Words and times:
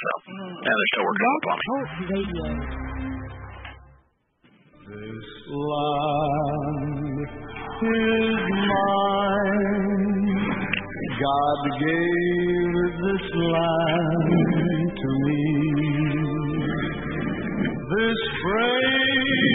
So, 0.00 0.08
mm. 0.08 0.56
yeah, 0.64 0.72
they're 0.78 0.90
still 0.92 1.04
working 1.04 1.26
on 1.28 1.34
the 1.34 1.40
plumbing. 1.44 1.68
Talk 1.68 1.92
Radio. 2.08 2.46
This 4.88 5.28
land 5.60 7.20
is 7.84 8.40
mine. 8.70 9.90
God 11.20 11.60
gave 11.84 12.80
this 13.04 13.26
land 13.44 14.88
to 14.96 15.08
me. 15.20 15.44
This 17.92 18.20
brave 18.40 19.52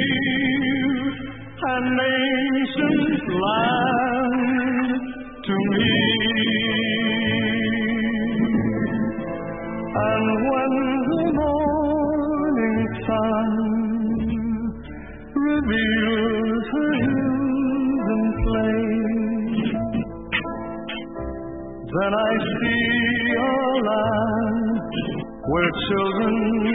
and 1.74 1.90
ancient 2.06 3.26
land 3.42 5.02
to 5.44 5.56
me. 5.74 6.15
Children 25.88 26.75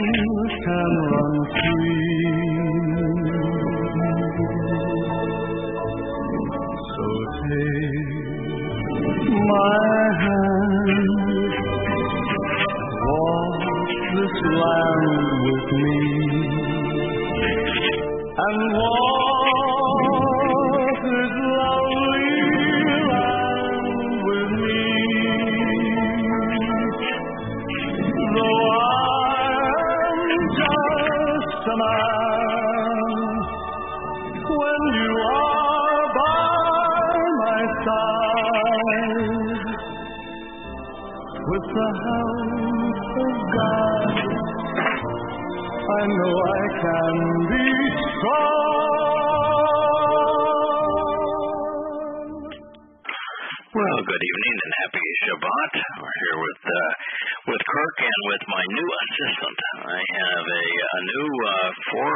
new 58.71 58.90
assistant. 59.02 59.59
I 59.82 59.99
have 59.99 60.45
a, 60.46 60.65
a 60.71 60.99
new 61.02 61.29
uh, 61.43 61.71
four 61.90 62.13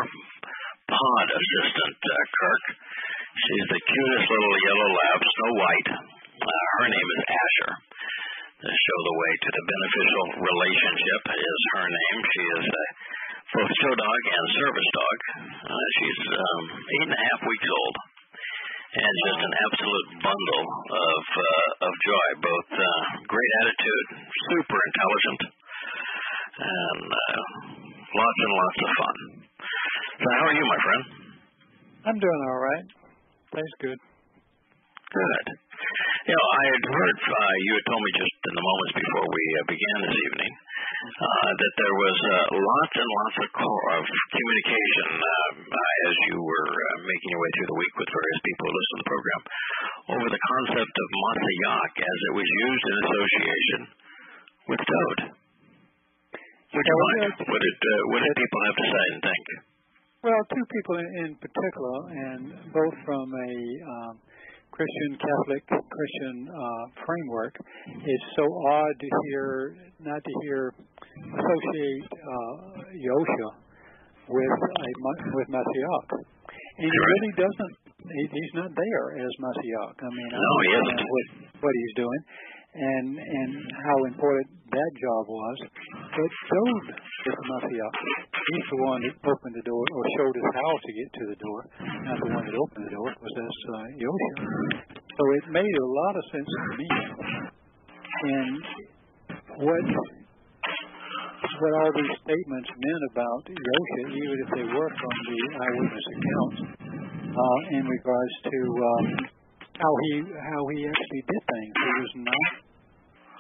pod 0.87 1.27
assistant, 1.35 1.99
uh, 1.99 2.15
Kirk. 2.31 2.65
She's 3.35 3.67
the 3.75 3.83
cutest 3.83 4.27
little 4.31 4.57
yellow 4.63 4.91
lab, 4.95 5.19
Snow 5.19 5.53
White. 5.59 5.91
Uh, 6.39 6.65
her 6.79 6.87
name 6.87 7.09
is 7.19 7.23
Asher. 7.27 7.73
To 8.65 8.71
show 8.71 8.99
the 9.03 9.17
way 9.19 9.33
to 9.45 9.51
the 9.51 9.65
beneficial 9.67 10.27
relationship 10.47 11.23
is 11.35 11.61
her 11.75 11.87
name. 11.91 12.19
She 12.23 12.45
is 12.55 12.65
uh, 12.65 12.83
both 13.59 13.73
show 13.75 13.95
dog 13.99 14.21
and 14.31 14.47
service 14.55 14.91
dog. 14.95 15.19
Doing 32.25 32.45
all 32.49 32.57
right. 32.57 32.89
Things 33.53 33.75
good. 33.85 34.01
Good. 34.01 35.47
You 36.25 36.33
know, 36.33 36.49
I 36.57 36.65
had 36.73 36.85
heard 36.89 37.17
uh, 37.21 37.55
you 37.69 37.73
had 37.77 37.85
told 37.85 38.01
me 38.01 38.13
just 38.17 38.33
in 38.49 38.55
the 38.57 38.65
moments 38.65 38.95
before 38.97 39.29
we 39.29 39.45
uh, 39.45 39.57
began 39.69 39.97
this 40.09 40.17
evening 40.25 40.53
uh, 41.21 41.51
that 41.53 41.75
there 41.77 41.97
was 42.01 42.17
uh, 42.25 42.37
lots 42.65 42.95
and 42.97 43.11
lots 43.13 43.37
of, 43.45 43.49
co- 43.61 43.85
of 44.01 44.03
communication 44.09 45.09
uh, 45.21 45.69
uh, 45.69 46.09
as 46.09 46.15
you 46.33 46.41
were 46.41 46.71
uh, 46.73 46.97
making 47.05 47.29
your 47.29 47.43
way 47.45 47.51
through 47.61 47.71
the 47.77 47.81
week 47.85 47.95
with 48.01 48.09
various 48.09 48.41
people 48.41 48.65
who 48.65 48.73
listen 48.73 48.95
to 48.97 49.01
the 49.05 49.11
program 49.13 49.41
over 50.17 50.29
the 50.33 50.43
concept 50.49 50.95
of 50.97 51.09
Mashiach 51.29 51.95
as 52.09 52.19
it 52.25 52.35
was 52.41 52.49
used 52.49 52.85
in 52.89 52.95
association 53.05 53.81
with 54.73 54.81
Dowd. 54.81 55.19
Would 56.73 56.87
you 56.89 56.99
mind? 57.05 57.37
What 57.37 57.61
did 57.61 57.77
uh, 57.85 57.93
what 58.17 58.21
did 58.25 58.33
people 58.33 58.61
have 58.65 58.79
to 58.81 58.87
say 58.89 59.05
and 59.13 59.21
think? 59.29 59.45
Well, 60.25 60.41
two 60.57 60.65
people 60.73 60.97
in, 61.21 61.37
particular, 61.37 61.97
and 62.09 62.73
both 62.73 62.97
from 63.05 63.29
a 63.29 63.53
um, 63.85 64.17
Christian, 64.73 65.21
Catholic, 65.21 65.63
Christian 65.69 66.49
uh, 66.49 66.85
framework. 67.05 67.53
It's 67.93 68.29
so 68.33 68.49
odd 68.73 68.95
to 69.05 69.09
hear, 69.29 69.77
not 70.01 70.25
to 70.25 70.33
hear, 70.49 70.73
associate 71.29 72.09
uh, 72.09 72.57
Yosha 72.97 73.49
with 74.25 74.55
a 74.65 74.89
with 75.37 75.49
Mashiach, 75.53 76.09
and 76.17 76.89
he 76.89 76.89
really 76.89 77.33
doesn't. 77.37 77.75
He, 78.09 78.23
he's 78.25 78.55
not 78.57 78.73
there 78.73 79.07
as 79.21 79.33
Mashiach. 79.45 79.95
I 80.01 80.09
mean, 80.09 80.31
I 80.33 80.37
No, 80.41 80.53
he 80.65 80.71
isn't. 80.73 81.01
what 81.05 81.27
what 81.69 81.73
he's 81.77 81.95
doing, 82.01 82.21
and 82.75 83.09
and 83.15 83.51
how 83.87 83.99
important 84.11 84.49
that 84.67 84.93
job 84.99 85.25
was. 85.31 85.59
But 85.95 86.31
Job 86.51 86.83
is 86.91 87.35
the 87.39 87.47
Mashiach. 87.47 87.95
He's 88.35 88.67
the 88.67 88.81
one 88.83 89.01
that 89.07 89.15
opened 89.23 89.55
the 89.55 89.67
door 89.67 89.85
or 89.87 90.03
showed 90.19 90.35
us 90.35 90.49
how 90.59 90.73
to 90.75 90.91
get 90.91 91.09
to 91.15 91.25
the 91.31 91.39
door, 91.39 91.61
not 92.03 92.19
the 92.19 92.31
one 92.35 92.45
that 92.51 92.57
opened 92.59 92.85
the 92.91 92.95
door. 92.99 93.09
Was 93.15 93.33
this 93.39 93.57
uh, 93.71 93.87
Yosha? 94.03 94.33
So 94.91 95.23
it 95.39 95.45
made 95.55 95.75
a 95.79 95.89
lot 95.89 96.15
of 96.19 96.25
sense 96.35 96.51
to 96.51 96.71
me. 96.75 96.89
And 98.25 98.63
what 99.63 99.87
what 101.55 101.73
all 101.79 101.93
these 101.95 102.17
statements 102.27 102.71
meant 102.75 103.05
about 103.15 103.43
Yosha, 103.47 104.03
even 104.11 104.37
if 104.43 104.49
they 104.59 104.67
were 104.67 104.91
from 104.91 105.15
the 105.31 105.39
eyewitness 105.63 106.07
accounts, 106.19 106.59
uh, 107.31 107.61
in 107.79 107.85
regards 107.87 108.35
to 108.51 108.59
um, 108.75 109.07
how 109.79 109.93
he 110.07 110.13
how 110.27 110.63
he 110.75 110.79
actually 110.87 111.23
did 111.27 111.43
things. 111.47 111.75
He 111.75 111.93
was 112.03 112.15
not 112.27 112.64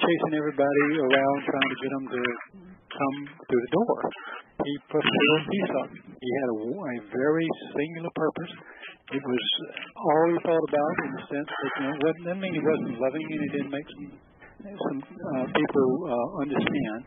chasing 0.04 0.34
everybody 0.36 0.84
around 1.00 1.36
trying 1.48 1.68
to 1.72 1.78
get 1.80 1.90
them 1.96 2.06
to 2.12 2.22
come 2.94 3.16
through 3.48 3.62
the 3.64 3.72
door. 3.72 3.96
He 4.64 4.72
put 4.86 5.02
a 5.02 5.12
piece 5.50 5.72
up. 5.82 5.90
He 5.90 6.28
had 6.40 6.48
a, 6.52 6.56
a 6.62 6.94
very 7.10 7.46
singular 7.74 8.12
purpose. 8.14 8.52
It 9.12 9.20
was 9.20 9.44
all 9.98 10.24
he 10.32 10.38
thought 10.40 10.64
about 10.64 10.94
in 11.04 11.10
the 11.18 11.24
sense 11.28 11.50
that 11.50 11.72
you 11.76 11.82
know, 11.84 11.92
it 11.92 12.00
wasn't, 12.00 12.40
mean 12.40 12.54
he 12.54 12.62
wasn't 12.62 12.96
loving 13.02 13.26
and 13.28 13.40
he 13.44 13.50
didn't 13.52 13.72
make 13.74 13.88
some 13.92 14.08
some 14.64 14.98
uh, 15.04 15.44
people 15.52 15.88
uh, 16.08 16.28
understand. 16.40 17.00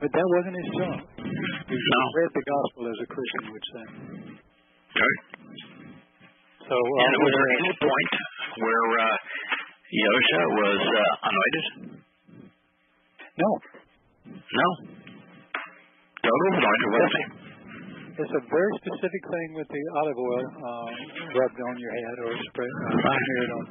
But 0.00 0.08
that 0.08 0.26
wasn't 0.38 0.56
his 0.56 0.70
job. 0.72 0.96
He 1.20 1.76
No. 1.76 2.00
read 2.16 2.30
the 2.32 2.44
gospel 2.48 2.82
as 2.88 2.98
a 3.04 3.08
Christian 3.12 3.44
would 3.52 3.66
say. 3.74 3.84
Right. 4.94 5.20
So 6.64 6.74
uh, 6.76 7.02
And 7.04 7.12
was 7.20 7.32
there 7.34 7.50
any 7.60 7.72
point 7.76 8.12
where 8.56 8.86
uh, 9.04 9.16
Yosha 9.92 10.42
was 10.54 10.80
uh, 10.80 11.28
anointed? 11.28 12.03
No, 13.34 13.50
No. 14.30 14.68
Dowd 16.24 16.40
was 16.46 16.54
anointed, 16.56 16.90
wasn't 16.94 17.14
he? 17.18 17.24
It's 18.14 18.30
a 18.30 18.42
very 18.46 18.72
specific 18.78 19.22
thing 19.26 19.48
with 19.58 19.68
the 19.68 19.82
olive 19.98 20.18
oil 20.22 20.46
uh, 20.46 20.88
rubbed 21.34 21.60
on 21.66 21.74
your 21.82 21.90
head 21.92 22.16
or 22.24 22.30
spread 22.48 22.70
uh, 22.70 22.94
smeared 22.94 23.52
on. 23.58 23.64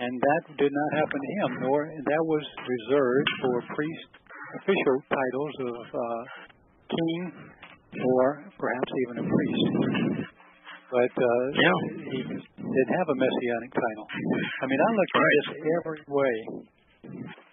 And 0.00 0.12
that 0.18 0.42
did 0.58 0.72
not 0.74 0.90
happen 0.98 1.18
to 1.22 1.30
him, 1.38 1.50
nor 1.70 1.78
that 1.86 2.22
was 2.26 2.44
reserved 2.66 3.30
for 3.40 3.54
priest 3.78 4.10
official 4.58 4.96
titles 5.06 5.54
of 5.70 5.76
uh, 5.94 6.22
king 6.90 7.20
or 7.94 8.24
perhaps 8.58 8.90
even 9.06 9.14
a 9.22 9.26
priest. 9.30 9.66
But 10.90 11.14
uh, 11.14 11.44
Yeah. 11.54 11.78
he 12.10 12.20
didn't 12.26 12.94
have 12.98 13.08
a 13.14 13.16
messianic 13.22 13.70
title. 13.70 14.06
I 14.10 14.64
mean, 14.66 14.80
I 14.82 14.90
looked 14.98 15.14
at 15.14 15.22
Right. 15.22 15.36
this 15.38 15.48
every 15.78 16.00
way 16.10 16.34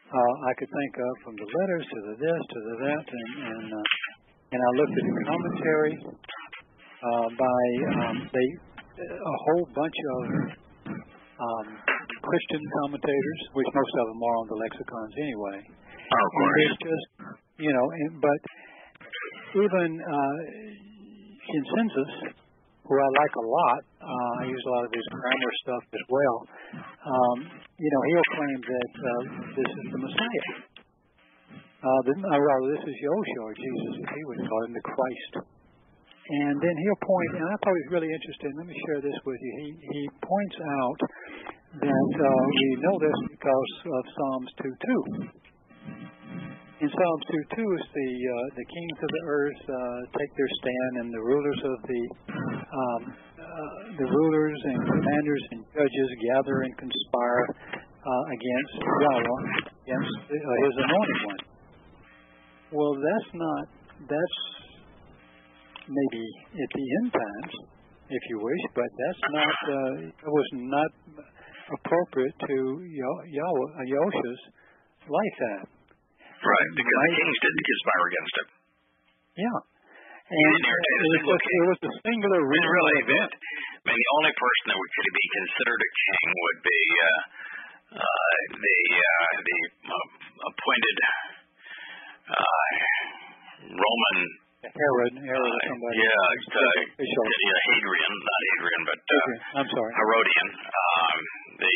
uh, 0.07 0.33
I 0.48 0.51
could 0.56 0.71
think 0.71 0.94
of, 1.04 1.12
from 1.24 1.36
the 1.36 1.48
letters 1.48 1.86
to 1.88 1.98
the 2.07 2.15
this 2.15 2.42
to 2.48 2.59
the 2.63 2.75
that, 2.88 3.06
and 3.12 3.30
and, 3.44 3.68
uh, 3.75 4.54
and 4.56 4.59
I 4.63 4.69
looked 4.80 4.95
at 4.95 5.06
the 5.07 5.24
commentary 5.27 5.95
uh, 7.04 7.27
by 7.36 7.62
um, 8.07 8.15
they 8.31 8.48
a 8.98 9.36
whole 9.45 9.65
bunch 9.75 9.94
of 9.94 10.19
um, 11.38 11.68
Christian 12.24 12.63
commentators, 12.81 13.39
which 13.54 13.69
most 13.69 13.94
of 14.01 14.06
them 14.09 14.19
are 14.24 14.36
on 14.42 14.48
the 14.48 14.57
lexicons 14.57 15.13
anyway. 15.21 15.59
Oh, 15.68 16.15
of 16.18 16.31
And 16.31 16.31
course. 16.33 16.56
there's 16.57 16.80
just 16.88 17.07
you 17.60 17.71
know, 17.74 17.86
and, 17.92 18.12
but 18.21 18.39
even 19.60 19.89
uh, 20.01 20.38
in 21.48 21.62
census, 21.75 22.12
who 22.88 22.95
I 22.95 23.10
like 23.19 23.36
a 23.36 23.45
lot, 23.45 23.81
uh, 24.00 24.34
I 24.39 24.44
use 24.48 24.63
a 24.63 24.72
lot 24.72 24.84
of 24.88 24.92
his 24.95 25.07
grammar 25.12 25.54
stuff 25.68 25.84
as 25.92 26.06
well. 26.07 26.38
Um, 27.04 27.38
you 27.75 27.89
know, 27.92 28.01
he'll 28.07 28.30
claim 28.39 28.60
that 28.63 28.94
uh, 28.95 29.24
this 29.60 29.69
is 29.69 29.86
the 29.92 30.00
Messiah. 30.00 30.48
Uh, 31.78 32.01
the, 32.10 32.13
uh, 32.16 32.39
well, 32.39 32.62
this 32.74 32.84
is 32.88 32.95
Yosha 33.04 33.39
or 33.44 33.54
Jesus, 33.54 33.94
as 34.01 34.10
he 34.10 34.22
would 34.25 34.42
call 34.50 34.62
him, 34.66 34.74
the 34.74 34.86
Christ. 34.88 35.34
And 36.28 36.56
then 36.60 36.75
he'll 36.84 37.04
point, 37.07 37.31
and 37.39 37.48
I 37.48 37.56
thought 37.63 37.72
he 37.72 37.84
was 37.88 37.94
really 37.95 38.12
interesting. 38.12 38.51
Let 38.60 38.68
me 38.68 38.75
share 38.88 39.00
this 39.00 39.16
with 39.24 39.39
you. 39.39 39.54
He 39.63 39.68
he 39.80 40.01
points 40.19 40.57
out 40.60 41.00
that 41.80 42.12
uh, 42.19 42.44
we 42.51 42.68
know 42.84 42.95
this 43.00 43.19
because 43.31 43.72
of 43.88 44.04
Psalms 44.12 44.51
2:2. 44.60 45.48
In 46.77 46.85
Psalms 46.94 47.25
2:2 47.57 47.74
is 47.74 47.85
the 47.89 48.12
uh, 48.21 48.45
the 48.53 48.65
kings 48.69 48.97
of 49.01 49.09
the 49.09 49.24
earth 49.25 49.62
uh, 49.65 50.00
take 50.13 50.29
their 50.38 50.51
stand, 50.62 50.91
and 51.01 51.07
the 51.09 51.24
rulers 51.25 51.62
of 51.65 51.77
the 51.89 52.03
um, 52.29 53.01
uh, 53.33 53.97
the 53.97 54.06
rulers 54.06 54.59
and 54.62 54.77
commanders 54.85 55.44
and 55.57 55.65
judges 55.74 56.09
gather 56.29 56.62
and 56.69 56.77
conspire 56.77 57.45
uh, 57.81 58.24
against 58.29 58.77
Yahweh, 58.77 59.41
against 59.89 60.21
uh, 60.29 60.38
His 60.38 60.75
anointed 60.85 61.19
one. 61.25 61.41
Well, 62.69 62.94
that's 62.94 63.29
not 63.33 63.65
that's 64.06 64.38
maybe 65.89 66.25
at 66.62 66.71
the 66.77 66.85
end 67.01 67.09
times, 67.09 67.53
if 68.06 68.21
you 68.29 68.38
wish, 68.38 68.63
but 68.77 68.89
that's 69.01 69.24
not 69.33 69.56
uh, 69.65 70.13
it 70.13 70.29
was 70.29 70.50
not 70.53 70.91
appropriate 71.74 72.38
to 72.38 72.85
Yahweh, 72.85 73.81
Yosha's 73.81 74.41
lifetime. 75.09 75.76
Right, 76.48 76.72
because 76.80 77.00
the 77.04 77.12
kings 77.12 77.38
didn't 77.44 77.66
conspire 77.68 78.06
against 78.08 78.34
him. 78.40 78.48
Yeah. 79.38 79.60
And 80.28 80.60
it, 80.60 81.00
it, 81.08 81.24
was, 81.24 81.40
it 81.40 81.66
was 81.72 81.80
a 81.88 81.94
singular 82.04 82.42
reason. 82.44 82.68
Really, 82.68 82.96
event. 83.04 83.32
I 83.32 83.84
mean, 83.88 83.96
the 83.96 84.12
only 84.20 84.34
person 84.36 84.64
that 84.72 84.80
could 84.80 85.12
be 85.16 85.28
considered 85.40 85.80
a 85.80 85.92
king 85.96 86.28
would 86.36 86.60
be 86.68 86.82
uh, 87.00 87.20
uh, 87.96 88.36
the 88.60 88.80
uh, 88.92 89.32
the 89.40 89.60
uh, 89.88 90.08
appointed 90.52 90.98
uh, 92.28 92.72
Roman 93.72 94.18
Herod, 94.68 95.14
Herod 95.16 95.54
uh, 95.56 95.68
somebody. 95.72 95.96
Yeah, 95.96 96.12
uh, 96.12 96.76
yeah, 97.00 97.60
Hadrian, 97.72 98.14
not 98.20 98.42
Hadrian, 98.52 98.84
but 98.84 99.00
uh, 99.00 99.16
Hadrian. 99.16 99.40
I'm 99.64 99.70
sorry, 99.72 99.92
Herodian. 99.96 100.50
Um, 100.68 101.20
the 101.56 101.76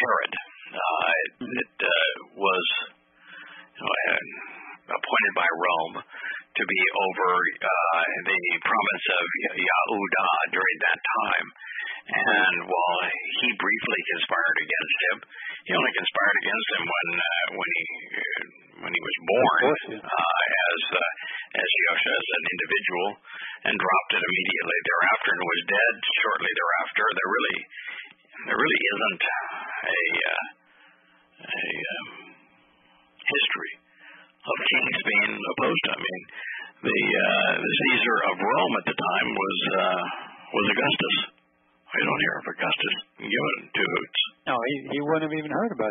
Herod. 0.00 0.32
Uh, 0.76 1.12
it 1.44 1.76
uh, 1.76 2.12
was 2.40 2.66
appointed 3.76 5.34
by 5.36 5.48
Rome 5.48 5.96
to 6.00 6.62
be 6.64 6.82
over 6.96 7.28
uh, 7.60 8.02
the 8.24 8.40
province 8.64 9.06
of 9.12 9.26
Yehuda 9.60 10.28
during 10.56 10.76
that 10.88 11.00
time. 11.04 11.46
And 12.06 12.56
while 12.70 13.00
he 13.42 13.48
briefly 13.58 14.00
conspired 14.14 14.58
against 14.62 14.96
him, 15.04 15.16
he 15.66 15.72
only 15.74 15.94
conspired 15.98 16.36
against 16.46 16.68
him 16.78 16.84
when 16.86 17.08
uh, 17.18 17.45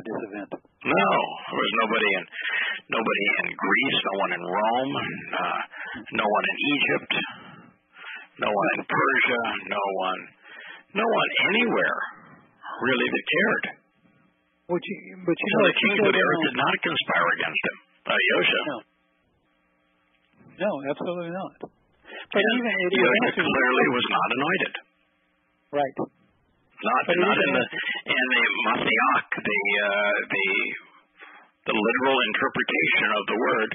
this 0.03 0.19
event. 0.31 0.51
No, 0.55 1.11
there 1.47 1.61
was 1.63 1.73
nobody 1.79 2.09
in 2.19 2.23
nobody 2.91 3.23
in 3.39 3.45
Greece, 3.55 3.99
no 4.03 4.15
one 4.19 4.31
in 4.35 4.43
Rome, 4.43 4.93
uh, 5.31 5.61
no 6.19 6.25
one 6.27 6.45
in 6.45 6.57
Egypt, 6.75 7.13
no 8.43 8.49
one 8.51 8.69
in 8.75 8.81
Persia, 8.83 9.43
no 9.71 9.83
one, 10.03 10.21
no 10.99 11.07
one 11.07 11.29
anywhere 11.55 11.99
really 12.83 13.07
that 13.07 13.25
cared. 13.25 13.65
But 14.65 14.81
you, 14.81 14.95
but 15.21 15.37
you 15.37 15.47
so 15.47 15.57
know, 15.61 15.65
the 15.69 15.77
kings 15.77 15.99
of 16.01 16.11
the 16.11 16.23
earth 16.25 16.41
did 16.49 16.57
not 16.57 16.75
conspire 16.81 17.29
against 17.37 17.63
him. 17.69 17.77
Uh, 18.05 18.17
Yosha. 18.17 18.61
No. 18.65 18.77
No, 20.55 20.71
absolutely 20.89 21.33
not. 21.35 21.57
But 21.61 22.41
yeah. 22.41 22.57
even 22.57 22.71
it 22.73 22.91
Yosha 22.97 23.31
clearly 23.45 23.85
was 23.93 24.05
not 24.09 24.27
anointed. 24.33 24.73
Right. 25.75 25.95
Not 26.75 27.01
but 27.07 27.17
not 27.17 27.37
in 27.39 27.51
the 27.55 27.65
in 28.09 28.25
the 28.35 28.43
Mashiach, 28.67 29.29
the 29.41 29.61
uh, 29.79 30.15
the 30.27 30.47
the 31.65 31.75
literal 31.75 32.17
interpretation 32.29 33.07
of 33.15 33.23
the 33.25 33.37
word 33.39 33.69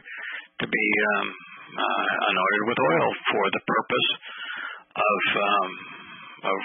to 0.62 0.66
be 0.68 0.86
um, 1.16 1.26
uh, 1.74 2.12
anointed 2.28 2.62
with 2.70 2.78
oil 2.80 3.08
for 3.34 3.44
the 3.50 3.62
purpose 3.66 4.08
of 4.94 5.20
um, 5.42 5.70
of 6.54 6.58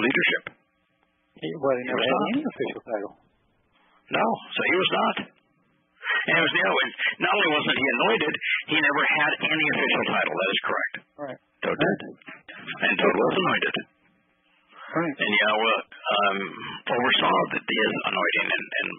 leadership. 0.00 0.44
He, 1.38 1.48
well, 1.60 1.76
he 1.76 1.84
never 1.86 1.98
he 1.98 2.08
had 2.08 2.14
not. 2.14 2.30
any 2.30 2.44
official 2.46 2.82
title. 2.88 3.12
No, 4.14 4.26
so 4.54 4.60
he 4.64 4.76
was 4.78 4.90
not. 4.94 5.16
And 6.24 6.34
it 6.40 6.42
was, 6.46 6.54
you 6.56 6.64
know, 6.64 6.76
not 7.20 7.32
only 7.36 7.50
wasn't 7.52 7.76
he 7.76 7.86
anointed, 8.00 8.34
he 8.70 8.76
never 8.80 9.02
had 9.18 9.32
any 9.44 9.66
official 9.76 10.04
title. 10.08 10.34
That 10.34 10.50
is 10.54 10.62
correct. 10.64 10.94
Right. 11.20 11.40
Dowd 11.64 11.78
did. 11.80 11.98
And 12.80 12.92
Dowd 12.96 13.16
was 13.18 13.34
anointed. 13.34 13.74
Right. 14.94 15.16
And 15.18 15.32
Yahweh 15.42 15.80
um, 15.82 16.38
oversaw 16.86 17.36
that 17.50 17.64
his 17.66 17.92
anointing 18.14 18.48
and, 18.54 18.66
and, 18.78 18.90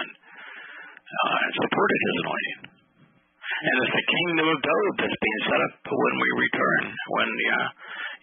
and 0.00 0.08
uh, 0.16 1.44
supported 1.60 1.98
his 2.08 2.16
anointing. 2.24 2.60
And 2.72 3.74
it's 3.84 3.94
the 3.94 4.06
kingdom 4.10 4.46
of 4.48 4.58
David 4.64 4.94
that's 4.96 5.18
being 5.20 5.42
set 5.44 5.60
up 5.60 5.74
when 5.86 6.14
we 6.18 6.28
return, 6.40 6.82
when 6.88 7.28
Yah, 7.30 7.68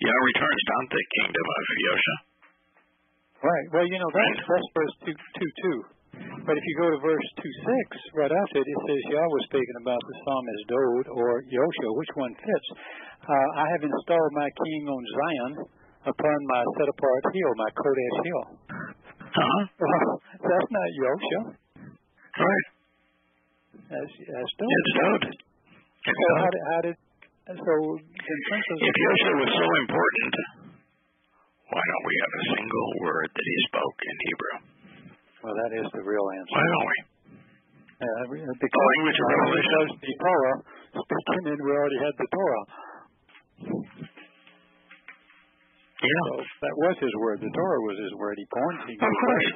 Yah 0.10 0.20
returns, 0.26 0.62
not 0.74 0.86
the 0.90 1.04
kingdom 1.22 1.46
of 1.48 1.64
Yosha. 1.86 2.16
Right. 3.44 3.68
Well, 3.76 3.88
you 3.88 4.00
know, 4.00 4.08
that's, 4.08 4.40
that's 4.48 4.70
verse 4.72 4.96
2, 5.04 5.14
2 5.14 5.84
2. 5.86 6.48
But 6.48 6.56
if 6.56 6.64
you 6.64 6.76
go 6.80 6.88
to 6.92 7.00
verse 7.04 7.30
2 7.44 7.46
6, 7.46 8.18
right 8.18 8.32
after 8.32 8.58
it, 8.58 8.68
it 8.68 8.80
says 8.90 9.02
Yahweh 9.12 9.36
was 9.38 9.46
speaking 9.54 9.78
about 9.86 10.02
the 10.02 10.16
psalmist 10.24 10.64
Dowd 10.66 11.06
or 11.14 11.46
Fits. 12.38 12.68
Uh, 13.24 13.48
I 13.56 13.66
have 13.72 13.84
installed 13.84 14.34
my 14.36 14.50
king 14.52 14.82
on 14.90 15.02
Zion 15.16 15.52
upon 16.10 16.38
my 16.52 16.62
set 16.80 16.90
apart 16.92 17.24
hill, 17.32 17.52
my 17.56 17.72
Kodesh 17.78 18.18
hill. 18.24 18.44
Uh-huh. 19.24 19.64
Well, 19.80 20.10
that's 20.50 20.70
not 20.70 20.88
Yosha. 21.00 21.40
Right. 22.38 22.68
That's, 23.90 24.14
that's 24.18 24.54
Dowd. 24.58 25.24
It's. 25.30 25.54
It's 26.04 26.20
so 26.20 26.32
how 26.36 26.52
did, 26.52 26.64
how 26.68 26.82
did, 26.84 26.98
so 27.48 27.74
then 27.96 28.40
Gesenius... 28.44 28.80
If 28.84 28.96
Yosha 28.96 29.32
was 29.40 29.52
so 29.56 29.68
important, 29.88 30.34
why 31.72 31.80
don't 31.80 32.06
we 32.06 32.16
have 32.20 32.34
a 32.36 32.44
single 32.60 32.90
word 33.08 33.30
that 33.32 33.46
he 33.48 33.58
spoke 33.72 33.98
in 34.04 34.16
Hebrew? 34.28 34.56
Well, 35.44 35.56
that 35.56 35.72
is 35.80 35.88
the 35.96 36.04
real 36.04 36.28
answer. 36.36 36.56
Why 36.56 36.68
don't 36.68 36.88
we? 36.92 36.98
Uh, 38.04 38.26
because, 38.36 38.60
the 38.60 38.84
language 39.00 39.16
of 39.16 39.28
revelation. 39.32 39.64
Because 39.64 39.92
the 40.04 40.14
Torah, 40.20 40.56
speaking 40.94 41.46
in, 41.50 41.58
we 41.58 41.72
already 41.74 42.00
had 42.06 42.14
the 42.18 42.28
Torah. 42.30 42.66
Yeah. 46.04 46.26
So 46.28 46.36
that 46.44 46.76
was 46.84 46.96
his 47.00 47.14
word. 47.18 47.40
The 47.40 47.54
Torah 47.56 47.82
was 47.88 47.98
his 47.98 48.14
word. 48.20 48.36
He 48.36 48.46
points. 48.52 48.82
He 48.92 48.96
of 49.00 49.08
course. 49.08 49.50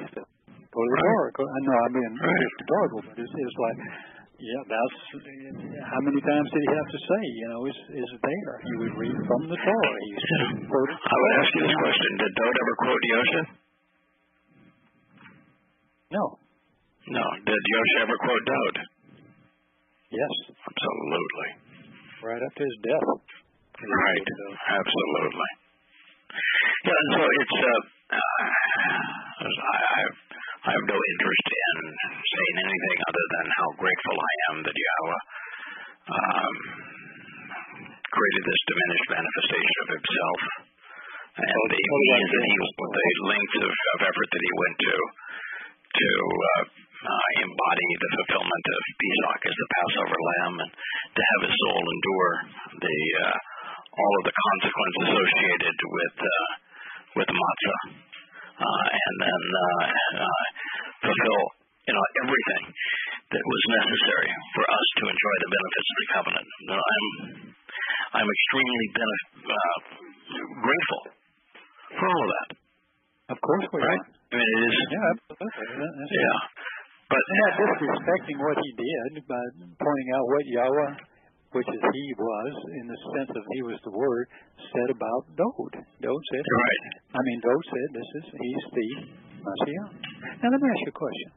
Go 0.68 0.80
to 0.80 0.88
the 0.88 0.96
right. 0.96 1.04
Torah. 1.04 1.30
Go, 1.36 1.42
I 1.44 1.60
know. 1.64 1.76
I 1.76 1.88
mean, 1.92 2.10
right. 2.16 2.42
it's 2.42 2.56
rhetorical, 2.60 3.00
but 3.04 3.14
it's, 3.20 3.32
it's 3.32 3.58
like, 3.60 3.78
yeah, 4.38 4.62
that's 4.70 4.98
how 5.82 6.00
many 6.06 6.20
times 6.22 6.46
did 6.54 6.62
he 6.62 6.70
have 6.70 6.90
to 6.94 7.00
say? 7.04 7.22
You 7.42 7.46
know, 7.52 7.60
is 7.66 7.78
is 7.90 8.10
there? 8.22 8.54
He 8.64 8.74
would 8.80 8.94
read 8.96 9.16
from 9.26 9.42
the 9.50 9.58
Torah. 9.58 9.94
Quoted. 10.70 10.98
I 11.04 11.16
would 11.18 11.32
ask 11.42 11.50
you 11.52 11.62
this 11.66 11.76
question: 11.82 12.10
Did 12.22 12.32
Dowd 12.38 12.54
ever 12.54 12.74
quote 12.78 13.02
Yosha? 13.02 13.42
No. 16.14 16.24
No. 17.12 17.24
Did 17.44 17.62
Yosha 17.66 17.98
ever 18.06 18.16
quote 18.24 18.44
Dowd? 18.46 18.76
Yes. 20.08 20.32
Absolutely. 20.48 21.48
Right 22.24 22.40
up 22.40 22.54
to 22.56 22.64
his 22.64 22.78
death. 22.80 23.08
Right. 23.76 24.28
Absolutely. 24.72 25.50
Yeah, 26.28 26.96
and 26.96 27.08
so 27.12 27.22
it's 27.28 27.56
uh, 27.60 27.82
uh 28.16 28.44
I 29.38 29.78
have 30.00 30.14
I 30.64 30.70
have 30.72 30.86
no 30.88 30.98
interest 30.98 31.46
in 31.48 31.76
saying 32.24 32.56
anything 32.64 32.98
other 33.08 33.26
than 33.36 33.46
how 33.52 33.68
grateful 33.78 34.16
I 34.18 34.34
am 34.50 34.56
that 34.64 34.76
Yahweh 34.76 35.22
um, 36.08 36.54
created 38.08 38.44
this 38.48 38.62
diminished 38.68 39.08
manifestation 39.12 39.76
of 39.84 39.88
Himself 39.92 40.40
and 41.38 41.64
the 41.68 41.80
means 41.84 42.28
that 42.32 42.44
He, 42.48 42.56
the 42.58 43.06
length 43.28 43.54
of, 43.62 43.72
of 43.72 43.98
effort 44.08 44.28
that 44.32 44.42
He 44.42 44.52
went 44.56 44.76
to 44.88 44.96
to 45.88 46.08
uh, 46.08 46.62
uh, 46.98 47.28
embody 47.46 47.88
the 48.02 48.10
fulfillment 48.18 48.64
of 48.74 48.80
Pesach 48.98 49.40
as 49.46 49.56
the 49.58 49.68
Passover 49.78 50.18
lamb, 50.18 50.54
and 50.66 50.72
to 50.74 51.20
have 51.22 51.40
his 51.46 51.54
soul 51.54 51.82
endure 51.82 52.32
the 52.82 52.98
uh, 53.22 53.36
all 53.98 54.14
of 54.18 54.24
the 54.26 54.34
consequences 54.34 55.02
associated 55.10 55.76
with 55.78 56.16
uh, 56.18 56.32
with 57.22 57.28
matzah, 57.30 57.80
uh, 58.58 58.84
and 58.90 59.14
then 59.22 59.42
uh, 59.46 59.82
uh, 60.26 60.44
fulfill 61.06 61.42
you 61.86 61.94
know 61.94 62.06
everything 62.26 62.64
that 63.28 63.44
was 63.44 63.62
necessary 63.78 64.30
for 64.56 64.64
us 64.66 64.86
to 64.98 65.02
enjoy 65.06 65.34
the 65.44 65.50
benefits 65.54 65.88
of 65.88 65.96
the 65.98 66.08
covenant. 66.16 66.48
I'm 66.72 67.06
I'm 68.18 68.28
extremely 68.28 68.86
benef- 68.96 69.32
uh, 69.46 69.78
grateful 70.64 71.02
for 71.98 72.06
all 72.08 72.22
of 72.24 72.30
that. 72.32 72.48
Of 73.28 73.38
course 73.44 73.64
we 73.68 73.78
right? 73.84 74.00
are. 74.00 74.08
I 74.28 74.36
mean, 74.40 74.48
it 74.48 74.60
is. 74.64 74.76
Yeah, 74.88 75.12
absolutely. 75.12 75.84
That's 75.84 76.12
Yeah. 76.16 76.38
But 77.08 77.24
not 77.40 77.52
disrespecting 77.56 78.36
what 78.36 78.58
he 78.60 78.70
did 78.76 79.24
by 79.24 79.44
pointing 79.80 80.08
out 80.12 80.24
what 80.28 80.44
Yahweh, 80.44 80.92
which 81.56 81.64
is 81.64 81.80
he 81.80 82.06
was, 82.20 82.52
in 82.76 82.84
the 82.84 82.98
sense 83.16 83.32
of 83.32 83.42
he 83.56 83.60
was 83.64 83.80
the 83.80 83.94
word, 83.96 84.28
said 84.60 84.92
about 84.92 85.24
Dowd. 85.32 85.72
Dowd 86.04 86.22
said, 86.28 86.44
right. 86.44 86.84
I 87.16 87.20
mean, 87.24 87.38
Dowd 87.40 87.64
said, 87.64 87.88
this 87.96 88.10
is, 88.20 88.24
he's 88.28 88.64
the 88.76 88.88
Messiah. 89.40 89.86
Now 90.44 90.48
let 90.52 90.60
me 90.60 90.68
ask 90.68 90.82
you 90.84 90.92
a 90.92 91.00
question. 91.00 91.28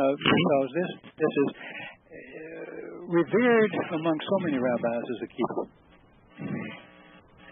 Uh, 0.00 0.14
because 0.16 0.68
this, 0.72 0.90
this 1.20 1.34
is 1.36 1.48
uh, 1.52 2.72
revered 3.12 3.72
among 3.92 4.16
so 4.16 4.36
many 4.48 4.56
rabbis 4.56 5.04
as 5.04 5.20
a 5.20 5.28
keeper. 5.28 5.79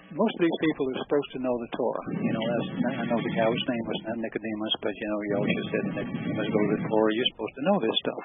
Most 0.09 0.35
of 0.35 0.41
these 0.41 0.61
people 0.65 0.85
are 0.89 1.01
supposed 1.05 1.31
to 1.37 1.41
know 1.45 1.53
the 1.53 1.71
Torah. 1.77 2.07
You 2.17 2.33
know, 2.33 2.45
that's, 2.49 2.69
I 2.97 3.05
know 3.13 3.21
the 3.21 3.35
guy's 3.37 3.65
name 3.69 3.85
was 3.85 4.01
not 4.09 4.17
Nicodemus, 4.25 4.75
but 4.81 4.93
you 4.97 5.07
know, 5.13 5.21
Yosha 5.37 5.63
said 5.69 5.85
to 5.85 5.93
Nicodemus, 6.01 6.49
go 6.49 6.61
to 6.65 6.71
the 6.81 6.83
Torah. 6.89 7.13
You're 7.13 7.31
supposed 7.37 7.57
to 7.61 7.65
know 7.69 7.77
this 7.85 7.97
stuff. 8.01 8.23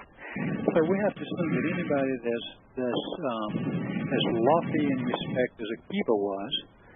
So 0.63 0.79
we 0.87 0.95
have 1.03 1.15
to 1.19 1.23
assume 1.27 1.51
that 1.51 1.65
anybody 1.75 2.13
that's 2.23 2.47
that's 2.79 3.05
um, 3.19 3.51
as 3.99 4.23
lofty 4.31 4.83
in 4.95 4.99
respect 5.03 5.53
as 5.59 5.69
Akiba 5.75 6.15
was 6.15 6.53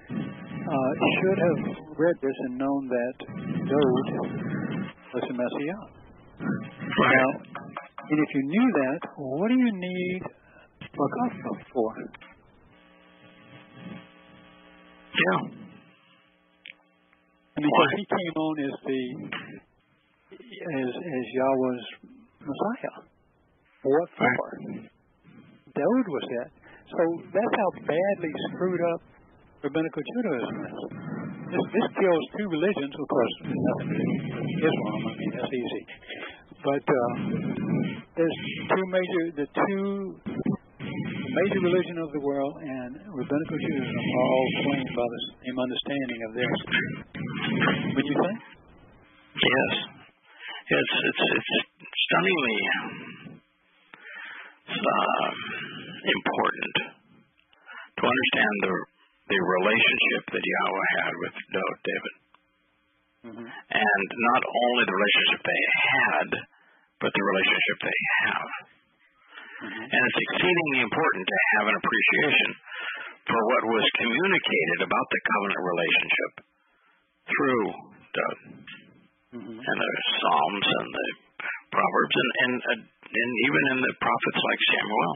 uh, 0.07 0.91
should 1.19 1.39
have 1.51 1.59
read 1.99 2.17
this 2.23 2.37
and 2.47 2.53
known 2.55 2.87
that 2.87 3.15
Dowd 3.67 3.89
was 3.91 4.07
the 5.19 5.35
Messiah. 5.35 5.81
Now, 6.39 7.29
and 8.07 8.19
if 8.23 8.29
you 8.35 8.43
knew 8.55 8.67
that, 8.87 8.99
what 9.19 9.49
do 9.51 9.57
you 9.59 9.71
need 9.73 10.21
a 10.23 11.07
for? 11.75 11.91
Yeah. 15.17 15.41
I 17.53 17.57
mean, 17.57 17.71
because 17.73 17.91
he 17.97 18.05
came 18.05 18.35
on 18.37 18.55
as 18.61 18.75
the 18.85 19.01
as 20.37 20.91
as 20.93 21.25
Yahweh's 21.33 21.85
Messiah. 22.45 22.95
What 23.81 24.09
for? 24.13 24.49
David 25.73 26.07
was 26.09 26.25
that. 26.37 26.49
So 26.87 27.01
that's 27.33 27.55
how 27.57 27.69
badly 27.85 28.31
screwed 28.53 28.81
up 28.93 29.01
rabbinical 29.63 30.03
Judaism 30.05 30.57
is. 30.69 30.79
This, 31.47 31.65
this 31.73 31.87
kills 31.97 32.23
two 32.37 32.47
religions, 32.51 32.93
of 32.93 33.07
course. 33.07 33.33
Nothing 33.41 33.89
to 33.89 33.97
do 33.97 34.37
with 34.37 34.67
Islam. 34.67 34.99
I 35.01 35.13
mean, 35.17 35.31
that's 35.33 35.53
easy. 35.53 35.83
But 36.61 36.83
uh, 36.85 37.13
there's 38.19 38.37
two 38.69 38.85
major, 38.91 39.23
the 39.39 39.47
two 39.47 40.19
major 41.43 41.61
religion 41.69 41.97
of 42.01 42.09
the 42.13 42.21
world 42.23 42.55
and 42.61 42.91
rabbinical 43.13 43.57
Judaism 43.61 43.93
are 43.93 44.27
all 44.33 44.47
claimed 44.65 44.91
by 44.97 45.07
the 45.07 45.21
same 45.41 45.57
understanding 45.57 46.19
of 46.27 46.31
this. 46.37 46.53
Would 47.95 48.07
you 48.07 48.17
think? 48.17 48.37
Yes. 49.37 49.73
It's 50.67 50.93
it's 51.07 51.23
it's 51.37 51.51
stunningly 52.11 52.59
um, 54.67 55.35
important 56.03 56.75
to 57.97 58.01
understand 58.03 58.55
the 58.67 58.73
the 59.27 59.39
relationship 59.43 60.23
that 60.31 60.43
Yahweh 60.43 60.87
had 60.99 61.13
with 61.19 61.35
David, 61.51 62.15
Mm-hmm. 63.27 63.43
and 63.43 64.07
not 64.31 64.41
only 64.47 64.83
the 64.87 64.95
relationship 64.95 65.41
they 65.43 65.63
had, 65.83 66.29
but 67.03 67.11
the 67.11 67.23
relationship 67.27 67.77
they 67.83 67.99
have. 68.23 68.49
Mm-hmm. 69.57 69.85
And 69.89 70.01
it's 70.05 70.21
exceedingly 70.29 70.79
important 70.85 71.23
to 71.25 71.37
have 71.57 71.65
an 71.71 71.75
appreciation 71.81 72.49
for 73.25 73.39
what 73.41 73.63
was 73.73 73.85
communicated 73.97 74.79
about 74.85 75.07
the 75.09 75.21
covenant 75.33 75.61
relationship 75.65 76.31
through 77.27 77.63
David 78.13 78.67
Mm-hmm. 79.27 79.59
and 79.59 79.77
the 79.83 79.93
Psalms 80.23 80.67
and 80.71 80.87
the 80.87 81.07
Proverbs 81.67 82.15
and 82.15 82.31
and, 82.47 82.53
uh, 82.63 82.79
and 82.79 83.31
even 83.43 83.63
in 83.75 83.79
the 83.83 83.93
prophets 83.99 84.39
like 84.39 84.61
Samuel. 84.71 85.13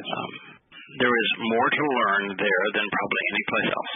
Yes. 0.00 0.06
Um, 0.08 0.32
there 0.96 1.12
is 1.12 1.30
more 1.44 1.68
to 1.68 1.84
learn 1.84 2.24
there 2.40 2.64
than 2.72 2.86
probably 2.88 3.22
any 3.30 3.44
place 3.52 3.70
else. 3.70 3.94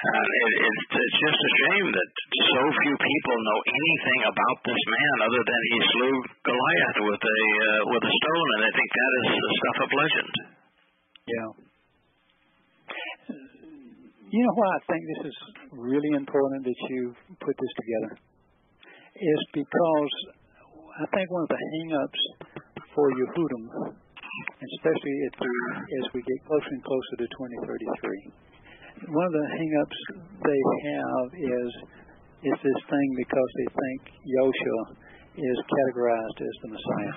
And 0.00 0.24
it, 0.24 0.52
it's, 0.64 0.84
it's 0.96 1.18
just 1.20 1.40
a 1.44 1.52
shame 1.60 1.86
that 1.92 2.10
so 2.32 2.62
few 2.72 2.96
people 2.96 3.36
know 3.36 3.60
anything 3.68 4.20
about 4.32 4.56
this 4.64 4.82
man 4.88 5.16
other 5.28 5.42
than 5.44 5.60
he 5.60 5.78
slew 5.92 6.16
Goliath 6.40 6.98
with 7.04 7.20
a 7.20 7.40
uh, 7.60 7.80
with 7.92 8.02
a 8.08 8.12
stone, 8.16 8.48
and 8.56 8.60
they 8.64 8.72
think 8.80 8.90
that 8.96 9.12
is 9.20 9.28
the 9.36 9.52
stuff 9.60 9.78
of 9.84 9.88
legend. 9.92 10.34
Yeah. 11.28 11.48
You 14.30 14.40
know 14.40 14.54
why 14.56 14.68
I 14.72 14.80
think 14.88 15.02
this 15.04 15.22
is 15.28 15.36
really 15.76 16.12
important 16.16 16.64
that 16.64 16.80
you 16.88 17.12
put 17.36 17.52
this 17.60 17.72
together? 17.84 18.12
Is 19.20 19.42
because 19.52 20.12
I 20.96 21.06
think 21.12 21.28
one 21.28 21.44
of 21.44 21.50
the 21.52 21.60
hang-ups 21.60 22.22
for 22.96 23.06
Yehudim, 23.20 23.64
especially 24.64 25.16
the, 25.34 25.50
as 25.92 26.06
we 26.16 26.24
get 26.24 26.38
closer 26.48 26.72
and 26.72 26.84
closer 26.88 27.14
to 27.20 27.26
2033, 27.68 28.49
one 29.08 29.26
of 29.26 29.32
the 29.32 29.46
hang-ups 29.56 30.00
they 30.44 30.60
have 30.92 31.26
is 31.32 31.70
is 32.40 32.56
this 32.64 32.80
thing 32.88 33.08
because 33.20 33.50
they 33.56 33.68
think 33.68 34.00
Yosha 34.24 34.78
is 35.36 35.58
categorized 35.60 36.38
as 36.40 36.54
the 36.64 36.68
Messiah 36.72 37.16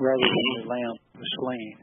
rather 0.00 0.26
than 0.28 0.46
the 0.60 0.68
Lamb 0.68 0.96
was 1.16 1.30
slain. 1.40 1.76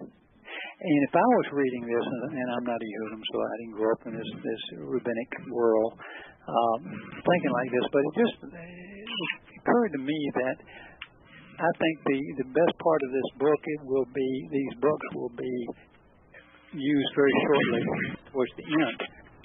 And 0.81 0.99
if 1.09 1.13
I 1.13 1.27
was 1.41 1.47
reading 1.53 1.85
this, 1.85 2.05
and, 2.05 2.33
and 2.37 2.47
I'm 2.57 2.65
not 2.65 2.77
a 2.77 2.87
Yehudim, 2.89 3.21
so 3.21 3.35
I 3.37 3.53
didn't 3.61 3.77
grow 3.77 3.91
up 3.93 4.01
in 4.09 4.13
this 4.17 4.31
this 4.41 4.63
rabbinic 4.81 5.31
world, 5.53 5.93
um, 6.49 6.79
thinking 7.13 7.53
like 7.53 7.69
this, 7.69 7.85
but 7.93 8.01
it 8.01 8.13
just 8.17 8.35
it 8.41 9.57
occurred 9.61 9.91
to 9.93 10.01
me 10.01 10.19
that 10.41 10.57
I 11.61 11.71
think 11.77 11.95
the 12.05 12.19
the 12.45 12.49
best 12.57 12.73
part 12.81 13.01
of 13.05 13.09
this 13.13 13.29
book 13.37 13.61
it 13.61 13.81
will 13.85 14.09
be 14.09 14.29
these 14.49 14.73
books 14.81 15.07
will 15.13 15.33
be 15.37 15.55
used 16.75 17.11
very 17.15 17.33
shortly 17.43 17.83
towards 18.31 18.53
the 18.55 18.67
end. 18.67 18.99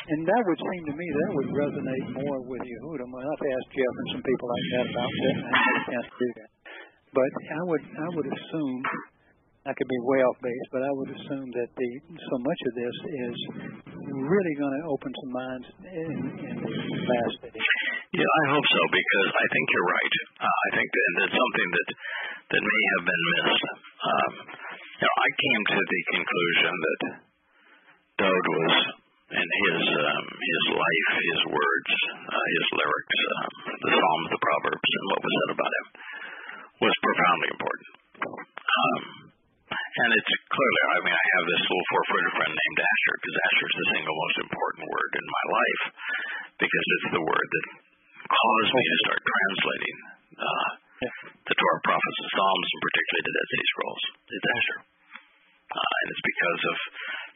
And 0.06 0.22
that 0.22 0.42
would 0.46 0.60
seem 0.62 0.82
to 0.86 0.94
me 0.94 1.06
that 1.10 1.30
would 1.34 1.50
resonate 1.50 2.06
more 2.22 2.38
with 2.46 2.62
Yehudim. 2.62 3.10
I'll 3.10 3.26
have 3.26 3.42
to 3.42 3.50
ask 3.50 3.66
Jeff 3.74 3.94
and 3.98 4.08
some 4.14 4.22
people 4.22 4.46
like 4.46 4.66
that 4.70 4.86
about 4.86 5.10
that. 5.10 5.34
I 5.34 5.50
haven't 5.50 5.82
a 5.82 5.86
chance 5.90 6.06
to 6.06 6.16
do 6.22 6.28
that. 6.38 6.50
But 7.10 7.30
I 7.34 7.62
would 7.66 7.84
I 7.90 8.08
would 8.14 8.28
assume 8.30 8.78
I 9.66 9.74
could 9.74 9.90
be 9.90 9.98
way 10.06 10.22
off 10.22 10.38
base, 10.38 10.66
but 10.70 10.82
I 10.86 10.92
would 10.94 11.10
assume 11.10 11.48
that 11.58 11.68
the 11.74 11.90
so 12.06 12.36
much 12.38 12.60
of 12.70 12.72
this 12.78 12.96
is 13.18 13.36
really 14.30 14.54
going 14.62 14.74
to 14.78 14.84
open 14.94 15.10
some 15.10 15.32
minds 15.34 15.66
in, 15.90 16.10
in 16.38 16.56
the 16.62 16.70
last 16.70 17.32
study. 17.42 17.58
Yeah, 18.14 18.30
I 18.30 18.44
hope 18.54 18.62
so 18.62 18.80
because 18.94 19.30
I 19.34 19.46
think 19.50 19.64
you're 19.74 19.90
right. 19.90 20.14
Uh, 20.38 20.46
I 20.46 20.70
think 20.78 20.86
that 20.86 21.10
that's 21.18 21.34
something 21.34 21.68
that 21.74 21.88
that 22.46 22.62
may 22.62 22.82
have 22.94 23.04
been 23.10 23.24
missed. 23.26 23.64
Um, 24.06 24.32
you 24.96 25.04
know, 25.04 25.16
I 25.20 25.30
came 25.36 25.62
to 25.76 25.80
the 25.80 26.00
conclusion 26.16 26.72
that 26.72 27.00
Dowd 28.16 28.46
was 28.48 28.74
in 29.26 29.48
his 29.66 29.82
um, 29.92 30.24
his 30.40 30.64
life, 30.72 31.10
his 31.20 31.40
words, 31.52 31.92
uh, 32.16 32.46
his 32.56 32.66
lyrics, 32.80 33.18
um, 33.36 33.52
the 33.76 33.92
Psalms, 33.92 34.28
the 34.32 34.40
Proverbs, 34.40 34.90
and 34.96 35.04
what 35.12 35.20
was 35.20 35.34
said 35.36 35.50
about 35.52 35.72
him 35.76 35.86
was 36.80 36.94
profoundly 37.04 37.48
important. 37.52 37.90
Um, 38.16 39.02
and 39.76 40.10
it's 40.12 40.32
clearly, 40.48 40.82
I 40.92 40.96
mean, 41.04 41.16
I 41.16 41.26
have 41.36 41.44
this 41.48 41.64
little 41.66 41.88
four-footed 41.90 42.32
friend 42.36 42.52
named 42.52 42.78
Asher 42.80 43.14
because 43.16 43.36
Asher 43.36 43.66
is 43.66 43.76
the 43.76 43.88
single 43.96 44.16
most 44.16 44.38
important 44.44 44.84
word 44.88 45.12
in 45.16 45.26
my 45.26 45.44
life 45.56 45.82
because 46.60 46.86
it's 46.96 47.10
the 47.16 47.24
word 47.24 47.48
that 47.52 47.66
caused 48.28 48.72
me 48.72 48.84
to 48.84 48.96
start 49.04 49.20
translating 49.24 49.96
uh, 50.36 50.68
the 50.96 51.56
Torah, 51.56 51.82
prophets, 51.84 52.18
and 52.24 52.30
Psalms, 52.32 52.68
and 52.72 52.82
particularly 52.88 53.24
the 53.26 53.34
Dead 53.36 53.48
Sea 53.52 53.64
Scrolls. 53.68 54.04
It's 54.32 54.48
Asher. 54.56 54.78
Uh, 55.66 55.92
and 56.00 56.06
it's 56.08 56.26
because 56.26 56.62
of 56.72 56.76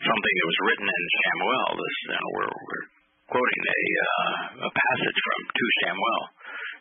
something 0.00 0.34
that 0.38 0.48
was 0.48 0.60
written 0.64 0.88
in 0.88 1.04
Samuel. 1.20 1.68
This, 1.76 1.96
you 2.00 2.10
know, 2.14 2.28
we're, 2.40 2.54
we're 2.56 2.86
quoting 3.28 3.62
a, 3.68 3.82
uh, 4.00 4.68
a 4.68 4.70
passage 4.70 5.18
from 5.20 5.40
2 5.50 5.80
Samuel 5.84 6.22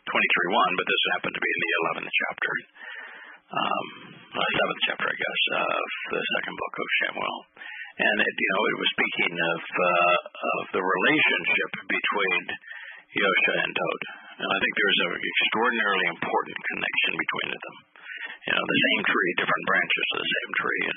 23:1, 0.08 0.78
but 0.78 0.86
this 0.88 1.02
happened 1.18 1.34
to 1.36 1.42
be 1.42 1.52
in 1.52 1.60
the 1.60 1.72
11th 1.80 2.10
chapter, 2.10 2.52
um, 3.50 3.86
uh, 4.40 4.50
7th 4.56 4.80
chapter, 4.88 5.06
I 5.10 5.16
guess, 5.20 5.42
of 5.60 5.88
the 6.16 6.22
second 6.38 6.54
book 6.56 6.74
of 6.80 6.88
Samuel. 7.04 7.38
And 8.00 8.16
it, 8.24 8.34
you 8.40 8.50
know, 8.56 8.62
it 8.64 8.78
was 8.80 8.90
speaking 8.96 9.34
of 9.36 9.60
uh, 9.60 10.16
of 10.40 10.62
the 10.72 10.84
relationship 10.86 11.70
between 11.84 12.42
Yosha 13.12 13.54
and 13.60 13.72
Dowd. 13.76 14.02
And 14.40 14.48
I 14.48 14.58
think 14.60 14.72
there's 14.72 15.00
an 15.04 15.12
extraordinarily 15.20 16.06
important 16.16 16.56
connection 16.56 17.12
between 17.20 17.50
them. 17.52 17.76
You 18.48 18.52
know, 18.56 18.64
the 18.64 18.80
same 18.88 19.02
tree, 19.04 19.30
different 19.36 19.64
branches 19.68 20.06
of 20.10 20.18
the 20.24 20.30
same 20.32 20.52
tree. 20.56 20.84
And, 20.88 20.96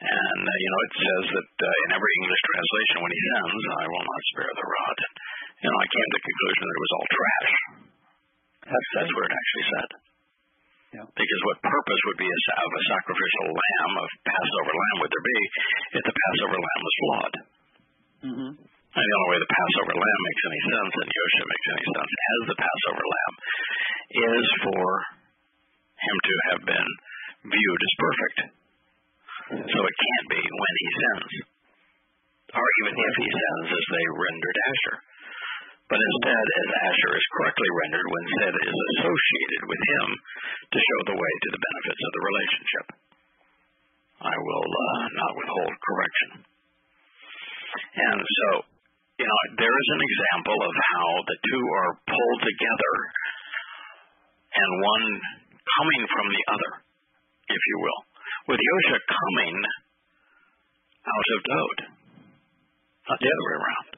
and 0.00 0.40
uh, 0.48 0.56
you 0.58 0.68
know, 0.72 0.80
it 0.88 0.94
says 0.96 1.24
that 1.28 1.50
uh, 1.60 1.84
in 1.84 1.90
every 1.92 2.12
English 2.24 2.42
translation, 2.48 2.96
when 3.04 3.12
he 3.12 3.20
sends, 3.20 3.64
I 3.68 3.84
will 3.84 4.06
not 4.08 4.22
spare 4.32 4.52
the 4.56 4.64
rod. 4.64 4.96
And, 4.96 5.14
you 5.60 5.68
know, 5.68 5.78
I 5.78 5.86
came 5.92 6.08
to 6.08 6.16
the 6.16 6.24
conclusion 6.24 6.62
that 6.64 6.76
it 6.76 6.84
was 6.88 6.94
all 6.96 7.08
trash. 7.12 7.52
That's, 8.64 8.88
that's 8.96 9.12
what 9.12 9.24
it 9.28 9.34
actually 9.36 9.66
said. 9.68 9.90
Yeah. 10.88 11.04
Because 11.04 11.42
what 11.44 11.58
purpose 11.60 12.00
would 12.08 12.20
be 12.24 12.32
of 12.32 12.70
a 12.72 12.82
sacrificial 12.96 13.46
lamb, 13.52 13.92
of 14.00 14.08
Passover 14.24 14.72
lamb, 14.72 14.96
would 15.04 15.12
there 15.12 15.28
be 15.28 15.40
if 16.00 16.02
the 16.08 16.16
Passover 16.16 16.56
lamb 16.56 16.80
was 16.80 16.96
flawed? 16.96 17.34
Mm-hmm. 18.24 18.50
And 18.98 19.06
the 19.06 19.14
only 19.14 19.30
way 19.30 19.38
the 19.38 19.54
Passover 19.54 19.94
lamb 19.94 20.22
makes 20.26 20.42
any 20.42 20.62
sense, 20.74 20.94
and 20.98 21.08
Yosha 21.14 21.44
makes 21.46 21.68
any 21.70 21.86
sense 21.86 22.12
as 22.18 22.42
the 22.50 22.58
Passover 22.58 23.04
lamb, 23.06 23.34
is 24.10 24.46
for 24.66 24.86
him 26.02 26.16
to 26.18 26.34
have 26.50 26.62
been 26.66 26.90
viewed 27.46 27.82
as 27.86 27.94
perfect. 28.02 28.38
So 29.54 29.78
it 29.86 29.96
can't 30.02 30.28
be 30.34 30.42
when 30.42 30.74
he 30.82 30.88
sins, 30.98 31.30
or 32.58 32.66
even 32.82 32.94
if 32.98 33.14
he 33.22 33.28
sins 33.30 33.68
as 33.70 33.86
they 33.86 34.06
rendered 34.18 34.58
Asher. 34.66 34.96
But 35.88 36.02
instead, 36.02 36.46
as 36.58 36.68
Asher 36.90 37.12
is 37.16 37.32
correctly 37.38 37.70
rendered 37.86 38.08
when 38.10 38.26
said 38.42 38.54
is 38.66 38.78
associated 38.98 39.62
with 39.70 39.82
him 39.94 40.06
to 40.74 40.78
show 40.82 41.00
the 41.06 41.16
way 41.22 41.32
to 41.46 41.50
the 41.54 41.62
benefits 41.62 42.02
of 42.02 42.12
the 42.12 42.26
relationship. 42.34 42.86
I 44.26 44.36
will 44.42 44.68
uh, 44.68 45.02
not 45.14 45.32
withhold 45.38 45.74
correction. 45.86 46.30
And 47.94 48.20
so, 48.20 48.48
you 49.18 49.26
know, 49.26 49.38
there 49.58 49.74
is 49.74 49.88
an 49.98 50.02
example 50.02 50.58
of 50.62 50.72
how 50.72 51.06
the 51.26 51.38
two 51.42 51.64
are 51.82 51.92
pulled 52.06 52.40
together 52.46 52.94
and 54.54 54.70
one 54.78 55.06
coming 55.78 56.02
from 56.06 56.26
the 56.30 56.42
other, 56.54 56.70
if 57.50 57.62
you 57.62 57.76
will. 57.82 58.00
With 58.48 58.60
Yosha 58.62 58.98
coming 59.04 59.56
out 61.04 61.28
of 61.34 61.38
Dowd, 61.44 61.78
not 63.10 63.18
the 63.20 63.28
other 63.28 63.44
way 63.44 63.54
around. 63.58 63.88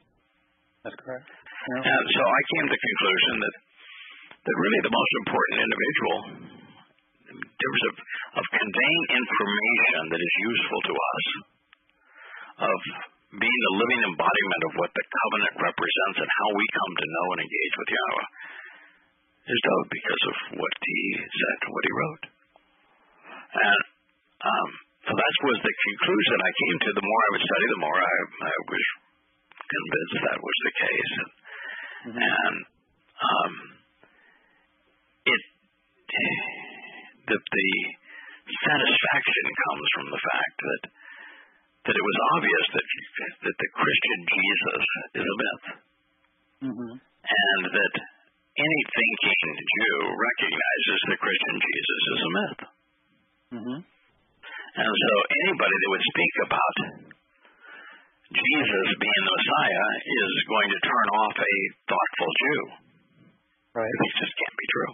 That's 0.83 0.97
correct. 0.99 1.27
Yeah. 1.29 1.85
And 1.85 2.05
so 2.09 2.23
I 2.25 2.41
came 2.57 2.65
to 2.67 2.73
the 2.73 2.81
conclusion 2.81 3.35
that 3.45 3.55
that 4.41 4.57
really 4.57 4.81
the 4.81 4.95
most 4.97 5.13
important 5.21 5.57
individual 5.61 6.17
in 7.29 7.37
terms 7.37 7.81
of, 7.87 7.93
of 8.41 8.45
conveying 8.57 9.03
information 9.13 10.01
that 10.09 10.17
is 10.17 10.33
useful 10.49 10.81
to 10.81 10.93
us, 10.97 11.25
of 12.65 12.79
being 13.31 13.61
the 13.63 13.77
living 13.79 14.01
embodiment 14.11 14.63
of 14.67 14.73
what 14.75 14.91
the 14.91 15.05
covenant 15.07 15.55
represents 15.63 16.17
and 16.19 16.31
how 16.31 16.49
we 16.51 16.65
come 16.75 16.93
to 16.99 17.07
know 17.07 17.25
and 17.31 17.39
engage 17.47 17.75
with 17.79 17.89
Yahweh, 17.95 18.29
is 19.51 19.59
Dov 19.63 19.83
because 19.87 20.23
of 20.27 20.35
what 20.59 20.75
he 20.83 21.01
said, 21.23 21.57
what 21.71 21.85
he 21.87 21.93
wrote. 21.95 22.25
And 23.51 23.81
um, 24.41 24.69
so 25.07 25.11
that 25.15 25.33
was 25.47 25.59
the 25.63 25.75
conclusion 25.75 26.37
I 26.39 26.53
came 26.55 26.77
to. 26.81 26.89
The 26.93 27.07
more 27.07 27.21
I 27.21 27.31
would 27.31 27.45
study, 27.47 27.67
the 27.71 27.83
more 27.83 27.99
I, 27.99 28.15
I 28.47 28.55
was 28.69 28.85
convinced 29.59 30.19
that 30.27 30.39
was 30.43 30.57
the 30.61 30.75
case. 30.75 31.11
And, 31.11 31.31
mm-hmm. 32.11 32.19
and 32.21 32.55
um, 33.21 33.53
it 35.25 35.41
that 37.31 37.43
the 37.47 37.69
satisfaction 38.51 39.45
comes 39.55 39.87
from 39.95 40.07
the 40.11 40.21
fact 40.21 40.57
that 40.59 40.81
that 41.81 41.95
it 41.97 42.05
was 42.05 42.17
obvious 42.37 42.65
that 42.77 42.87
that 43.49 43.57
the 43.57 43.69
Christian 43.73 44.19
Jesus 44.29 44.83
is 45.17 45.25
a 45.25 45.35
myth, 45.41 45.65
mm-hmm. 46.69 46.93
and 47.01 47.61
that 47.73 47.93
any 48.51 48.81
thinking 48.91 49.55
Jew 49.57 49.97
recognizes 50.11 50.99
the 51.09 51.19
Christian 51.21 51.55
Jesus 51.57 52.01
is 52.01 52.19
a 52.21 52.31
myth. 52.31 52.61
Mm-hmm. 53.51 53.79
And 54.71 54.93
so 54.95 55.11
anybody 55.43 55.75
that 55.75 55.89
would 55.91 56.05
speak 56.15 56.35
about 56.47 56.75
Jesus 58.31 58.87
being 58.95 59.23
the 59.27 59.35
Messiah 59.35 59.89
is 60.07 60.33
going 60.47 60.69
to 60.71 60.79
turn 60.79 61.07
off 61.19 61.35
a 61.35 61.55
thoughtful 61.91 62.31
Jew. 62.31 62.61
Right. 63.75 63.91
It 63.91 64.13
just 64.23 64.33
can't 64.35 64.55
be 64.55 64.67
true. 64.71 64.93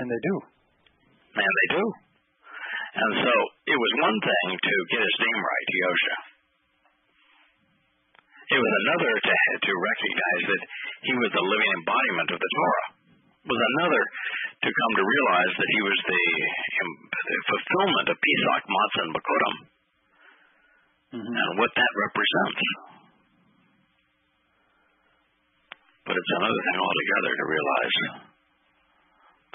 And 0.00 0.06
they 0.12 0.20
do. 0.20 0.34
And 1.40 1.48
they 1.48 1.68
do. 1.80 1.84
And 2.94 3.12
so 3.24 3.32
it 3.64 3.78
was 3.80 3.92
one 4.04 4.18
thing 4.20 4.48
to 4.52 4.74
get 4.92 5.00
his 5.00 5.16
name 5.16 5.40
right, 5.40 5.68
Yosha. 5.80 6.16
It 8.44 8.60
was 8.60 8.74
another 8.84 9.12
to 9.16 9.34
to 9.64 9.72
recognize 9.72 10.44
that 10.52 10.62
he 11.08 11.14
was 11.16 11.30
the 11.32 11.44
living 11.44 11.72
embodiment 11.80 12.28
of 12.36 12.38
the 12.44 12.50
Torah. 12.52 12.88
It 13.44 13.48
was 13.48 13.62
another 13.76 14.02
to 14.64 14.68
come 14.68 14.92
to 15.00 15.04
realize 15.04 15.54
that 15.56 15.70
he 15.72 15.80
was 15.84 15.98
the, 16.04 16.24
the 17.12 17.38
fulfillment 17.48 18.06
of 18.12 18.16
Pesach, 18.20 18.62
Matzah, 18.68 19.02
and 19.04 19.12
Bakurim, 19.16 19.56
mm-hmm. 21.16 21.36
and 21.40 21.50
what 21.60 21.72
that 21.72 21.92
represents. 22.08 22.64
But 26.04 26.20
it's 26.20 26.34
another 26.36 26.60
thing 26.68 26.78
altogether 26.84 27.32
to 27.32 27.44
realize 27.48 27.96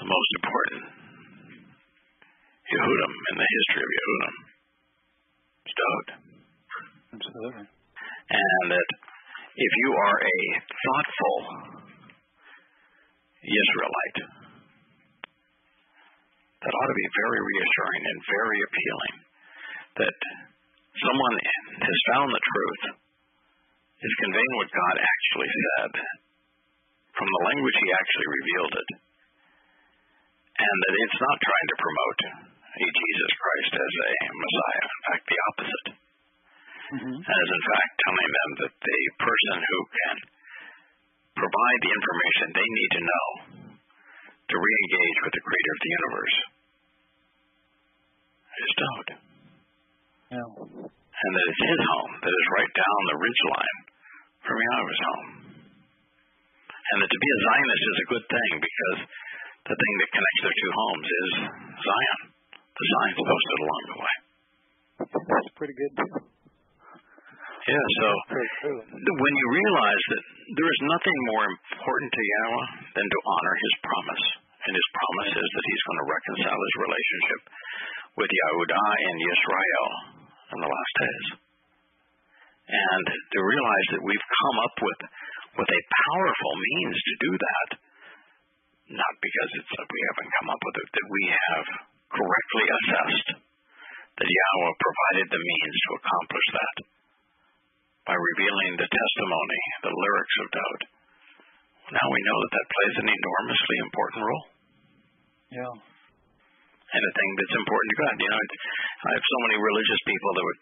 the 0.02 0.08
most 0.10 0.30
important 0.42 0.99
Yehudim 2.90 3.14
in 3.30 3.36
the 3.38 3.48
history 3.54 3.82
of 3.86 3.92
Yehudim 3.94 4.34
Dowd. 5.70 6.08
Absolutely. 7.14 7.66
And 7.70 8.66
that 8.74 8.90
if 9.54 9.72
you 9.78 9.90
are 9.94 10.18
a 10.18 10.38
thoughtful 10.66 11.36
Israelite, 13.46 14.20
that 16.60 16.74
ought 16.74 16.90
to 16.90 16.98
be 16.98 17.08
very 17.14 17.40
reassuring 17.40 18.02
and 18.10 18.18
very 18.26 18.58
appealing 18.66 19.14
that 20.02 20.18
someone 20.98 21.36
has 21.86 21.98
found 22.10 22.28
the 22.34 22.42
truth, 22.42 22.82
is 24.02 24.22
conveying 24.26 24.54
what 24.58 24.74
God 24.74 24.96
actually 24.98 25.50
said 25.54 25.92
from 27.14 27.28
the 27.30 27.44
language 27.52 27.76
He 27.78 27.90
actually 27.94 28.28
revealed 28.34 28.74
it, 28.74 28.90
and 30.58 30.76
that 30.82 30.94
it's 31.06 31.20
not 31.20 31.38
trying 31.38 31.68
to 31.70 31.76
promote 31.78 32.49
a 32.80 32.90
Jesus 32.96 33.32
Christ 33.36 33.72
as 33.76 33.92
a 34.00 34.12
Messiah. 34.32 34.86
In 34.88 35.00
fact, 35.04 35.24
the 35.28 35.40
opposite. 35.50 35.88
Mm-hmm. 36.90 37.16
And 37.22 37.36
is 37.38 37.52
in 37.54 37.64
fact 37.70 37.92
telling 38.02 38.30
them 38.34 38.50
that 38.66 38.74
the 38.82 39.00
person 39.22 39.56
who 39.62 39.78
can 39.94 40.16
provide 41.38 41.80
the 41.86 41.92
information 41.94 42.46
they 42.50 42.70
need 42.74 42.90
to 42.98 43.02
know 43.06 43.26
to 44.50 44.54
re-engage 44.58 45.18
with 45.22 45.32
the 45.38 45.44
creator 45.46 45.72
of 45.72 45.80
the 45.80 45.92
universe 45.94 46.36
is 48.60 48.72
Dowd. 48.76 49.08
Yeah. 50.34 50.50
And 50.90 51.30
that 51.36 51.46
it's 51.46 51.64
his 51.70 51.80
home 51.94 52.12
that 52.20 52.34
is 52.34 52.46
right 52.58 52.72
down 52.74 53.00
the 53.06 53.20
ridge 53.22 53.42
line 53.54 53.78
from 54.42 54.56
Yahweh's 54.58 55.02
home. 55.06 55.30
And 56.74 56.96
that 56.98 57.10
to 57.12 57.20
be 57.22 57.30
a 57.30 57.38
Zionist 57.46 57.84
is 57.86 57.98
a 58.02 58.10
good 58.10 58.26
thing 58.26 58.52
because 58.58 58.98
the 59.70 59.76
thing 59.78 59.94
that 60.02 60.10
connects 60.10 60.42
their 60.42 60.56
two 60.58 60.72
homes 60.74 61.06
is 61.06 61.30
Zion. 61.86 62.20
The 62.80 62.86
signs 62.96 63.16
posted 63.20 63.58
along 63.60 63.82
the 63.92 63.98
way. 64.00 64.14
That's 65.04 65.52
pretty 65.52 65.76
good. 65.76 65.92
Yeah, 67.60 67.86
so 68.00 68.08
when 69.04 69.34
you 69.36 69.46
realize 69.52 70.04
that 70.16 70.24
there 70.56 70.64
is 70.64 70.80
nothing 70.88 71.18
more 71.28 71.44
important 71.44 72.08
to 72.08 72.22
Yahweh 72.24 72.68
than 72.96 73.04
to 73.04 73.18
honor 73.20 73.56
his 73.60 73.74
promise, 73.84 74.24
and 74.64 74.72
his 74.72 74.88
promise 74.96 75.32
is 75.36 75.50
that 75.52 75.66
he's 75.68 75.84
going 75.84 76.00
to 76.00 76.08
reconcile 76.08 76.56
his 76.56 76.76
relationship 76.80 77.40
with 78.16 78.30
Yahudah 78.32 78.92
and 79.12 79.16
Yisrael 79.28 79.88
in 80.56 80.58
the 80.64 80.72
last 80.72 80.94
days. 81.04 81.26
And 82.64 83.06
to 83.12 83.38
realize 83.44 83.88
that 83.92 84.08
we've 84.08 84.28
come 84.40 84.56
up 84.64 84.76
with, 84.80 85.00
with 85.60 85.68
a 85.68 85.80
powerful 85.84 86.52
means 86.56 86.96
to 86.96 87.14
do 87.28 87.32
that, 87.36 87.68
not 88.96 89.14
because 89.20 89.50
it's 89.60 89.72
that 89.76 89.84
we 89.84 90.00
haven't 90.10 90.32
come 90.32 90.48
up 90.48 90.62
with 90.64 90.76
it, 90.80 90.88
that 90.96 91.08
we 91.12 91.22
have 91.28 91.66
correctly 92.10 92.66
assessed 92.66 93.28
that 93.38 94.28
Yahweh 94.28 94.74
provided 94.76 95.26
the 95.32 95.42
means 95.42 95.76
to 95.80 95.90
accomplish 95.96 96.46
that 96.52 96.76
by 98.04 98.16
revealing 98.16 98.72
the 98.76 98.90
testimony, 98.90 99.62
the 99.86 99.94
lyrics 99.94 100.36
of 100.42 100.46
Dowd. 100.50 100.80
Now 101.90 102.06
we 102.06 102.20
know 102.22 102.38
that 102.42 102.52
that 102.54 102.68
plays 102.70 102.96
an 103.02 103.08
enormously 103.10 103.76
important 103.86 104.22
role. 104.22 104.46
Yeah. 105.50 105.74
And 106.90 107.02
a 107.06 107.12
thing 107.14 107.30
that's 107.38 107.54
important 107.54 107.88
to 107.90 107.98
God. 108.02 108.14
You 108.18 108.30
know, 108.30 108.42
I 108.42 109.10
have 109.14 109.26
so 109.30 109.38
many 109.46 109.56
religious 109.62 110.02
people 110.10 110.30
that 110.34 110.44
would 110.46 110.60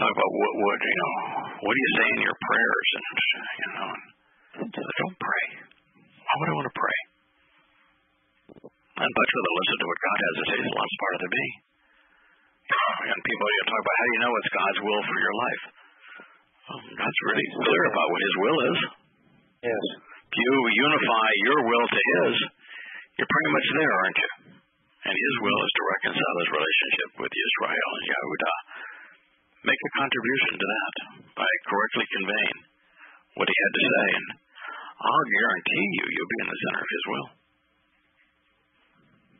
talk 0.00 0.12
about 0.12 0.32
what, 0.32 0.52
what 0.56 0.78
you 0.80 0.96
know, 0.96 1.12
what 1.60 1.72
do 1.76 1.80
you 1.80 1.92
say 2.00 2.06
in 2.16 2.20
your 2.24 2.38
prayers, 2.40 2.88
and 2.96 3.06
you 3.60 3.68
know, 3.76 3.88
and 4.56 4.68
so 4.72 4.80
don't 4.80 5.18
pray. 5.20 5.44
Why 6.16 6.32
would 6.40 6.48
I 6.48 6.56
want 6.56 6.68
to 6.72 6.76
pray? 6.80 6.98
I'd 8.96 9.12
much 9.12 9.30
rather 9.36 9.54
listen 9.60 9.76
to 9.76 9.86
what 9.92 10.00
God 10.00 10.16
has 10.16 10.34
to 10.36 10.44
say. 10.48 10.56
It's 10.56 10.72
a 10.72 10.78
lot 10.80 10.90
smarter 10.96 11.20
than 11.20 11.32
me. 11.36 11.46
And 12.66 13.20
people 13.20 13.46
you 13.46 13.62
talk 13.68 13.82
about 13.84 13.96
how 14.00 14.06
do 14.06 14.12
you 14.16 14.20
know 14.24 14.32
what's 14.32 14.52
God's 14.56 14.80
will 14.80 15.02
for 15.04 15.18
your 15.20 15.36
life? 15.36 15.62
Well, 16.66 16.80
God's 16.96 17.20
really 17.28 17.48
clear 17.60 17.82
about 17.92 18.08
what 18.08 18.22
His 18.24 18.36
will 18.40 18.58
is. 18.72 18.78
Yes. 19.68 19.84
you 20.32 20.52
unify 20.80 21.28
your 21.44 21.60
will 21.68 21.86
to 21.86 22.00
His, 22.00 22.34
you're 23.20 23.28
pretty 23.30 23.52
much 23.52 23.68
there, 23.76 23.94
aren't 24.00 24.18
you? 24.18 24.30
And 25.06 25.14
His 25.14 25.34
will 25.44 25.60
is 25.60 25.72
to 25.76 25.82
reconcile 25.92 26.36
His 26.40 26.50
relationship 26.56 27.10
with 27.20 27.32
Israel 27.36 27.90
and 28.00 28.06
Yahudah. 28.10 28.56
Make 29.70 29.82
a 29.82 29.92
contribution 30.00 30.52
to 30.56 30.66
that 30.66 30.94
by 31.36 31.50
correctly 31.68 32.06
conveying 32.16 32.58
what 33.36 33.46
He 33.46 33.56
had 33.60 33.74
to 33.76 33.84
say, 33.84 34.08
and 34.16 34.26
I'll 35.04 35.28
guarantee 35.36 35.84
you, 36.00 36.04
you'll 36.16 36.32
be 36.32 36.42
in 36.42 36.50
the 36.50 36.60
center 36.64 36.80
of 36.80 36.90
His 36.96 37.04
will. 37.12 37.28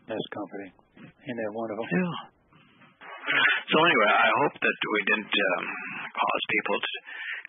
That's 0.07 0.29
comforting. 0.31 0.73
Isn't 1.03 1.39
that 1.43 1.53
wonderful? 1.53 1.83
Yeah. 1.83 2.15
So 3.67 3.77
anyway, 3.83 4.13
I 4.15 4.31
hope 4.47 4.55
that 4.55 4.79
we 4.87 5.01
didn't 5.11 5.35
um, 5.35 5.65
cause 6.15 6.43
people 6.47 6.77
to 6.79 6.91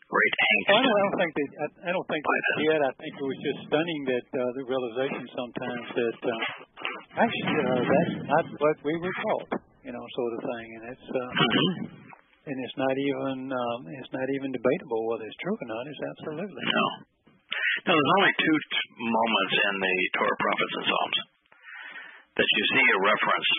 great 0.09 0.33
angst. 0.41 0.67
I 0.73 0.79
don't, 0.81 0.89
I 0.89 1.01
don't 1.05 1.17
think 1.21 1.33
that 1.37 1.49
I, 1.53 1.65
I 1.85 1.89
don't 1.93 2.09
think 2.09 2.23
that 2.25 2.43
did. 2.57 2.79
I 2.81 2.93
think 2.97 3.13
it 3.13 3.27
was 3.29 3.39
just 3.45 3.59
stunning 3.69 4.01
that 4.09 4.27
uh, 4.33 4.41
the 4.57 4.63
realization 4.65 5.23
sometimes 5.37 5.85
that 5.93 6.19
uh, 6.25 7.21
actually 7.21 7.57
uh, 7.61 7.81
that's 7.85 8.15
not 8.25 8.45
what 8.57 8.77
we 8.81 8.97
were 8.97 9.13
taught, 9.13 9.61
you 9.85 9.93
know, 9.93 10.01
sort 10.17 10.31
of 10.33 10.41
thing, 10.49 10.67
and 10.81 10.83
it's 10.97 11.07
uh, 11.13 11.29
and 12.49 12.57
it's 12.57 12.77
not 12.81 12.95
even 12.97 13.35
um, 13.53 13.79
it's 14.01 14.13
not 14.17 14.25
even 14.33 14.49
debatable 14.49 15.01
whether 15.13 15.29
it's 15.29 15.37
true 15.45 15.53
or 15.61 15.67
not. 15.69 15.85
It's 15.85 16.01
absolutely 16.17 16.63
No. 16.73 16.87
No, 17.85 17.93
there's 17.93 18.13
only 18.19 18.33
two 18.41 18.57
t- 18.57 18.89
moments 18.99 19.53
in 19.53 19.73
the 19.79 19.95
Torah, 20.17 20.39
prophets, 20.41 20.73
and 20.81 20.87
Psalms 20.89 21.17
that 22.37 22.49
you 22.53 22.63
see 22.69 22.87
a 22.93 22.99
reference 23.01 23.49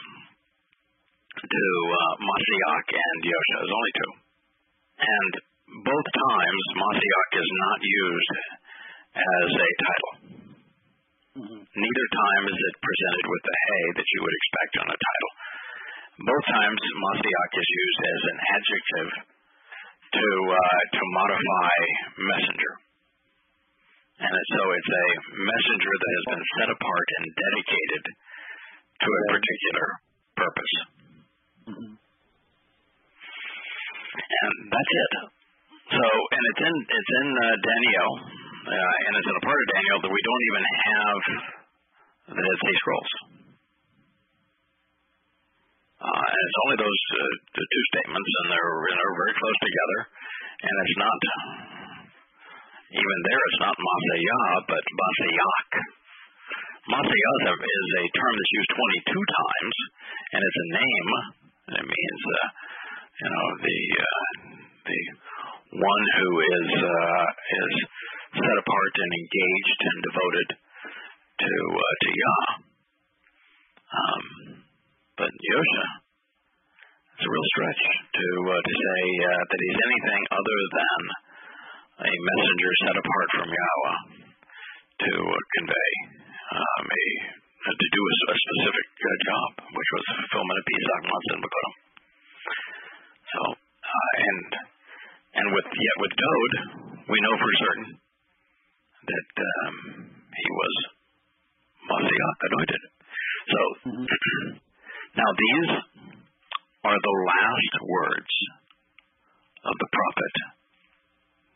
to 1.38 1.64
uh, 1.98 2.14
and 2.18 3.18
Yosha. 3.26 3.56
There's 3.58 3.74
only 3.74 3.94
two. 3.98 4.12
And 4.98 5.32
both 5.82 6.08
times, 6.14 6.62
Mashiach 6.78 7.32
is 7.38 7.50
not 7.62 7.78
used 7.82 8.34
as 9.18 9.48
a 9.50 9.70
title. 9.82 10.12
Mhm. 11.38 11.58
Neither 11.62 12.06
time 12.18 12.44
is 12.50 12.58
it 12.58 12.74
presented 12.82 13.26
with 13.30 13.42
the 13.46 13.56
hey 13.62 13.84
that 13.98 14.08
you 14.10 14.20
would 14.22 14.36
expect 14.38 14.72
on 14.82 14.88
a 14.90 14.98
title. 14.98 15.32
Both 16.18 16.46
times, 16.50 16.80
Mashiach 16.82 17.52
is 17.62 17.68
used 17.70 18.02
as 18.02 18.20
an 18.32 18.38
adjective 18.58 19.10
to 20.18 20.26
uh, 20.50 20.80
to 20.98 21.02
modify 21.14 21.76
messenger. 22.18 22.72
And 24.18 24.34
so 24.34 24.60
it's 24.74 24.92
a 24.98 25.06
messenger 25.46 25.92
that 25.94 26.12
has 26.18 26.26
been 26.34 26.44
set 26.58 26.68
apart 26.74 27.08
and 27.22 27.24
dedicated 27.38 28.04
to 28.98 29.08
a 29.08 29.22
particular 29.32 29.86
purpose. 30.36 30.74
Mhm. 31.68 31.90
And 34.18 34.54
that's 34.72 34.92
it. 35.04 35.12
So, 35.88 36.04
and 36.04 36.42
it's 36.52 36.62
in 36.68 36.74
it's 36.84 37.12
in 37.16 37.28
uh, 37.32 37.44
Daniel, 37.64 38.10
uh, 38.68 38.94
and 39.08 39.12
it's 39.16 39.28
in 39.28 39.36
a 39.40 39.44
part 39.46 39.56
of 39.56 39.66
Daniel 39.72 39.98
that 40.04 40.12
we 40.12 40.22
don't 40.28 40.44
even 40.52 40.64
have 40.68 41.18
the 42.28 42.42
Dead 42.44 42.58
Sea 42.60 42.76
Scrolls. 42.82 43.12
Uh, 45.98 46.12
and 46.28 46.42
it's 46.44 46.58
only 46.68 46.78
those 46.78 47.02
uh, 47.18 47.34
two 47.56 47.84
statements, 47.96 48.30
and 48.44 48.46
they're 48.52 48.74
and 48.86 48.96
they're 49.00 49.18
very 49.18 49.34
close 49.34 49.58
together. 49.64 49.98
And 50.58 50.74
it's 50.84 50.98
not 50.98 51.20
even 52.92 53.18
there. 53.24 53.42
It's 53.48 53.62
not 53.62 53.74
Masayah, 53.78 54.44
but 54.68 54.82
Masayach. 54.92 55.72
Masayah 56.88 57.34
is 57.44 57.88
a- 58.00 58.14
term 58.16 58.32
that's 58.32 58.54
used 58.56 58.72
22 58.72 59.12
times, 59.12 59.76
and 60.32 60.40
it's 60.40 60.60
a 60.64 60.68
name. 60.72 61.10
It 61.68 61.84
means, 61.84 62.20
uh, 62.32 62.48
you 63.20 63.28
know, 63.28 63.46
the 63.60 63.78
uh, 64.08 64.28
the 64.88 65.00
one 65.84 66.04
who 66.16 66.28
is 66.48 66.68
uh, 66.80 67.26
is 67.60 67.72
set 68.40 68.56
apart 68.56 68.92
and 69.04 69.12
engaged 69.20 69.80
and 69.84 69.98
devoted 70.08 70.48
to 70.56 71.52
uh, 71.76 71.94
to 72.00 72.08
Yah. 72.08 72.48
Um, 73.88 74.24
but 75.20 75.28
Yosha, 75.28 75.86
it's 77.20 77.24
a 77.24 77.28
real 77.28 77.48
stretch 77.52 77.82
to 78.16 78.26
uh, 78.48 78.60
to 78.64 78.72
say 78.72 79.02
uh, 79.28 79.42
that 79.44 79.60
he's 79.60 79.80
anything 79.92 80.22
other 80.32 80.58
than 80.72 81.00
a 82.00 82.12
messenger 82.16 82.72
set 82.80 82.96
apart 82.96 83.28
from 83.36 83.48
Yahweh 83.52 83.98
to 85.04 85.12
uh, 85.20 85.36
convey 85.60 85.92
um, 86.48 86.84
a 86.88 87.04
to 87.68 87.86
do 87.92 88.02
a, 88.08 88.14
a 88.32 88.36
specific 88.38 88.88
uh, 88.96 89.08
job, 89.28 89.50
which 89.68 89.90
was 89.92 90.04
fulfillment 90.16 90.56
of 90.56 90.64
Pesach, 90.64 91.02
Matzah, 91.04 91.34
and 91.36 91.42
Bekurim. 91.44 91.74
So, 93.28 93.40
uh, 93.52 94.12
and 94.16 94.48
and 95.36 95.46
with 95.52 95.68
yet 95.68 95.96
with 96.00 96.14
Dowd, 96.16 96.52
we 97.12 97.16
know 97.20 97.34
for 97.36 97.52
certain 97.60 97.90
that 99.08 99.30
um, 99.36 99.74
he 100.32 100.48
was 100.48 100.74
Mashiach 101.88 102.40
anointed. 102.48 102.82
So 103.48 103.60
now 105.16 105.30
these 105.36 105.68
are 106.88 106.98
the 107.00 107.16
last 107.28 107.74
words 107.84 108.34
of 109.68 109.74
the 109.76 109.88
prophet 109.92 110.34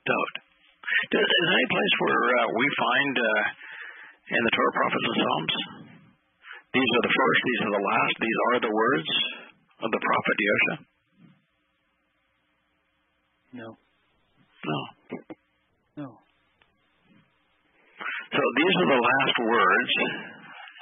Dowd. 0.05 0.35
Is 1.13 1.25
is 1.25 1.45
there 1.49 1.57
any 1.57 1.69
place 1.73 1.95
where 2.05 2.25
uh, 2.37 2.47
we 2.53 2.67
find 2.77 3.15
uh, 3.17 3.43
in 4.31 4.41
the 4.47 4.53
Torah, 4.55 4.75
prophets, 4.79 5.07
and 5.11 5.17
Psalms 5.19 5.83
these 6.73 6.89
are 6.89 7.05
the 7.05 7.13
first, 7.13 7.41
these 7.45 7.63
are 7.69 7.75
the 7.77 7.85
last, 7.85 8.15
these 8.17 8.39
are 8.49 8.59
the 8.65 8.73
words 8.73 9.11
of 9.85 9.89
the 9.93 10.01
prophet 10.01 10.37
Yosha? 10.41 10.75
No. 13.61 13.69
No. 14.65 14.79
No. 16.01 16.09
So 18.33 18.43
these 18.57 18.75
are 18.81 18.89
the 18.89 19.03
last 19.05 19.37
words 19.45 19.95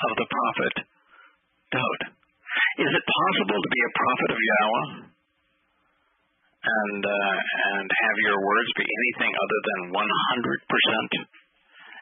of 0.06 0.12
the 0.14 0.28
prophet 0.30 0.74
Dowd. 1.74 2.00
Is 2.78 2.90
it 2.94 3.04
possible 3.10 3.58
to 3.58 3.70
be 3.74 3.82
a 3.82 3.92
prophet 3.98 4.30
of 4.30 4.38
Yahweh 4.38 4.88
and 6.60 7.02
uh, 7.02 7.34
and 7.74 7.86
have 7.90 8.18
your 8.30 8.38
words 8.38 8.70
be 8.78 8.86
anything 8.86 9.32
other 9.34 9.60
than 9.66 9.80
100% 9.90 11.39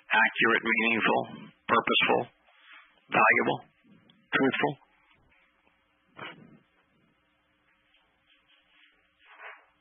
accurate, 0.08 0.64
meaningful, 0.64 1.20
purposeful, 1.68 2.22
valuable, 3.12 3.58
truthful? 4.32 4.72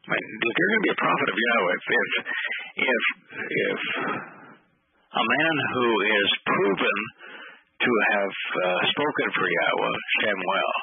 If 0.07 0.23
you're 0.23 0.55
going 0.55 0.79
to 0.79 0.85
be 0.87 0.93
a 0.95 0.99
prophet 1.03 1.27
of 1.27 1.35
Yahweh, 1.35 1.75
if 1.75 1.83
if 1.87 2.11
if, 2.87 3.03
if 3.51 3.79
a 5.11 5.23
man 5.23 5.55
who 5.75 5.87
is 6.07 6.29
proven 6.47 6.97
to 7.83 7.91
have 8.11 8.35
uh, 8.63 8.79
spoken 8.87 9.27
for 9.35 9.47
Yahweh, 9.51 9.97
Samuel, 10.23 10.73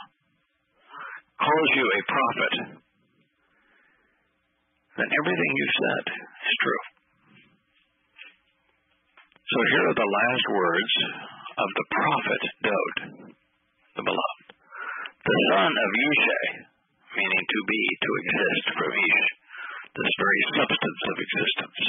calls 1.41 1.71
you 1.75 1.87
a 1.89 2.01
prophet, 2.05 2.55
then 4.97 5.09
everything 5.09 5.51
you've 5.57 5.79
said 5.81 6.05
is 6.21 6.57
true. 6.61 6.94
So 9.45 9.59
here 9.61 9.87
are 9.93 10.01
the 10.01 10.09
last 10.09 10.47
words 10.57 10.95
of 11.53 11.69
the 11.77 11.87
prophet 11.93 12.43
Dowd, 12.65 12.97
the 13.93 14.05
beloved, 14.09 14.49
the 15.21 15.37
son 15.53 15.69
of 15.69 15.91
Yishai, 16.01 16.47
meaning 17.13 17.45
to 17.45 17.61
be, 17.69 17.81
to 17.93 18.11
exist 18.25 18.67
from 18.73 18.89
Ish, 18.89 19.29
this 20.01 20.13
very 20.17 20.43
substance 20.49 21.03
of 21.05 21.17
existence. 21.21 21.85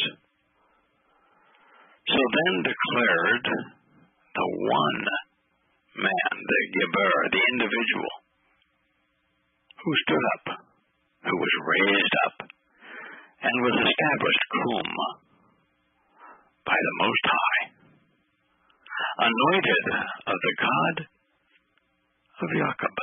So 2.11 2.19
then 2.19 2.55
declared 2.67 3.47
the 3.47 4.47
one 4.67 5.03
man, 5.95 6.33
the 6.35 6.61
Geber, 6.75 7.15
the 7.31 7.43
individual, 7.55 8.13
who 9.79 9.91
stood 10.03 10.25
up, 10.35 10.45
who 11.23 11.35
was 11.39 11.53
raised 11.71 12.15
up, 12.27 12.37
and 13.47 13.55
was 13.63 13.79
established 13.79 14.43
kum 14.51 15.23
by 16.65 16.73
the 16.73 16.95
Most 17.05 17.23
High, 17.29 17.61
anointed 19.21 19.85
of 20.25 20.37
the 20.41 20.53
God 20.57 20.95
of 22.41 22.47
Jacob, 22.49 22.95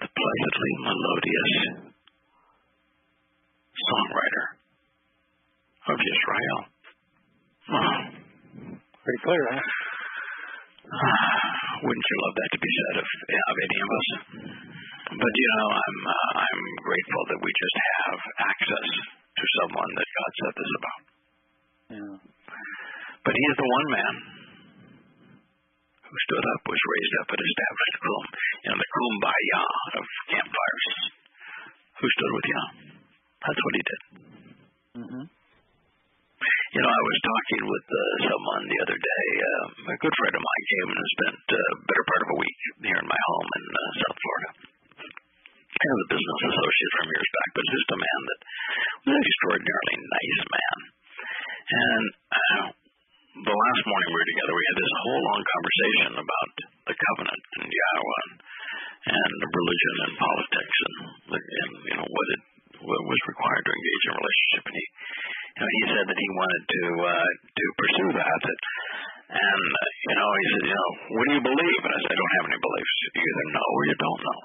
the 0.00 0.08
blessedly 0.12 0.72
melodious 0.84 1.52
songwriter 3.74 4.46
of 5.88 5.96
Israel. 5.98 6.58
Wow. 7.64 8.12
Pretty 8.76 9.20
clear, 9.24 9.44
huh? 9.56 9.64
Wouldn't 11.84 12.06
you 12.08 12.16
love 12.24 12.34
that 12.36 12.50
to 12.52 12.60
be 12.60 12.70
said 12.76 12.96
of, 13.00 13.06
of 13.08 13.56
any 13.64 13.78
of 13.80 13.88
us? 13.88 14.08
But 15.04 15.32
you 15.36 15.48
know, 15.56 15.68
I'm 15.72 15.98
uh, 16.08 16.30
I'm 16.44 16.62
grateful 16.80 17.22
that 17.28 17.40
we 17.44 17.50
just 17.52 17.76
have 17.76 18.20
access 18.52 18.88
to 19.08 19.44
someone 19.60 19.90
that 19.96 20.08
God 20.08 20.30
said 20.44 20.54
this 20.56 20.72
about. 20.80 21.13
Yeah. 21.94 22.16
But 23.22 23.34
he 23.38 23.44
is 23.46 23.56
the 23.56 23.70
one 23.70 23.88
man 23.94 24.14
who 26.02 26.16
stood 26.26 26.44
up, 26.44 26.60
was 26.66 26.82
raised 26.90 27.14
up, 27.22 27.28
and 27.30 27.42
established 27.42 27.98
Kum, 28.02 28.24
you 28.34 28.68
know, 28.70 28.78
the 28.82 28.90
kumbaya 28.90 29.62
of 29.98 30.04
campfires. 30.34 30.86
Who 32.02 32.06
stood 32.10 32.32
with 32.34 32.46
Yah? 32.50 32.68
That's 33.46 33.62
what 33.62 33.74
he 33.78 33.82
did. 33.86 34.02
Mhm. 34.98 35.24
You 36.74 36.80
know, 36.82 36.90
I 36.90 37.02
was 37.06 37.18
talking 37.22 37.62
with 37.70 37.86
uh, 37.86 38.02
someone 38.26 38.62
the 38.66 38.80
other 38.82 38.98
day. 38.98 39.26
Uh, 39.38 39.94
a 39.94 39.96
good 40.02 40.14
friend 40.18 40.34
of 40.34 40.42
mine 40.42 40.64
came 40.74 40.88
and 40.90 41.06
spent 41.14 41.38
a 41.38 41.62
uh, 41.62 41.72
better 41.86 42.04
part 42.10 42.22
of 42.26 42.30
a 42.34 42.38
week 42.42 42.58
here 42.82 42.98
in 42.98 43.06
my 43.06 43.20
home 43.30 43.48
in 43.54 43.64
uh, 43.70 43.80
South 44.02 44.18
Florida. 44.18 44.50
He 44.98 45.86
was 45.86 46.02
a 46.02 46.10
business 46.14 46.40
associate 46.50 46.92
from 46.98 47.06
years 47.14 47.30
back, 47.34 47.48
but 47.54 47.64
just 47.70 47.94
a 47.94 47.98
man 48.02 48.20
that 48.26 48.40
was 49.06 49.14
an 49.14 49.22
extraordinarily 49.22 49.96
nice 50.02 50.40
man. 50.50 50.93
And 51.64 52.06
uh, 52.28 52.64
the 53.40 53.56
last 53.56 53.82
morning 53.88 54.08
we 54.12 54.18
were 54.20 54.30
together, 54.36 54.52
we 54.52 54.68
had 54.68 54.78
this 54.84 54.94
whole 55.00 55.22
long 55.24 55.42
conversation 55.42 56.12
about 56.20 56.52
the 56.84 56.96
covenant 56.96 57.42
and 57.60 57.68
Yahweh 57.72 58.26
and 59.04 59.36
religion 59.40 59.96
and 60.04 60.12
politics 60.16 60.76
and, 60.84 60.96
and 61.32 61.72
you 61.88 61.96
know 62.00 62.08
what 62.08 62.28
it 62.36 62.42
what 62.84 63.00
was 63.08 63.20
required 63.32 63.64
to 63.64 63.72
engage 63.72 64.04
in 64.04 64.12
a 64.12 64.20
relationship. 64.20 64.62
And 64.68 64.76
he, 64.76 64.84
you 64.84 65.60
know, 65.60 65.70
he 65.72 65.82
said 65.88 66.04
that 66.04 66.20
he 66.20 66.28
wanted 66.36 66.62
to 66.68 66.82
uh, 67.00 67.30
to 67.48 67.64
pursue 67.80 68.10
that. 68.12 68.42
And 69.34 69.64
uh, 69.72 69.88
you 70.04 70.14
know, 70.20 70.28
he 70.36 70.44
said, 70.52 70.64
you 70.68 70.76
know, 70.76 70.90
what 71.16 71.24
do 71.24 71.32
you 71.32 71.44
believe? 71.48 71.80
And 71.80 71.92
I 71.96 72.00
said, 72.04 72.12
I 72.12 72.18
don't 72.20 72.34
have 72.36 72.48
any 72.52 72.60
beliefs. 72.60 72.94
You 73.00 73.10
either 73.24 73.46
know 73.56 73.68
or 73.72 73.82
you 73.88 73.96
don't 73.96 74.22
know. 74.24 74.40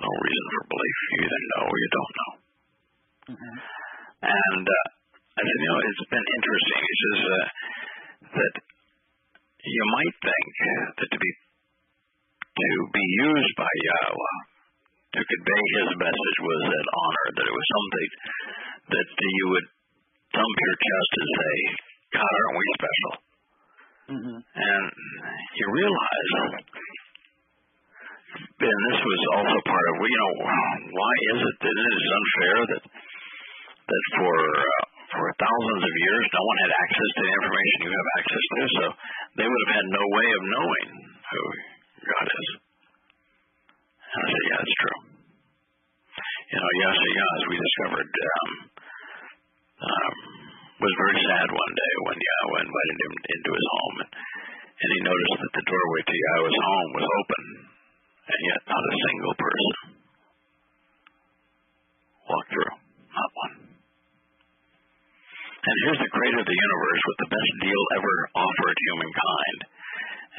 No 0.00 0.10
reason 0.10 0.46
for 0.50 0.62
belief. 0.74 0.96
You 1.00 1.18
either 1.22 1.42
know 1.54 1.62
or 1.70 1.76
you 1.78 1.90
don't 1.90 2.14
know. 2.18 2.30
Mm-hmm. 3.30 3.54
And 4.20 4.66
uh, 4.66 4.86
I 5.40 5.42
said, 5.48 5.56
you 5.56 5.70
know, 5.72 5.80
it's 5.88 6.04
been 6.12 6.28
interesting. 6.36 6.80
He 6.84 6.96
says 7.00 7.18
uh, 7.24 7.46
that 8.28 8.54
you 9.64 9.84
might 9.88 10.16
think 10.20 10.48
that 11.00 11.08
to 11.16 11.16
be 11.16 11.30
to 12.60 12.68
be 12.92 13.06
used 13.24 13.54
by 13.56 13.72
Yahweh 13.72 14.36
to 15.16 15.20
convey 15.24 15.64
his 15.80 15.90
message 15.96 16.38
was 16.44 16.62
an 16.76 16.88
honor, 16.92 17.26
that 17.40 17.46
it 17.48 17.56
was 17.56 17.68
something 17.72 18.10
that 19.00 19.08
you 19.16 19.44
would 19.48 19.68
thump 20.36 20.54
your 20.60 20.76
chest 20.76 21.12
and 21.24 21.30
say, 21.40 21.56
God, 22.20 22.32
aren't 22.36 22.58
we 22.60 22.66
special? 22.76 23.12
Mm-hmm. 24.12 24.38
And 24.44 24.86
you 25.56 25.66
realize, 25.72 26.32
and 28.60 28.80
this 28.92 29.00
was 29.08 29.22
also 29.40 29.56
part 29.64 29.86
of, 29.88 29.94
you 30.04 30.20
know, 30.20 30.32
why 30.44 31.14
is 31.32 31.38
it 31.48 31.56
that 31.64 31.76
it 31.80 31.88
is 31.96 32.04
unfair 32.12 32.58
that 32.76 32.82
that 33.88 34.04
for 34.20 34.36
uh, 34.36 34.89
for 35.10 35.26
thousands 35.42 35.82
of 35.82 35.94
years 36.06 36.24
no 36.30 36.42
one 36.46 36.58
had 36.62 36.72
access 36.86 37.10
to 37.18 37.20
the 37.26 37.32
information 37.34 37.78
you 37.82 37.92
have 37.92 38.10
access 38.18 38.44
to, 38.46 38.60
so 38.70 38.84
they 39.42 39.46
would 39.50 39.62
have 39.66 39.74
had 39.74 39.88
no 39.90 40.04
way 40.06 40.28
of 40.30 40.42
knowing 40.46 40.88
who 41.02 41.42
God 42.06 42.26
is. 42.30 42.48
And 44.10 44.20
I 44.22 44.28
said, 44.30 44.44
yeah, 44.50 44.62
it's 44.62 44.78
true. 44.78 45.00
You 46.50 46.58
know, 46.58 46.72
Yasa 46.82 47.08
Yas, 47.14 47.42
we 47.46 47.56
discovered, 47.58 48.10
um, 48.10 48.50
um, 49.80 50.14
was 50.82 50.94
very 50.98 51.18
sad 51.22 51.48
one 51.50 51.74
day 51.78 51.92
when 52.10 52.18
Yahweh 52.18 52.62
invited 52.66 52.98
him 53.06 53.14
into 53.14 53.50
his 53.54 53.66
home, 53.70 53.96
and, 54.02 54.10
and 54.10 54.88
he 54.90 55.00
noticed 55.06 55.38
that 55.42 55.54
the 55.58 55.64
doorway 55.70 56.02
to 56.06 56.16
Yahweh's 56.18 56.60
home 56.66 56.90
was 56.98 57.06
open, 57.06 57.42
and 58.30 58.40
yet 58.50 58.60
not 58.66 58.82
a 58.82 58.94
single 58.98 59.34
person 59.38 59.74
walked 62.30 62.50
through, 62.50 62.74
not 63.14 63.30
one. 63.34 63.69
And 65.60 65.76
here's 65.84 66.00
the 66.00 66.08
creator 66.08 66.40
of 66.40 66.48
the 66.48 66.56
universe 66.56 67.02
with 67.04 67.18
the 67.20 67.32
best 67.36 67.52
deal 67.60 67.82
ever 68.00 68.14
offered 68.32 68.76
humankind. 68.80 69.58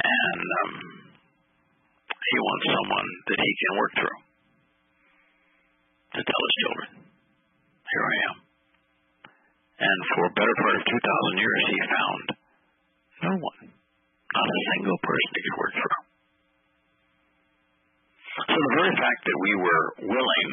And 0.02 0.42
um, 0.42 0.74
he 2.10 2.38
wants 2.42 2.66
someone 2.74 3.10
that 3.30 3.38
he 3.38 3.52
can 3.54 3.74
work 3.78 3.94
through 4.02 4.20
to 6.18 6.22
tell 6.26 6.42
his 6.42 6.56
children, 6.58 6.90
Here 7.86 8.06
I 8.10 8.16
am. 8.34 8.36
And 9.82 10.00
for 10.18 10.24
a 10.26 10.34
better 10.34 10.56
part 10.58 10.76
of 10.82 10.84
2,000 10.90 11.38
years, 11.38 11.62
he 11.70 11.78
found 11.86 12.26
no 13.22 13.34
one, 13.46 13.62
not 13.70 14.48
a 14.50 14.60
single 14.74 15.00
person 15.06 15.30
he 15.38 15.42
could 15.46 15.58
work 15.62 15.74
through. 15.78 16.02
So 18.42 18.58
the 18.58 18.74
very 18.74 18.94
fact 18.98 19.22
that 19.22 19.38
we 19.38 19.54
were 19.54 19.86
willing 20.18 20.50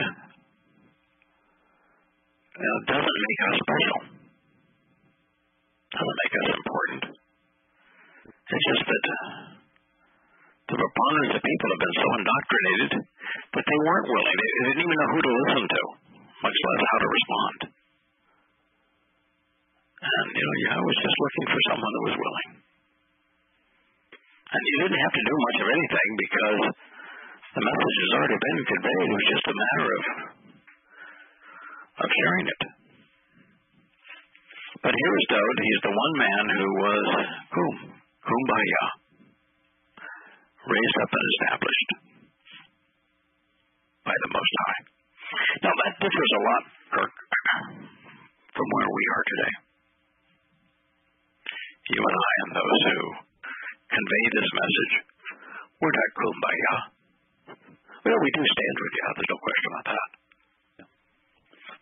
uh, 2.52 2.78
doesn't 2.85 3.18
make 3.24 3.40
us 3.48 3.57
special, 3.64 4.17
doesn't 5.98 6.20
make 6.22 6.34
us 6.38 6.48
important. 6.54 7.02
It's 8.48 8.66
just 8.70 8.84
that 8.87 9.04
the 10.68 10.76
preponderance 10.78 11.34
of 11.34 11.42
people 11.42 11.68
have 11.74 11.82
been 11.82 11.96
so 11.98 12.08
indoctrinated 12.22 12.90
that 13.50 13.66
they 13.66 13.78
weren't 13.82 14.08
willing. 14.08 14.37
They, 14.38 14.50
they 14.52 14.64
didn't 14.70 14.84
even 14.87 14.94
know 14.94 15.11
who 15.11 15.20
to 15.26 15.32
listen 15.42 15.64
to, 15.66 15.82
much 16.38 16.58
less 16.62 16.82
how 16.87 16.98
to 17.02 17.08
respond. 17.08 17.58
And, 19.98 20.26
you 20.30 20.44
know, 20.46 20.78
I 20.78 20.80
was 20.87 20.96
just 21.02 21.16
looking 21.18 21.46
for 21.50 21.61
someone 21.74 21.92
that 21.92 22.04
was 22.06 22.16
willing. 22.22 22.50
And 24.48 24.62
you 24.62 24.76
didn't 24.87 25.02
have 25.02 25.16
to 25.18 25.24
do 25.26 25.34
much 25.34 25.58
of 25.58 25.68
anything 25.68 26.11
because 26.14 26.61
the 27.58 27.62
message 27.66 27.96
has 27.98 28.12
already 28.14 28.38
been 28.38 28.58
conveyed. 28.70 29.02
It 29.02 29.16
was 29.18 29.26
just 29.34 29.46
a 29.50 29.56
matter 29.58 29.88
of 29.90 30.02
of 31.98 32.08
sharing 32.14 32.46
it. 32.46 32.78
But 34.79 34.95
here 34.95 35.14
is 35.19 35.27
Dowd. 35.27 35.57
He's 35.59 35.83
the 35.83 35.95
one 35.95 36.14
man 36.23 36.45
who 36.55 36.69
was 36.79 37.07
Kum, 37.51 37.75
Kumbaya 38.23 38.85
raised 40.71 40.99
up 41.03 41.11
and 41.11 41.27
established 41.35 41.91
by 44.07 44.14
the 44.14 44.31
Most 44.31 44.55
High. 44.62 44.81
Now 45.67 45.75
that 45.83 45.93
differs 45.99 46.33
a 46.33 46.41
lot, 46.47 46.62
Kirk, 46.95 47.14
from 48.55 48.67
where 48.71 48.91
we 48.95 49.05
are 49.19 49.25
today. 49.27 49.55
You 51.88 52.01
and 52.05 52.17
I 52.21 52.33
and 52.47 52.53
those 52.55 52.81
who 52.87 52.99
convey 53.88 54.25
this 54.31 54.49
message, 54.53 54.95
we're 55.81 55.97
not 55.97 56.11
kumbaya. 56.14 56.75
Well, 58.05 58.21
we 58.23 58.31
do 58.31 58.43
stand 58.47 58.77
with 58.79 58.95
you. 58.95 59.05
There's 59.11 59.33
no 59.33 59.38
question 59.43 59.69
about 59.75 59.87
that. 59.91 60.17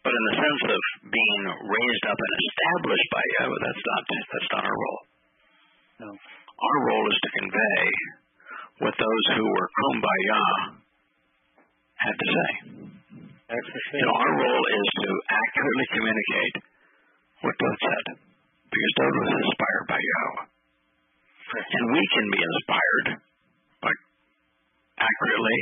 But 0.06 0.14
in 0.14 0.24
the 0.30 0.36
sense 0.38 0.62
of 0.70 0.80
being 1.10 1.42
raised 1.66 2.04
up 2.06 2.14
and 2.14 2.32
established 2.46 3.08
by 3.10 3.24
Yahweh, 3.26 3.58
that's 3.58 3.84
not 3.90 4.02
that's 4.06 4.50
not 4.54 4.62
our 4.70 4.78
role. 4.78 5.02
No. 5.98 6.10
Our 6.14 6.78
role 6.86 7.06
is 7.10 7.18
to 7.26 7.30
convey 7.42 7.82
what 8.86 8.94
those 8.94 9.24
who 9.34 9.44
were 9.50 9.66
kumbaya 9.66 10.42
had 11.98 12.14
to 12.14 12.26
say. 12.30 12.50
You 13.50 14.06
know, 14.06 14.14
our 14.14 14.32
role 14.46 14.64
is 14.78 14.88
to 14.94 15.10
accurately 15.26 15.86
communicate 15.98 16.54
what 17.42 17.54
Dowd 17.58 17.78
said, 17.82 18.06
because 18.62 18.92
Dowd 19.02 19.10
was 19.10 19.30
inspired 19.42 19.86
by 19.90 19.98
Yahweh. 20.06 20.46
And 21.66 21.84
we 21.90 22.02
can 22.14 22.26
be 22.30 22.40
inspired 22.46 23.06
by 23.82 23.92
accurately 25.02 25.60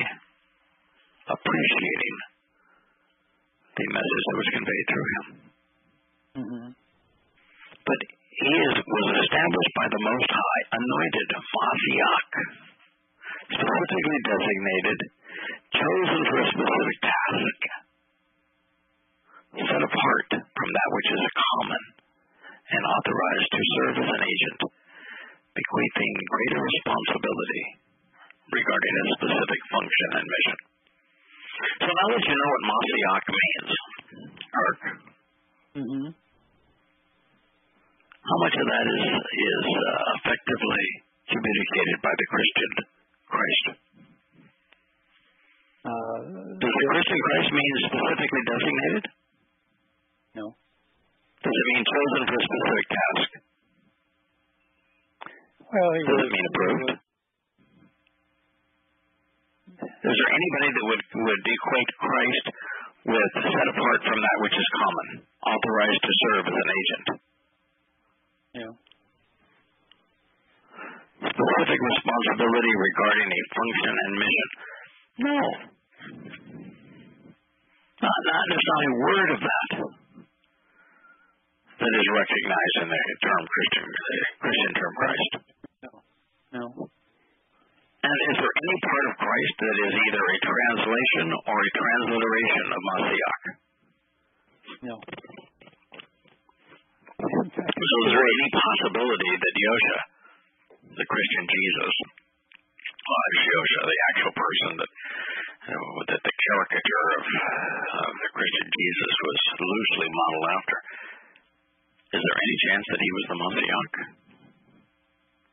appreciating 1.33 2.34
the 3.74 3.87
message 3.90 4.24
that 4.24 4.38
was 4.38 4.48
conveyed 4.54 4.87
through 4.87 5.08
him. 5.14 5.26
Mm-hmm. 6.34 6.66
But 7.84 8.00
he 8.34 8.50
is, 8.50 8.74
was 8.80 9.08
established 9.22 9.74
by 9.78 9.87
the 9.90 10.02
Most 10.02 10.30
High, 10.30 10.62
anointed 10.74 11.28
Mashiach 11.34 12.32
specifically 13.44 14.18
designated, 14.24 14.98
chosen 15.74 16.20
for 16.24 16.38
a 16.40 16.48
specific 16.48 16.98
task, 17.04 17.60
set 19.54 19.82
apart 19.84 20.28
from 20.32 20.68
that 20.74 20.88
which 20.90 21.08
is 21.14 21.24
common, 21.34 21.82
and 22.64 22.82
authorized 22.82 23.50
to 23.52 23.62
serve 23.62 23.94
as 24.02 24.10
an 24.10 24.22
agent, 24.24 24.60
bequeathing 25.54 26.14
greater 26.26 26.60
responsibility 26.64 27.64
regarding 28.50 28.94
a 28.94 29.04
specific 29.18 29.60
function 29.70 30.08
and 30.18 30.26
mission. 30.26 30.58
So 31.54 31.86
now 31.86 32.06
that 32.10 32.24
you 32.26 32.34
know 32.34 32.50
what 32.50 32.62
Mashiach 32.66 33.26
means, 33.30 33.70
Ark, 34.50 34.80
mm-hmm. 35.78 36.06
how 38.10 38.36
much 38.42 38.54
of 38.58 38.66
that 38.74 38.86
is 38.90 39.06
is 39.06 39.66
uh, 39.70 40.02
effectively 40.18 40.86
communicated 41.30 41.98
by 42.02 42.10
the 42.10 42.26
Christian 42.26 42.72
Christ? 43.30 43.66
Uh, 45.84 46.18
Does 46.58 46.74
the 46.74 46.86
Christian 46.90 47.20
Christ 47.22 47.50
mean 47.54 47.74
specifically 47.86 48.42
designated? 48.50 49.04
No. 50.34 50.46
Does 51.38 51.54
it 51.54 51.66
mean 51.70 51.84
chosen 51.86 52.20
for 52.26 52.34
a 52.34 52.42
specific 52.50 52.86
task? 52.90 53.28
Well, 55.70 55.90
he 55.94 56.00
Does 56.02 56.18
it 56.18 56.30
mean 56.34 56.46
approved? 56.50 57.03
Is 59.82 60.14
there 60.14 60.32
anybody 60.34 60.68
that 60.70 60.84
would, 60.88 61.02
would 61.24 61.42
equate 61.42 61.90
Christ 61.98 62.46
with 63.04 63.32
set 63.42 63.68
apart 63.74 64.00
from 64.04 64.18
that 64.20 64.37
which 64.44 64.56
is 64.56 64.68
common, 64.78 65.08
authorized 65.42 66.02
to 66.04 66.12
serve 66.14 66.44
as 66.48 66.56
an 66.56 66.70
agent? 66.70 67.06
Yeah 68.54 68.74
specific 71.24 71.80
responsibility 71.80 72.72
regarding 72.76 73.28
a 73.32 73.42
function 73.54 73.94
and 73.96 74.12
mission. 74.20 74.48
No. 75.24 75.38
Not, 78.04 78.18
not, 78.28 78.42
there's 78.50 78.68
not 78.68 78.82
a 78.84 78.92
word 79.00 79.28
of 79.32 79.40
that 79.40 79.70
that 81.74 81.92
is 81.96 82.06
recognized 82.12 82.76
in 82.84 82.88
the 82.92 83.02
term 83.24 83.42
Christian, 83.48 83.87
Christian 84.44 84.72
term 84.76 84.92
Christ? 84.94 85.32
No. 85.82 85.92
No. 86.52 86.64
And 88.04 88.18
is 88.28 88.36
there 88.36 88.56
any 88.60 88.76
part 88.84 89.04
of 89.08 89.14
Christ 89.16 89.54
that 89.64 89.76
is 89.88 89.94
either 89.96 90.24
a 90.28 90.38
translation 90.44 91.26
or 91.40 91.56
a 91.56 91.70
transliteration 91.72 92.66
of 92.68 92.80
Mashiach? 92.84 93.42
No. 94.84 94.96
So 97.24 97.96
is 98.04 98.10
there 98.12 98.28
any 98.28 98.48
possibility 98.52 99.32
that 99.40 99.54
Yosha, 99.56 99.98
the 101.00 101.06
Christian 101.08 101.44
Jesus, 101.48 101.94
uh, 102.04 103.28
Yosha, 103.40 103.80
the 103.88 104.00
actual 104.12 104.34
person 104.36 104.70
that 104.84 104.90
uh, 105.64 106.00
that 106.12 106.20
the 106.20 106.34
caricature 106.44 107.06
of, 107.16 107.24
of 107.24 108.12
the 108.20 108.30
Christian 108.36 108.68
Jesus 108.68 109.12
was 109.16 109.38
loosely 109.64 110.08
modeled 110.12 110.48
after, 110.60 110.76
is 112.12 112.20
there 112.20 112.36
any 112.36 112.56
chance 112.68 112.84
that 112.84 113.00
he 113.00 113.10
was 113.16 113.24
the 113.32 113.36
Mashiach? 113.40 113.94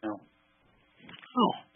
No. 0.03 0.11
Oh. 0.19 1.70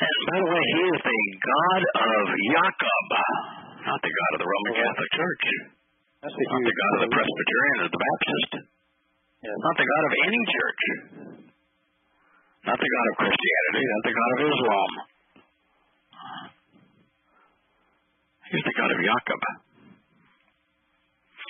And 0.00 0.16
by 0.32 0.36
the 0.40 0.48
way, 0.48 0.64
he 0.64 0.82
is 0.96 1.00
the 1.04 1.20
God 1.44 1.82
of 1.92 2.24
Jacob, 2.32 3.06
not 3.84 4.00
the 4.00 4.12
God 4.16 4.30
of 4.32 4.40
the 4.40 4.48
Roman 4.48 4.72
Catholic 4.80 5.10
Church, 5.12 5.44
That's 6.24 6.32
a 6.32 6.44
not 6.48 6.62
the 6.64 6.76
God 6.80 6.92
of 6.96 7.00
the 7.04 7.12
Presbyterian 7.12 7.76
or 7.84 7.88
the 7.92 8.00
Baptist, 8.00 8.50
Yes. 9.40 9.56
not 9.60 9.76
the 9.76 9.88
God 9.88 10.02
of 10.04 10.12
any 10.24 10.42
church, 10.52 10.82
not 12.64 12.78
the 12.80 12.90
God 12.92 13.06
of 13.08 13.14
Christianity, 13.24 13.82
not 13.88 14.02
the 14.04 14.14
God 14.16 14.30
of 14.32 14.40
Islam. 14.48 14.90
He's 18.52 18.64
the 18.66 18.76
God 18.76 18.90
of 18.90 18.98
Jacob. 19.00 19.40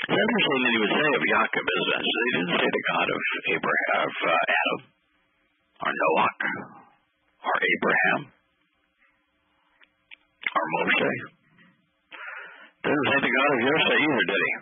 It's 0.01 0.17
interesting 0.17 0.61
that 0.65 0.73
he 0.75 0.79
would 0.81 0.95
say 0.95 1.07
of 1.07 1.23
Jacob 1.23 1.65
is 1.71 1.85
that 1.91 2.03
he 2.03 2.15
didn't 2.35 2.59
say 2.59 2.69
the 2.71 2.85
God 2.95 3.07
of 3.11 3.21
Abraham, 3.55 3.99
of 4.01 4.15
uh, 4.27 4.55
Adam, 4.59 4.81
or 5.87 5.91
Noah, 5.95 6.31
or 7.47 7.55
Abraham, 7.59 8.21
or 10.57 10.65
Moshe. 10.75 11.13
Didn't 12.81 13.07
say 13.13 13.19
the 13.21 13.33
God 13.33 13.51
of 13.55 13.61
Yosha 13.69 13.95
either, 14.01 14.25
did 14.31 14.41
he? 14.41 14.53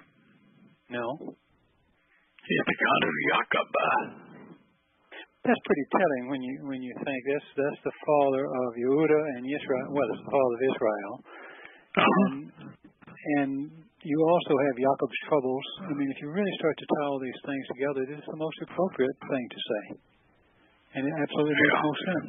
No. 0.98 1.06
He's 1.28 2.64
the 2.66 2.76
God 2.80 3.00
of 3.06 3.14
Jacob. 3.28 3.68
That's 5.46 5.62
pretty 5.64 5.86
telling 5.96 6.22
when 6.28 6.40
you 6.44 6.54
when 6.68 6.80
you 6.82 6.92
think 7.04 7.20
that's 7.30 7.48
that's 7.56 7.80
the 7.86 7.94
father 8.04 8.44
of 8.44 8.68
Yehuda 8.76 9.20
and 9.38 9.42
Israel. 9.48 9.86
Well, 9.96 10.08
it's 10.12 10.20
the 10.24 10.32
father 10.34 10.56
of 10.58 10.62
Israel, 10.68 11.12
and 11.96 12.36
and 13.40 13.50
you 14.04 14.18
also 14.28 14.54
have 14.68 14.74
Jacob's 14.76 15.20
troubles. 15.30 15.64
I 15.88 15.92
mean, 15.96 16.08
if 16.12 16.18
you 16.20 16.28
really 16.34 16.52
start 16.60 16.76
to 16.76 16.86
tie 16.90 17.06
all 17.08 17.20
these 17.22 17.40
things 17.48 17.64
together, 17.72 18.00
this 18.12 18.18
is 18.20 18.28
the 18.28 18.40
most 18.40 18.58
appropriate 18.66 19.18
thing 19.24 19.44
to 19.48 19.60
say, 19.62 19.82
and 21.00 21.02
it 21.06 21.14
absolutely 21.16 21.56
makes 21.56 21.72
Yeah. 21.72 21.86
no 21.86 21.92
sense. 22.04 22.28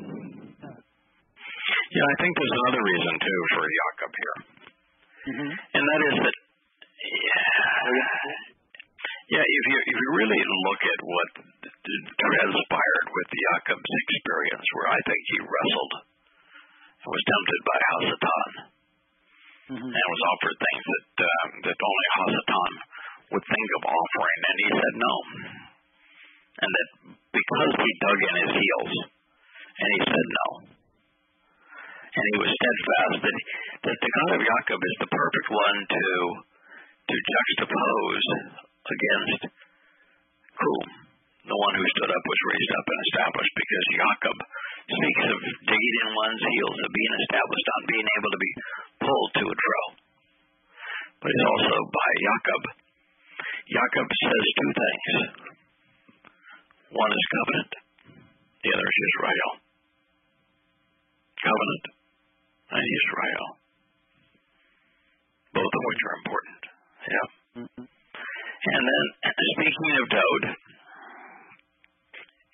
Yeah, 1.89 2.06
I 2.06 2.15
think 2.21 2.32
there's 2.38 2.58
another 2.62 2.84
reason 2.86 3.13
too 3.17 3.39
for 3.58 3.63
Jacob 3.65 4.12
here, 4.13 4.38
Mm-hmm. 5.19 5.52
and 5.52 5.84
that 5.84 6.02
is 6.10 6.15
that, 6.25 6.38
yeah, 6.39 7.43
yeah 9.36 9.43
if 9.45 9.63
you 9.67 9.78
if 9.84 9.97
you 9.99 10.10
really 10.15 10.41
look 10.41 10.82
at 10.86 10.99
what 11.04 11.30
transpired 11.43 13.08
with 13.10 13.30
Jacob's 13.30 13.91
experience, 14.06 14.65
where 14.80 14.89
I 14.95 14.99
think 15.04 15.21
he 15.28 15.38
wrestled 15.43 15.93
and 17.04 17.10
was 17.10 17.23
tempted 17.25 17.62
by 17.67 17.78
Hasatan 17.89 18.52
Mm-hmm. 19.69 19.86
and 19.93 20.06
was 20.10 20.23
offered 20.34 20.58
things 20.58 20.82
that 20.82 21.08
um, 21.30 21.49
that 21.62 21.78
only 21.78 22.08
Hasatan 22.17 22.71
would 23.38 23.45
think 23.45 23.69
of 23.78 23.84
offering, 23.86 24.39
and 24.49 24.58
he 24.65 24.67
said 24.73 24.93
no, 24.97 25.13
and 26.65 26.69
that 26.73 26.89
because 27.30 27.71
he 27.78 27.89
dug 28.02 28.19
in 28.23 28.36
his 28.49 28.54
heels 28.58 28.93
and 29.78 29.88
he 29.93 30.02
said 30.10 30.28
no, 30.41 30.47
and 32.19 32.27
he 32.36 32.38
was 32.43 32.51
steadfast 32.51 33.17
that 33.23 33.38
that 33.88 33.97
the 34.03 34.12
God 34.12 34.32
of 34.36 34.41
Jacob 34.43 34.79
is 34.84 34.97
the 34.99 35.10
perfect 35.10 35.47
one 35.55 35.77
to 35.88 36.05
to 37.10 37.15
juxtapose 37.15 38.29
against 38.91 39.41
whom 40.60 40.84
the 41.47 41.58
one 41.58 41.75
who 41.79 41.86
stood 41.95 42.12
up 42.12 42.23
was 42.27 42.41
raised 42.51 42.73
up 42.75 42.88
and 42.91 43.01
established 43.10 43.55
because 43.55 43.86
Jacob 43.95 44.38
speaks 44.86 45.23
of 45.32 45.39
digging 45.65 45.97
in 46.03 46.10
one's 46.13 46.43
heels, 46.43 46.77
of 46.84 46.91
being 46.93 47.15
established 47.25 47.67
not 47.69 47.84
being 47.89 48.10
able 48.19 48.32
to 48.36 48.41
be 48.41 48.51
pulled 49.01 49.32
to 49.34 49.43
and 49.49 49.62
fro. 49.63 49.84
But 51.23 51.29
it's 51.34 51.47
also 51.49 51.75
by 51.89 52.10
Jacob. 52.19 52.62
Jacob 53.69 54.08
says 54.12 54.45
two 54.60 54.71
things. 54.77 55.10
One 56.89 57.12
is 57.13 57.25
covenant, 57.34 57.71
the 58.65 58.71
other 58.73 58.88
is 58.89 58.99
Israel. 59.10 59.51
Covenant 61.39 61.99
and 62.69 62.86
Israel. 62.86 63.45
Both 65.53 65.73
of 65.73 65.84
which 65.89 66.01
are 66.05 66.15
important. 66.21 66.62
Yeah. 67.10 67.27
Mm-hmm. 67.65 67.86
And 67.89 68.84
then, 68.86 69.05
speaking 69.58 69.91
of 69.97 70.05
Dowd, 70.13 70.43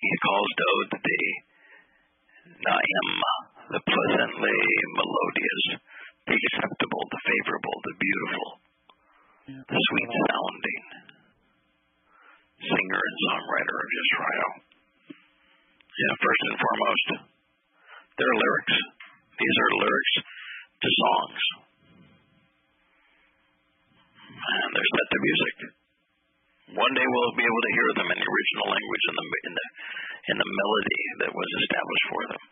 he 0.00 0.12
calls 0.22 0.50
Dowd 0.56 0.88
the 0.96 1.20
Naim, 2.56 3.08
the 3.74 3.82
pleasantly 3.84 4.58
melodious, 4.96 5.64
the 6.24 6.36
acceptable, 6.38 7.02
the 7.10 7.22
favorable, 7.26 7.76
the 7.84 7.96
beautiful, 8.00 8.48
Yeah. 9.46 9.62
the 9.66 9.80
sweet 9.90 10.10
sounding 10.30 10.82
singer 12.56 13.00
and 13.02 13.16
songwriter 13.28 13.76
of 13.76 13.90
Israel. 14.00 14.50
Yeah, 15.96 16.12
first 16.22 16.42
and 16.48 16.58
foremost, 16.60 17.06
their 18.16 18.34
lyrics. 18.36 18.76
These 19.36 19.56
are 19.60 19.70
lyrics 19.80 20.14
to 20.80 20.88
songs. 20.96 21.42
And 24.36 24.70
they're 24.72 24.92
set 24.96 25.08
to 25.12 25.20
music. 25.20 25.54
One 26.76 26.92
day 26.98 27.06
we'll 27.06 27.36
be 27.38 27.46
able 27.46 27.62
to 27.66 27.72
hear 27.78 27.90
them 28.02 28.08
in 28.10 28.18
the 28.18 28.28
original 28.28 28.66
language 28.74 29.04
in 29.06 29.14
the 29.16 29.26
in 29.46 29.52
the 29.54 29.66
in 30.26 30.36
the 30.42 30.48
melody 30.50 31.02
that 31.22 31.30
was 31.30 31.48
established 31.62 32.06
for 32.10 32.22
them. 32.34 32.42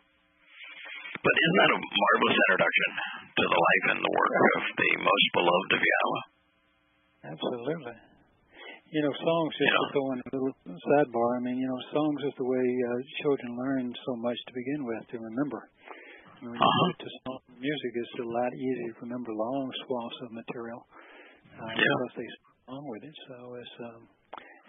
But 1.19 1.33
isn't 1.35 1.59
that 1.59 1.75
a 1.75 1.79
marvelous 1.81 2.37
introduction 2.47 2.89
to 3.35 3.43
the 3.49 3.59
life 3.59 3.85
and 3.91 3.99
the 3.99 4.13
work 4.13 4.35
of 4.55 4.61
the 4.77 4.91
most 5.03 5.27
beloved 5.35 5.71
of 5.75 5.81
Yahweh? 5.83 6.23
Absolutely. 7.35 7.97
You 8.93 9.01
know, 9.01 9.13
songs, 9.17 9.51
just 9.57 9.65
Yeah. 9.65 9.81
to 9.81 9.87
throw 9.91 10.07
in 10.13 10.19
a 10.21 10.29
little 10.31 10.53
sidebar, 10.61 11.29
I 11.35 11.39
mean, 11.41 11.57
you 11.57 11.67
know, 11.67 11.81
songs 11.91 12.21
is 12.29 12.35
the 12.37 12.45
way 12.45 12.61
uh, 12.61 12.89
children 13.25 13.57
learn 13.57 13.91
so 14.05 14.13
much 14.21 14.37
to 14.47 14.51
begin 14.53 14.85
with, 14.85 15.03
to 15.09 15.17
remember. 15.19 15.59
You 16.41 16.51
Uh-huh. 16.51 16.91
to 16.99 17.07
song, 17.23 17.39
music 17.57 17.91
is 17.95 18.09
a 18.19 18.27
lot 18.27 18.51
easier 18.53 18.91
to 18.93 18.99
remember 19.07 19.31
long 19.33 19.71
swaths 19.85 20.19
of 20.27 20.29
material 20.35 20.81
uh, 21.55 21.63
Yeah. 21.71 21.79
because 21.79 22.13
they 22.19 22.27
along 22.67 22.85
with 22.91 23.03
it. 23.07 23.15
So 23.29 23.35
it's, 23.61 23.75
um, 23.87 24.01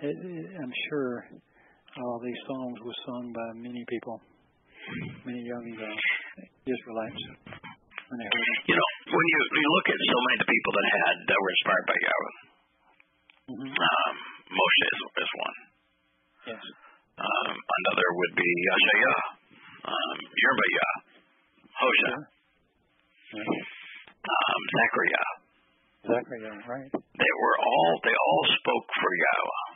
it, 0.05 0.17
it, 0.17 0.47
I'm 0.63 0.75
sure 0.91 1.11
all 1.99 2.19
these 2.23 2.43
songs 2.47 2.77
were 2.85 2.99
sung 3.09 3.33
by 3.33 3.49
many 3.57 3.83
people, 3.89 4.21
many 5.25 5.43
young 5.43 5.67
uh, 5.81 5.91
Israelites 6.69 7.23
when 8.09 8.17
they 8.21 8.29
heard. 8.31 8.47
You 8.71 8.77
know, 8.77 8.89
when 9.11 9.27
you 9.33 9.41
you 9.59 9.69
look 9.75 9.87
at 9.91 9.99
so 10.07 10.17
many 10.23 10.35
of 10.39 10.43
the 10.47 10.51
people 10.55 10.73
that 10.77 10.87
had 10.93 11.15
that 11.29 11.39
were 11.41 11.53
inspired 11.57 11.87
by 11.91 11.99
Yahweh, 12.07 12.37
Mm-hmm. 13.47 13.63
um, 13.79 14.15
Moshe 14.51 14.83
is, 14.91 15.01
is 15.23 15.31
one. 15.39 15.57
Yes. 16.51 16.63
Um, 17.15 17.53
another 17.55 18.09
would 18.19 18.35
be 18.35 18.51
Yashaya, 18.67 19.15
um, 19.87 20.17
Yerbayah, 20.35 20.91
Hosea, 21.77 22.17
Yeah. 23.37 23.45
um, 23.45 24.61
Zechariah. 24.77 25.29
Right. 26.07 26.91
They 26.95 27.33
were 27.43 27.57
all 27.67 27.91
they 28.07 28.15
all 28.15 28.45
spoke 28.63 28.87
for 28.95 29.11
Yahweh, 29.11 29.67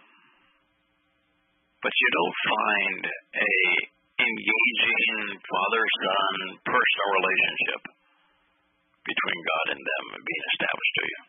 but 1.82 1.90
you 1.90 2.08
don't 2.14 2.38
find 2.46 3.02
a 3.34 3.52
engaging 4.20 5.16
father-son 5.42 6.34
personal 6.62 7.08
relationship 7.18 7.82
between 9.02 9.38
God 9.42 9.66
and 9.74 9.80
them 9.82 10.04
being 10.22 10.44
established 10.54 10.94
to 10.94 11.04
you. 11.10 11.20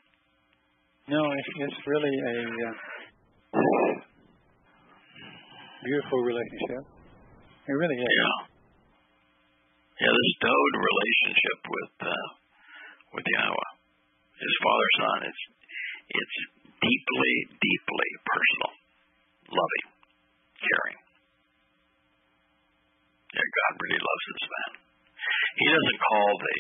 No, 1.17 1.21
it's, 1.33 1.51
it's 1.65 1.79
really 1.87 2.13
a 2.13 2.37
uh, 2.61 2.75
beautiful 5.81 6.19
relationship. 6.21 6.83
It 7.67 7.73
really 7.73 7.97
is. 7.97 8.05
Yeah. 8.05 8.50
Yeah, 10.01 10.09
this 10.09 10.33
Dowd 10.41 10.73
relationship 10.81 11.59
with 11.61 11.93
uh, 12.09 12.27
with 13.13 13.21
Yahweh, 13.21 13.71
his 14.41 14.55
father 14.65 14.89
son, 14.97 15.17
it's 15.29 15.43
it's 16.09 16.37
deeply, 16.81 17.33
deeply 17.61 18.09
personal, 18.25 18.73
loving, 19.53 19.87
caring. 20.57 20.99
Yeah, 23.29 23.45
God 23.45 23.73
really 23.77 24.01
loves 24.01 24.25
this 24.33 24.45
man. 24.49 24.71
He 25.61 25.65
doesn't 25.69 25.99
call 26.01 26.29
the 26.33 26.57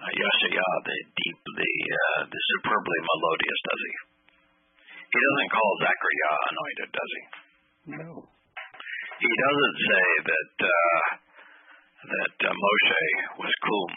uh, 0.00 0.12
Yeshaya, 0.16 0.68
the 0.88 0.96
deep, 1.12 1.38
the 1.44 1.72
uh, 1.92 2.20
the 2.24 2.40
superbly 2.56 2.98
melodious, 3.04 3.60
does 3.68 3.82
he? 3.84 3.94
He 5.12 5.18
doesn't 5.20 5.50
call 5.52 5.70
Zechariah 5.84 6.36
anointed, 6.48 6.88
does 6.88 7.12
he? 7.12 7.22
No. 8.00 8.10
He 9.20 9.28
doesn't 9.28 9.76
say 9.76 10.06
that 10.24 10.52
uh, 10.64 11.28
that 12.00 12.36
uh, 12.40 12.52
Moshe 12.52 13.04
was 13.36 13.52
kum. 13.60 13.92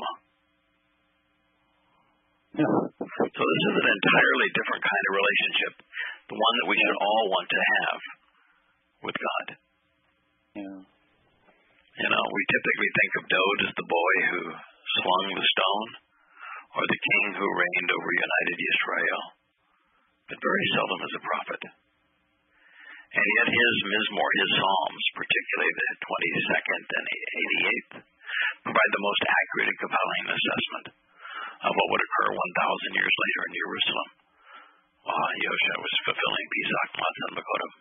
No. 2.54 2.70
So 3.00 3.42
this 3.42 3.64
is 3.66 3.76
an 3.82 3.90
entirely 3.90 4.50
different 4.54 4.84
kind 4.84 5.04
of 5.10 5.14
relationship, 5.18 5.74
the 6.30 6.38
one 6.38 6.56
that 6.60 6.70
we 6.70 6.78
should 6.78 7.00
all 7.02 7.26
want 7.34 7.48
to 7.50 7.62
have 7.64 8.02
with 9.10 9.18
God. 9.18 9.48
Yeah. 10.54 10.80
You 10.84 12.10
know, 12.10 12.24
we 12.26 12.42
typically 12.50 12.92
think 12.94 13.12
of 13.18 13.24
Dowd 13.30 13.60
as 13.70 13.74
the 13.74 13.90
boy 13.90 14.16
who 14.34 14.42
slung 15.02 15.26
the 15.34 15.46
stone, 15.46 15.90
or 16.74 16.84
the 16.86 17.02
king 17.02 17.26
who 17.38 17.48
reigned 17.48 17.92
over 17.94 18.10
united 18.14 18.58
Israel, 18.58 19.22
but 20.30 20.38
very 20.42 20.66
seldom 20.74 21.00
as 21.06 21.14
a 21.14 21.26
prophet. 21.26 21.62
And 23.14 23.28
yet 23.38 23.48
his 23.54 23.76
Mizmor, 23.86 24.30
his 24.42 24.52
Psalms, 24.58 25.06
particularly 25.14 25.74
the 25.78 25.90
22nd 26.02 26.84
and 26.98 27.06
88th, 27.14 27.94
provide 28.66 28.92
the 28.94 29.06
most 29.06 29.22
accurate 29.22 29.70
and 29.70 29.82
compelling 29.86 30.24
assessment 30.34 30.86
of 31.64 31.72
what 31.78 31.88
would 31.94 32.04
occur 32.04 32.30
1,000 32.34 32.98
years 32.98 33.16
later 33.22 33.42
in 33.46 33.54
Jerusalem 33.54 34.10
while 35.04 35.36
Yosha 35.46 35.76
was 35.78 35.94
fulfilling 36.10 36.48
Pesach, 36.50 36.90
Matzah, 36.96 37.28
and 37.28 37.36
Makodim. 37.38 37.74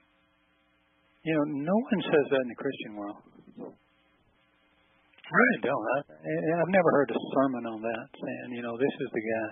You 1.23 1.35
know, 1.39 1.47
no 1.71 1.77
one 1.81 2.01
says 2.03 2.27
that 2.35 2.43
in 2.43 2.51
the 2.51 2.61
Christian 2.61 2.93
world. 2.99 3.21
I 3.63 5.33
really 5.33 5.63
don't. 5.65 5.87
I- 5.97 6.61
I've 6.61 6.75
never 6.77 6.91
heard 6.93 7.09
a 7.15 7.21
sermon 7.33 7.65
on 7.73 7.81
that 7.81 8.07
saying, 8.21 8.49
you 8.59 8.63
know, 8.67 8.77
this 8.77 8.95
is 9.01 9.11
the 9.17 9.25
guy 9.25 9.49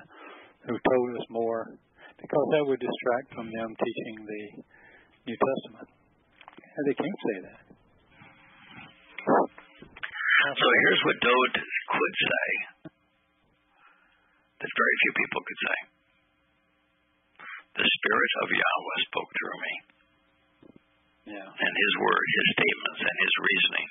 who 0.69 0.75
told 0.77 1.07
us 1.17 1.27
more, 1.31 1.73
because 2.21 2.47
that 2.53 2.67
would 2.69 2.83
distract 2.83 3.29
from 3.33 3.49
them 3.49 3.69
teaching 3.81 4.17
the 4.29 4.43
New 5.27 5.37
Testament. 5.37 5.89
And 6.77 6.83
they 6.89 6.97
can't 6.97 7.21
say 7.29 7.37
that. 7.45 7.61
So 9.21 10.67
here's 10.67 11.03
what 11.05 11.17
Dowd 11.21 11.53
could 11.61 12.15
say 12.25 12.49
that 14.61 14.71
very 14.77 14.97
few 15.05 15.13
people 15.17 15.41
could 15.45 15.61
say. 15.61 15.79
The 17.81 17.87
Spirit 17.87 18.33
of 18.45 18.49
Yahweh 18.51 18.99
spoke 19.09 19.31
through 19.37 19.59
me, 19.61 19.75
Yeah. 21.37 21.49
and 21.49 21.73
His 21.77 21.95
word, 22.03 22.25
His 22.35 22.47
statements, 22.57 23.01
and 23.07 23.17
His 23.21 23.35
reasoning 23.41 23.89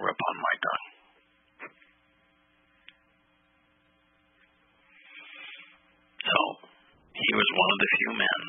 were 0.00 0.10
upon 0.14 0.34
my 0.38 0.54
tongue. 0.60 0.88
So 6.20 6.38
he 7.16 7.30
was 7.34 7.48
one 7.56 7.70
of 7.74 7.78
the 7.80 7.90
few 7.96 8.10
men 8.20 8.40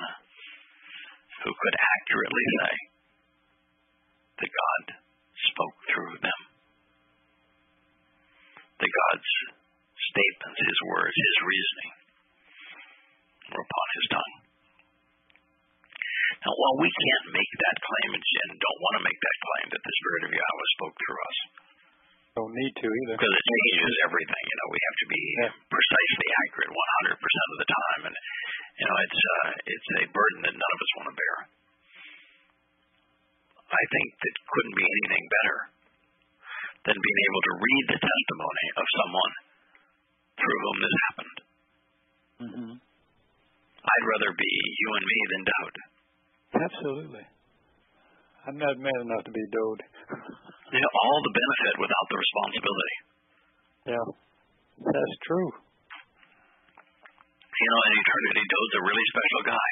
who 1.42 1.52
could 1.52 1.76
accurately 1.78 2.46
say 2.62 2.74
that 4.42 4.52
God 4.52 4.84
spoke 5.52 5.78
through 5.90 6.16
them. 6.22 6.40
That 8.82 8.90
God's 8.90 9.32
statements, 10.14 10.60
His 10.62 10.80
words, 10.90 11.14
His 11.14 11.36
reasoning 11.46 11.92
were 13.54 13.62
upon 13.66 13.88
His 13.98 14.08
tongue. 14.14 14.36
Now, 16.42 16.54
while 16.58 16.78
we 16.82 16.90
can't 16.90 17.38
make 17.38 17.52
that 17.62 17.78
claim 17.86 18.10
and 18.18 18.24
don't 18.58 18.82
want 18.82 18.96
to 18.98 19.04
make 19.06 19.20
that 19.22 19.38
claim 19.46 19.66
that 19.78 19.84
the 19.86 19.94
Spirit 20.02 20.24
of 20.26 20.32
Yahweh 20.34 20.70
spoke 20.74 20.96
through 20.98 21.22
us, 21.22 21.38
Don't 22.34 22.56
need 22.58 22.74
to 22.82 22.88
either. 22.90 23.14
because 23.20 23.36
it 23.38 23.46
changes 23.46 23.94
everything. 24.10 24.44
You 24.50 24.58
know, 24.58 24.70
we 24.74 24.82
have 24.82 24.98
to 25.04 25.08
be 25.12 25.22
Yeah. 25.22 25.52
precisely 25.70 26.28
accurate 26.42 26.72
100% 26.74 27.54
of 27.54 27.58
the 27.62 27.70
time, 27.70 28.02
and 28.10 28.16
you 28.80 28.86
know, 28.88 28.98
it's 29.04 29.22
uh, 29.22 29.50
it's 29.68 29.90
a 30.00 30.04
burden 30.12 30.40
that 30.48 30.56
none 30.56 30.74
of 30.76 30.82
us 30.84 30.92
want 30.98 31.08
to 31.12 31.16
bear. 31.18 31.36
I 33.72 33.84
think 33.88 34.08
that 34.20 34.36
couldn't 34.52 34.76
be 34.76 34.84
anything 34.86 35.26
better 35.32 35.58
than 36.92 36.98
being 36.98 37.22
able 37.32 37.44
to 37.48 37.54
read 37.62 37.86
the 37.88 38.00
testimony 38.04 38.66
of 38.76 38.86
someone 39.00 39.34
through 40.36 40.60
whom 40.60 40.78
this 40.82 40.96
happened. 41.06 41.38
hmm 42.42 42.74
I'd 43.82 44.10
rather 44.14 44.32
be 44.38 44.52
you 44.78 44.90
and 44.94 45.06
me 45.10 45.20
than 45.32 45.42
doubt. 45.50 45.76
Absolutely. 46.70 47.26
I'm 48.46 48.58
not 48.58 48.78
man 48.78 49.00
enough 49.06 49.26
to 49.26 49.34
be 49.34 49.44
Dowd. 49.54 49.80
You 50.74 50.80
know, 50.82 50.94
all 51.02 51.20
the 51.22 51.34
benefit 51.34 51.76
without 51.82 52.08
the 52.10 52.18
responsibility. 52.22 52.96
Yeah. 53.90 54.08
That's 54.86 55.18
true. 55.26 55.50
You 57.62 57.70
know, 57.70 57.82
in 57.86 57.94
eternity, 57.94 58.42
Dowd's 58.42 58.74
a 58.74 58.84
really 58.90 59.06
special 59.14 59.42
guy. 59.54 59.70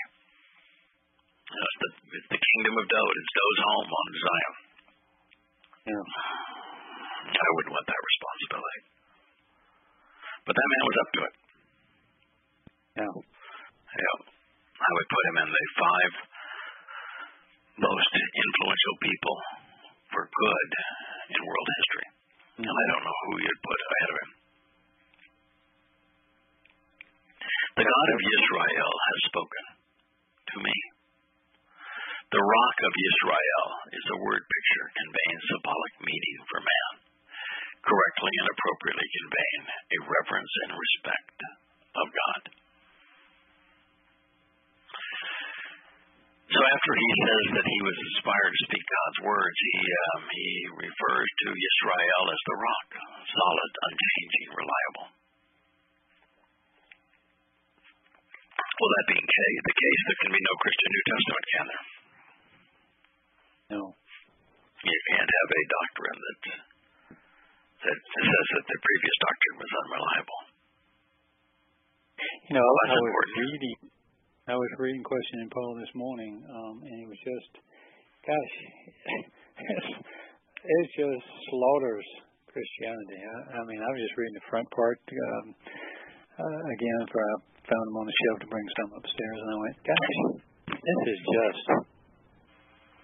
You 1.49 1.57
know, 1.57 1.65
it's 1.65 1.79
the 1.81 1.89
it's 2.21 2.29
the 2.29 2.41
kingdom 2.41 2.73
of 2.77 2.85
Dowd. 2.85 3.13
It's 3.17 3.33
Dowd's 3.33 3.61
home 3.65 3.89
on 3.89 4.07
Zion. 4.13 4.53
Yeah. 5.89 6.05
I 7.29 7.49
wouldn't 7.57 7.73
want 7.73 7.87
that 7.89 8.01
responsibility. 8.05 8.79
But 10.45 10.53
that 10.53 10.67
man 10.69 10.83
was 10.85 10.97
up 11.01 11.09
to 11.09 11.19
it. 11.25 11.33
Yeah. 12.99 13.13
Yeah. 13.89 14.17
I 14.79 14.89
would 14.93 15.09
put 15.09 15.23
him 15.33 15.37
in 15.41 15.49
the 15.49 15.65
five 15.81 16.13
most 17.89 18.11
influential 18.13 18.95
people 19.01 19.35
for 20.13 20.23
good 20.29 20.69
in 21.33 21.39
world 21.41 21.69
history. 21.73 22.07
Mm-hmm. 22.53 22.69
And 22.69 22.75
I 22.75 22.85
don't 22.93 23.03
know 23.07 23.17
who 23.17 23.33
you'd 23.41 23.61
put 23.65 23.79
ahead 23.81 24.09
of 24.13 24.17
him. 24.21 24.29
The 27.78 27.86
God 27.86 28.07
of 28.13 28.22
Israel 28.22 28.93
has 28.93 29.20
spoken 29.30 29.65
to 30.49 30.57
me. 30.65 30.78
The 32.30 32.45
rock 32.45 32.78
of 32.86 32.93
Israel 32.93 33.65
is 33.93 34.05
a 34.09 34.22
word 34.22 34.43
picture 34.45 34.88
conveying 35.01 35.39
symbolic 35.49 35.93
meaning 36.05 36.39
for 36.49 36.61
man, 36.61 36.93
correctly 37.82 38.34
and 38.41 38.49
appropriately 38.53 39.09
conveying 39.17 39.63
a 39.70 39.99
reverence 40.05 40.53
and 40.65 40.72
respect 40.78 41.38
of 41.97 42.07
God. 42.09 42.41
So 46.49 46.59
after 46.65 46.93
he 46.97 47.09
says 47.30 47.45
that 47.61 47.67
he 47.70 47.80
was 47.86 47.97
inspired 48.09 48.53
to 48.57 48.65
speak 48.65 48.82
God's 48.82 49.20
words, 49.22 49.57
he 49.70 49.78
um, 49.86 50.24
he 50.34 50.49
refers 50.89 51.30
to 51.45 51.49
Israel 51.53 52.24
as 52.34 52.41
the 52.41 52.57
rock, 52.57 52.89
solid, 53.30 53.72
unchanging, 53.86 54.49
reliable. 54.57 55.18
Well, 58.80 58.91
that 58.95 59.07
being 59.11 59.27
the 59.27 59.75
case, 59.75 60.01
there 60.07 60.19
can 60.23 60.32
be 60.32 60.39
no 60.39 60.55
Christian 60.63 60.89
New 60.95 61.05
Testament, 61.11 61.45
can 61.51 61.65
there? 61.67 61.86
No. 63.75 63.82
You 64.80 64.99
can't 65.11 65.27
have 65.27 65.49
a 65.51 65.63
doctrine 65.67 66.19
that 66.23 66.39
that 67.80 67.99
says 67.99 68.45
that 68.55 68.65
the 68.71 68.80
previous 68.80 69.17
doctrine 69.19 69.57
was 69.59 69.71
unreliable. 69.84 70.41
You 72.47 72.53
know, 72.55 72.63
Well, 72.63 72.80
I 72.84 72.95
was 72.95 73.03
important. 73.03 73.36
reading 73.39 73.77
I 74.49 74.55
was 74.55 74.71
reading 74.80 75.03
Questioning 75.03 75.49
Paul 75.51 75.71
this 75.77 75.93
morning, 75.93 76.34
um, 76.47 76.75
and 76.84 76.95
it 77.03 77.07
was 77.11 77.19
just 77.19 77.51
gosh 78.23 78.55
it's, 79.75 79.91
it 80.63 80.86
just 80.95 81.25
slaughters 81.51 82.07
Christianity. 82.47 83.19
I, 83.27 83.59
I 83.59 83.61
mean 83.67 83.80
I 83.84 83.89
was 83.91 83.99
just 84.07 84.15
reading 84.15 84.39
the 84.39 84.47
front 84.47 84.67
part 84.71 84.99
um 85.03 85.45
uh, 86.39 86.59
again 86.80 87.01
for 87.11 87.19
I 87.19 87.36
found 87.70 87.86
them 87.86 87.97
on 88.01 88.05
the 88.09 88.17
shelf 88.26 88.38
to 88.41 88.49
bring 88.49 88.67
some 88.82 88.89
upstairs 88.97 89.38
and 89.45 89.49
I 89.53 89.57
went, 89.61 89.78
Gosh, 89.86 90.09
this 90.74 90.99
is 91.13 91.20
just 91.22 91.65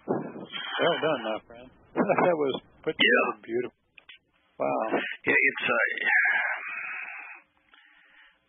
well 0.05 0.97
done, 0.99 1.21
my 1.21 1.39
friend. 1.45 1.67
that 2.25 2.37
was 2.37 2.55
put 2.81 2.97
together 2.97 3.33
beautiful. 3.45 3.79
Wow. 4.57 4.87
Yeah, 4.97 5.35
it's 5.37 5.65
uh, 5.67 5.85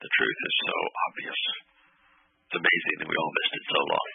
the 0.01 0.11
truth 0.11 0.39
is 0.39 0.55
so 0.64 0.77
obvious. 1.11 1.41
It's 2.47 2.57
amazing 2.62 2.97
that 3.03 3.09
we 3.11 3.17
all 3.17 3.33
missed 3.37 3.55
it 3.59 3.67
so 3.67 3.81
long. 3.91 4.09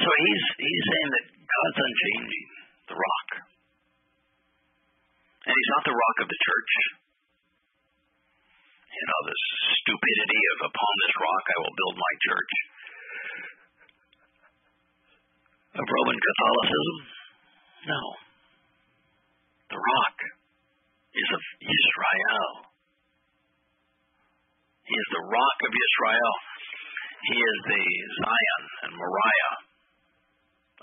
So 0.00 0.08
he's 0.08 0.44
he's 0.56 0.84
saying 0.86 1.10
that 1.12 1.24
God's 1.34 1.78
unchanging, 1.82 2.46
the 2.88 2.96
rock, 2.96 3.28
and 5.44 5.54
He's 5.56 5.72
not 5.74 5.84
the 5.88 5.96
rock 5.96 6.16
of 6.24 6.28
the 6.30 6.40
church. 6.40 6.72
You 9.00 9.06
know 9.08 9.22
this 9.32 9.44
stupidity 9.80 10.42
of 10.52 10.58
upon 10.68 10.92
this 11.00 11.14
rock 11.16 11.44
I 11.48 11.56
will 11.64 11.72
build 11.72 11.96
my 11.96 12.14
church 12.20 12.52
of 15.80 15.84
Roman 15.88 16.18
Catholicism. 16.20 16.98
No, 17.88 18.02
the 19.72 19.80
rock 19.80 20.16
is 21.16 21.28
of 21.32 21.42
Israel. 21.64 22.68
He 24.84 24.92
is 24.92 25.08
the 25.16 25.24
rock 25.32 25.58
of 25.64 25.72
Israel. 25.72 26.32
He 27.24 27.38
is 27.40 27.58
the 27.72 27.84
Zion 28.20 28.62
and 28.84 28.92
Moriah 29.00 29.56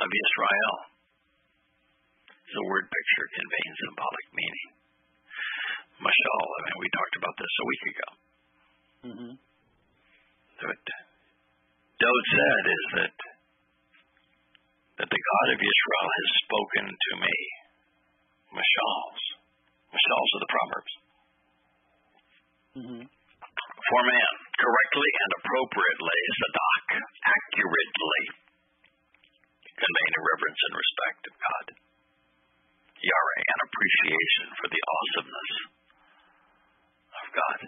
of 0.02 0.10
Israel. 0.10 0.74
The 2.50 2.66
word 2.66 2.90
picture 2.90 3.28
conveys 3.30 3.76
symbolic 3.78 4.28
meaning. 4.34 4.77
Mashal. 5.98 6.46
I 6.46 6.60
mean, 6.62 6.78
we 6.78 6.90
talked 6.94 7.16
about 7.18 7.36
this 7.42 7.54
a 7.58 7.66
week 7.66 7.84
ago. 7.90 8.10
Mm-hmm. 9.08 9.34
What 10.58 10.82
Dowd 11.98 12.26
said 12.30 12.64
is 12.70 12.86
that 12.98 13.18
that 14.98 15.10
the 15.14 15.22
God 15.22 15.48
of 15.54 15.60
Israel 15.62 16.08
has 16.10 16.30
spoken 16.42 16.86
to 16.90 17.12
me. 17.22 17.38
Mashals. 18.54 19.22
Mashals 19.94 20.30
are 20.34 20.42
the 20.42 20.54
Proverbs. 20.54 20.94
Mm-hmm. 22.78 23.04
For 23.06 24.02
man, 24.04 24.34
correctly 24.58 25.12
and 25.22 25.32
appropriately, 25.38 26.20
sadak, 26.38 26.88
accurately, 27.26 28.24
conveying 29.78 30.16
a 30.18 30.24
reverence 30.34 30.62
and 30.66 30.74
respect 30.78 31.22
of 31.30 31.34
God. 31.38 31.66
Yare, 32.98 33.38
an 33.38 33.60
appreciation 33.70 34.48
for 34.58 34.68
the 34.74 34.82
awesomeness 34.82 35.77
God. 37.38 37.60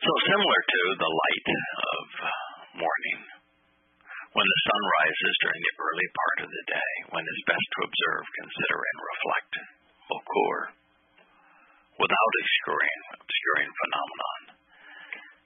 So 0.00 0.12
similar 0.32 0.60
to 0.64 0.82
the 0.96 1.12
light 1.12 1.48
of 1.52 2.04
morning, 2.80 3.20
when 4.32 4.46
the 4.48 4.60
sun 4.64 4.82
rises 4.96 5.34
during 5.44 5.60
the 5.60 5.76
early 5.76 6.08
part 6.16 6.38
of 6.46 6.48
the 6.48 6.64
day, 6.72 6.92
when 7.12 7.20
it's 7.20 7.44
best 7.50 7.66
to 7.68 7.80
observe, 7.84 8.24
consider, 8.40 8.78
and 8.80 8.98
reflect, 9.12 9.52
bokur, 10.08 10.56
without 12.00 12.32
obscuring, 12.40 13.00
obscuring 13.20 13.70
phenomenon. 13.76 14.40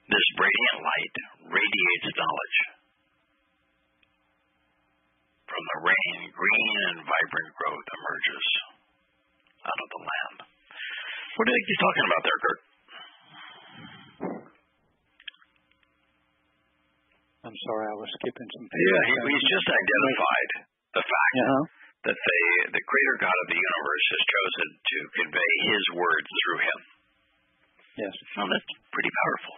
This 0.07 0.27
radiant 0.39 0.79
light 0.85 1.15
radiates 1.51 2.09
knowledge. 2.15 2.59
From 5.51 5.63
the 5.65 5.79
rain, 5.91 6.17
green 6.31 6.75
and 6.95 6.97
vibrant 7.03 7.51
growth 7.59 7.87
emerges 7.91 8.45
out 9.67 9.79
of 9.83 9.89
the 9.91 10.03
land. 10.05 10.54
What 11.35 11.43
are 11.43 11.51
you 11.51 11.55
think 11.59 11.67
he's 11.67 11.83
talking 11.83 12.05
about 12.07 12.21
there, 12.23 12.39
Kurt? 12.39 12.59
I'm 17.45 17.57
sorry, 17.69 17.85
I 17.91 17.95
was 17.99 18.09
skipping 18.17 18.49
some. 18.57 18.65
things. 18.65 18.81
Yeah, 18.89 19.01
he, 19.05 19.13
he's 19.35 19.47
just 19.51 19.67
identified 19.69 20.49
the 20.97 21.03
fact 21.05 21.33
Uh-huh. 21.45 21.63
that 22.09 22.17
they, 22.17 22.43
the 22.73 22.81
Creator 22.81 23.15
God 23.21 23.37
of 23.37 23.47
the 23.53 23.59
universe 23.59 24.05
has 24.15 24.23
chosen 24.25 24.67
to 24.81 24.97
convey 25.21 25.51
His 25.69 25.85
words 25.93 26.29
through 26.41 26.59
Him. 26.65 26.79
Yes. 28.01 28.13
Well, 28.33 28.49
that's 28.49 28.71
pretty 28.89 29.11
powerful. 29.13 29.55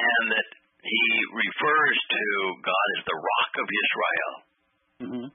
And 0.00 0.24
that 0.32 0.48
He 0.80 1.04
refers 1.36 1.96
to 2.16 2.22
God 2.64 2.86
as 2.96 3.02
the 3.04 3.18
Rock 3.20 3.52
of 3.60 3.66
Israel. 3.68 4.32
Mm-hmm. 5.04 5.26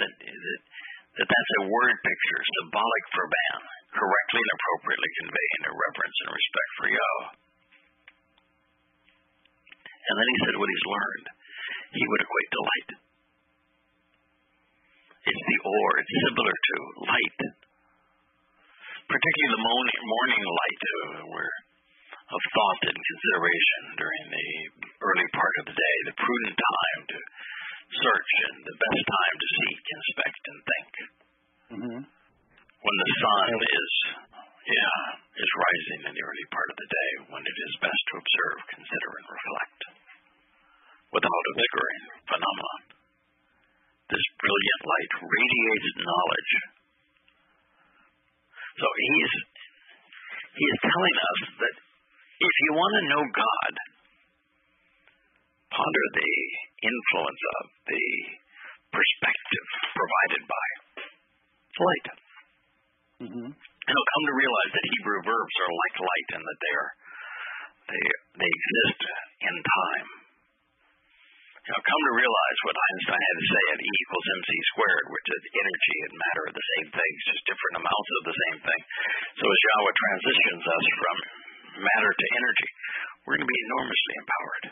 That, 0.00 0.12
that, 0.16 0.60
that 1.20 1.28
that's 1.28 1.52
a 1.60 1.68
word 1.68 1.96
picture, 2.00 2.40
symbolic 2.64 3.04
for 3.12 3.24
man, 3.28 3.60
correctly 3.96 4.42
and 4.44 4.54
appropriately 4.56 5.10
conveying 5.24 5.62
a 5.66 5.72
reverence 5.72 6.18
and 6.22 6.30
respect 6.36 6.70
for 6.76 6.86
Yahweh. 6.92 7.32
And 10.06 10.14
then 10.14 10.28
he 10.30 10.38
said 10.46 10.54
what 10.54 10.70
he's 10.70 10.86
learned. 10.86 11.26
He 11.96 12.04
would 12.06 12.22
equate 12.22 12.50
to 12.52 12.62
light. 12.62 12.90
It's 15.26 15.44
the 15.50 15.60
ore. 15.66 15.94
It's 15.98 16.14
similar 16.30 16.54
to 16.54 16.76
light. 17.10 17.40
Particularly 19.06 19.52
the 19.54 19.66
morning, 19.66 20.00
morning 20.06 20.42
light 20.46 20.82
uh, 20.86 21.20
where, 21.30 21.56
of 22.26 22.42
thought 22.54 22.82
and 22.90 22.98
consideration 22.98 23.82
during 23.98 24.24
the 24.30 24.48
early 24.98 25.28
part 25.34 25.54
of 25.62 25.64
the 25.70 25.76
day, 25.78 25.96
the 26.10 26.18
prudent 26.18 26.56
time 26.58 27.00
to 27.10 27.18
search 27.86 28.30
and 28.50 28.56
the 28.66 28.76
best 28.78 29.02
time 29.06 29.36
to 29.38 29.46
seek, 29.46 29.82
inspect, 29.82 30.42
and 30.46 30.58
think. 30.66 30.90
Mm-hmm. 31.66 32.02
When 32.86 33.02
the 33.02 33.12
sun 33.18 33.50
is, 33.66 33.92
yeah, 34.62 34.98
is 35.42 35.50
rising 35.58 36.00
in 36.06 36.12
the 36.14 36.22
early 36.22 36.46
part 36.54 36.70
of 36.70 36.78
the 36.78 36.86
day, 36.86 37.10
when 37.34 37.42
it 37.42 37.56
is 37.66 37.82
best 37.82 38.02
to 38.14 38.14
observe, 38.22 38.58
consider, 38.78 39.10
and 39.18 39.26
reflect 39.26 39.80
without 41.10 41.44
a 41.50 41.52
obscuring 41.58 42.02
phenomenon. 42.30 42.80
This 44.06 44.26
brilliant 44.38 44.82
light 44.86 45.12
radiates 45.18 45.90
knowledge. 45.98 46.52
So 48.78 48.86
he's 48.86 49.34
he 50.54 50.64
is 50.70 50.78
telling 50.86 51.16
us 51.26 51.40
that 51.66 51.76
if 52.38 52.54
you 52.54 52.70
want 52.70 52.94
to 53.02 53.10
know 53.10 53.22
God, 53.34 53.74
ponder 55.74 56.04
the 56.22 56.34
influence 56.86 57.42
of 57.58 57.64
the 57.90 58.06
perspective 58.94 59.66
provided 59.90 60.42
by 60.46 60.66
light. 61.82 62.25
Mm-hmm. 63.16 63.48
And 63.48 63.92
he'll 63.96 64.12
come 64.12 64.26
to 64.28 64.36
realize 64.36 64.72
that 64.76 64.90
Hebrew 64.92 65.20
verbs 65.24 65.56
are 65.64 65.72
like 65.72 65.96
light 66.04 66.30
and 66.36 66.44
that 66.44 66.60
they 66.60 66.74
are 66.76 66.90
they 67.86 68.02
they 68.44 68.50
exist 68.50 69.00
in 69.40 69.56
time. 69.56 70.08
He'll 71.66 71.88
come 71.88 72.02
to 72.06 72.14
realize 72.14 72.58
what 72.62 72.76
Einstein 72.78 73.18
had 73.18 73.38
to 73.42 73.46
say 73.50 73.64
at 73.74 73.80
E 73.82 73.90
equals 73.90 74.28
mc 74.38 74.50
squared, 74.70 75.06
which 75.10 75.28
is 75.34 75.42
energy 75.50 75.96
and 76.06 76.12
matter 76.14 76.42
are 76.46 76.54
the 76.54 76.68
same 76.76 76.88
things, 76.94 77.18
just 77.26 77.42
different 77.48 77.76
amounts 77.82 78.10
of 78.20 78.22
the 78.30 78.36
same 78.36 78.58
thing. 78.62 78.82
So 79.40 79.44
as 79.50 79.60
Yahweh 79.66 79.96
transitions 79.96 80.62
us 80.62 80.86
from 80.94 81.16
matter 81.82 82.12
to 82.14 82.26
energy, 82.38 82.70
we're 83.26 83.34
going 83.40 83.48
to 83.48 83.50
be 83.50 83.62
enormously 83.66 84.14
empowered. 84.22 84.64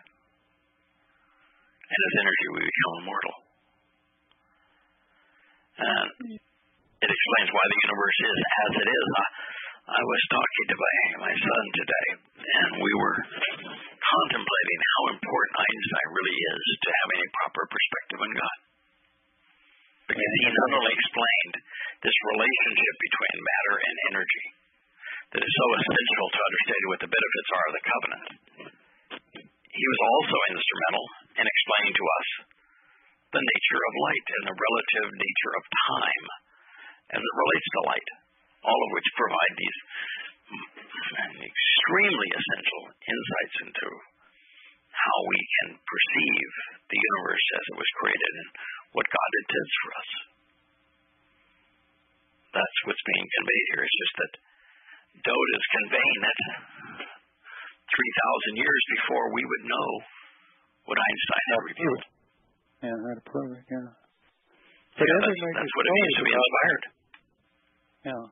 And 1.82 1.98
as 1.98 2.14
energy, 2.22 2.46
we 2.54 2.60
become 2.62 2.94
immortal. 3.02 3.34
And 5.74 6.08
it 7.04 7.10
explains 7.12 7.50
why 7.52 7.64
the 7.68 7.80
universe 7.84 8.18
is 8.24 8.38
as 8.40 8.72
it 8.80 8.88
is. 8.88 9.06
I, 9.12 9.26
I 9.84 10.00
was 10.00 10.22
talking 10.32 10.66
to 10.72 10.76
my, 10.80 10.96
my 11.28 11.34
son 11.36 11.64
today, 11.76 12.08
and 12.40 12.70
we 12.80 12.92
were 12.96 13.18
contemplating 14.00 14.80
how 14.80 15.02
important 15.12 15.60
Einstein 15.60 16.08
really 16.16 16.36
is 16.40 16.64
to 16.80 16.88
having 17.04 17.20
a 17.20 17.34
proper 17.44 17.62
perspective 17.68 18.20
on 18.24 18.32
God. 18.32 18.58
Because 20.08 20.32
he 20.40 20.48
not 20.48 20.70
only 20.80 20.92
explained 20.96 21.54
this 22.00 22.16
relationship 22.36 22.94
between 22.96 23.36
matter 23.40 23.76
and 23.84 23.96
energy 24.12 24.46
that 25.36 25.44
is 25.44 25.52
so 25.52 25.66
essential 25.76 26.26
to 26.32 26.40
understanding 26.40 26.88
what 26.88 27.02
the 27.04 27.12
benefits 27.12 27.50
are 27.52 27.66
of 27.68 27.74
the 27.76 27.88
covenant, 27.88 28.26
he 29.44 29.84
was 29.84 30.00
also 30.08 30.38
instrumental 30.56 31.06
in 31.40 31.44
explaining 31.44 31.94
to 31.96 32.04
us 32.04 32.28
the 33.36 33.44
nature 33.44 33.82
of 33.82 34.02
light 34.08 34.26
and 34.40 34.44
the 34.48 34.56
relative 34.56 35.08
nature 35.12 35.52
of 35.58 35.64
time 35.92 36.26
as 37.12 37.20
it 37.20 37.34
relates 37.40 37.68
to 37.74 37.88
light, 37.90 38.08
all 38.64 38.80
of 38.80 38.90
which 38.96 39.18
provide 39.20 39.54
these 39.60 39.78
extremely 41.44 42.28
essential 42.32 42.82
insights 43.04 43.56
into 43.68 43.88
how 44.94 45.18
we 45.26 45.40
can 45.42 45.68
perceive 45.76 46.48
the 46.88 47.00
universe 47.00 47.46
as 47.58 47.64
it 47.68 47.76
was 47.76 47.90
created 48.00 48.32
and 48.40 48.50
what 48.94 49.06
God 49.10 49.30
intends 49.42 49.74
for 49.82 49.90
us. 49.94 50.10
That's 52.54 52.78
what's 52.86 53.06
being 53.10 53.26
conveyed 53.26 53.66
here. 53.74 53.82
It's 53.82 54.00
just 54.00 54.16
that 54.22 54.32
Dowd 55.26 55.48
is 55.58 55.74
conveying 55.74 56.20
that 56.22 56.38
3,000 57.90 58.62
years 58.62 58.82
before 58.94 59.26
we 59.34 59.42
would 59.42 59.64
know 59.66 59.88
what 60.86 60.98
Einstein 60.98 61.46
had 61.50 61.62
revealed. 61.68 62.02
Yeah, 62.82 62.96
how 62.98 63.14
to 63.18 63.24
prove 63.26 63.50
it, 64.98 65.06
yeah. 65.06 65.18
That's, 65.24 65.40
that's 65.58 65.74
what 65.74 65.84
it 65.84 65.94
means 65.94 66.14
to 66.14 66.22
be 66.24 66.32
inspired. 66.34 66.84
Yeah. 68.04 68.24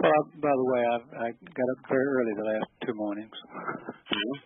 Well, 0.00 0.12
I, 0.14 0.20
by 0.38 0.54
the 0.54 0.66
way, 0.70 0.82
I've, 0.94 1.08
I 1.18 1.26
got 1.34 1.68
up 1.74 1.80
very 1.90 2.06
early 2.06 2.32
the 2.38 2.46
last 2.54 2.68
two 2.86 2.94
mornings. 2.94 3.34
Mm-hmm. 3.34 4.36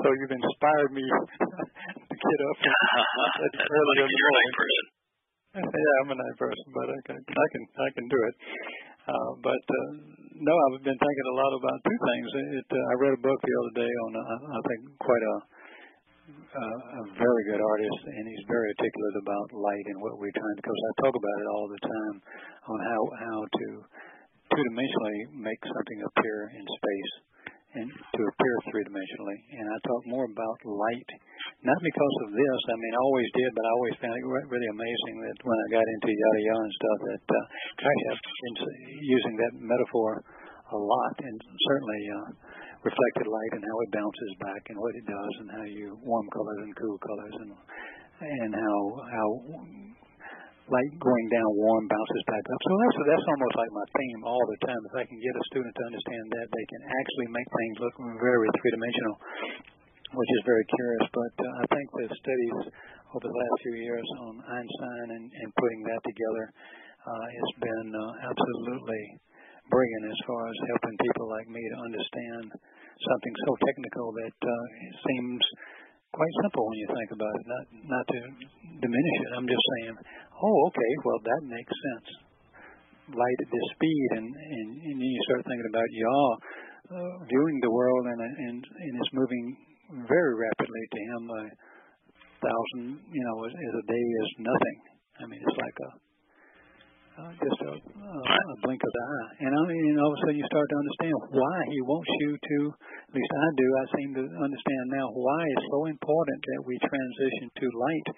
So 0.00 0.06
you've 0.08 0.32
inspired 0.34 0.90
me 0.96 1.04
to 2.08 2.14
get 2.16 2.40
up 2.48 2.56
that's 3.44 3.60
early 3.62 3.96
funny 3.98 4.00
in 4.00 4.06
'cause 4.06 4.10
the 4.10 4.16
you're 4.16 4.32
a 4.32 4.32
morning. 4.32 4.48
night 4.48 4.56
person. 4.58 4.84
Yeah, 5.52 5.92
I'm 6.00 6.10
a 6.12 6.16
night 6.16 6.36
person, 6.40 6.66
but 6.72 6.86
I 6.88 6.98
can 7.04 7.16
I 7.20 7.46
can 7.52 7.62
I 7.76 7.88
can 7.92 8.06
do 8.08 8.18
it. 8.24 8.34
Uh, 9.04 9.30
but 9.44 9.60
uh, 9.68 9.90
no, 10.40 10.54
I've 10.56 10.80
been 10.80 10.96
thinking 10.96 11.26
a 11.28 11.36
lot 11.36 11.52
about 11.60 11.78
two 11.84 11.98
things. 12.08 12.26
It, 12.56 12.68
uh, 12.72 12.78
I 12.88 12.92
read 13.04 13.12
a 13.12 13.20
book 13.20 13.36
the 13.44 13.56
other 13.60 13.74
day 13.84 13.92
on 14.08 14.10
uh, 14.16 14.56
I 14.56 14.60
think 14.64 14.80
quite 14.96 15.24
a 15.28 15.34
uh, 15.36 15.40
a 16.22 17.02
very 17.18 17.42
good 17.50 17.58
artist, 17.58 18.00
and 18.06 18.24
he's 18.28 18.44
very 18.46 18.70
articulate 18.70 19.16
about 19.26 19.46
light 19.58 19.86
and 19.90 19.98
what 19.98 20.14
we're 20.22 20.34
trying. 20.34 20.58
Because 20.60 20.78
I 20.78 20.90
talk 21.02 21.14
about 21.18 21.38
it 21.42 21.48
all 21.50 21.66
the 21.66 21.82
time 21.82 22.16
on 22.70 22.78
how 22.78 23.00
how 23.26 23.38
to 23.42 23.66
two 24.52 24.64
dimensionally 24.68 25.20
make 25.42 25.60
something 25.64 26.00
appear 26.12 26.38
in 26.52 26.64
space 26.76 27.12
and 27.72 27.88
to 27.88 28.20
appear 28.20 28.54
three 28.68 28.84
dimensionally. 28.84 29.38
And 29.56 29.64
I 29.64 29.76
talk 29.88 30.02
more 30.04 30.28
about 30.28 30.58
light, 30.60 31.10
not 31.64 31.80
because 31.80 32.16
of 32.28 32.36
this. 32.36 32.60
I 32.68 32.76
mean, 32.76 32.92
I 32.92 33.00
always 33.00 33.30
did, 33.32 33.50
but 33.56 33.64
I 33.64 33.72
always 33.72 33.96
found 33.96 34.12
it 34.12 34.24
really 34.28 34.70
amazing 34.76 35.16
that 35.24 35.38
when 35.40 35.56
I 35.56 35.66
got 35.72 35.86
into 35.88 36.10
yada 36.12 36.40
yada 36.44 36.62
and 36.68 36.74
stuff, 36.76 36.98
that 37.08 37.24
uh, 37.32 37.44
actually 37.80 38.08
I've 38.12 38.22
been 38.22 38.56
using 39.08 39.34
that 39.40 39.52
metaphor 39.56 40.20
a 40.68 40.78
lot, 40.78 41.14
and 41.24 41.36
certainly 41.40 42.02
uh, 42.12 42.28
reflected 42.82 43.26
light 43.30 43.52
and 43.58 43.64
how 43.64 43.76
it 43.86 43.90
bounces 43.94 44.32
back 44.42 44.62
and 44.70 44.76
what 44.78 44.94
it 44.94 45.06
does, 45.06 45.32
and 45.42 45.48
how 45.54 45.66
you 45.66 45.94
warm 46.02 46.26
colors 46.34 46.60
and 46.66 46.74
cool 46.76 46.98
colors, 46.98 47.34
and 47.46 47.50
and 48.22 48.50
how 48.54 48.78
how 49.06 49.28
light 50.70 50.92
going 51.02 51.26
down, 51.30 51.48
warm 51.58 51.84
bounces 51.90 52.22
back 52.30 52.44
up. 52.44 52.60
So 52.62 52.72
that's 52.78 52.96
that's 53.06 53.28
almost 53.34 53.56
like 53.58 53.72
my 53.74 53.86
theme 53.98 54.20
all 54.22 54.44
the 54.46 54.60
time. 54.62 54.82
If 54.90 54.94
I 54.98 55.04
can 55.06 55.18
get 55.18 55.34
a 55.34 55.44
student 55.50 55.72
to 55.74 55.84
understand 55.90 56.26
that, 56.38 56.46
they 56.50 56.66
can 56.70 56.82
actually 56.86 57.28
make 57.34 57.48
things 57.50 57.76
look 57.82 57.96
very 58.22 58.48
three 58.56 58.72
dimensional, 58.74 59.16
which 60.14 60.30
is 60.38 60.42
very 60.46 60.66
curious. 60.66 61.06
But 61.10 61.34
uh, 61.42 61.62
I 61.62 61.64
think 61.70 61.86
the 61.98 62.06
studies 62.14 62.58
over 63.12 63.26
the 63.28 63.36
last 63.36 63.56
few 63.66 63.76
years 63.76 64.08
on 64.24 64.34
Einstein 64.40 65.06
and, 65.12 65.24
and 65.28 65.48
putting 65.60 65.80
that 65.84 66.00
together 66.00 66.44
uh, 67.04 67.26
has 67.28 67.50
been 67.60 67.88
uh, 67.92 68.30
absolutely 68.32 69.02
brilliant 69.70 70.04
as 70.10 70.20
far 70.26 70.42
as 70.48 70.56
helping 70.70 70.96
people 71.04 71.26
like 71.30 71.48
me 71.48 71.62
to 71.62 71.78
understand 71.82 72.46
something 73.02 73.34
so 73.46 73.50
technical 73.66 74.06
that 74.14 74.36
uh, 74.42 74.64
seems 75.06 75.42
quite 76.12 76.34
simple 76.44 76.64
when 76.68 76.78
you 76.78 76.88
think 76.92 77.10
about 77.16 77.34
it. 77.34 77.44
Not 77.48 77.64
not 77.88 78.04
to 78.08 78.18
diminish 78.80 79.18
it. 79.26 79.30
I'm 79.36 79.48
just 79.48 79.66
saying, 79.76 79.94
oh, 80.42 80.56
okay, 80.68 80.92
well 81.04 81.20
that 81.24 81.42
makes 81.48 81.72
sense. 81.72 82.08
Light 83.12 83.38
at 83.42 83.50
this 83.50 83.68
speed, 83.76 84.08
and 84.22 84.28
and, 84.30 84.68
and 84.78 84.96
you 85.02 85.20
start 85.26 85.42
thinking 85.48 85.70
about 85.72 85.88
Yah 85.90 86.30
uh, 86.92 87.12
viewing 87.26 87.58
the 87.60 87.72
world, 87.72 88.04
and 88.06 88.20
and 88.20 88.60
and 88.62 88.92
it's 89.00 89.12
moving 89.14 89.56
very 90.06 90.34
rapidly 90.38 90.84
to 90.92 91.00
him. 91.00 91.22
A 91.28 91.42
thousand, 92.42 92.98
you 93.10 93.22
know, 93.22 93.36
as, 93.46 93.52
as 93.54 93.74
a 93.78 93.84
day 93.86 94.04
is 94.22 94.30
nothing. 94.42 94.78
I 95.22 95.24
mean, 95.30 95.38
it's 95.38 95.58
like 95.58 95.78
a 95.78 95.90
uh, 97.12 97.32
just 97.36 97.60
a, 97.68 97.72
uh, 97.76 98.52
a 98.52 98.56
blink 98.64 98.80
of 98.80 98.92
the 98.92 99.04
eye. 99.04 99.32
And 99.44 99.52
I 99.52 99.62
mean, 99.68 99.94
all 100.00 100.10
of 100.12 100.16
a 100.16 100.20
sudden 100.24 100.38
you 100.40 100.46
start 100.48 100.64
to 100.64 100.78
understand 100.80 101.14
why 101.36 101.56
he 101.68 101.80
wants 101.84 102.12
you 102.24 102.30
to, 102.36 102.58
at 102.72 103.12
least 103.12 103.32
I 103.36 103.48
do, 103.58 103.66
I 103.68 103.84
seem 103.96 104.10
to 104.16 104.24
understand 104.24 104.84
now 104.96 105.06
why 105.12 105.40
it's 105.52 105.68
so 105.68 105.80
important 105.92 106.40
that 106.40 106.60
we 106.64 106.74
transition 106.80 107.46
to 107.52 107.66
light 107.68 108.08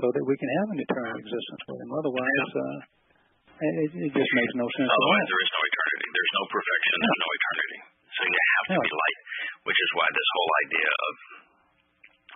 so 0.00 0.04
that 0.16 0.24
we 0.24 0.34
can 0.40 0.50
have 0.64 0.68
an 0.72 0.78
eternal 0.80 1.16
existence 1.20 1.62
with 1.68 1.78
him. 1.84 1.90
Otherwise, 1.92 2.48
uh, 2.56 2.78
it, 3.58 3.90
it 4.08 4.12
just 4.14 4.32
makes 4.38 4.54
no 4.54 4.66
sense. 4.78 4.86
Otherwise, 4.86 5.26
there 5.28 5.42
is 5.44 5.50
no 5.52 5.62
eternity. 5.68 6.08
There's 6.08 6.34
no 6.38 6.44
perfection. 6.48 6.94
There's 7.04 7.20
no 7.20 7.30
eternity. 7.36 7.78
So 8.08 8.20
you 8.24 8.38
have 8.38 8.64
to 8.64 8.74
No. 8.78 8.82
be 8.86 8.92
light, 8.96 9.20
which 9.68 9.78
is 9.78 9.90
why 9.98 10.06
this 10.08 10.28
whole 10.34 10.52
idea 10.64 10.90
of 10.94 11.14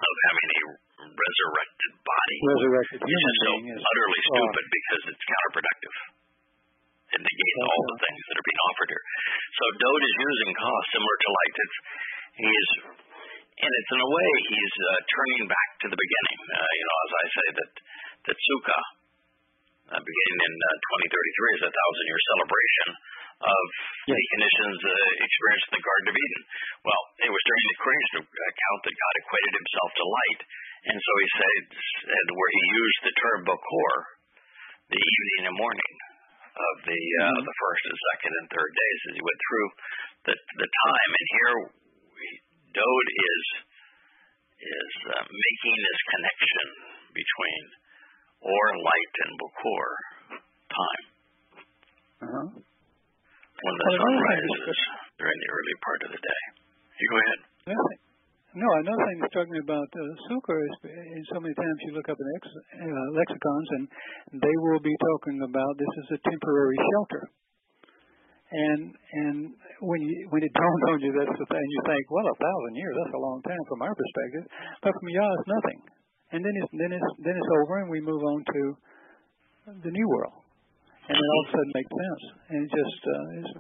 of 0.03 0.15
having 0.27 0.49
a 0.51 0.63
resurrected 1.11 1.93
body 2.03 2.37
Resurrected 2.47 2.99
is 3.03 3.09
human 3.11 3.35
so 3.43 3.51
being 3.59 3.69
is 3.75 3.83
utterly 3.83 4.21
far- 4.23 4.31
stupid 4.39 4.65
because 4.71 5.03
it's 5.13 5.25
counterproductive. 5.27 5.95
It 7.13 7.21
negates 7.21 7.57
That's 7.61 7.69
all 7.69 7.85
the 7.93 7.99
things 8.09 8.23
that 8.25 8.37
are 8.41 8.47
being 8.49 8.63
offered 8.73 8.89
here. 8.89 9.05
So 9.53 9.63
Dowd 9.83 10.03
is 10.07 10.15
using 10.17 10.51
cost 10.57 10.87
similar 10.97 11.17
to 11.21 11.29
light. 11.29 11.55
It's 11.61 11.77
he's 12.41 12.69
and 13.63 13.73
it's 13.79 13.91
in 13.93 14.01
a 14.01 14.11
way 14.11 14.29
he's 14.49 14.75
uh, 14.81 14.89
turning 15.13 15.45
back 15.47 15.69
to 15.85 15.87
the 15.93 15.99
beginning. 16.01 16.39
Uh, 16.57 16.71
you 16.73 16.85
know, 16.89 16.97
as 17.05 17.13
I 17.13 17.25
say 17.37 17.47
that 17.61 17.73
that 18.33 18.39
Sukkah, 18.39 18.83
uh, 19.93 20.01
beginning 20.03 20.39
in 20.41 20.55
uh, 20.57 20.69
2033, 21.05 21.59
is 21.61 21.63
a 21.69 21.73
thousand 21.75 22.05
year 22.09 22.21
celebration 22.33 22.89
of 23.43 23.65
Yes. 24.07 24.15
the 24.19 24.27
conditions 24.39 24.79
uh, 24.83 24.95
experienced 25.27 25.67
in 25.71 25.75
the 25.79 25.85
Garden 25.87 26.07
of 26.11 26.17
Eden. 26.19 26.43
Well, 26.87 27.03
it 27.23 27.31
was 27.31 27.43
during 27.47 27.65
the 27.71 27.79
creation 27.83 28.15
account 28.23 28.81
that 28.87 28.95
God 28.99 29.15
equated 29.23 29.53
himself 29.63 29.91
to 29.99 30.05
light, 30.07 30.41
and 30.91 30.99
so 30.99 31.13
he 31.23 31.29
said, 31.39 31.63
said 32.11 32.27
where 32.35 32.53
he 32.59 32.63
used 32.75 33.01
the 33.07 33.15
term 33.23 33.39
Bokor, 33.47 33.95
the 34.91 35.03
evening 35.03 35.43
and 35.51 35.57
morning 35.57 35.95
of 36.53 36.75
the 36.85 37.01
uh, 37.23 37.25
Mhm. 37.33 37.45
the 37.49 37.57
first 37.65 37.83
and 37.89 37.99
second 38.13 38.33
and 38.43 38.47
third 38.53 38.73
days 38.77 39.01
as 39.09 39.13
he 39.17 39.23
went 39.25 39.41
through 39.47 39.69
the 40.29 40.35
the 40.63 40.69
time. 40.69 41.11
And 41.17 41.27
here, 41.37 41.55
we- 42.19 42.41
Dowd 42.73 43.07
is 43.13 43.45
is 44.63 44.93
uh, 45.13 45.25
making 45.29 45.77
this 45.83 46.01
connection 46.13 46.67
between 47.13 47.63
or 48.41 48.65
light 48.81 49.15
and 49.27 49.33
Bokor 49.41 49.87
time 50.73 51.05
Uh-huh. 52.23 52.47
when 52.53 53.75
the 53.77 53.89
sun 53.99 54.15
rises 54.23 54.79
during 55.19 55.39
the 55.41 55.51
early 55.53 55.77
part 55.85 56.01
of 56.07 56.11
the 56.17 56.23
day. 56.23 56.43
You 57.01 57.07
go 57.11 57.19
ahead. 57.19 57.41
Another 58.83 59.05
thing- 59.07 59.21
that 59.23 59.31
struck 59.31 59.47
me 59.47 59.63
about 59.63 59.91
uh, 59.95 60.03
Sukkah 60.27 60.59
is, 60.59 60.75
is 60.91 61.25
so 61.31 61.39
many 61.39 61.55
times 61.55 61.77
you 61.87 61.95
look 61.95 62.09
up 62.11 62.19
in 62.19 62.29
ex- 62.35 62.59
uh, 62.83 63.09
lexicons 63.15 63.69
and 63.79 63.85
they 64.43 64.57
will 64.67 64.83
be 64.83 64.91
talking 64.99 65.39
about 65.47 65.73
this 65.79 65.95
is 66.03 66.19
a 66.19 66.21
temporary 66.27 66.79
shelter. 66.91 67.23
And 68.51 68.83
and 68.91 69.39
when 69.87 70.03
you 70.03 70.27
when 70.35 70.43
it 70.43 70.51
dawns 70.59 70.83
on 70.91 70.99
you 70.99 71.15
that's 71.15 71.39
the 71.39 71.47
thing 71.47 71.63
you 71.63 71.83
think 71.87 72.05
well 72.11 72.27
a 72.27 72.37
thousand 72.43 72.75
years 72.75 72.95
that's 72.99 73.15
a 73.17 73.23
long 73.23 73.41
time 73.47 73.65
from 73.71 73.81
our 73.81 73.95
perspective 73.95 74.45
but 74.85 74.93
from 74.93 75.09
Yah 75.09 75.31
it's 75.41 75.49
nothing 75.49 75.81
and 76.37 76.41
then 76.45 76.55
it's 76.61 76.71
then 76.77 76.91
it's 76.93 77.11
then 77.25 77.33
it's 77.33 77.53
over 77.65 77.81
and 77.81 77.89
we 77.89 78.05
move 78.05 78.21
on 78.21 78.41
to 78.45 78.63
the 79.89 79.89
new 79.89 80.09
world 80.11 80.37
and 81.09 81.17
it 81.17 81.29
all 81.33 81.43
of 81.43 81.49
a 81.49 81.53
sudden 81.57 81.73
makes 81.73 81.93
sense 81.97 82.23
and 82.53 82.59
it 82.61 82.71
just 82.77 83.01
uh, 83.09 83.27
it's, 83.41 83.53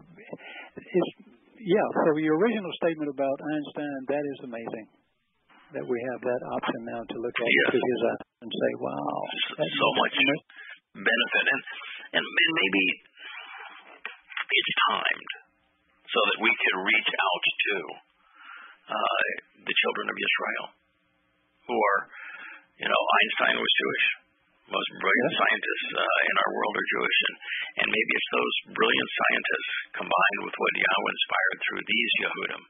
it's 0.76 1.10
yeah, 1.62 1.86
so 1.94 2.18
your 2.18 2.36
original 2.42 2.72
statement 2.82 3.06
about 3.06 3.38
Einstein, 3.38 4.00
that 4.10 4.24
is 4.26 4.38
amazing. 4.50 4.86
That 5.72 5.88
we 5.88 5.96
have 6.12 6.20
that 6.20 6.42
option 6.52 6.80
now 6.84 7.00
to 7.00 7.16
look 7.16 7.32
at 7.32 7.48
Yes. 7.48 7.72
his 7.80 8.00
eyes 8.12 8.24
and 8.44 8.50
say, 8.52 8.70
wow. 8.76 9.16
that- 9.56 9.72
so 9.72 9.88
much 10.04 10.14
benefit 10.92 11.44
and 11.48 11.62
and 12.12 12.24
and 12.28 12.48
maybe 12.60 12.84
it's 14.52 14.72
timed 14.92 15.32
so 16.04 16.20
that 16.28 16.38
we 16.44 16.52
can 16.52 16.74
reach 16.84 17.10
out 17.16 17.44
to 17.64 17.76
uh, 18.92 19.24
the 19.64 19.72
children 19.80 20.06
of 20.12 20.16
Israel 20.20 20.66
who 21.72 21.76
are 21.80 22.00
you 22.76 22.88
know 22.92 23.00
Einstein 23.16 23.56
was 23.56 23.72
Jewish 23.80 24.06
most 24.68 24.90
brilliant 25.00 25.32
Yeah. 25.32 25.40
scientists 25.40 25.88
uh, 25.96 26.20
in 26.28 26.34
our 26.44 26.50
world 26.52 26.74
are 26.76 26.88
Jewish 27.00 27.18
and 27.32 27.36
and 27.80 27.86
maybe 27.88 28.12
it's 28.12 28.30
those 28.36 28.56
brilliant 28.76 29.10
scientists 29.16 29.72
combined 30.04 30.40
with 30.44 30.52
what 30.60 30.72
Yahweh 30.84 31.12
inspired 31.16 31.58
through 31.64 31.82
these 31.88 32.12
Yehudim 32.20 32.62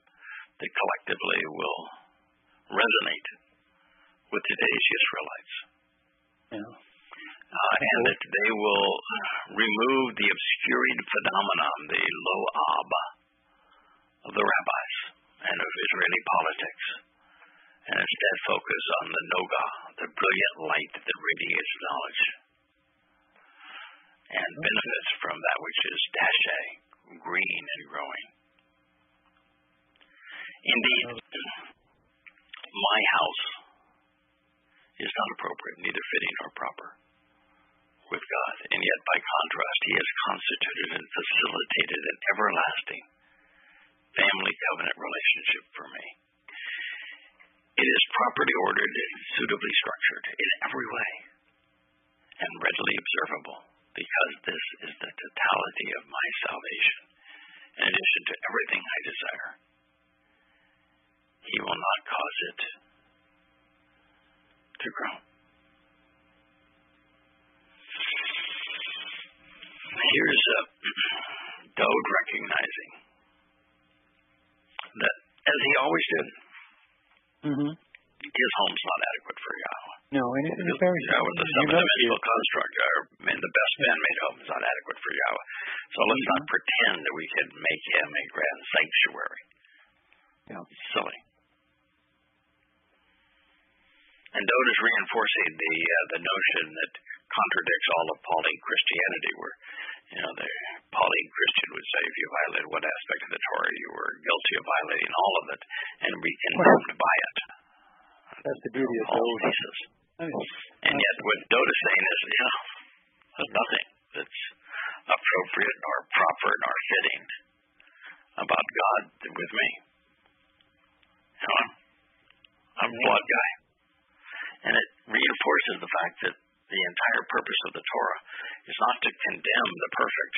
perfect, 130.23 130.37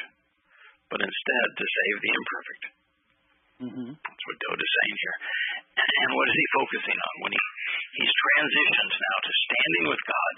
but 0.88 1.00
instead 1.04 1.46
to 1.60 1.64
save 1.64 1.96
the 2.00 2.12
imperfect. 2.16 2.64
Mm-hmm. 3.54 3.90
That's 3.94 4.24
what 4.26 4.36
Dowd 4.40 4.60
is 4.60 4.72
saying 4.72 4.98
here. 4.98 5.16
And 5.84 6.10
what 6.16 6.26
is 6.28 6.36
he 6.36 6.46
focusing 6.58 6.98
on 6.98 7.14
when 7.24 7.32
he 7.32 7.42
he's 8.00 8.10
transitions 8.10 8.94
now 8.98 9.16
to 9.22 9.32
standing 9.44 9.84
with 9.92 10.02
God, 10.04 10.36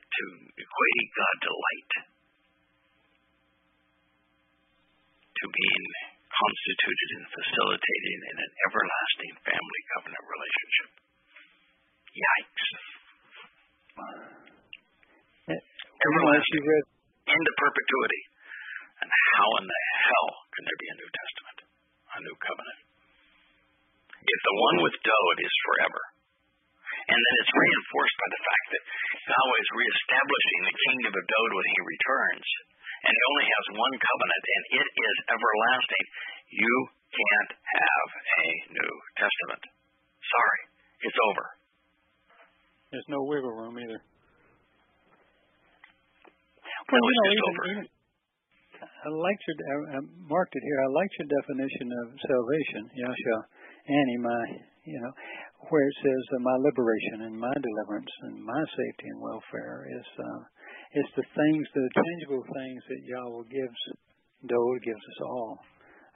to 0.00 0.24
equating 0.56 1.10
God 1.14 1.36
to 1.46 1.50
light, 1.52 1.92
to 5.36 5.44
being 5.46 5.86
constituted 6.26 7.08
and 7.16 7.26
facilitating 7.32 8.20
in 8.28 8.36
an 8.36 8.52
everlasting 8.68 9.34
family 9.46 9.82
covenant 9.96 10.24
relationship. 10.26 10.90
Yikes. 12.16 12.68
Everlasting 15.46 16.64
into 17.26 17.52
perpetuity. 17.58 18.22
And 19.02 19.10
how 19.10 19.48
in 19.60 19.66
the 19.68 19.82
hell 20.06 20.28
can 20.56 20.64
there 20.64 20.80
be 20.80 20.90
a 20.90 20.98
New 21.02 21.10
Testament, 21.12 21.58
a 21.66 22.18
new 22.24 22.36
covenant? 22.40 22.80
If 24.26 24.40
the 24.42 24.58
one 24.58 24.76
with 24.82 24.96
Dowd 25.04 25.36
is 25.38 25.54
forever, 25.68 26.02
and 27.06 27.20
then 27.20 27.34
it's 27.38 27.54
reinforced 27.54 28.16
by 28.18 28.28
the 28.34 28.42
fact 28.42 28.66
that 28.74 28.86
Yahweh 29.30 29.62
is 29.62 29.78
reestablishing 29.78 30.60
the 30.66 30.80
kingdom 30.90 31.12
of 31.14 31.24
Dowd 31.30 31.50
when 31.54 31.68
he 31.70 31.80
returns, 31.86 32.48
and 33.06 33.12
he 33.14 33.22
only 33.30 33.46
has 33.46 33.78
one 33.78 33.94
covenant, 34.02 34.44
and 34.50 34.64
it 34.82 34.88
is 34.90 35.16
everlasting. 35.30 36.04
You 36.50 36.74
can't 37.14 37.52
have 37.54 38.08
a 38.16 38.46
New 38.74 38.94
Testament. 39.14 39.62
Sorry, 40.26 40.60
it's 41.06 41.20
over. 41.30 41.46
There's 42.90 43.10
no 43.12 43.22
wiggle 43.22 43.54
room 43.54 43.78
either. 43.78 44.00
Well, 46.86 47.02
you 47.02 47.14
know, 47.18 47.30
even, 47.34 47.44
over. 47.50 47.64
even 47.72 47.86
I 49.06 49.08
liked 49.10 49.42
your 49.46 49.56
I, 49.58 49.76
I 49.96 50.00
marked 50.26 50.54
it 50.54 50.62
here. 50.62 50.78
I 50.82 50.90
liked 50.90 51.14
your 51.18 51.30
definition 51.30 51.86
of 51.90 52.06
salvation, 52.22 52.82
Yasha, 52.94 53.36
Annie, 53.86 54.20
my 54.22 54.42
you 54.86 54.98
know, 55.02 55.12
where 55.70 55.82
it 55.82 55.96
says 55.98 56.22
uh, 56.30 56.42
my 56.46 56.56
liberation 56.62 57.26
and 57.26 57.34
my 57.34 57.50
deliverance 57.58 58.12
and 58.30 58.38
my 58.38 58.62
safety 58.70 59.06
and 59.10 59.18
welfare 59.18 59.90
is 59.90 60.06
uh, 60.14 60.40
it's 60.94 61.12
the 61.18 61.26
things, 61.26 61.64
the 61.74 61.90
tangible 61.90 62.44
things 62.54 62.80
that 62.86 63.02
Yahweh 63.02 63.50
gives, 63.50 63.80
Dowd 64.46 64.78
gives 64.86 65.02
us 65.02 65.20
all. 65.26 65.58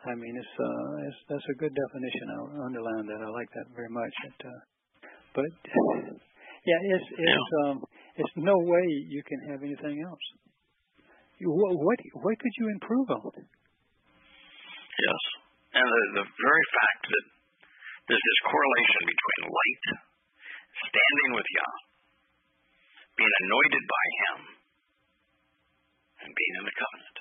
I 0.07 0.15
mean, 0.15 0.35
it's 0.39 0.55
uh, 0.57 0.93
it's 1.11 1.21
that's 1.29 1.49
a 1.51 1.59
good 1.61 1.75
definition. 1.75 2.25
I 2.33 2.65
underline 2.65 3.07
that. 3.11 3.21
I 3.21 3.29
like 3.29 3.51
that 3.53 3.69
very 3.75 3.91
much. 3.91 4.15
It, 4.25 4.39
uh, 4.47 4.61
but 5.35 5.51
yeah, 6.71 6.81
it's 6.95 7.09
it's 7.19 7.51
um, 7.67 7.85
it's 8.17 8.35
no 8.37 8.57
way 8.57 8.85
you 9.11 9.23
can 9.27 9.41
have 9.51 9.61
anything 9.61 10.01
else. 10.07 10.25
What 11.41 11.97
what, 12.21 12.37
could 12.37 12.55
you 12.61 12.69
improve 12.69 13.09
on? 13.09 13.33
Yes, 15.01 15.23
and 15.73 15.89
the 15.89 16.03
the 16.21 16.27
very 16.29 16.67
fact 16.77 17.03
that 17.09 17.25
there's 18.13 18.27
this 18.29 18.43
correlation 18.45 19.03
between 19.09 19.43
light, 19.49 19.85
standing 20.85 21.31
with 21.41 21.49
Yah, 21.49 21.77
being 23.17 23.35
anointed 23.49 23.85
by 23.89 24.07
Him, 24.21 24.39
and 26.27 26.31
being 26.37 26.55
in 26.61 26.65
the 26.69 26.77
covenant. 26.77 27.17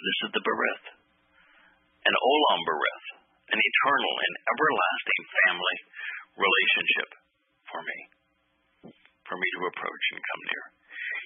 This 0.00 0.18
is 0.24 0.30
the 0.32 0.40
Berith, 0.40 0.86
an 2.08 2.14
Olam 2.16 2.60
Berith, 2.64 3.08
an 3.52 3.60
eternal 3.60 4.14
and 4.16 4.34
everlasting 4.48 5.22
family 5.44 5.76
relationship 6.40 7.10
for 7.68 7.80
me, 7.84 7.98
for 9.28 9.36
me 9.36 9.48
to 9.60 9.60
approach 9.68 10.04
and 10.16 10.20
come 10.24 10.42
near. 10.48 10.79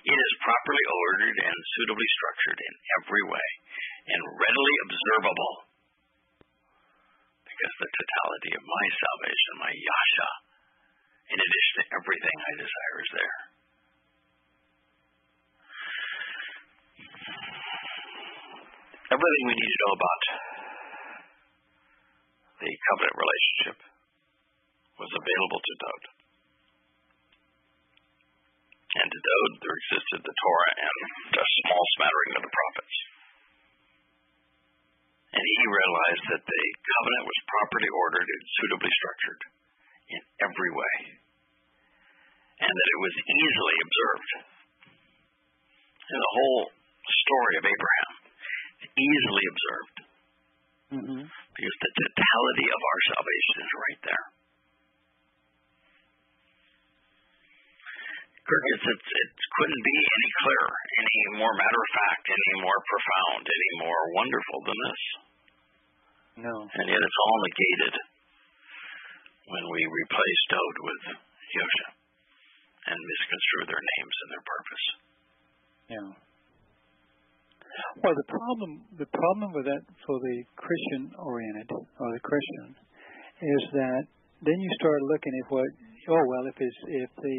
It 0.05 0.19
is 0.21 0.33
properly 0.45 0.85
ordered 0.85 1.39
and 1.49 1.57
suitably 1.57 2.09
structured 2.21 2.61
in 2.61 2.75
every 3.01 3.25
way 3.25 3.49
and 4.05 4.21
readily 4.37 4.75
observable 4.85 5.55
because 7.49 7.75
the 7.81 7.89
totality 7.89 8.53
of 8.53 8.63
my 8.69 8.87
salvation, 9.01 9.53
my 9.65 9.73
yasha, 9.73 10.29
in 11.33 11.39
addition 11.41 11.75
to 11.81 11.85
everything 11.97 12.37
I 12.37 12.53
desire, 12.61 12.97
is 13.01 13.13
there. 13.17 13.39
Everything 19.09 19.43
we 19.49 19.57
need 19.57 19.73
to 19.73 19.81
know 19.89 19.95
about 19.97 20.23
the 22.61 22.73
covenant 22.93 23.17
relationship 23.17 23.79
was 25.01 25.11
available 25.17 25.61
to 25.65 25.75
Dowd. 25.81 26.24
And 28.95 29.07
to 29.11 29.19
Dowd, 29.19 29.53
there 29.59 29.79
existed 29.79 30.21
the 30.23 30.37
Torah 30.39 30.75
and 30.79 30.99
a 31.35 31.47
small 31.67 31.85
smattering 31.99 32.33
of 32.39 32.43
the 32.47 32.55
prophets. 32.55 32.97
And 35.35 35.43
he 35.43 35.63
realized 35.67 36.25
that 36.31 36.45
the 36.47 36.63
covenant 36.79 37.25
was 37.27 37.49
properly 37.51 37.91
ordered 37.91 38.29
and 38.31 38.43
suitably 38.55 38.93
structured 38.95 39.43
in 40.15 40.23
every 40.47 40.71
way, 40.71 40.97
and 42.63 42.71
that 42.71 42.91
it 42.95 43.01
was 43.03 43.15
easily 43.19 43.77
observed. 43.83 44.31
And 46.07 46.21
the 46.23 46.35
whole 46.39 46.63
story 46.71 47.55
of 47.59 47.65
Abraham 47.67 48.13
is 48.79 48.91
easily 48.95 49.45
observed 49.51 49.99
Mm-hmm. 50.95 51.27
because 51.27 51.77
the 51.83 51.93
totality 51.99 52.67
of 52.71 52.79
our 52.79 53.01
salvation 53.11 53.57
is 53.67 53.73
right 53.75 54.03
there. 54.07 54.25
It's, 58.45 58.85
it's, 58.85 59.09
it 59.09 59.31
couldn't 59.57 59.83
be 59.89 59.97
any 60.05 60.31
clearer, 60.45 60.75
any 61.01 61.19
more 61.41 61.55
matter 61.57 61.81
of 61.81 61.91
fact, 61.97 62.25
any 62.29 62.55
more 62.61 62.77
profound, 62.77 63.43
any 63.49 63.73
more 63.81 64.03
wonderful 64.13 64.59
than 64.69 64.79
this. 64.85 65.03
No. 66.45 66.55
And 66.69 66.87
yet 66.93 67.01
it's 67.01 67.21
all 67.25 67.39
negated 67.41 67.95
when 69.49 69.65
we 69.73 69.81
replace 69.89 70.41
Dowd 70.53 70.77
with 70.85 71.03
Yosha 71.57 71.89
and 72.93 72.99
misconstrue 73.01 73.65
their 73.73 73.81
names 73.81 74.17
and 74.21 74.29
their 74.29 74.45
purpose. 74.45 74.85
Yeah. 75.89 76.11
Well, 78.05 78.15
the 78.15 78.29
problem 78.29 78.71
the 79.01 79.11
problem 79.11 79.51
with 79.57 79.67
that 79.67 79.83
for 80.07 80.17
the 80.21 80.37
Christian 80.55 81.11
oriented 81.19 81.71
or 81.73 82.09
the 82.13 82.23
Christian 82.23 82.77
is 83.41 83.63
that 83.73 84.03
then 84.47 84.59
you 84.61 84.71
start 84.79 85.01
looking 85.11 85.35
at 85.43 85.47
what 85.51 85.71
oh 86.13 86.23
well 86.29 86.45
if 86.47 86.57
it's 86.61 86.81
if 86.87 87.11
the 87.19 87.37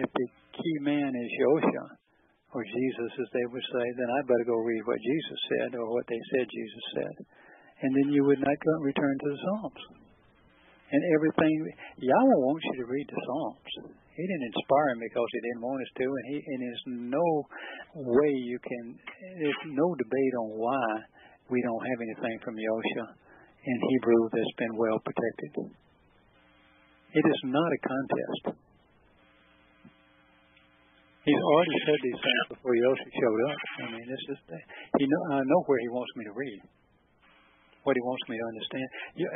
if 0.00 0.08
the 0.08 0.26
key 0.58 0.76
man 0.82 1.10
is 1.10 1.30
Yosha 1.40 1.86
or 2.54 2.62
Jesus 2.62 3.12
as 3.18 3.28
they 3.34 3.46
would 3.50 3.66
say 3.66 3.84
then 3.98 4.10
I 4.10 4.20
better 4.26 4.46
go 4.46 4.58
read 4.62 4.84
what 4.86 5.02
Jesus 5.02 5.40
said 5.50 5.70
or 5.74 5.86
what 5.90 6.06
they 6.06 6.20
said 6.34 6.46
Jesus 6.50 6.86
said 6.94 7.16
and 7.82 7.90
then 7.90 8.08
you 8.14 8.22
would 8.24 8.40
not 8.40 8.58
go 8.62 8.74
return 8.82 9.14
to 9.18 9.28
the 9.30 9.40
Psalms 9.42 9.82
and 10.94 11.02
everything 11.14 11.54
Yahweh 11.98 12.40
wants 12.46 12.64
you 12.70 12.76
to 12.84 12.90
read 12.90 13.06
the 13.10 13.22
Psalms 13.26 13.94
he 14.14 14.22
didn't 14.22 14.46
inspire 14.46 14.94
him 14.94 15.02
because 15.02 15.26
he 15.34 15.42
didn't 15.42 15.66
want 15.66 15.82
us 15.82 15.92
to, 15.98 16.06
and 16.06 16.26
he 16.30 16.38
and 16.38 16.58
there's 16.62 16.86
no 17.10 17.26
way 18.14 18.30
you 18.30 18.58
can. 18.62 18.94
There's 19.42 19.62
no 19.74 19.90
debate 19.98 20.34
on 20.38 20.54
why 20.54 20.86
we 21.50 21.58
don't 21.58 21.82
have 21.82 21.98
anything 21.98 22.38
from 22.46 22.54
Yosha 22.54 23.06
in 23.66 23.76
Hebrew 23.90 24.22
that's 24.30 24.56
been 24.58 24.76
well 24.78 25.02
protected. 25.02 25.74
It 27.10 27.24
is 27.26 27.40
not 27.50 27.70
a 27.74 27.80
contest. 27.82 28.63
He's 31.24 31.40
already 31.40 31.78
said 31.88 31.98
these 32.04 32.20
things 32.20 32.44
before 32.52 32.76
Yosha 32.76 33.08
showed 33.08 33.42
up. 33.48 33.58
I 33.80 33.86
mean, 33.96 34.04
it's 34.04 34.26
just 34.28 34.44
he 35.00 35.04
know 35.08 35.22
I 35.32 35.40
know 35.44 35.60
where 35.64 35.80
he 35.80 35.88
wants 35.88 36.12
me 36.20 36.28
to 36.28 36.34
read, 36.36 36.60
what 37.88 37.96
he 37.96 38.02
wants 38.04 38.24
me 38.28 38.36
to 38.36 38.44
understand. 38.44 38.86
You, 39.16 39.26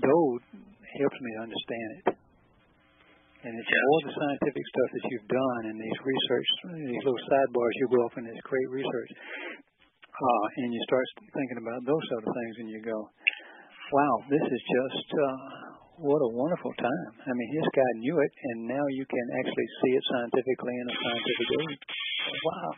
Dowd 0.00 0.40
helps 0.98 1.18
me 1.20 1.30
to 1.36 1.40
understand 1.44 1.88
it. 2.00 2.04
And 3.42 3.52
it's 3.58 3.74
all 3.74 4.00
the 4.06 4.14
scientific 4.14 4.64
stuff 4.70 4.88
that 4.94 5.04
you've 5.10 5.30
done 5.30 5.62
and 5.66 5.76
these 5.76 5.98
research, 6.06 6.48
these 6.78 7.02
little 7.02 7.24
sidebars 7.26 7.74
you 7.74 7.86
go 7.90 8.06
off 8.06 8.14
in 8.16 8.24
this 8.24 8.38
great 8.46 8.70
research. 8.70 9.12
Uh, 10.06 10.46
and 10.62 10.70
you 10.70 10.80
start 10.86 11.02
thinking 11.34 11.58
about 11.58 11.82
those 11.82 12.04
sort 12.06 12.22
of 12.22 12.30
things 12.30 12.54
and 12.62 12.68
you 12.70 12.80
go, 12.86 12.98
wow, 13.90 14.14
this 14.30 14.46
is 14.46 14.62
just, 14.62 15.08
uh, 15.10 15.71
what 16.02 16.18
a 16.18 16.30
wonderful 16.34 16.74
time. 16.82 17.10
I 17.22 17.32
mean, 17.32 17.50
this 17.54 17.70
guy 17.70 17.90
knew 18.02 18.18
it 18.18 18.32
and 18.50 18.58
now 18.66 18.84
you 18.90 19.06
can 19.06 19.26
actually 19.38 19.68
see 19.78 19.92
it 19.94 20.04
scientifically 20.10 20.74
in 20.74 20.86
a 20.90 20.96
scientific 20.98 21.48
age. 21.62 21.82
Wow. 22.42 22.70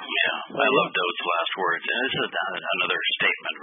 Yeah, 0.00 0.36
I 0.56 0.68
love 0.80 0.90
Dowd's 0.96 1.24
last 1.28 1.52
words, 1.60 1.84
and 1.84 1.98
this 2.08 2.16
is 2.24 2.32
another 2.32 3.00
statement 3.20 3.56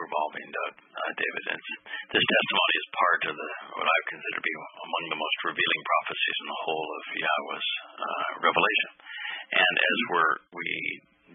revolving 0.00 0.48
Dowd, 0.48 0.74
uh, 0.80 1.12
David. 1.12 1.44
It's, 1.44 1.70
this 2.08 2.24
testimony 2.24 2.74
is 2.80 2.88
part 2.96 3.20
of 3.28 3.34
the 3.36 3.50
what 3.76 3.84
I 3.84 3.98
consider 4.08 4.40
to 4.40 4.44
be 4.48 4.54
among 4.80 5.04
the 5.12 5.20
most 5.20 5.38
revealing 5.44 5.82
prophecies 5.84 6.38
in 6.40 6.48
the 6.48 6.60
whole 6.64 6.88
of 6.88 7.04
Yahweh's 7.20 7.68
uh, 8.00 8.30
revelation. 8.48 8.90
And 9.60 9.74
as 9.76 9.98
we're 10.08 10.34
we 10.56 10.68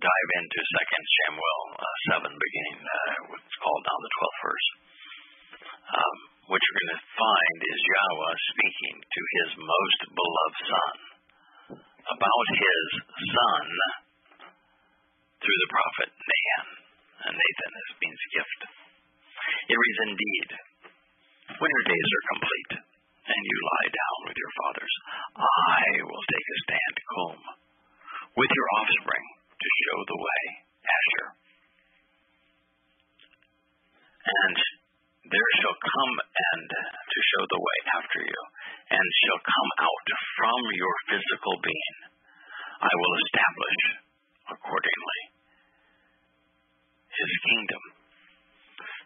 dive 0.02 0.30
into 0.42 0.60
Second 0.82 1.04
Samuel 1.06 1.60
uh, 1.78 1.96
seven, 2.10 2.32
beginning 2.34 2.78
uh, 2.90 3.14
what's 3.30 3.58
called 3.62 3.84
now 3.86 3.98
the 4.02 4.14
twelfth 4.18 4.42
verse, 4.50 4.68
um, 5.94 6.18
what 6.50 6.58
you're 6.58 6.82
going 6.82 6.98
to 6.98 7.14
find 7.14 7.58
is 7.62 7.80
Yahweh 7.94 8.36
speaking 8.50 8.96
to 9.06 9.22
His 9.38 9.50
most 9.62 10.00
beloved 10.18 10.58
Son 10.66 10.96
about 12.10 12.48
His 12.58 12.86
Son 13.38 13.66
through 15.46 15.60
the 15.62 15.74
prophet 15.74 16.10
Nathan. 16.10 16.68
And 17.30 17.34
Nathan 17.38 17.72
is 17.78 17.90
means 18.02 18.24
gift. 18.34 18.62
It 19.70 19.78
reads, 19.78 20.00
Indeed, 20.10 20.50
when 21.62 21.70
your 21.70 21.86
days 21.86 22.10
are 22.18 22.32
complete, 22.34 22.74
and 23.30 23.42
you 23.46 23.58
lie 23.62 23.92
down 23.94 24.18
with 24.26 24.38
your 24.42 24.54
fathers, 24.58 24.94
I 25.38 25.82
will 26.02 26.26
take 26.34 26.48
a 26.50 26.62
stand 26.66 26.96
comb 27.14 27.42
with 28.42 28.50
your 28.50 28.70
offspring 28.82 29.26
to 29.54 29.68
show 29.86 29.98
the 30.02 30.18
way, 30.18 30.44
Asher. 30.82 31.28
And 34.26 34.79
there 35.30 35.52
shall 35.62 35.78
come 35.78 36.14
and 36.20 36.70
to 36.70 37.20
show 37.30 37.44
the 37.46 37.62
way 37.62 37.78
after 38.02 38.20
you, 38.26 38.42
and 38.90 39.06
shall 39.26 39.42
come 39.46 39.72
out 39.86 40.08
from 40.38 40.62
your 40.74 40.96
physical 41.10 41.56
being. 41.62 41.98
I 42.80 42.94
will 42.94 43.16
establish 43.22 43.82
accordingly 44.50 45.22
his 47.14 47.32
kingdom. 47.46 47.84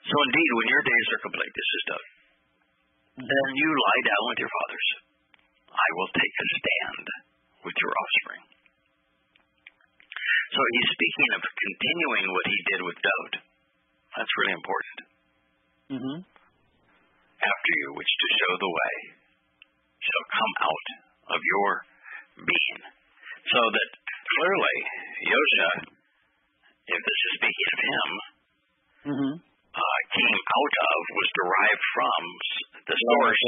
So 0.04 0.16
indeed, 0.16 0.52
when 0.56 0.68
your 0.72 0.84
days 0.84 1.08
are 1.16 1.26
complete, 1.28 1.54
this 1.56 1.72
is 1.74 1.84
done, 1.90 2.08
then 3.28 3.48
you 3.56 3.70
lie 3.72 4.04
down 4.08 4.24
with 4.32 4.40
your 4.44 4.54
fathers. 4.54 4.88
I 5.74 5.90
will 5.98 6.12
take 6.14 6.36
a 6.38 6.48
stand 6.60 7.08
with 7.66 7.78
your 7.82 7.94
offspring. 7.94 8.44
So 10.54 10.62
he's 10.62 10.90
speaking 10.94 11.30
of 11.34 11.42
continuing 11.42 12.26
what 12.30 12.46
he 12.46 12.60
did 12.70 12.82
with 12.86 12.98
Dowd. 13.02 13.34
That's 14.14 14.34
really 14.38 14.54
important. 14.54 15.13
Mm-hmm. 15.94 16.18
After 17.44 17.72
you, 17.84 17.88
which 17.94 18.12
to 18.18 18.28
show 18.40 18.54
the 18.58 18.72
way, 18.74 18.94
shall 20.02 20.26
come 20.34 20.54
out 20.74 20.88
of 21.36 21.40
your 21.44 21.70
being. 22.50 22.80
So 23.52 23.60
that 23.62 23.90
clearly, 24.34 24.78
Yosha, 25.28 25.70
if 26.88 27.00
this 27.04 27.20
is 27.28 27.32
speaking 27.38 27.70
of 27.74 27.80
him, 27.84 28.10
Mm-hmm. 29.04 29.34
uh, 29.36 30.00
came 30.16 30.40
out 30.40 30.74
of, 30.80 30.98
was 31.12 31.30
derived 31.36 31.86
from 31.92 32.22
the 32.88 32.96
source. 32.96 33.44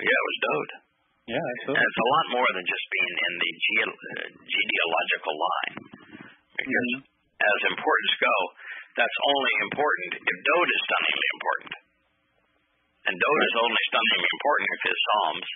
Yeah, 0.00 0.08
it 0.08 0.26
was 0.32 0.38
Dowd. 0.40 0.70
Yeah, 1.28 1.48
And 1.68 1.76
it's 1.76 2.00
a 2.02 2.10
lot 2.16 2.26
more 2.34 2.48
than 2.56 2.64
just 2.66 2.86
being 2.88 3.14
in 3.14 3.32
the 3.36 3.50
ge- 3.52 3.84
uh, 3.86 4.28
genealogical 4.42 5.34
line. 5.38 5.76
Because 6.56 6.88
Mhm. 6.96 7.04
as 7.04 7.58
importance 7.68 8.14
go, 8.18 8.36
that's 8.96 9.18
only 9.24 9.54
important 9.66 10.10
if 10.20 10.36
Dowd 10.44 10.68
is 10.68 10.80
stunningly 10.84 11.28
important. 11.36 11.74
And 13.02 13.14
Dowd 13.18 13.42
is 13.42 13.56
only 13.66 13.82
stunningly 13.88 14.30
important 14.30 14.68
if 14.72 14.80
his 14.86 14.98
psalms, 15.02 15.48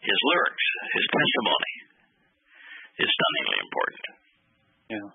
his 0.00 0.18
lyrics, 0.32 0.66
his 0.96 1.06
testimony 1.06 1.74
is 3.04 3.08
stunningly 3.08 3.58
important. 3.62 4.06
Yeah. 4.90 5.08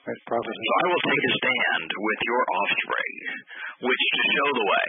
That's. 0.00 0.22
So 0.24 0.72
I 0.80 0.84
will 0.88 1.04
take 1.04 1.24
a 1.28 1.32
stand 1.44 1.88
with 1.92 2.20
your 2.24 2.42
offspring, 2.56 3.14
which 3.84 4.04
to 4.16 4.24
show 4.32 4.48
the 4.56 4.66
way 4.70 4.88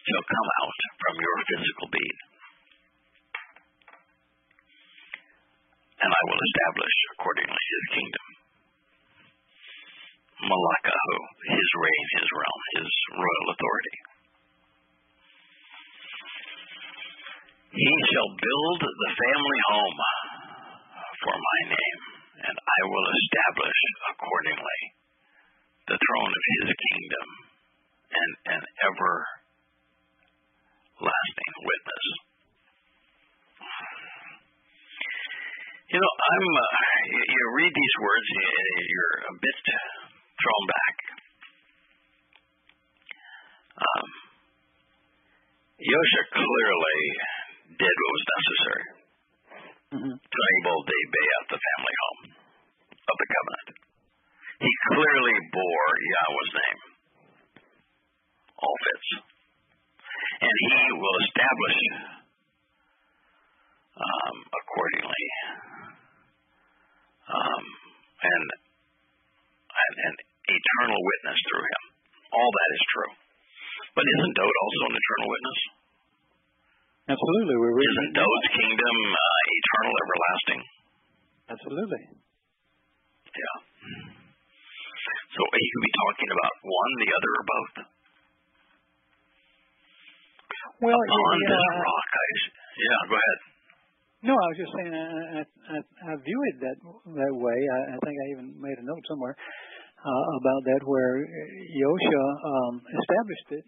shall 0.00 0.24
come 0.24 0.48
out 0.64 0.78
from 1.04 1.14
your 1.20 1.36
physical 1.44 1.86
being. 1.92 2.20
And 6.00 6.10
I 6.10 6.22
will 6.32 6.40
establish 6.40 6.96
accordingly 7.12 7.60
his 7.60 7.84
kingdom. 7.92 8.39
Malakahu, 10.40 11.16
his 11.52 11.68
reign, 11.76 12.06
his 12.16 12.28
realm, 12.32 12.60
his 12.80 12.88
royal 13.12 13.46
authority. 13.52 13.96
He 17.70 17.92
shall 18.10 18.30
build 18.34 18.80
the 18.82 19.10
family 19.14 19.60
home 19.70 19.98
for 21.22 21.36
my 21.36 21.60
name, 21.70 22.00
and 22.50 22.56
I 22.56 22.80
will 22.88 23.08
establish 23.20 23.78
accordingly 24.16 24.80
the 25.86 25.98
throne 26.00 26.32
of 26.34 26.44
his 26.56 26.68
kingdom 26.72 27.28
and 28.10 28.32
an 28.58 28.62
everlasting 28.90 31.54
witness. 31.62 32.06
You 35.90 35.98
know, 35.98 36.14
I'm. 36.22 36.46
Uh, 36.54 36.70
you, 37.10 37.18
you 37.18 37.42
read 37.58 37.72
these 37.74 37.96
words, 37.98 38.26
you- 38.30 38.86
you're 38.86 39.16
a 39.26 39.34
bit 39.42 39.58
thrown 40.40 40.64
back. 40.72 40.96
Um, 43.80 44.08
Yosha 45.80 46.22
clearly 46.36 47.00
did 47.76 47.94
what 48.00 48.12
was 48.12 48.24
necessary 48.36 48.86
Mm-hmm. 49.90 50.06
to 50.06 50.38
enable 50.38 50.78
the 50.86 51.00
Bayat, 51.10 51.44
the 51.50 51.58
family 51.58 51.96
home 51.98 52.22
of 52.94 53.16
the 53.18 53.26
covenant. 53.26 53.68
He 54.62 54.70
clearly 54.86 55.36
bore 55.50 55.90
Yahweh's 55.98 56.52
name. 56.62 56.80
All 58.54 58.76
fits. 58.86 59.08
And 60.46 60.56
he 60.62 60.78
will 60.94 61.18
establish 61.26 61.78
um, 63.98 64.36
accordingly 64.46 65.24
um, 67.34 67.64
and, 68.30 68.44
and 68.54 69.94
an 70.06 70.16
eternal 70.50 71.00
witness 71.00 71.38
through 71.46 71.66
him. 71.66 71.82
All 72.34 72.50
that 72.50 72.70
is 72.74 72.84
true. 72.94 73.12
But 73.94 74.04
isn't 74.06 74.34
Dowd 74.38 74.56
also 74.62 74.82
an 74.90 74.96
eternal 74.98 75.28
witness? 75.30 75.60
Absolutely. 77.10 77.56
We're 77.58 77.74
reading. 77.74 77.96
Isn't 77.98 78.14
Dowd's 78.22 78.48
kingdom 78.54 78.96
uh, 79.10 79.42
eternal, 79.50 79.94
everlasting? 79.98 80.60
Absolutely. 81.50 82.02
Yeah. 83.30 83.56
So 85.30 85.40
he 85.42 85.66
could 85.70 85.84
be 85.86 85.94
talking 85.94 86.30
about 86.34 86.54
one, 86.62 86.92
the 87.02 87.10
other, 87.10 87.30
or 87.30 87.44
both. 87.46 87.74
Well, 90.80 90.96
Upon 90.96 91.36
yeah, 91.40 91.50
this 91.50 91.64
yeah, 91.66 91.82
rock, 91.82 92.10
I. 92.14 92.28
Yeah, 92.80 93.00
go 93.10 93.14
ahead. 93.18 93.40
No, 94.20 94.32
I 94.36 94.46
was 94.52 94.58
just 94.60 94.72
saying 94.76 94.92
I, 94.92 95.00
I, 95.00 95.42
I, 95.44 95.78
I 95.80 96.12
view 96.20 96.40
it 96.52 96.56
that 96.60 96.76
that 96.84 97.34
way. 97.36 97.56
I, 97.56 97.78
I 97.92 97.96
think 98.04 98.16
I 98.20 98.26
even 98.36 98.46
made 98.60 98.76
a 98.76 98.84
note 98.84 99.00
somewhere 99.08 99.32
uh, 100.00 100.26
about 100.40 100.62
that 100.64 100.82
where 100.88 101.12
Yosha 101.76 102.24
um, 102.40 102.74
established 102.80 103.48
it. 103.60 103.64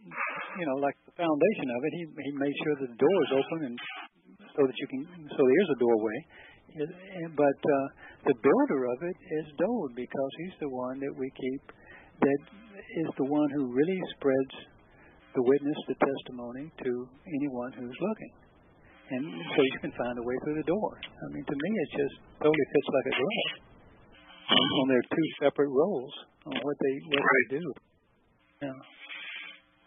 You 0.56 0.66
know, 0.66 0.80
like 0.80 0.96
the 1.04 1.12
foundation 1.16 1.68
of 1.68 1.80
it. 1.84 1.92
He 1.92 2.04
he 2.08 2.30
made 2.32 2.56
sure 2.64 2.74
that 2.80 2.88
the 2.88 3.00
door 3.00 3.18
is 3.28 3.32
open 3.36 3.58
and 3.68 3.76
so 4.56 4.60
that 4.64 4.76
you 4.76 4.86
can 4.88 5.02
so 5.36 5.40
there's 5.44 5.70
a 5.76 5.78
doorway. 5.80 6.18
But 7.36 7.60
uh, 7.60 7.86
the 8.32 8.36
builder 8.40 8.80
of 8.88 8.98
it 9.04 9.18
is 9.44 9.44
Dowd 9.60 9.92
because 9.92 10.32
he's 10.40 10.56
the 10.64 10.72
one 10.72 10.96
that 11.04 11.12
we 11.20 11.28
keep 11.36 11.62
that 12.24 12.42
is 13.04 13.08
the 13.20 13.28
one 13.28 13.48
who 13.52 13.68
really 13.68 14.00
spreads 14.16 14.56
the 15.36 15.44
witness, 15.44 15.78
the 15.88 15.96
testimony 16.00 16.72
to 16.84 16.92
anyone 17.28 17.72
who's 17.76 17.98
looking 18.00 18.32
and 19.12 19.24
so 19.28 19.60
you 19.60 19.78
can 19.84 19.92
find 19.92 20.16
a 20.16 20.24
way 20.24 20.36
through 20.44 20.56
the 20.56 20.68
door. 20.68 20.96
I 20.96 21.26
mean, 21.36 21.44
to 21.44 21.52
me, 21.52 21.70
it 21.76 21.90
just 21.92 22.16
totally 22.40 22.66
fits 22.72 22.88
like 22.88 23.06
a 23.12 23.14
glove 23.20 23.71
on 24.56 24.86
their 24.88 25.04
two 25.08 25.26
separate 25.40 25.70
roles 25.72 26.12
on 26.46 26.54
what 26.60 26.76
they 26.80 26.94
what 27.08 27.20
Right. 27.22 27.46
they 27.50 27.58
do. 27.58 27.64
Yeah. 28.62 28.78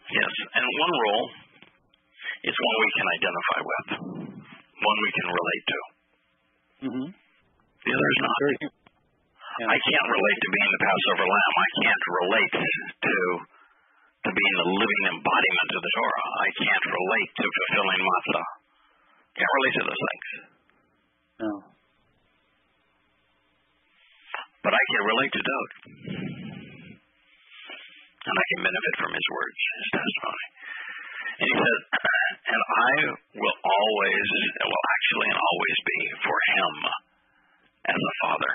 Yes, 0.06 0.32
and 0.54 0.64
one 0.66 0.94
role 1.02 1.26
is 2.46 2.54
one 2.54 2.76
we 2.78 2.90
can 2.94 3.06
identify 3.18 3.58
with, 3.66 3.86
one 4.78 4.98
we 5.02 5.10
can 5.18 5.26
relate 5.34 5.64
to. 5.66 5.80
Mm-hmm. 6.86 7.08
The 7.10 7.90
other 7.94 8.08
is 8.14 8.20
not. 8.22 8.38
Yeah. 9.56 9.72
I 9.72 9.78
can't 9.80 10.08
relate 10.12 10.38
to 10.44 10.48
being 10.52 10.70
the 10.76 10.82
Passover 10.84 11.26
lamb. 11.26 11.54
I 11.56 11.68
can't 11.80 12.04
relate 12.20 12.52
to 12.60 13.14
to 14.26 14.30
being 14.34 14.56
the 14.58 14.68
living 14.74 15.04
embodiment 15.16 15.70
of 15.74 15.80
the 15.86 15.92
Torah. 15.96 16.26
I 16.44 16.48
can't 16.60 16.86
relate 16.92 17.30
to 17.40 17.44
fulfilling 17.46 18.00
matzah. 18.04 18.46
Can't 19.38 19.54
relate 19.56 19.74
to 19.80 19.84
those 19.86 20.02
things. 20.06 20.28
No. 21.40 21.50
But 24.66 24.74
I 24.74 24.82
can 24.90 25.02
relate 25.06 25.30
to 25.30 25.42
Doug. 25.46 25.68
And 28.18 28.34
I 28.34 28.46
can 28.50 28.66
benefit 28.66 28.94
from 28.98 29.14
his 29.14 29.26
words, 29.30 29.58
his 29.62 29.86
testimony. 29.94 30.46
And 31.38 31.46
he 31.46 31.54
said, 31.54 31.78
and 32.50 32.62
I 32.66 33.14
will 33.38 33.58
always, 33.62 34.26
well, 34.58 34.86
actually, 34.90 35.30
and 35.30 35.38
always 35.38 35.78
be 35.86 36.18
for 36.18 36.34
him 36.50 36.74
as 37.94 37.94
a 37.94 38.14
father. 38.26 38.54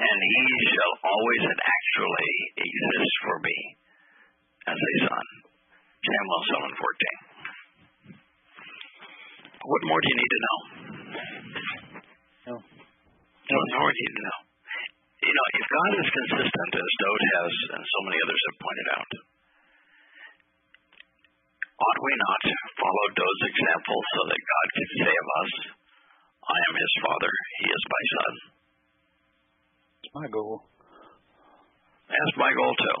And 0.00 0.18
he 0.24 0.44
shall 0.72 1.12
always 1.12 1.52
and 1.52 1.60
actually 1.60 2.32
exist 2.64 3.14
for 3.28 3.44
me 3.44 3.76
as 4.72 4.78
a 4.80 4.92
son. 5.04 5.26
Samuel 6.00 6.40
7 6.64 6.80
14. 6.80 9.68
What 9.68 9.84
more 9.84 10.00
do 10.00 10.08
you 10.08 10.16
need 10.16 10.32
to 10.32 10.40
know? 10.40 10.81
No. 13.42 13.58
More 13.78 13.92
do 13.92 14.00
you 14.02 14.12
know? 14.22 14.38
You 15.22 15.32
know, 15.34 15.46
if 15.54 15.64
God 15.70 15.92
is 16.02 16.08
consistent, 16.10 16.70
as 16.74 16.90
Dowd 16.98 17.22
has 17.22 17.52
and 17.78 17.84
so 17.86 17.98
many 18.06 18.18
others 18.22 18.42
have 18.42 18.58
pointed 18.58 18.88
out, 18.98 19.10
ought 21.78 22.00
we 22.02 22.14
not 22.18 22.42
follow 22.74 23.06
Dowd's 23.14 23.44
example 23.46 23.98
so 24.02 24.20
that 24.30 24.40
God 24.42 24.66
can 24.74 24.88
say 24.98 25.12
of 25.14 25.28
us, 25.42 25.52
I 26.42 26.58
am 26.58 26.74
his 26.74 26.94
father, 27.06 27.32
he 27.62 27.64
is 27.70 27.84
my 27.86 28.02
son? 28.10 28.32
It's 30.02 30.14
my 30.14 30.26
goal. 30.26 30.66
That's 32.10 32.36
my 32.38 32.50
goal 32.50 32.74
too. 32.74 32.98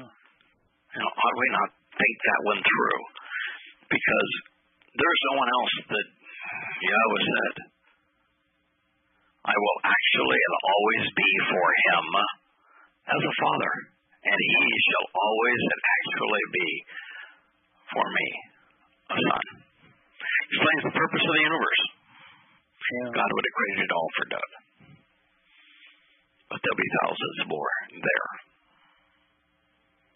Yeah. 0.00 0.08
You 0.08 1.00
know, 1.00 1.12
ought 1.12 1.36
we 1.40 1.48
not 1.52 1.70
think 1.92 2.16
that 2.24 2.40
one 2.48 2.60
through? 2.64 3.00
Because 3.92 4.30
there's 4.96 5.22
no 5.28 5.34
one 5.36 5.50
else 5.52 5.74
that 5.92 6.06
Yahweh 6.88 7.24
said, 7.28 7.54
I 9.42 9.54
will 9.58 9.78
actually 9.82 10.38
and 10.38 10.56
always 10.70 11.04
be 11.18 11.30
for 11.50 11.66
him 11.66 12.06
as 13.10 13.22
a 13.26 13.34
father, 13.42 13.72
and 14.22 14.38
he 14.38 14.66
shall 14.86 15.06
always 15.18 15.60
and 15.66 15.82
actually 15.82 16.44
be 16.54 16.68
for 17.90 18.06
me 18.06 18.28
a 19.10 19.16
son. 19.18 19.44
Explains 20.46 20.82
the 20.86 20.94
purpose 20.94 21.24
of 21.26 21.32
the 21.34 21.42
universe. 21.42 21.82
Yeah. 22.82 23.18
God 23.18 23.30
would 23.34 23.46
have 23.46 23.56
created 23.58 23.82
it 23.88 23.92
all 23.94 24.10
for 24.14 24.24
Dowd. 24.30 24.52
But 26.52 26.58
there'll 26.60 26.84
be 26.84 26.92
thousands 27.02 27.38
more 27.48 27.72
there, 27.88 28.30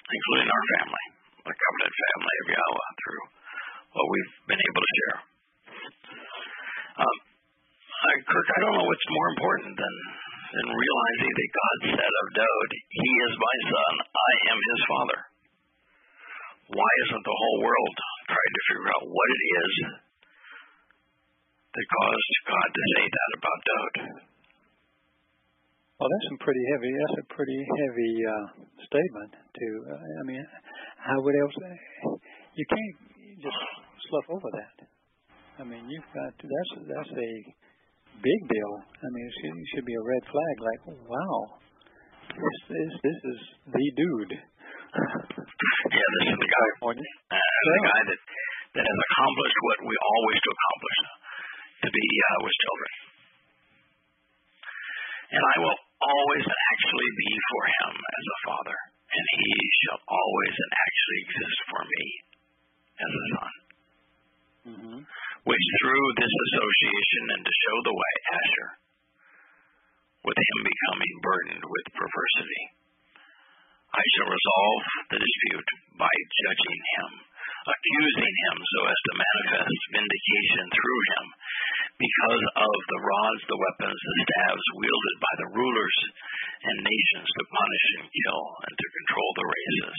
including 0.06 0.48
our 0.52 0.64
family, 0.76 1.04
the 1.50 1.56
covenant 1.56 1.94
family 1.96 2.36
of 2.36 2.46
Yahweh, 2.52 2.90
through 3.00 3.24
what 3.96 4.06
we've 4.06 4.34
been 4.54 4.62
able 4.62 4.82
to 4.84 4.92
share. 4.94 5.18
Um, 7.00 7.16
I, 8.06 8.12
Kirk, 8.22 8.48
I 8.54 8.58
don't 8.62 8.76
know 8.78 8.86
what's 8.86 9.08
more 9.10 9.28
important 9.34 9.74
than 9.74 9.94
than 10.46 10.66
realizing 10.70 11.32
that 11.34 11.50
God 11.58 11.78
said 11.90 12.12
of 12.22 12.26
Dowd, 12.38 12.70
"He 12.86 13.10
is 13.26 13.34
my 13.34 13.56
son; 13.66 13.92
I 14.06 14.32
am 14.54 14.60
his 14.62 14.80
father." 14.86 15.20
Why 16.66 16.92
isn't 17.06 17.24
the 17.26 17.38
whole 17.38 17.58
world 17.62 17.96
trying 18.26 18.54
to 18.54 18.62
figure 18.66 18.90
out 18.90 19.04
what 19.06 19.28
it 19.30 19.42
is 19.46 19.72
that 21.74 21.86
caused 21.94 22.34
God 22.46 22.68
to 22.74 22.82
say 22.94 23.04
that 23.06 23.30
about 23.38 23.60
Dowd? 23.66 23.94
Well, 25.98 26.10
that's 26.12 26.28
some 26.28 26.40
pretty 26.44 26.64
heavy. 26.74 26.92
That's 26.92 27.18
a 27.24 27.26
pretty 27.32 27.60
heavy 27.80 28.12
uh, 28.22 28.46
statement. 28.86 29.32
To 29.32 29.66
uh, 29.90 30.20
I 30.20 30.22
mean, 30.28 30.44
how 31.00 31.18
would 31.22 31.36
else? 31.42 31.56
You 32.54 32.66
can't 32.70 32.96
just 33.40 33.60
slough 34.10 34.28
over 34.36 34.50
that. 34.62 34.76
I 35.58 35.64
mean, 35.64 35.88
you've 35.88 36.10
got 36.12 36.36
to, 36.36 36.44
that's 36.44 36.72
that's 36.84 37.12
a 37.16 37.30
big 38.22 38.40
deal. 38.48 38.72
I 38.80 39.08
mean, 39.12 39.26
it 39.28 39.68
should, 39.72 39.86
be 39.86 39.96
a 39.96 40.04
red 40.04 40.24
flag. 40.28 40.54
Like, 40.60 40.82
wow, 41.06 41.38
this 42.32 42.60
is 42.70 42.90
this 43.00 43.20
is 43.36 43.40
the 43.70 43.86
dude. 43.96 44.34
Yeah, 44.36 46.08
this 46.20 46.26
is 46.32 46.38
the 46.40 46.50
guy, 46.50 46.66
California. 46.80 47.10
uh, 47.30 47.36
the 47.36 47.80
guy 47.84 48.00
that 48.12 48.20
that 48.76 48.84
has 48.84 48.98
accomplished 49.12 49.58
what 49.64 49.78
we 49.88 49.94
wish 49.96 50.40
to 50.40 50.50
accomplish, 50.52 50.98
to 51.84 51.88
be 51.92 52.06
uh, 52.06 52.38
with 52.44 52.56
children. 52.60 52.92
And 55.26 55.42
I 55.42 55.56
will 55.64 55.78
always 56.00 56.44
and 56.44 56.60
actually 56.76 57.10
be 57.16 57.30
for 57.50 57.62
him 57.66 57.92
as 57.96 58.24
a 58.24 58.38
father, 58.46 58.78
and 59.10 59.24
he 59.36 59.52
shall 59.84 60.00
always 60.06 60.54
and 60.54 60.72
actually 60.76 61.20
exist 61.24 61.58
for 61.66 61.82
me 61.84 62.04
as 62.96 63.10
a 63.10 63.24
son. 63.32 63.52
Mm-hmm. 64.66 64.98
Which 65.46 65.66
through 65.78 66.06
this 66.18 66.34
association 66.50 67.24
and 67.38 67.42
to 67.46 67.54
show 67.54 67.76
the 67.86 67.94
way, 67.94 68.14
Asher, 68.34 68.70
with 70.26 70.34
him 70.34 70.58
becoming 70.66 71.14
burdened 71.22 71.66
with 71.70 71.94
perversity, 71.94 72.62
I 73.94 74.02
shall 74.18 74.34
resolve 74.34 74.82
the 75.14 75.22
dispute 75.22 75.70
by 76.02 76.10
judging 76.10 76.80
him, 76.98 77.10
accusing 77.62 78.34
him 78.42 78.56
so 78.58 78.80
as 78.90 78.98
to 79.06 79.22
manifest 79.22 79.94
vindication 79.94 80.66
through 80.74 81.02
him, 81.14 81.24
because 81.94 82.44
of 82.66 82.76
the 82.90 83.02
rods, 83.06 83.42
the 83.46 83.62
weapons, 83.62 84.00
the 84.02 84.16
staves 84.26 84.66
wielded 84.82 85.16
by 85.22 85.34
the 85.38 85.52
rulers 85.62 85.98
and 86.66 86.90
nations 86.90 87.28
to 87.38 87.54
punish 87.54 87.86
and 88.02 88.06
kill 88.10 88.42
and 88.66 88.74
to 88.74 88.96
control 88.98 89.30
the 89.38 89.50
races 89.54 89.98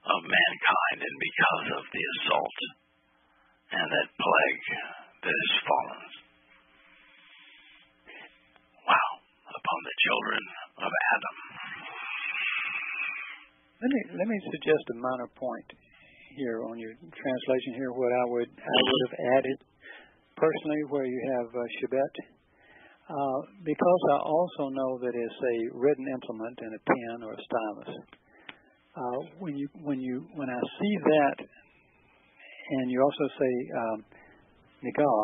of 0.00 0.32
mankind, 0.32 0.98
and 1.04 1.16
because 1.20 1.66
of 1.76 1.84
the 1.92 2.04
assault 2.16 2.58
and 3.70 3.86
that 3.86 4.08
plague 4.18 4.66
that 5.22 5.34
has 5.34 5.52
fallen. 5.62 6.02
Wow, 8.86 9.10
upon 9.46 9.80
the 9.86 9.96
children 10.02 10.42
of 10.82 10.90
Adam. 10.90 11.36
Let 13.80 13.90
me 13.90 14.00
let 14.18 14.26
me 14.28 14.38
suggest 14.52 14.82
a 14.92 14.96
minor 15.00 15.30
point 15.38 15.68
here 16.36 16.66
on 16.68 16.76
your 16.76 16.92
translation 17.00 17.72
here. 17.78 17.92
What 17.96 18.12
I 18.12 18.24
would 18.28 18.50
I 18.50 18.78
would 18.84 19.02
have 19.08 19.16
added 19.40 19.58
personally, 20.36 20.82
where 20.88 21.04
you 21.04 21.20
have 21.36 21.48
uh, 21.52 21.60
Shebet, 21.78 22.14
uh, 23.08 23.40
because 23.64 24.02
I 24.12 24.18
also 24.24 24.72
know 24.72 24.98
that 25.04 25.14
it's 25.14 25.40
a 25.40 25.56
written 25.76 26.06
implement 26.08 26.56
and 26.60 26.72
a 26.74 26.82
pen 26.84 27.16
or 27.24 27.32
a 27.32 27.42
stylus. 27.44 27.92
Uh, 28.96 29.20
when 29.38 29.56
you 29.56 29.68
when 29.84 30.00
you 30.00 30.26
when 30.34 30.48
I 30.48 30.60
see 30.80 30.94
that, 30.98 31.36
and 32.70 32.90
you 32.90 33.02
also 33.02 33.26
say 33.34 33.52
um, 33.74 33.98
Nigah, 34.86 35.22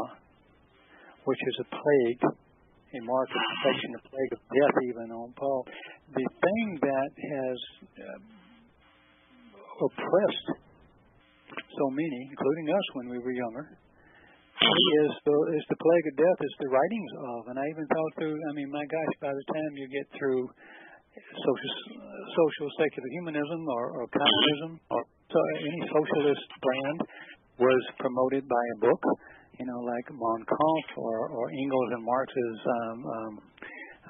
which 1.24 1.38
is 1.38 1.56
a 1.62 1.68
plague, 1.70 2.22
a 2.26 3.00
mark 3.06 3.28
of 3.30 3.42
infection, 3.54 3.90
a 3.94 4.02
plague 4.02 4.32
of 4.34 4.40
death, 4.50 4.76
even 4.90 5.06
on 5.14 5.30
Paul. 5.38 5.62
The 6.10 6.26
thing 6.26 6.66
that 6.82 7.10
has 7.14 7.58
uh, 8.02 8.18
oppressed 9.86 10.48
so 11.54 11.86
many, 11.90 12.18
including 12.30 12.66
us 12.74 12.86
when 12.94 13.06
we 13.14 13.18
were 13.18 13.32
younger, 13.32 13.78
is 14.56 15.10
the 15.22 15.36
is 15.54 15.64
the 15.68 15.78
plague 15.78 16.06
of 16.10 16.14
death 16.16 16.40
is 16.40 16.54
the 16.64 16.70
writings 16.72 17.12
of. 17.36 17.40
And 17.52 17.56
I 17.60 17.64
even 17.70 17.86
thought 17.86 18.12
through. 18.18 18.34
I 18.34 18.52
mean, 18.56 18.70
my 18.72 18.86
gosh, 18.88 19.14
by 19.20 19.32
the 19.34 19.46
time 19.52 19.70
you 19.76 19.86
get 19.86 20.06
through 20.18 20.48
social 21.16 21.72
social 22.34 22.68
secular 22.76 23.10
humanism 23.20 23.60
or, 23.68 23.84
or 24.00 24.04
communism 24.10 24.80
or 24.90 25.00
any 25.60 25.82
socialist 25.92 26.48
brand 26.60 26.98
was 27.58 27.82
promoted 27.98 28.44
by 28.48 28.64
a 28.74 28.80
book, 28.84 29.02
you 29.58 29.64
know, 29.64 29.80
like 29.84 30.06
Mein 30.12 30.42
Kampf 30.44 30.88
or, 30.96 31.32
or 31.32 31.44
Engels 31.48 31.90
and 31.96 32.04
Marx's. 32.04 32.58
Um, 32.64 32.98
um, 33.04 33.32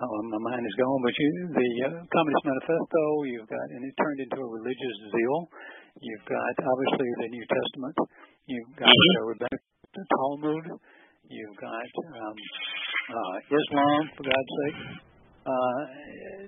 oh, 0.03 0.19
my 0.35 0.41
mind 0.51 0.65
is 0.67 0.77
gone, 0.79 1.01
but 1.03 1.15
you, 1.15 1.31
the 1.55 1.71
uh, 1.87 2.01
Communist 2.11 2.45
Manifesto. 2.45 3.03
You've 3.31 3.51
got, 3.51 3.67
and 3.71 3.83
it 3.87 3.95
turned 3.95 4.21
into 4.27 4.39
a 4.43 4.49
religious 4.51 4.97
zeal. 5.15 5.39
You've 6.03 6.27
got 6.27 6.55
obviously 6.61 7.09
the 7.23 7.29
New 7.31 7.47
Testament. 7.47 7.97
You've 8.47 8.75
got 8.77 8.91
the 8.91 9.23
rabbinic 9.27 9.63
the 9.97 10.05
Talmud. 10.13 10.65
You've 11.27 11.57
got 11.57 11.91
um, 12.21 12.37
uh, 13.11 13.37
Islam, 13.49 14.01
for 14.15 14.25
God's 14.29 14.53
sake. 14.61 15.16
Uh, 15.47 15.81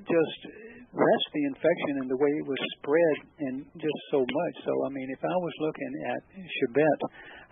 just 0.03 0.41
that's 0.89 1.29
the 1.31 1.45
infection 1.55 1.95
and 2.03 2.09
the 2.11 2.19
way 2.19 2.33
it 2.35 2.47
was 2.49 2.59
spread, 2.81 3.17
and 3.47 3.55
just 3.79 4.01
so 4.11 4.25
much. 4.25 4.55
So 4.67 4.73
I 4.83 4.91
mean, 4.91 5.07
if 5.13 5.23
I 5.23 5.37
was 5.39 5.55
looking 5.63 5.93
at 6.11 6.21
Shebet, 6.35 7.01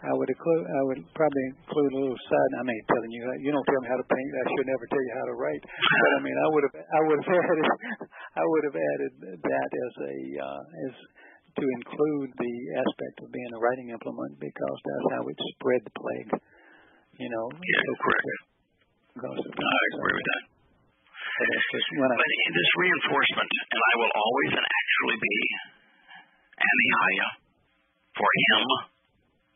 I 0.02 0.12
would 0.12 0.28
include, 0.28 0.64
I 0.66 0.82
would 0.92 1.02
probably 1.16 1.44
include 1.52 1.92
a 1.94 1.98
little 2.00 2.20
side. 2.28 2.52
I 2.60 2.62
mean, 2.64 2.80
telling 2.90 3.12
you, 3.12 3.22
you 3.44 3.50
don't 3.54 3.64
tell 3.64 3.80
me 3.80 3.88
how 3.88 4.00
to 4.00 4.08
paint. 4.08 4.30
I 4.36 4.44
should 4.56 4.68
never 4.68 4.84
tell 4.88 5.04
you 5.04 5.14
how 5.16 5.26
to 5.30 5.36
write. 5.36 5.62
But 5.64 6.10
I 6.16 6.20
mean, 6.20 6.36
I 6.36 6.48
would 6.52 6.64
have, 6.68 6.76
I 6.76 7.00
would 7.06 7.18
have 7.22 7.32
added, 7.44 7.66
I 8.36 8.44
would 8.44 8.64
have 8.66 8.78
added 8.80 9.12
that 9.40 9.70
as 9.70 9.94
a 10.00 10.16
uh, 10.40 10.62
as 10.90 10.94
to 11.56 11.64
include 11.64 12.30
the 12.36 12.54
aspect 12.76 13.16
of 13.24 13.32
being 13.32 13.52
a 13.56 13.60
writing 13.60 13.88
implement 13.88 14.36
because 14.36 14.78
that's 14.84 15.08
how 15.16 15.22
it 15.24 15.38
spread 15.56 15.80
the 15.84 15.94
plague. 15.96 16.32
You 17.16 17.30
know. 17.32 17.46
Yeah, 17.48 17.80
so 17.84 17.92
correct. 18.04 18.40
I 19.56 19.80
agree 19.96 20.12
with 20.12 20.28
that. 20.28 20.55
So 21.36 21.44
that's 21.44 21.68
just 21.68 21.88
when 22.00 22.08
I, 22.08 22.16
But 22.16 22.32
this 22.48 22.72
reinforcement, 22.80 23.50
and 23.52 23.82
I 23.84 23.92
will 24.00 24.12
always 24.16 24.50
and 24.56 24.64
actually 24.64 25.18
be 25.20 25.36
Anihiah 26.56 27.30
for 28.16 28.30
him, 28.32 28.62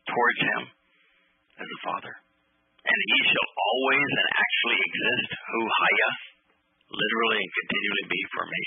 towards 0.05 0.39
him, 0.45 0.61
as 1.57 1.65
a 1.65 1.79
father. 1.81 2.13
And 2.85 2.99
he 3.01 3.19
shall 3.33 3.49
always 3.57 4.09
and 4.13 4.29
actually 4.29 4.77
exist, 4.77 5.29
who 5.33 5.61
Haya, 5.65 6.09
literally 6.93 7.39
and 7.41 7.51
continually 7.57 8.05
be 8.13 8.21
for 8.29 8.45
me, 8.45 8.63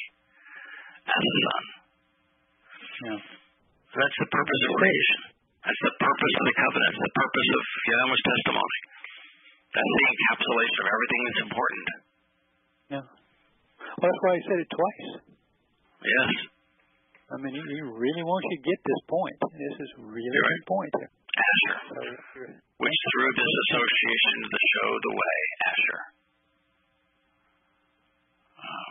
as 1.06 1.22
a 1.22 1.34
son. 1.38 1.64
yeah. 2.98 3.20
So 3.94 3.96
that's 4.02 4.18
the 4.26 4.30
purpose 4.34 4.62
of 4.66 4.70
creation. 4.74 5.20
That's 5.62 5.82
the 5.86 5.94
purpose 6.02 6.34
of 6.34 6.44
the 6.50 6.56
covenant. 6.58 6.92
It's 6.98 7.04
the 7.06 7.14
purpose 7.14 7.48
of 7.54 7.62
Yahweh's 7.94 8.24
testimony. 8.26 8.80
That's 9.70 9.92
the 9.94 10.04
encapsulation 10.10 10.78
of 10.82 10.88
everything 10.90 11.20
that's 11.22 11.42
important. 11.46 11.86
Yeah. 12.92 13.04
Well, 13.04 14.04
that's 14.04 14.20
why 14.24 14.32
I 14.36 14.40
said 14.44 14.58
it 14.60 14.70
twice. 14.70 15.08
Yes. 16.04 16.30
I 17.32 17.36
mean, 17.40 17.54
he, 17.56 17.62
he 17.64 17.80
really 17.80 18.24
wants 18.24 18.44
you 18.52 18.56
to 18.60 18.64
get 18.68 18.78
this 18.84 19.02
point. 19.08 19.36
This 19.56 19.76
is 19.80 19.90
really 20.04 20.28
a 20.28 20.44
Right. 20.44 20.52
good 20.60 20.68
point 20.68 20.92
here. 21.00 21.10
Asher, 21.34 21.76
So 21.90 22.00
which 22.78 22.98
through 23.10 23.32
this 23.34 23.52
association 23.66 24.36
to 24.54 24.58
show 24.60 24.88
the 25.02 25.12
way, 25.18 25.36
Asher. 25.66 26.00
Um, 28.60 28.90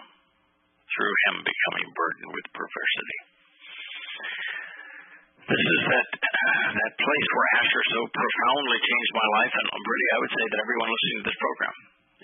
through 0.91 1.15
him 1.29 1.35
becoming 1.45 1.87
burdened 1.95 2.31
with 2.35 2.45
perversity. 2.51 3.19
This 5.43 5.59
is 5.63 5.81
that 5.91 6.07
that 6.73 6.93
place 6.99 7.29
where 7.35 7.49
Asher 7.63 7.83
so 7.95 7.99
profoundly 8.11 8.79
changed 8.79 9.13
my 9.15 9.27
life, 9.43 9.53
and 9.55 9.65
I'm 9.71 9.85
really, 9.87 10.09
I 10.09 10.17
would 10.23 10.33
say 10.33 10.45
that 10.51 10.59
everyone 10.63 10.87
listening 10.91 11.17
to 11.19 11.25
this 11.31 11.39
program, 11.39 11.75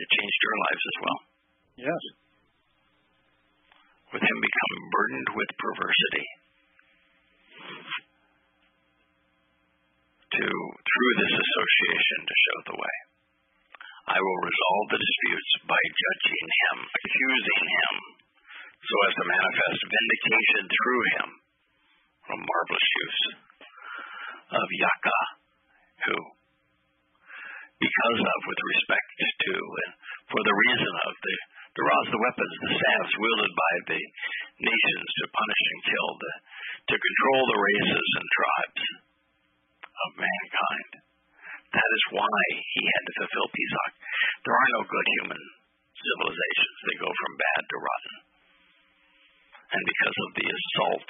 it 0.04 0.08
changed 0.08 0.40
your 0.44 0.58
lives 0.68 0.84
as 0.84 0.98
well. 1.04 1.20
Yes. 1.80 2.04
With 4.12 4.24
him 4.26 4.38
becoming 4.42 4.84
burdened 4.90 5.30
with 5.38 5.50
perversity, 5.60 6.28
to 10.40 10.46
through 10.46 11.14
this 11.20 11.36
association 11.36 12.20
to 12.26 12.36
show 12.46 12.58
the 12.70 12.80
way. 12.80 12.96
I 14.10 14.18
will 14.18 14.42
resolve 14.42 14.88
the 14.90 15.02
disputes 15.02 15.52
by 15.70 15.78
judging 15.78 16.48
him, 16.50 16.78
accusing 16.90 17.64
him, 17.70 17.94
so 18.82 18.96
as 19.06 19.14
to 19.22 19.26
manifest 19.30 19.80
vindication 19.86 20.64
through 20.66 21.04
him 21.14 21.30
from 22.26 22.40
marvelous 22.42 22.90
use 23.06 23.22
of 24.50 24.68
Yaka, 24.70 25.20
who, 26.10 26.18
because 27.78 28.20
of, 28.22 28.40
with 28.50 28.62
respect 28.74 29.10
to, 29.46 29.54
and 29.54 29.92
for 30.30 30.42
the 30.42 30.58
reason 30.58 30.94
of 31.06 31.14
the, 31.22 31.36
the 31.76 31.86
rods, 31.86 32.10
the 32.10 32.24
weapons, 32.24 32.54
the 32.66 32.74
staffs 32.74 33.14
wielded 33.20 33.54
by 33.54 33.74
the 33.94 34.02
nations 34.60 35.10
to 35.22 35.36
punish 35.36 35.64
and 35.70 35.82
kill, 35.86 36.10
the, 36.18 36.34
to 36.90 36.96
control 36.98 37.42
the 37.46 37.62
races 37.62 38.08
and 38.20 38.28
tribes 38.30 38.84
of 39.86 40.10
mankind. 40.20 40.92
That 41.70 41.92
is 41.94 42.04
why 42.18 42.42
he 42.74 42.82
had 42.82 43.04
to 43.06 43.14
fulfill 43.22 43.50
Pesach. 43.54 43.94
There 44.42 44.58
are 44.58 44.72
no 44.74 44.84
good 44.90 45.08
human 45.22 45.44
civilizations. 45.94 46.78
They 46.90 46.98
go 46.98 47.12
from 47.14 47.34
bad 47.38 47.62
to 47.62 47.78
rotten. 47.78 48.16
And 49.70 49.84
because 49.86 50.18
of 50.18 50.30
the 50.34 50.48
assault 50.50 51.10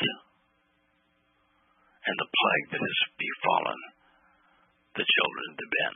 and 2.04 2.16
the 2.20 2.28
plague 2.28 2.68
that 2.76 2.84
has 2.84 3.00
befallen 3.16 3.82
the 5.00 5.06
children 5.08 5.50
of 5.56 5.68
Ben 5.72 5.96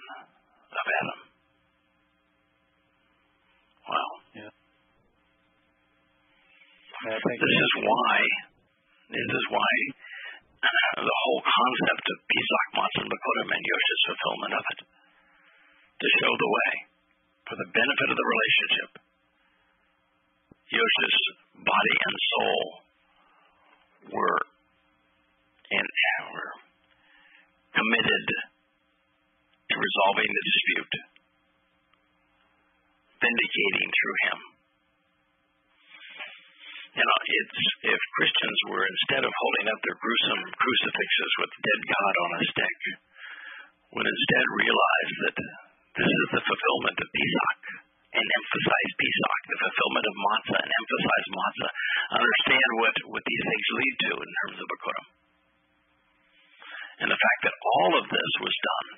of 0.80 0.86
Adam. 0.88 1.20
Wow. 3.84 4.23
This 7.04 7.20
is 7.20 7.74
why 7.84 8.16
this 9.12 9.28
is 9.28 9.46
why 9.52 9.74
the 11.04 11.18
whole 11.28 11.44
concept 11.44 12.06
of 12.08 12.18
Pesach 12.24 12.68
Matzah 12.80 13.04
Bakurim 13.12 13.50
and 13.52 13.64
Yosha's 13.68 14.04
fulfillment 14.08 14.54
of 14.56 14.64
it. 14.72 14.80
To 16.00 16.08
show 16.24 16.32
the 16.32 16.48
way 16.48 16.72
for 17.44 17.56
the 17.60 17.68
benefit 17.76 18.08
of 18.08 18.16
the 18.16 18.28
relationship. 18.32 18.92
Yosha's 20.72 21.20
body 21.60 21.96
and 22.08 22.16
soul 22.32 22.64
were 24.16 24.40
in 25.76 25.88
were 26.32 26.54
committed 27.76 28.26
to 28.32 29.76
resolving 29.76 30.30
the 30.32 30.44
dispute, 30.48 30.94
vindicating 33.20 33.90
through 33.92 34.20
him. 34.24 34.53
You 36.94 37.02
know, 37.02 37.20
it's 37.26 37.58
if 37.90 38.02
Christians 38.22 38.60
were 38.70 38.86
instead 38.86 39.26
of 39.26 39.34
holding 39.34 39.66
up 39.74 39.82
their 39.82 39.98
gruesome 39.98 40.44
crucifixes 40.54 41.32
with 41.42 41.52
dead 41.66 41.82
God 41.90 42.14
on 42.22 42.30
a 42.38 42.42
stick, 42.54 42.80
would 43.98 44.06
instead 44.06 44.46
realize 44.54 45.12
that 45.26 45.38
this 45.98 46.06
is 46.06 46.28
the 46.38 46.46
fulfillment 46.46 46.98
of 47.02 47.10
Pesach 47.10 47.62
and 48.14 48.26
emphasize 48.30 48.92
Pesach, 48.94 49.42
the 49.50 49.62
fulfillment 49.66 50.06
of 50.06 50.16
matzah 50.22 50.60
and 50.62 50.70
emphasize 50.70 51.28
matzah. 51.34 51.72
Understand 52.14 52.70
what, 52.78 52.96
what 53.10 53.24
these 53.26 53.46
things 53.50 53.68
lead 53.74 53.96
to 53.98 54.12
in 54.14 54.30
terms 54.30 54.58
of 54.62 54.68
Bakurim. 54.70 55.08
And 57.02 57.10
the 57.10 57.18
fact 57.18 57.42
that 57.50 57.58
all 57.58 57.92
of 57.98 58.06
this 58.06 58.32
was 58.38 58.54
done, 58.54 58.90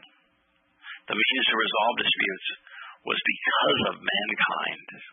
the 1.07 1.15
means 1.15 1.45
to 1.47 1.55
resolve 1.63 1.95
disputes, 2.03 2.47
was 3.07 3.19
because 3.23 3.79
of 3.87 4.03
mankind's 4.03 5.03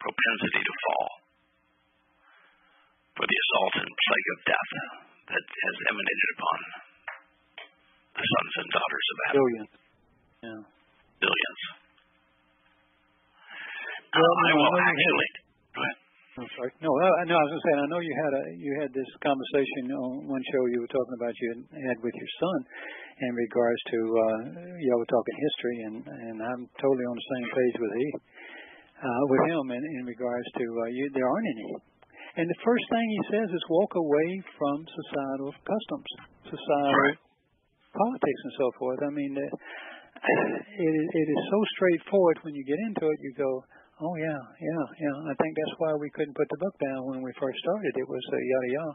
propensity 0.00 0.64
to 0.64 0.76
fall 0.88 1.23
for 3.14 3.24
the 3.26 3.38
assault 3.38 3.74
and 3.82 3.90
plague 3.94 4.28
of 4.34 4.38
death 4.50 4.70
that 5.34 5.44
has 5.44 5.76
emanated 5.90 6.28
upon 6.36 6.58
the 8.14 8.26
sons 8.26 8.52
and 8.62 8.68
daughters 8.74 9.06
of 9.10 9.16
Adam. 9.18 9.34
billions. 9.38 9.72
Yeah. 10.44 10.60
Billions. 11.22 11.60
Well, 14.14 14.22
Uh, 14.22 14.46
I 14.46 14.50
will 14.54 14.78
actually. 14.78 15.30
Go 15.74 15.80
ahead. 15.82 15.98
I'm 16.34 16.50
sorry. 16.58 16.72
No, 16.82 16.90
I, 16.90 17.22
no, 17.30 17.34
I 17.38 17.42
was 17.46 17.52
just 17.54 17.62
saying. 17.62 17.78
I 17.78 17.86
know 17.94 18.02
you 18.02 18.14
had 18.18 18.32
a 18.34 18.42
you 18.58 18.70
had 18.82 18.90
this 18.90 19.06
conversation 19.22 19.94
on 19.94 20.26
one 20.26 20.42
show 20.50 20.62
you 20.66 20.82
were 20.82 20.90
talking 20.90 21.14
about 21.14 21.30
you 21.38 21.50
had 21.70 21.98
with 22.02 22.14
your 22.14 22.30
son 22.42 22.58
in 23.22 23.32
regards 23.38 23.80
to 23.94 23.98
uh 24.02 24.38
y'all 24.82 24.98
were 24.98 25.12
talking 25.14 25.36
history 25.38 25.76
and 25.86 25.96
and 26.02 26.36
I'm 26.42 26.62
totally 26.82 27.06
on 27.06 27.14
the 27.14 27.28
same 27.38 27.46
page 27.54 27.76
with 27.78 27.92
he 28.02 28.08
uh 28.98 29.22
with 29.30 29.42
him 29.46 29.64
in, 29.78 29.82
in 29.98 30.04
regards 30.10 30.46
to 30.58 30.64
uh 30.82 30.90
you 30.90 31.06
there 31.14 31.22
aren't 31.26 31.48
any. 31.54 31.70
And 32.34 32.46
the 32.50 32.60
first 32.66 32.86
thing 32.90 33.06
he 33.14 33.22
says 33.30 33.46
is 33.46 33.62
walk 33.70 33.94
away 33.94 34.28
from 34.58 34.76
societal 34.90 35.54
customs, 35.62 36.10
societal 36.50 36.98
Right. 37.06 37.18
politics 37.94 38.40
and 38.42 38.54
so 38.58 38.66
forth. 38.78 39.00
I 39.06 39.10
mean, 39.14 39.32
uh, 39.38 39.46
it 39.46 40.94
it 41.14 41.28
is 41.30 41.40
so 41.50 41.58
straightforward 41.78 42.38
when 42.42 42.54
you 42.58 42.64
get 42.66 42.80
into 42.90 43.06
it. 43.06 43.18
You 43.22 43.32
go, 43.38 43.50
oh 44.02 44.14
yeah, 44.18 44.40
yeah, 44.58 44.84
yeah. 44.98 45.16
I 45.30 45.34
think 45.38 45.54
that's 45.54 45.76
why 45.78 45.94
we 45.94 46.10
couldn't 46.10 46.34
put 46.34 46.48
the 46.50 46.58
book 46.58 46.74
down 46.82 47.06
when 47.06 47.22
we 47.22 47.30
first 47.38 47.58
started. 47.62 47.92
It 47.94 48.08
was 48.10 48.24
uh, 48.26 48.36
yada 48.36 48.70
yada, 48.82 48.94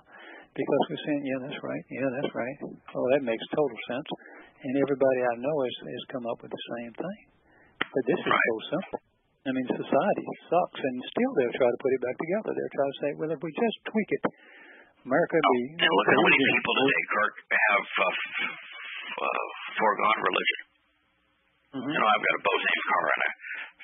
because 0.59 0.81
we're 0.91 1.03
saying, 1.07 1.23
yeah, 1.23 1.39
that's 1.47 1.61
right, 1.63 1.85
yeah, 1.95 2.09
that's 2.19 2.33
right. 2.35 2.57
Oh, 2.91 3.05
that 3.15 3.23
makes 3.23 3.45
total 3.55 3.79
sense. 3.87 4.09
And 4.67 4.75
everybody 4.83 5.19
I 5.23 5.35
know 5.39 5.55
has 5.63 5.75
has 5.87 6.03
come 6.11 6.27
up 6.27 6.43
with 6.43 6.51
the 6.51 6.63
same 6.75 6.91
thing. 6.91 7.19
But 7.79 8.03
this 8.03 8.19
is 8.19 8.27
Right. 8.27 8.49
so 8.51 8.55
simple. 8.75 8.99
I 9.49 9.51
mean, 9.57 9.65
society 9.65 10.25
sucks, 10.45 10.81
and 10.85 10.95
still 11.09 11.31
they'll 11.33 11.57
try 11.57 11.69
to 11.73 11.79
put 11.81 11.91
it 11.97 12.01
back 12.05 12.17
together. 12.21 12.51
They'll 12.53 12.75
try 12.77 12.85
to 12.85 12.97
say, 13.01 13.09
well, 13.17 13.31
if 13.33 13.41
we 13.41 13.49
just 13.57 13.77
tweak 13.89 14.09
it, 14.13 14.23
America 15.09 15.35
would 15.41 15.49
be. 15.57 15.61
And 15.81 15.89
look 15.89 16.09
how 16.13 16.21
many 16.21 16.37
people 16.37 16.73
today, 16.85 17.03
Kirk, 17.09 17.35
have 17.49 17.85
uh, 17.89 18.05
f- 18.13 19.23
uh, 19.25 19.45
foregone 19.79 20.19
religion. 20.21 20.59
Mhm. 21.69 21.85
You 21.89 21.97
know, 22.01 22.09
I've 22.13 22.25
got 22.25 22.39
a 22.39 22.43
Bose 22.45 22.73
car, 22.89 23.05
and 23.09 23.21
a 23.25 23.31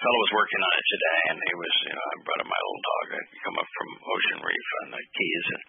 fellow 0.01 0.19
was 0.25 0.33
working 0.37 0.61
on 0.61 0.73
it 0.73 0.87
today, 0.89 1.19
and 1.33 1.37
he 1.37 1.53
was, 1.57 1.73
you 1.85 1.93
know, 1.97 2.05
I 2.05 2.13
brought 2.25 2.41
him 2.45 2.49
my 2.49 2.61
little 2.65 2.83
dog. 2.85 3.05
I 3.15 3.21
come 3.45 3.57
up 3.61 3.69
from 3.73 3.89
Ocean 4.05 4.39
Reef 4.45 4.67
on 4.81 4.87
the 4.93 5.01
Keys, 5.01 5.47
and, 5.55 5.63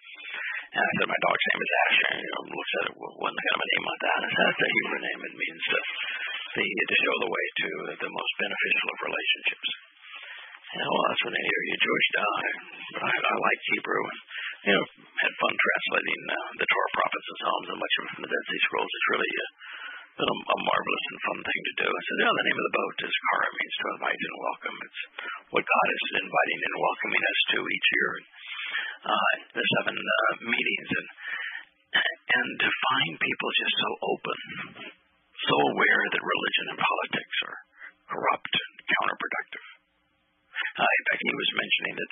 and 0.77 0.83
I 0.83 0.91
said, 0.97 1.07
my 1.13 1.21
dog's 1.25 1.45
name 1.47 1.61
is 1.61 1.71
Asher. 1.85 2.07
And, 2.11 2.19
you 2.25 2.31
know, 2.33 2.41
looks 2.57 2.73
at 2.77 2.85
it, 2.89 2.93
what, 2.97 3.13
what 3.21 3.31
kind 3.33 3.53
of 3.57 3.61
a 3.61 3.69
name 3.69 3.85
on 3.87 3.97
that? 4.01 4.17
I 4.17 4.29
said, 4.33 4.45
that's 4.49 4.65
a 4.65 4.69
Hebrew 4.77 4.99
name. 5.05 5.21
It 5.29 5.35
means 5.37 5.61
to, 5.73 5.79
the, 6.57 6.65
to 6.89 6.95
show 7.05 7.15
the 7.21 7.31
way 7.33 7.45
to 7.61 7.69
the 8.01 8.09
most 8.09 8.33
beneficial 8.41 8.87
of 8.93 8.99
relationships. 9.13 9.69
Know, 10.67 10.83
well, 10.83 11.05
that's 11.07 11.23
what 11.23 11.31
any 11.31 11.47
of 11.47 11.63
you 11.63 11.77
Jewish 11.79 12.07
die. 12.11 12.49
I, 12.99 13.13
I 13.23 13.33
like 13.39 13.61
Hebrew, 13.71 14.03
and, 14.03 14.19
you 14.67 14.73
know, 14.75 14.85
had 15.15 15.33
fun 15.39 15.55
translating 15.55 16.21
uh, 16.27 16.49
the 16.59 16.67
Torah, 16.67 16.91
prophets, 16.91 17.27
and 17.31 17.39
Psalms, 17.39 17.69
and 17.71 17.79
much 17.79 17.95
of 17.97 18.03
it 18.03 18.11
from 18.11 18.23
the 18.27 18.31
Dead 18.35 18.45
Sea 18.51 18.61
Scrolls. 18.67 18.91
It's 18.91 19.11
really 19.15 19.31
uh, 19.31 19.49
a, 20.21 20.25
a 20.27 20.57
marvelous 20.67 21.05
and 21.07 21.19
fun 21.23 21.39
thing 21.39 21.61
to 21.71 21.73
do. 21.81 21.87
I 21.87 22.01
said, 22.03 22.17
yeah, 22.19 22.33
the 22.35 22.47
name 22.51 22.59
of 22.59 22.67
the 22.67 22.77
boat 22.77 22.97
is 22.99 23.15
Kara, 23.15 23.47
means 23.47 23.75
to 23.79 23.87
invite 23.95 24.21
and 24.27 24.37
welcome. 24.43 24.77
It's 24.83 25.01
what 25.55 25.63
God 25.63 25.87
is 25.87 26.03
inviting 26.19 26.59
and 26.67 26.75
welcoming 26.83 27.23
us 27.23 27.39
to 27.55 27.59
each 27.63 27.87
year. 27.95 28.11
Uh, 29.07 29.33
the 29.55 29.65
seven 29.79 29.95
uh, 29.95 30.33
meetings, 30.51 30.89
and 30.99 31.07
and 31.95 32.49
to 32.59 32.69
find 32.69 33.13
people 33.15 33.49
just 33.55 33.75
so 33.79 33.91
open, 34.03 34.39
so 34.91 35.55
aware 35.71 36.03
that 36.11 36.27
religion 36.27 36.65
and 36.75 36.79
politics 36.81 37.37
are 37.47 37.59
corrupt 38.11 38.51
and 38.51 38.73
counterproductive. 38.83 39.76
Uh, 40.77 40.85
in 40.85 41.19
he 41.21 41.33
was 41.33 41.59
mentioning 41.61 41.95
that, 41.97 42.11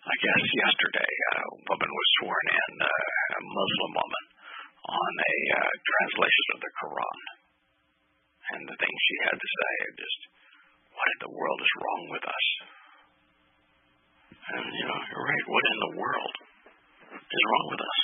I 0.00 0.14
guess 0.16 0.42
yesterday, 0.64 1.12
a 1.36 1.40
woman 1.70 1.90
was 1.90 2.08
sworn 2.18 2.46
in, 2.50 2.72
uh, 2.80 3.38
a 3.38 3.40
Muslim 3.44 3.92
woman, 3.94 4.24
on 4.90 5.12
a 5.20 5.34
uh, 5.54 5.72
translation 5.84 6.46
of 6.56 6.60
the 6.64 6.72
Quran. 6.80 7.20
And 8.50 8.60
the 8.66 8.78
things 8.80 8.98
she 9.06 9.16
had 9.30 9.38
to 9.38 9.48
say 9.50 9.72
just, 10.02 10.20
what 10.90 11.12
in 11.14 11.20
the 11.22 11.34
world 11.36 11.60
is 11.62 11.78
wrong 11.78 12.02
with 12.10 12.24
us? 12.26 12.46
And, 14.50 14.66
you 14.74 14.86
know, 14.90 14.98
you're 14.98 15.26
right, 15.30 15.46
what 15.46 15.64
in 15.70 15.78
the 15.86 15.94
world 16.00 16.34
is 17.14 17.44
wrong 17.46 17.66
with 17.70 17.82
us? 17.86 17.98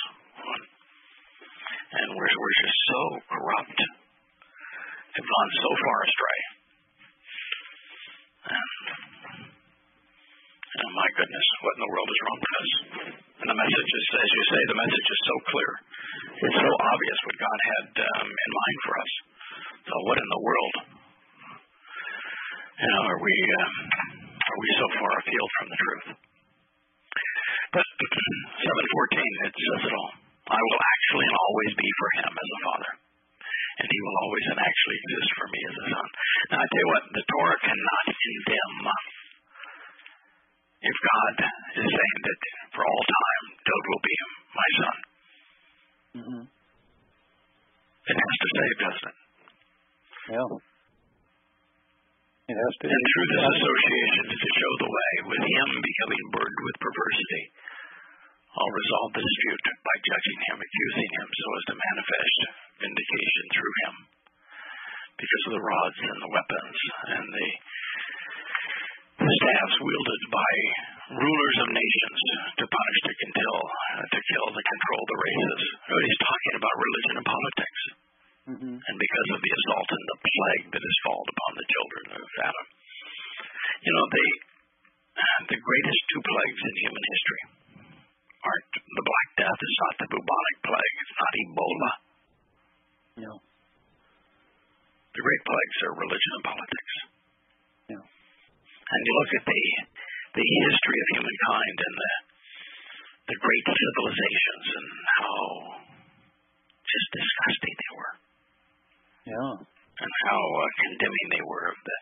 And 1.87 2.07
we're, 2.15 2.31
we're 2.31 2.59
just 2.63 2.79
so 2.87 3.01
corrupt, 3.27 3.79
have 3.79 5.27
gone 5.27 5.51
so 5.59 5.69
far 5.75 5.97
astray. 6.07 6.39
And, 8.47 8.71
and 10.77 10.93
my 10.93 11.09
goodness, 11.17 11.47
what 11.65 11.73
in 11.77 11.81
the 11.81 11.91
world 11.91 12.09
is 12.09 12.19
wrong 12.21 12.39
with 12.41 12.55
us? 12.57 12.71
And 13.37 13.47
the 13.49 13.57
message 13.57 13.91
is, 13.97 14.05
as 14.13 14.29
you 14.29 14.43
say, 14.49 14.61
the 14.69 14.81
message 14.81 15.07
is 15.09 15.21
so 15.25 15.35
clear. 15.49 15.71
It's 16.37 16.59
so 16.61 16.71
obvious 16.73 17.19
what 17.25 17.37
God 17.37 17.59
had 17.65 17.85
um, 18.01 18.27
in 18.29 18.51
mind 18.53 18.79
for 18.85 18.93
us. 18.97 19.11
So 19.87 19.95
what 20.05 20.17
in 20.21 20.29
the 20.29 20.43
world? 20.45 20.75
You 22.77 22.89
know, 22.93 23.03
are 23.09 23.21
we 23.21 23.35
um, 23.57 23.73
are 24.37 24.59
we 24.61 24.69
so 24.77 24.87
far 25.01 25.11
afield 25.17 25.49
from 25.57 25.67
the 25.73 25.79
truth? 25.81 26.07
But 27.73 27.85
714, 28.69 29.47
it 29.49 29.53
says 29.53 29.81
it 29.89 29.93
all. 29.97 30.13
I 30.47 30.59
will 30.61 30.81
actually 30.81 31.27
and 31.27 31.37
always 31.41 31.71
be 31.75 31.89
for 31.97 32.09
him 32.21 32.31
as 32.31 32.49
a 32.53 32.59
father. 32.63 32.91
And 33.77 33.87
he 33.89 33.99
will 34.01 34.17
always 34.25 34.45
and 34.49 34.59
actually 34.61 34.97
exist 35.05 35.29
for 35.37 35.47
me 35.53 35.59
as 35.67 35.75
a 35.77 35.85
son. 35.91 36.07
Now 36.49 36.59
I 36.63 36.65
tell 36.65 36.81
you 36.81 36.89
what, 36.95 37.03
the 37.13 37.25
Torah 37.27 37.59
cannot 37.61 38.05
condemn 38.09 38.75
if 40.87 40.97
God 41.03 41.35
is 41.83 41.87
saying 41.91 42.19
that 42.23 42.39
for 42.71 42.81
all 42.87 43.03
time, 43.03 43.43
Dowd 43.59 43.85
will 43.91 44.03
be 44.07 44.15
my 44.55 44.69
son. 44.79 44.97
Mm-hmm. 46.17 46.43
It 48.07 48.17
has 48.17 48.35
to 48.39 48.49
say, 48.55 48.67
doesn't 48.79 49.09
it? 49.11 49.17
Yeah. 50.31 50.51
It 52.47 52.55
has 52.55 52.73
to. 52.79 52.85
And 52.87 53.03
through 53.11 53.27
this 53.27 53.45
association 53.51 54.25
to 54.31 54.47
show 54.47 54.71
the 54.79 54.91
way, 54.91 55.11
with 55.27 55.43
him 55.43 55.67
becoming 55.83 56.23
burdened 56.31 56.63
with 56.63 56.77
perversity, 56.79 57.43
I'll 58.55 58.79
resolve 58.79 59.11
the 59.13 59.21
dispute 59.27 59.65
by 59.83 59.95
judging 60.07 60.39
him, 60.47 60.57
accusing 60.63 61.09
him, 61.19 61.27
so 61.27 61.47
as 61.51 61.65
to 61.67 61.75
manifest 61.75 62.37
vindication 62.79 63.45
through 63.51 63.75
him. 63.83 63.95
Because 65.19 65.43
of 65.51 65.53
the 65.59 65.65
rods 65.67 65.99
and 65.99 66.19
the 66.23 66.31
weapons 66.31 66.77
and 67.11 67.27
the 67.27 67.47
the 69.17 69.33
staffs 69.41 69.77
wielded 69.81 70.23
by 70.29 70.53
rulers 71.17 71.57
of 71.65 71.69
nations 71.73 72.19
to 72.61 72.65
punish, 72.65 72.99
to 73.09 73.13
kill, 73.33 73.59
to 74.05 74.19
kill, 74.21 74.47
to 74.53 74.63
control 74.63 75.03
the 75.07 75.19
races. 75.19 75.61
He's 75.89 76.21
talking 76.21 76.55
about 76.61 76.75
religion 76.77 77.13
and 77.17 77.27
politics. 77.27 77.81
Mm-hmm. 78.47 78.75
And 78.79 78.95
because 78.95 79.29
of 79.35 79.39
the 79.43 79.51
assault 79.51 79.89
and 79.91 80.05
the 80.07 80.19
plague 80.23 80.67
that 80.71 80.83
has 80.83 80.97
fallen 81.03 81.27
upon 81.27 81.51
the 81.59 81.67
children 81.67 82.05
of 82.15 82.27
Adam. 82.47 82.67
You 83.83 83.91
know, 83.91 84.05
the, 84.07 84.27
the 85.51 85.59
greatest 85.59 86.01
two 86.07 86.21
plagues 86.23 86.61
in 86.63 86.73
human 86.87 87.05
history 87.11 87.43
aren't 88.47 88.71
the 88.79 89.03
Black 89.03 89.29
Death, 89.43 89.59
it's 89.59 89.79
not 89.83 89.95
the 89.99 90.07
bubonic 90.15 90.57
plague, 90.63 90.95
it's 91.03 91.17
not 91.19 91.31
Ebola. 91.35 91.91
No. 93.27 93.31
The 95.11 95.23
great 95.25 95.43
plagues 95.43 95.77
are 95.83 95.93
religion 95.97 96.31
and 96.37 96.45
politics. 96.45 96.93
Yeah. 97.91 98.05
And 98.07 98.99
you 99.03 99.13
look 99.19 99.31
at 99.41 99.45
the 99.49 99.61
the 100.37 100.49
history 100.69 100.99
of 101.01 101.07
humankind 101.17 101.77
and 101.81 101.95
the 101.97 102.11
the 103.27 103.37
great 103.43 103.65
civilizations 103.67 104.65
and 104.77 104.87
how 105.19 105.35
just 106.87 107.07
disgusting 107.11 107.75
they 107.75 107.91
were. 107.91 108.13
Yeah. 109.27 109.53
And 109.97 110.11
how 110.29 110.39
uh, 110.39 110.69
condemning 110.87 111.27
they 111.35 111.43
were 111.43 111.65
of 111.73 111.79
the 111.83 111.97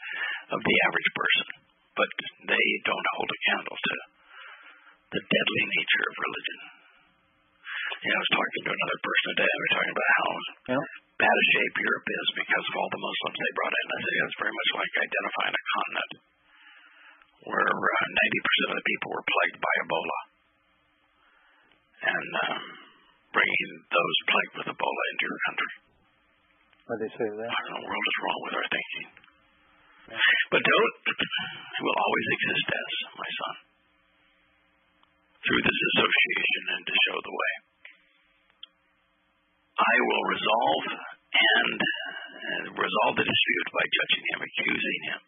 of 0.53 0.60
the 0.62 0.76
average 0.86 1.12
person. 1.16 1.48
But 1.95 2.12
they 2.52 2.68
don't 2.86 3.07
hold 3.16 3.30
a 3.32 3.40
candle 3.49 3.80
to 3.80 3.95
the 5.16 5.22
deadly 5.24 5.64
nature 5.66 6.06
of 6.12 6.16
religion. 6.20 6.60
You 8.03 8.10
know, 8.12 8.20
I 8.20 8.22
was 8.22 8.34
talking 8.36 8.64
to 8.68 8.74
another 8.76 8.99
person 9.02 9.26
today, 9.34 9.49
and 9.49 9.57
we 9.57 9.64
were 9.66 9.76
talking 9.80 9.95
about 9.95 10.12
how 10.20 10.30
Yeah. 10.76 10.86
bad 11.24 11.36
a 11.40 11.45
shape 11.56 11.76
Europe 11.80 12.07
is 12.12 12.28
because 12.45 12.66
of 12.68 12.74
all 12.76 12.90
the 12.91 13.02
Muslims 13.02 13.38
they 13.40 13.53
brought 13.56 13.76
in. 13.80 13.86
I 13.88 13.98
said, 14.03 14.14
yeah, 14.14 14.28
it's 14.30 14.41
very 14.44 14.56
much 14.60 14.70
like 14.76 14.94
identifying 15.10 15.56
a 15.56 15.64
continent 15.74 16.12
where 17.46 17.72
uh, 17.72 18.06
90% 18.10 18.72
of 18.74 18.78
the 18.82 18.88
people 18.90 19.10
were 19.14 19.26
plagued 19.26 19.60
by 19.62 19.74
Ebola. 19.86 20.20
And 22.06 22.30
um, 22.46 22.64
bringing 23.34 23.72
those 23.90 24.18
plagued 24.30 24.56
with 24.62 24.68
Ebola 24.74 25.04
into 25.14 25.24
your 25.26 25.42
country. 25.50 25.74
What 26.86 26.98
they 27.02 27.12
say 27.18 27.28
that? 27.30 27.50
What 27.50 27.66
in 27.66 27.74
the 27.78 27.84
world 27.86 28.06
is 28.06 28.18
wrong 28.22 28.40
with 28.46 28.56
our 28.62 28.68
thinking? 28.70 29.08
But 30.54 30.62
don't, 30.62 30.96
will 31.82 31.98
always 31.98 32.28
exist 32.38 32.68
as 32.70 32.92
my 33.18 33.30
son 33.42 33.56
through 35.46 35.62
this 35.66 35.80
association 35.94 36.64
and 36.78 36.84
to 36.86 36.96
show 37.10 37.18
the 37.22 37.36
way. 37.36 37.54
I 39.76 39.96
will 40.08 40.26
resolve 40.30 40.86
and 41.36 41.80
uh, 41.82 42.62
resolve 42.80 43.14
the 43.20 43.28
dispute 43.28 43.68
by 43.70 43.86
judging 43.86 44.24
him, 44.30 44.40
accusing 44.46 45.00
him, 45.10 45.22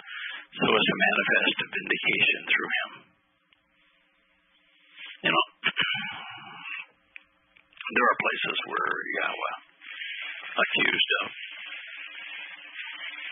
so 0.55 0.63
as 0.63 0.85
to 0.87 0.95
manifest 0.95 1.57
a 1.59 1.67
vindication 1.67 2.41
through 2.47 2.71
him. 2.71 2.89
You 5.27 5.31
know, 5.33 5.45
there 7.87 8.07
are 8.07 8.17
places 8.21 8.57
where 8.67 8.91
Yahweh 9.17 9.55
accused 10.57 11.11
of, 11.23 11.27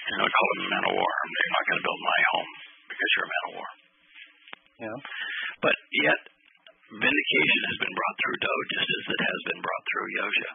you 0.05 0.15
know, 0.17 0.27
call 0.27 0.49
him 0.55 0.61
a 0.65 0.69
man 0.75 0.85
of 0.89 0.93
war. 0.97 1.13
You're 1.25 1.55
not 1.55 1.65
going 1.65 1.79
to 1.79 1.85
build 1.85 2.01
my 2.03 2.21
home 2.35 2.51
because 2.89 3.09
you're 3.15 3.27
a 3.27 3.33
man 3.33 3.45
of 3.45 3.53
war. 3.55 3.69
Yeah. 4.75 4.97
But 5.63 5.75
yet, 6.03 6.19
vindication 6.99 7.61
has 7.69 7.77
been 7.79 7.95
brought 7.95 8.15
through 8.21 8.37
Dowd 8.43 8.65
just 8.75 8.87
as 8.91 9.03
it 9.07 9.21
has 9.23 9.39
been 9.49 9.61
brought 9.63 9.83
through 9.87 10.07
Yosha. 10.19 10.51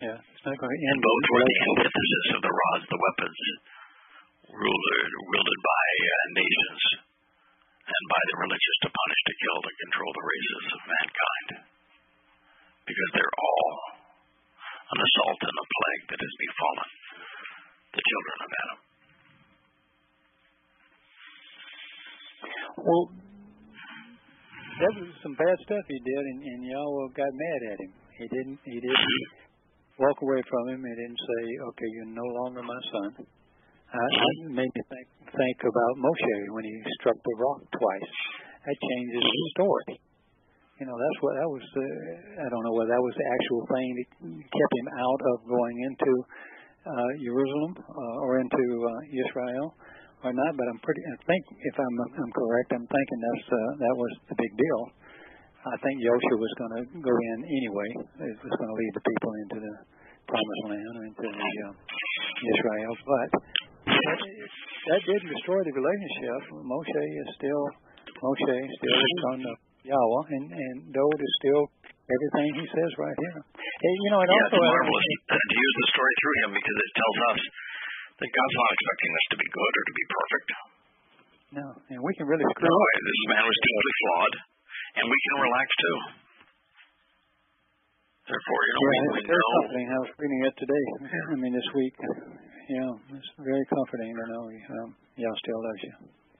Yeah. 0.00 0.18
It's 0.20 0.44
not 0.48 0.56
going 0.56 0.72
to 0.72 0.78
And 0.80 1.00
both 1.04 1.24
were 1.28 1.44
the 1.44 1.58
antithesis 1.68 2.26
of 2.38 2.40
the 2.40 2.54
rods, 2.54 2.84
the 2.88 3.00
weapons 3.00 3.40
ruled, 4.54 4.86
wielded 5.30 5.60
by 5.62 5.86
uh, 6.00 6.14
nations 6.34 6.82
and 7.90 8.04
by 8.10 8.22
the 8.30 8.36
religious 8.46 8.78
to 8.86 8.90
punish, 8.90 9.22
to 9.26 9.34
kill, 9.40 9.58
to 9.62 9.72
control 9.82 10.12
the 10.14 10.26
races 10.26 10.64
of 10.74 10.80
mankind. 10.86 11.48
Because 12.86 13.10
they're 13.14 13.38
all 13.38 13.72
an 14.90 14.98
assault 14.98 15.40
and 15.46 15.56
a 15.58 15.66
plague 15.66 16.04
that 16.10 16.20
has 16.20 16.34
befallen 16.42 16.90
the 17.94 18.02
children 18.02 18.38
of 18.42 18.50
Adam. 18.50 18.78
Well, 22.80 23.04
that 24.80 24.92
was 24.96 25.12
some 25.20 25.36
bad 25.36 25.56
stuff 25.62 25.84
he 25.86 26.00
did, 26.00 26.24
and, 26.24 26.40
and 26.40 26.60
Yahweh 26.64 27.12
got 27.12 27.28
mad 27.30 27.60
at 27.70 27.78
him. 27.84 27.92
He 28.16 28.26
didn't. 28.32 28.58
He 28.64 28.78
didn't 28.80 29.12
walk 30.00 30.16
away 30.24 30.40
from 30.48 30.64
him. 30.72 30.80
He 30.80 30.94
didn't 30.96 31.20
say, 31.20 31.42
"Okay, 31.68 31.88
you're 31.92 32.16
no 32.16 32.28
longer 32.40 32.62
my 32.64 32.80
son." 32.90 33.39
I, 33.90 34.02
it 34.46 34.54
made 34.54 34.70
me 34.70 34.82
think 34.86 35.06
think 35.34 35.58
about 35.66 35.92
Moshe 35.98 36.36
when 36.54 36.62
he 36.62 36.74
struck 37.02 37.18
the 37.18 37.34
rock 37.42 37.58
twice. 37.74 38.12
That 38.66 38.76
changes 38.78 39.22
the 39.22 39.46
story. 39.58 39.94
You 40.78 40.86
know, 40.86 40.94
that's 40.94 41.18
what 41.20 41.34
that 41.36 41.48
was. 41.50 41.66
Uh, 41.74 42.44
I 42.44 42.46
don't 42.48 42.64
know 42.64 42.74
whether 42.78 42.94
that 42.94 43.02
was 43.02 43.14
the 43.18 43.26
actual 43.26 43.62
thing 43.66 43.88
that 43.98 44.08
kept 44.46 44.74
him 44.78 44.88
out 44.94 45.20
of 45.20 45.36
going 45.44 45.76
into 45.90 46.12
uh, 46.86 47.10
Jerusalem 47.18 47.72
uh, 47.82 48.24
or 48.24 48.38
into 48.38 48.64
uh, 48.86 49.22
Israel 49.26 49.74
or 50.22 50.32
not. 50.32 50.50
But 50.54 50.66
I'm 50.70 50.80
pretty. 50.86 51.02
I 51.10 51.16
think 51.26 51.42
if 51.50 51.74
I'm 51.74 51.96
I'm 52.14 52.32
correct, 52.32 52.68
I'm 52.70 52.86
thinking 52.86 53.18
that's 53.26 53.46
uh, 53.50 53.58
that 53.90 53.94
was 53.98 54.12
the 54.30 54.36
big 54.38 54.52
deal. 54.54 54.82
I 55.60 55.76
think 55.84 56.00
Joshua 56.00 56.36
was 56.40 56.54
going 56.56 56.74
to 56.78 56.82
go 57.04 57.12
in 57.12 57.38
anyway. 57.44 57.90
It 58.24 58.38
was 58.40 58.54
going 58.54 58.70
to 58.72 58.78
lead 58.80 58.92
the 58.96 59.04
people 59.04 59.30
into 59.44 59.58
the 59.60 59.74
promised 60.24 60.64
land 60.72 60.92
or 60.96 61.04
into 61.04 61.26
the, 61.28 61.50
uh, 61.68 61.72
Israel, 62.56 62.94
but 63.04 63.28
that, 63.86 64.18
that 64.20 65.00
didn't 65.06 65.30
destroy 65.30 65.60
the 65.64 65.74
relationship. 65.74 66.40
Moshe 66.64 67.00
is 67.00 67.28
still 67.38 67.64
Moshe 68.20 68.52
is 68.52 68.72
still 68.80 68.96
the 69.00 69.12
son 69.30 69.38
of 69.48 69.56
Yahweh, 69.86 70.24
and 70.36 70.44
and 70.52 70.76
Dowd 70.92 71.18
is 71.20 71.32
still 71.40 71.62
everything 72.10 72.48
he 72.60 72.66
says 72.68 72.90
right 73.00 73.16
here. 73.16 73.38
And, 73.40 73.94
you 74.04 74.10
know, 74.12 74.20
it 74.20 74.28
Yeah, 74.28 74.44
also 74.50 74.58
it's 74.60 74.66
marvelous 74.66 75.08
to 75.30 75.54
use 75.56 75.74
the 75.80 75.88
story 75.94 76.14
through 76.20 76.36
him 76.44 76.50
because 76.58 76.76
it 76.80 76.90
tells 76.98 77.18
us 77.32 77.40
that 78.20 78.30
God's 78.34 78.56
not 78.60 78.70
expecting 78.76 79.10
us 79.14 79.24
to 79.30 79.36
be 79.40 79.48
good 79.48 79.72
or 79.78 79.84
to 79.88 79.94
be 79.96 80.04
perfect. 80.10 80.48
no, 81.56 81.66
and 81.96 81.98
we 82.04 82.12
can 82.18 82.26
really 82.28 82.44
screw 82.52 82.68
No, 82.68 82.76
up. 82.76 83.00
this 83.00 83.20
man 83.30 83.44
was 83.46 83.58
deeply 83.64 83.94
flawed, 84.02 84.34
and 85.00 85.04
we 85.08 85.18
can 85.24 85.34
relax 85.40 85.66
too. 85.80 85.96
Therefore, 88.30 88.60
you 88.62 88.72
know, 88.72 88.80
Yeah, 88.80 88.94
we, 88.94 88.94
it's 88.94 89.10
we 89.10 89.22
very 89.26 89.42
know 89.42 89.50
comforting. 89.58 89.86
I 89.90 89.98
was 90.06 90.12
reading 90.22 90.40
it 90.46 90.54
today. 90.54 90.84
I 91.02 91.34
mean, 91.34 91.54
this 91.58 91.70
week. 91.74 91.94
Yeah, 92.70 93.18
it's 93.18 93.32
very 93.42 93.64
comforting 93.66 94.14
to 94.14 94.24
know 94.30 94.44
um, 94.46 94.88
Yah 95.18 95.34
still 95.42 95.58
loves 95.58 95.82
you. 95.82 95.94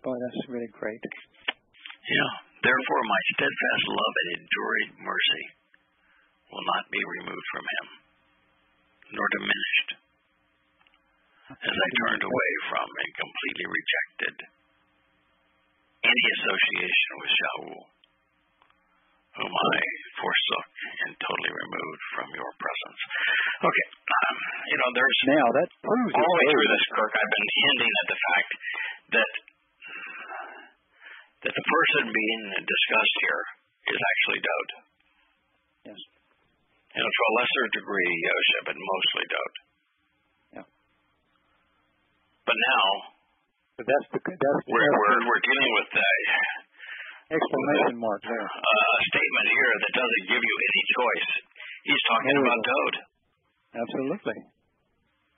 Boy, 0.07 0.15
that's 0.15 0.43
really 0.47 0.71
great. 0.71 1.03
Yeah. 1.03 2.31
Therefore, 2.63 3.03
my 3.11 3.23
steadfast 3.35 3.85
love 3.91 4.15
and 4.23 4.29
enduring 4.39 4.89
mercy 5.03 5.45
will 6.55 6.67
not 6.71 6.85
be 6.95 7.03
removed 7.03 7.49
from 7.51 7.65
him, 7.67 7.87
nor 9.17 9.27
diminished, 9.35 9.91
as 11.59 11.75
I 11.75 11.89
turned 12.07 12.23
away 12.23 12.51
from 12.71 12.87
and 12.87 13.11
completely 13.19 13.67
rejected 13.67 14.35
any 16.07 16.27
association 16.39 17.11
with 17.19 17.33
Shaul, 17.35 17.75
whom 19.39 19.53
I 19.53 19.79
forsook 20.19 20.67
and 21.07 21.13
totally 21.17 21.53
removed 21.55 22.03
from 22.19 22.29
your 22.35 22.51
presence. 22.59 23.01
Okay, 23.63 23.87
um, 23.95 24.37
you 24.67 24.77
know, 24.81 24.91
there's 24.97 25.21
Now 25.31 25.47
that 25.55 25.69
proves 25.85 26.15
all 26.19 26.27
the 26.27 26.39
way 26.41 26.47
through 26.51 26.69
this, 26.71 26.85
Kirk, 26.91 27.13
I've 27.15 27.35
been 27.35 27.51
hinting 27.55 27.93
at 27.95 28.07
the 28.11 28.19
fact 28.21 28.51
that 29.15 29.33
that 31.41 31.55
the 31.57 31.65
person 31.65 32.03
being 32.13 32.43
discussed 32.53 33.17
here 33.25 33.43
is 33.97 34.01
actually 34.01 34.41
Dowd. 34.45 34.69
Yes. 35.89 36.01
You 36.93 37.01
know, 37.01 37.09
to 37.09 37.23
a 37.25 37.33
lesser 37.41 37.67
degree, 37.81 38.13
Yosha, 38.29 38.59
but 38.69 38.77
mostly 38.77 39.25
Dowd. 39.31 39.55
Yeah. 40.61 40.67
But 42.45 42.59
now 42.61 42.85
But 43.81 43.87
that's 43.89 44.09
the 44.13 44.21
that's 44.21 44.63
the, 44.69 44.73
we're 44.75 44.93
we're, 44.93 45.21
we're 45.25 45.45
dealing 45.49 45.73
with 45.81 45.91
a, 45.97 46.13
exclamation 47.31 47.97
mark 48.03 48.21
there. 48.27 48.47
a 48.47 49.03
statement 49.15 49.47
here 49.55 49.73
that 49.87 49.93
doesn't 50.03 50.25
give 50.35 50.43
you 50.43 50.55
any 50.61 50.83
choice. 50.99 51.29
He's 51.87 52.03
talking 52.11 52.35
No, 52.35 52.43
about. 52.45 52.61
Dowd. 52.67 52.95
Absolutely. 53.71 54.39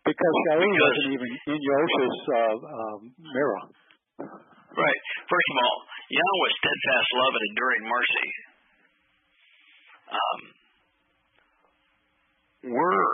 Because 0.03 0.35
Shaul 0.51 0.67
wasn't 0.67 1.11
even 1.15 1.31
in 1.31 1.59
Yosha's 1.63 2.19
uh, 2.27 2.57
um, 2.59 3.01
mirror. 3.23 3.63
Right. 4.73 5.01
First 5.29 5.49
of 5.53 5.57
all, 5.63 5.77
Yahweh's 6.11 6.57
steadfast 6.59 7.09
love 7.13 7.33
and 7.37 7.45
enduring 7.53 7.83
mercy 7.87 8.29
um, 10.17 10.41
were 12.73 13.11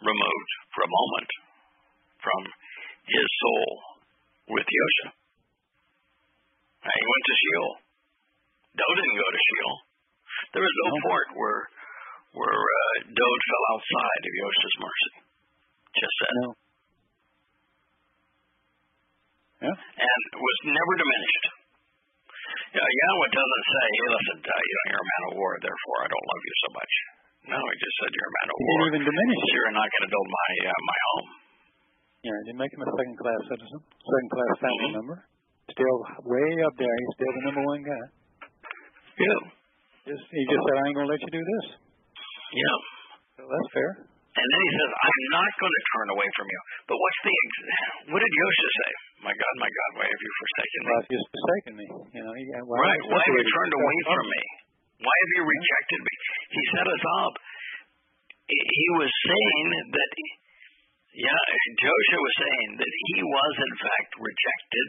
removed 0.00 0.50
for 0.72 0.82
a 0.86 0.90
moment 0.90 1.30
from 2.24 2.40
his 3.10 3.26
soul 3.42 3.68
with 4.54 4.64
Yosha. 4.64 5.06
And 6.80 6.92
he 6.96 7.04
went 7.04 7.24
to 7.28 7.34
Sheol. 7.40 7.70
Dowd 8.80 8.94
didn't 8.96 9.18
go 9.20 9.28
to 9.28 9.40
Sheol. 9.44 9.74
There 10.56 10.64
was 10.64 10.74
no 10.80 10.86
No. 10.90 11.00
port 11.04 11.28
where 11.36 11.60
where 12.30 12.56
uh, 12.56 12.94
Dowd 13.10 13.40
fell 13.50 13.64
outside 13.74 14.22
of 14.24 14.32
Yosha's 14.40 14.76
mercy. 14.80 15.12
Just 15.98 16.14
said. 16.22 16.34
No. 16.40 16.48
Yeah. 19.60 19.76
and 19.76 20.22
was 20.40 20.58
never 20.72 20.92
diminished. 20.96 21.44
Yeah, 22.70 22.86
Yahweh 22.86 23.30
doesn't 23.34 23.66
say, 23.66 23.86
"Hey, 23.92 24.08
listen, 24.14 24.36
uh, 24.40 24.50
you 24.56 24.74
know, 24.78 24.86
you're 24.94 25.04
a 25.04 25.10
man 25.10 25.22
of 25.28 25.32
war, 25.36 25.50
therefore 25.60 25.98
I 26.00 26.08
don't 26.08 26.26
love 26.32 26.42
you 26.48 26.54
so 26.64 26.68
much." 26.80 26.92
No, 27.50 27.58
he 27.60 27.74
just 27.76 27.96
said, 28.00 28.10
"You're 28.14 28.30
a 28.30 28.36
man 28.40 28.46
of 28.48 28.56
He 28.56 28.64
war. 28.64 28.72
didn't 28.72 28.88
even 28.88 29.02
diminish. 29.10 29.42
You're 29.52 29.74
not 29.76 29.88
going 29.90 30.04
to 30.08 30.12
build 30.16 30.28
my 30.32 30.50
uh, 30.70 30.80
my 30.86 30.98
home." 31.10 31.28
Yeah, 32.24 32.36
didn't 32.48 32.60
make 32.62 32.72
him 32.72 32.82
a 32.86 32.90
second 32.94 33.16
class 33.20 33.40
citizen, 33.52 33.78
second 33.84 34.30
class 34.32 34.52
family 34.64 34.88
Mhm. 34.88 34.96
member. 34.96 35.16
Still 35.70 35.98
way 36.26 36.48
up 36.66 36.74
there. 36.76 36.94
He's 36.94 37.12
still 37.14 37.32
the 37.38 37.42
number 37.46 37.62
one 37.64 37.82
guy. 37.86 38.04
Yeah, 39.20 39.40
Just 40.08 40.24
he 40.32 40.40
just 40.48 40.62
said, 40.64 40.76
I 40.80 40.82
ain't 40.88 40.96
gonna 40.96 41.12
let 41.12 41.20
you 41.20 41.32
do 41.32 41.42
this. 41.44 41.66
yeah. 42.56 42.78
So 43.36 43.42
that's 43.44 43.70
fair. 43.76 43.90
And 44.30 44.46
then 44.46 44.60
he 44.62 44.72
says, 44.78 44.90
"I'm 44.94 45.24
not 45.34 45.50
going 45.58 45.74
to 45.74 45.82
turn 45.90 46.08
away 46.14 46.28
from 46.38 46.46
you." 46.46 46.60
But 46.86 46.96
what's 46.96 47.20
the 47.26 47.34
ex- 47.34 47.66
what 48.14 48.20
did 48.22 48.32
Yosha 48.32 48.68
say? 48.78 48.92
My 49.26 49.34
God, 49.34 49.54
my 49.58 49.70
God, 49.70 49.90
why 50.00 50.06
have 50.06 50.22
you 50.22 50.32
forsaken 50.38 50.80
me? 50.80 50.86
Well, 50.88 51.04
you've 51.10 51.30
forsaken 51.34 51.72
me. 51.76 51.86
You 52.14 52.22
know, 52.24 52.32
he, 52.38 52.42
why 52.62 52.76
Right. 52.78 53.02
Why 53.10 53.20
have 53.20 53.36
you 53.36 53.46
turned 53.50 53.74
away 53.74 53.96
from 54.06 54.24
me? 54.30 54.42
Why 55.02 55.16
have 55.18 55.32
you 55.34 55.42
rejected 55.44 56.00
me? 56.06 56.14
He 56.56 56.62
set 56.78 56.86
us 56.88 57.04
up. 57.26 57.34
He 58.48 58.58
he 58.60 58.86
was 59.02 59.10
saying 59.10 59.66
that, 59.98 60.10
yeah, 61.26 61.44
Joshua 61.82 62.20
was 62.22 62.34
saying 62.38 62.70
that 62.80 62.92
he 63.10 63.16
was 63.26 63.54
in 63.66 63.74
fact 63.82 64.10
rejected 64.14 64.88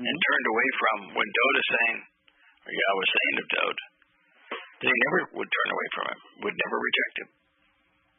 and 0.00 0.16
turned 0.18 0.48
away 0.50 0.68
from 0.80 0.96
when 1.14 1.28
Dowd 1.30 1.56
is 1.58 1.68
saying, 1.70 1.98
or 2.64 2.72
Yah 2.74 2.94
was 2.98 3.10
saying 3.14 3.36
of 3.38 3.46
Dowd, 3.54 3.78
he 4.84 4.90
never 4.90 5.20
would 5.38 5.50
turn 5.50 5.68
away 5.70 5.88
from 5.94 6.04
him, 6.10 6.20
would 6.44 6.56
never 6.58 6.76
reject 6.76 7.14
him. 7.22 7.30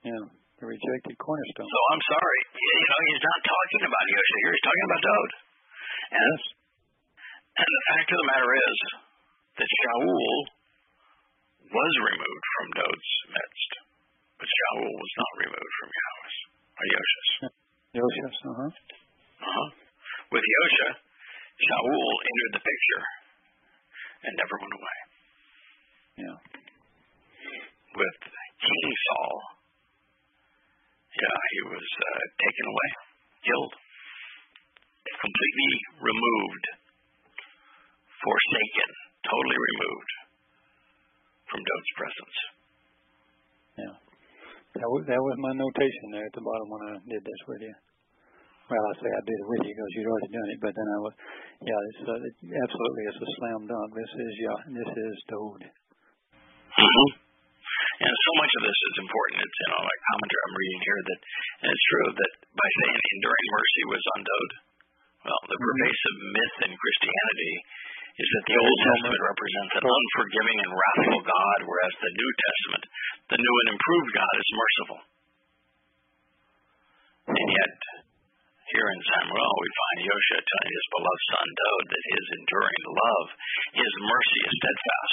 Yeah, 0.06 0.26
the 0.62 0.66
rejected 0.72 1.16
cornerstone. 1.20 1.68
So 1.68 1.82
I'm 1.92 2.04
sorry. 2.10 2.40
You 2.56 2.88
know, 2.90 3.02
he's 3.12 3.26
not 3.26 3.42
talking 3.44 3.84
about 3.86 4.06
Yosha 4.08 4.38
here. 4.40 4.54
He's 4.56 4.66
talking 4.66 4.88
about 4.88 5.02
Dowd. 5.04 5.32
And, 6.06 6.40
yes. 6.40 6.44
and 7.60 7.70
the 7.70 7.84
fact 7.92 8.08
of 8.14 8.18
the 8.18 8.30
matter 8.30 8.52
is 8.56 8.78
that 9.60 9.70
Shaul 9.70 10.56
was 11.66 11.94
removed 12.08 12.46
from 12.56 12.68
Dowd's 12.78 13.12
midst, 13.36 13.72
but 14.40 14.48
Shaul 14.48 14.90
was 14.90 15.14
not 15.18 15.34
removed 15.44 15.74
from 15.82 15.90
Yahweh's, 15.92 16.38
or 16.78 16.86
Yosha's. 16.88 17.30
Yosha's, 17.96 18.38
uh-huh. 18.46 18.70
Uh-huh. 18.70 19.70
With 20.30 20.46
Yosha, 20.46 20.90
Shaul 21.56 22.12
entered 22.20 22.54
the 22.60 22.64
picture 22.64 23.04
and 24.28 24.34
never 24.36 24.56
went 24.60 24.76
away. 24.76 24.98
Yeah. 26.16 26.38
With 27.96 28.20
King 28.60 28.88
Saul, 28.92 29.36
yeah, 31.16 31.40
he 31.56 31.62
was 31.72 31.88
uh, 31.88 32.24
taken 32.44 32.66
away, 32.68 32.90
killed, 33.48 33.74
completely 35.16 35.74
removed, 36.04 36.66
forsaken, 38.20 38.90
totally 39.24 39.56
removed 39.56 40.12
from 41.48 41.60
Dowd's 41.64 41.94
presence. 41.96 42.38
Yeah. 43.80 43.96
That 44.76 44.92
was, 45.56 45.72
that 45.72 45.80
was 45.80 45.96
my 45.96 45.96
notation 45.96 46.08
there 46.12 46.28
at 46.28 46.36
the 46.36 46.44
bottom 46.44 46.68
when 46.68 46.84
I 46.92 46.94
did 47.08 47.24
this 47.24 47.42
with 47.48 47.62
you. 47.64 47.76
Well, 48.66 48.82
I 48.82 48.94
say 48.98 49.10
I 49.14 49.24
did 49.24 49.38
it 49.38 49.48
with 49.48 49.64
you 49.70 49.74
because 49.78 49.92
you'd 49.94 50.10
already 50.10 50.32
done 50.34 50.50
it, 50.50 50.60
but 50.60 50.74
then 50.74 50.88
I 50.90 51.00
was, 51.06 51.14
yeah, 51.62 51.82
it's 51.94 52.02
uh, 52.02 52.18
it, 52.18 52.36
absolutely, 52.50 53.04
it's 53.14 53.22
a 53.22 53.30
slam 53.38 53.62
dunk. 53.70 53.90
This 53.94 54.14
is 54.18 54.34
yeah, 54.42 54.60
this 54.74 54.90
is 54.90 55.16
Dowd. 55.30 55.62
Mm-hmm. 56.76 57.10
And 57.96 58.12
so 58.12 58.32
much 58.42 58.52
of 58.60 58.62
this 58.66 58.80
is 58.90 58.96
important. 59.06 59.38
It's 59.46 59.60
you 59.62 59.70
know 59.70 59.82
like 59.86 60.02
commentary 60.12 60.44
I'm 60.50 60.58
reading 60.58 60.82
here 60.84 61.02
that 61.06 61.20
and 61.62 61.70
it's 61.72 61.88
true 61.94 62.10
that 62.12 62.32
by 62.52 62.70
saying 62.82 62.98
enduring 62.98 63.48
mercy 63.54 63.84
was 63.86 64.04
on 64.18 64.22
Dowd. 64.26 64.52
Well, 65.26 65.42
the 65.46 65.58
Mhm. 65.58 65.66
pervasive 65.66 66.18
myth 66.36 66.58
in 66.66 66.72
Christianity 66.74 67.54
is 68.16 68.30
that 68.32 68.46
the 68.48 68.58
Old 68.58 68.80
Testament 68.80 69.22
represents 69.30 69.74
an 69.76 69.86
unforgiving 69.86 70.58
and 70.66 70.72
wrathful 70.72 71.22
God, 71.28 71.60
whereas 71.68 71.94
the 72.00 72.14
New 72.16 72.32
Testament, 72.34 72.84
the 73.30 73.40
new 73.42 73.56
and 73.62 73.70
improved 73.76 74.12
God, 74.16 74.36
is 74.40 74.50
merciful. 74.56 75.00
And 77.26 77.50
yet, 77.52 77.78
here 78.72 78.88
in 78.92 79.02
Samuel, 79.04 79.54
we 79.60 79.70
find 79.70 79.95
Yosha 80.06 80.38
his 80.38 80.86
beloved 80.94 81.24
son 81.34 81.48
Dowd 81.50 81.86
that 81.90 82.06
his 82.14 82.26
enduring 82.38 82.84
love, 82.86 83.28
his 83.74 83.94
mercy 84.06 84.40
is 84.46 84.56
steadfast. 84.62 85.05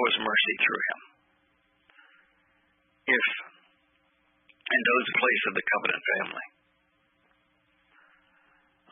Yahweh's 0.00 0.20
mercy 0.24 0.54
through 0.64 0.82
him, 0.88 1.00
if 3.12 3.26
in 4.70 4.80
Dowd's 4.80 5.12
place 5.12 5.42
of 5.44 5.54
the 5.60 5.66
covenant 5.68 6.02
family, 6.08 6.46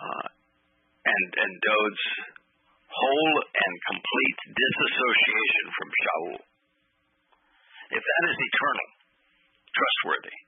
uh, 0.05 0.27
and 1.09 1.29
and 1.33 1.53
Dowd's 1.65 2.05
whole 2.93 3.37
and 3.41 3.75
complete 3.89 4.39
disassociation 4.53 5.67
from 5.73 5.89
Shaul, 5.89 6.35
if 7.97 8.03
that 8.05 8.23
is 8.29 8.37
eternal, 8.37 8.89
trustworthy, 9.73 10.39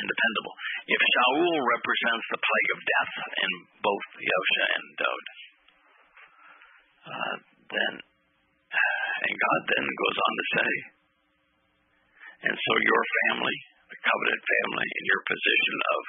and 0.00 0.04
dependable, 0.08 0.54
if 0.88 1.00
Shaul 1.12 1.60
represents 1.76 2.26
the 2.32 2.40
plague 2.40 2.70
of 2.72 2.80
death 2.88 3.14
in 3.36 3.50
both 3.84 4.06
Yosha 4.16 4.64
and 4.64 4.86
Dowd, 4.96 5.26
uh, 7.00 7.36
then, 7.68 7.94
and 9.20 9.34
God 9.36 9.60
then 9.68 9.86
goes 9.86 10.18
on 10.20 10.32
to 10.32 10.46
say, 10.56 10.70
and 12.40 12.56
so 12.56 12.72
your 12.80 13.02
family, 13.28 13.58
the 13.92 14.00
covenant 14.00 14.42
family, 14.42 14.88
in 14.88 15.04
your 15.04 15.22
position 15.28 15.76
of 15.76 16.02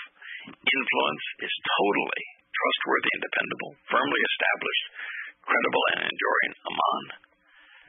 influence 0.64 1.26
is 1.44 1.54
totally 1.76 2.24
trustworthy 2.56 3.12
and 3.20 3.24
dependable, 3.28 3.72
firmly 3.92 4.22
established, 4.32 4.86
credible 5.44 5.84
and 5.92 6.00
enduring 6.08 6.52
Amon. 6.64 7.06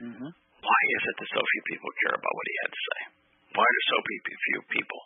Mm-hmm. 0.03 0.31
Why 0.33 0.81
is 0.95 1.03
it 1.07 1.15
that 1.19 1.29
so 1.31 1.41
few 1.43 1.63
people 1.71 1.91
care 2.03 2.15
about 2.19 2.35
what 2.35 2.47
he 2.47 2.55
had 2.63 2.71
to 2.71 2.83
say? 2.83 2.99
Why 3.53 3.67
do 3.67 3.79
so 3.87 3.97
few 4.03 4.61
people 4.73 5.01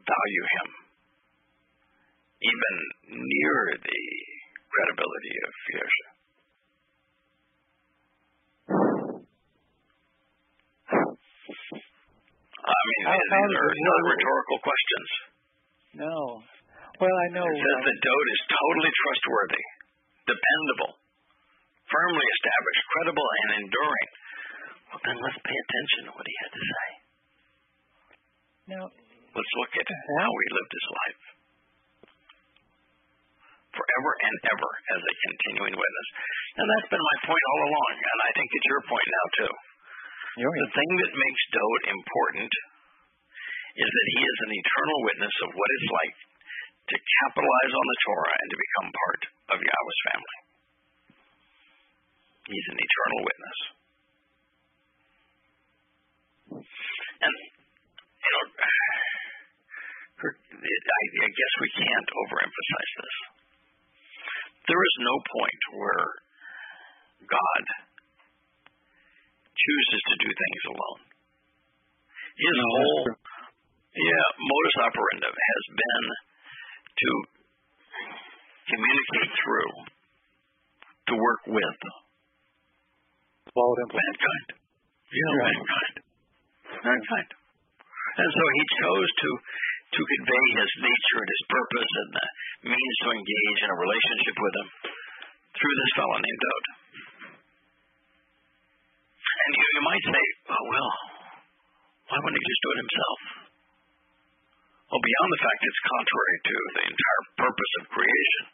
value 0.00 0.46
him 0.58 0.68
even 2.40 2.74
near 3.14 3.56
the 3.78 4.02
credibility 4.68 5.34
of 5.44 5.52
Yosha? 5.76 6.09
I 12.70 12.82
mean, 12.86 13.02
these 13.10 13.30
how 13.34 13.44
are 13.50 13.72
not 13.74 14.00
rhetorical 14.14 14.58
questions. 14.62 15.08
No. 15.98 16.16
Well, 17.00 17.16
I 17.16 17.28
know. 17.34 17.46
It 17.48 17.58
says 17.58 17.80
that 17.82 17.98
Dowd 18.04 18.26
is 18.30 18.42
totally 18.46 18.92
trustworthy, 18.92 19.64
dependable, 20.28 20.92
firmly 21.88 22.26
established, 22.38 22.82
credible, 22.94 23.28
and 23.28 23.48
enduring. 23.64 24.08
Well, 24.92 25.02
then 25.06 25.18
let's 25.18 25.40
pay 25.40 25.58
attention 25.58 26.00
to 26.06 26.12
what 26.14 26.26
he 26.28 26.34
had 26.44 26.52
to 26.52 26.62
say. 26.62 26.86
now, 28.76 28.84
Let's 29.30 29.54
look 29.62 29.72
at 29.78 29.86
how 29.86 30.30
he 30.30 30.46
lived 30.50 30.72
his 30.74 30.88
life. 30.90 31.22
Forever 33.70 34.10
and 34.26 34.36
ever 34.50 34.70
as 34.98 35.00
a 35.06 35.14
continuing 35.30 35.74
witness. 35.78 36.08
And 36.58 36.66
that's 36.66 36.90
been 36.90 36.98
my 36.98 37.18
point 37.30 37.44
all 37.54 37.62
along, 37.70 37.94
and 37.94 38.18
I 38.26 38.30
think 38.34 38.48
it's 38.50 38.68
your 38.68 38.82
point 38.90 39.06
now, 39.06 39.26
too. 39.38 39.52
You're 40.38 40.54
The 40.54 40.70
thing 40.70 40.90
that 40.94 41.10
makes 41.10 41.42
Dowd 41.50 41.82
important 41.90 42.52
is 43.74 43.90
that 43.90 44.08
he 44.14 44.20
is 44.22 44.38
an 44.46 44.52
eternal 44.54 44.98
witness 45.10 45.36
of 45.42 45.50
what 45.54 45.70
it's 45.74 45.90
like 45.90 46.16
to 46.90 46.96
capitalize 46.98 47.74
on 47.74 47.86
the 47.86 47.98
Torah 48.06 48.36
and 48.38 48.48
to 48.50 48.58
become 48.58 48.88
part 48.94 49.22
of 49.54 49.58
Yahweh's 49.58 50.02
family. 50.10 50.38
He's 52.50 52.68
an 52.70 52.78
eternal 52.78 53.20
witness. 53.26 53.58
And, 57.20 57.34
you 57.34 58.30
know, 58.30 58.44
I 60.30 61.30
guess 61.30 61.54
we 61.62 61.70
can't 61.78 62.10
overemphasize 62.10 62.92
this. 63.02 63.16
There 64.66 64.82
is 64.82 64.96
no 65.02 65.14
point 65.26 65.62
where 65.78 66.06
God 67.26 67.64
chooses 69.60 70.00
to 70.08 70.14
do 70.24 70.30
things 70.30 70.62
alone. 70.72 71.00
His 72.40 72.56
No, 72.56 72.68
whole 72.72 73.04
yeah, 73.92 74.26
modus 74.40 74.76
operandi 74.86 75.30
has 75.30 75.64
been 75.76 76.04
to 76.88 77.10
communicate 78.70 79.30
through, 79.40 79.72
to 81.10 81.14
work 81.18 81.42
with 81.50 81.78
mankind. 83.50 84.46
Yeah, 85.10 85.32
Right. 85.42 85.58
mankind. 85.58 85.94
Mankind. 86.70 87.30
And 87.34 88.30
so 88.30 88.44
he 88.54 88.62
chose 88.78 89.10
to 89.10 89.30
to 89.90 90.00
convey 90.06 90.44
his 90.54 90.70
nature 90.86 91.18
and 91.18 91.30
his 91.34 91.44
purpose 91.50 91.90
and 91.98 92.10
the 92.14 92.26
means 92.70 92.96
to 93.02 93.08
engage 93.10 93.58
in 93.66 93.70
a 93.74 93.78
relationship 93.82 94.36
with 94.38 94.54
him 94.54 94.68
through 95.50 95.74
this 95.82 95.92
fellow 95.98 96.14
named 96.22 96.42
Dowd. 96.46 96.64
And 99.40 99.50
you, 99.56 99.66
you 99.72 99.82
might 99.88 100.04
say, 100.04 100.24
oh, 100.52 100.64
well, 100.68 100.92
why 102.12 102.16
wouldn't 102.20 102.40
he 102.40 102.44
just 102.44 102.62
do 102.64 102.70
it 102.70 102.82
himself? 102.84 103.20
Well, 104.90 105.02
beyond 105.06 105.30
the 105.30 105.42
fact 105.46 105.60
it's 105.62 105.82
contrary 105.86 106.36
to 106.50 106.56
the 106.74 106.84
entire 106.90 107.22
purpose 107.46 107.72
of 107.80 107.94
creation, 107.94 108.44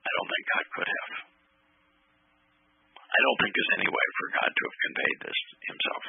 I 0.00 0.10
don't 0.16 0.30
think 0.32 0.44
God 0.48 0.66
could 0.74 0.90
have. 0.90 1.12
I 3.04 3.18
don't 3.22 3.38
think 3.44 3.52
there's 3.54 3.76
any 3.78 3.90
way 3.92 4.06
for 4.16 4.26
God 4.34 4.50
to 4.50 4.62
have 4.64 4.78
conveyed 4.88 5.18
this 5.28 5.38
himself. 5.70 6.04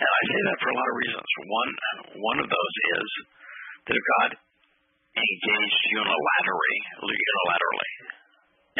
And 0.00 0.08
I 0.08 0.22
say 0.32 0.40
that 0.48 0.58
for 0.64 0.70
a 0.72 0.78
lot 0.80 0.90
of 0.90 0.96
reasons. 0.96 1.28
One, 1.44 1.70
one 2.24 2.38
of 2.40 2.48
those 2.48 2.74
is 2.96 3.08
that 3.84 3.94
if 4.00 4.04
God 4.16 4.30
engaged 5.12 5.82
unilaterally, 5.92 6.78
unilaterally, 7.04 7.92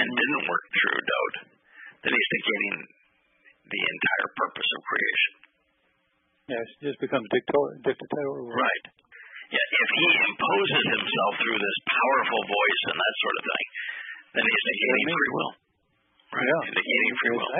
and 0.01 0.09
didn't 0.09 0.49
work 0.49 0.65
through 0.73 0.99
Dowd, 1.05 1.35
then 2.01 2.13
he's 2.13 2.31
negating 2.35 2.77
the 3.71 3.81
entire 3.81 4.29
purpose 4.35 4.71
of 4.77 4.81
creation. 4.89 5.33
Yes, 6.51 6.67
it 6.81 6.83
just 6.91 7.01
becomes 7.01 7.27
dictator, 7.31 7.79
dictatorial. 7.87 8.51
Right. 8.51 8.85
Yeah, 9.51 9.67
if 9.71 9.89
he 9.99 10.07
imposes 10.31 10.85
himself 10.99 11.33
through 11.43 11.59
this 11.59 11.79
powerful 11.87 12.43
voice 12.47 12.83
and 12.91 12.97
that 12.99 13.15
sort 13.19 13.37
of 13.39 13.45
thing, 13.51 13.67
then 14.39 14.45
he's 14.47 14.65
negating 14.71 15.09
free 15.11 15.33
will. 15.35 15.53
Right. 16.31 16.47
Yeah. 16.47 16.61
He's 16.67 16.77
negating 16.79 17.15
free 17.19 17.35
will. 17.35 17.53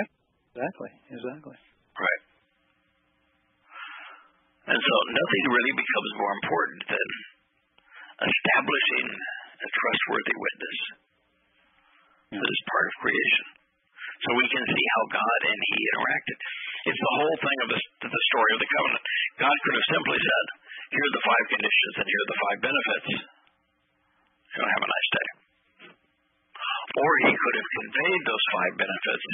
Exactly. 0.51 0.91
Exactly. 1.15 1.57
Right. 1.95 2.21
And 4.71 4.79
so 4.79 4.95
nothing 5.11 5.43
really 5.51 5.75
becomes 5.75 6.11
more 6.15 6.33
important 6.39 6.81
than 6.95 7.07
establishing 8.23 9.07
a 9.11 9.67
trustworthy 9.67 10.35
witness 10.35 10.79
that 12.31 12.49
is 12.51 12.61
part 12.71 12.85
of 12.87 12.93
creation. 13.03 13.45
So 14.21 14.29
we 14.37 14.47
can 14.53 14.63
see 14.69 14.85
how 14.93 15.03
God 15.17 15.39
and 15.49 15.59
He 15.65 15.77
interacted. 15.81 16.37
It's 16.81 17.01
the 17.01 17.15
whole 17.17 17.37
thing 17.41 17.57
of 17.65 17.69
the, 17.73 17.79
the 18.05 18.23
story 18.29 18.51
of 18.53 18.59
the 18.61 18.69
covenant. 18.69 19.03
God 19.41 19.55
could 19.65 19.75
have 19.81 19.89
simply 19.97 20.19
said, 20.21 20.45
here 20.93 21.05
are 21.05 21.15
the 21.17 21.25
five 21.25 21.45
conditions 21.57 21.93
and 21.97 22.07
here 22.09 22.21
are 22.21 22.31
the 22.31 22.41
five 22.41 22.59
benefits. 22.61 23.09
Know, 24.51 24.67
have 24.67 24.85
a 24.85 24.91
nice 24.91 25.09
day. 25.15 25.27
Or 26.91 27.11
He 27.25 27.31
could 27.33 27.55
have 27.55 27.69
conveyed 27.81 28.23
those 28.27 28.45
five 28.51 28.73
benefits 28.77 29.25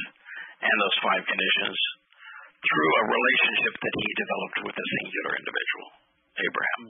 and 0.62 0.76
those 0.78 0.98
five 1.04 1.24
conditions 1.26 1.78
through 2.64 2.92
a 2.96 3.04
relationship 3.12 3.74
that 3.76 3.96
He 3.98 4.10
developed 4.16 4.60
with 4.72 4.76
a 4.78 4.88
singular 5.02 5.34
individual, 5.36 5.88
Abraham. 6.38 6.82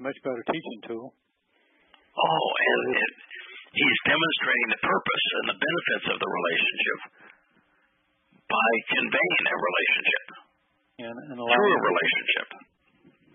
Much 0.00 0.18
better 0.24 0.44
teaching 0.48 0.80
tool. 0.84 1.06
Oh, 1.12 2.46
and, 2.60 2.82
and 2.92 3.12
he's 3.74 3.98
demonstrating 4.06 4.68
the 4.74 4.82
purpose 4.82 5.24
and 5.40 5.46
the 5.54 5.58
benefits 5.58 6.06
of 6.10 6.16
the 6.18 6.30
relationship 6.30 6.98
by 8.50 8.70
conveying 8.90 9.44
a 9.46 9.56
relationship 9.56 10.24
And, 11.06 11.16
and 11.30 11.36
through 11.38 11.72
a 11.74 11.82
relationship. 11.86 12.48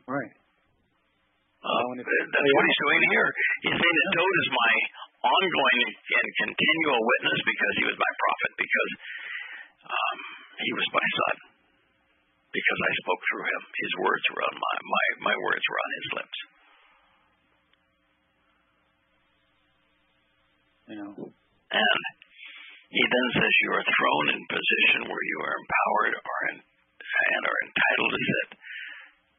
Right. 0.05 0.33
Uh, 1.65 1.85
that's 1.97 2.51
what 2.53 2.65
he's 2.69 2.81
doing 2.85 3.01
here. 3.09 3.29
He's 3.65 3.73
saying 3.73 3.97
that 3.97 4.09
Dowd 4.13 4.35
is 4.37 4.49
my 4.53 4.73
ongoing 5.25 5.81
and 5.97 6.27
continual 6.45 7.01
witness 7.01 7.39
because 7.41 7.73
he 7.81 7.85
was 7.89 7.97
my 7.97 8.13
prophet, 8.21 8.51
because 8.53 8.91
um, 9.89 10.17
he 10.61 10.71
was 10.77 10.87
my 10.93 11.07
son, 11.09 11.35
because 12.53 12.79
I 12.85 12.91
spoke 13.01 13.21
through 13.33 13.45
him. 13.49 13.61
His 13.81 13.93
words 13.97 14.25
were 14.29 14.43
on 14.45 14.55
my 14.61 14.75
my 14.85 15.05
my 15.33 15.35
words 15.41 15.65
were 15.65 15.81
on 15.81 15.91
his 15.97 16.07
lips. 16.21 16.37
And 20.85 21.01
he 22.95 23.01
then 23.01 23.27
says 23.33 23.53
you 23.65 23.71
are 23.73 23.85
thrown 23.85 24.25
in 24.37 24.41
position 24.45 25.09
where 25.09 25.25
you 25.25 25.37
are 25.41 25.55
empowered 25.57 26.13
or 26.21 26.37
in, 26.53 26.57
and 26.61 27.41
are 27.41 27.59
entitled 27.65 28.11
to 28.13 28.21
sit 28.21 28.49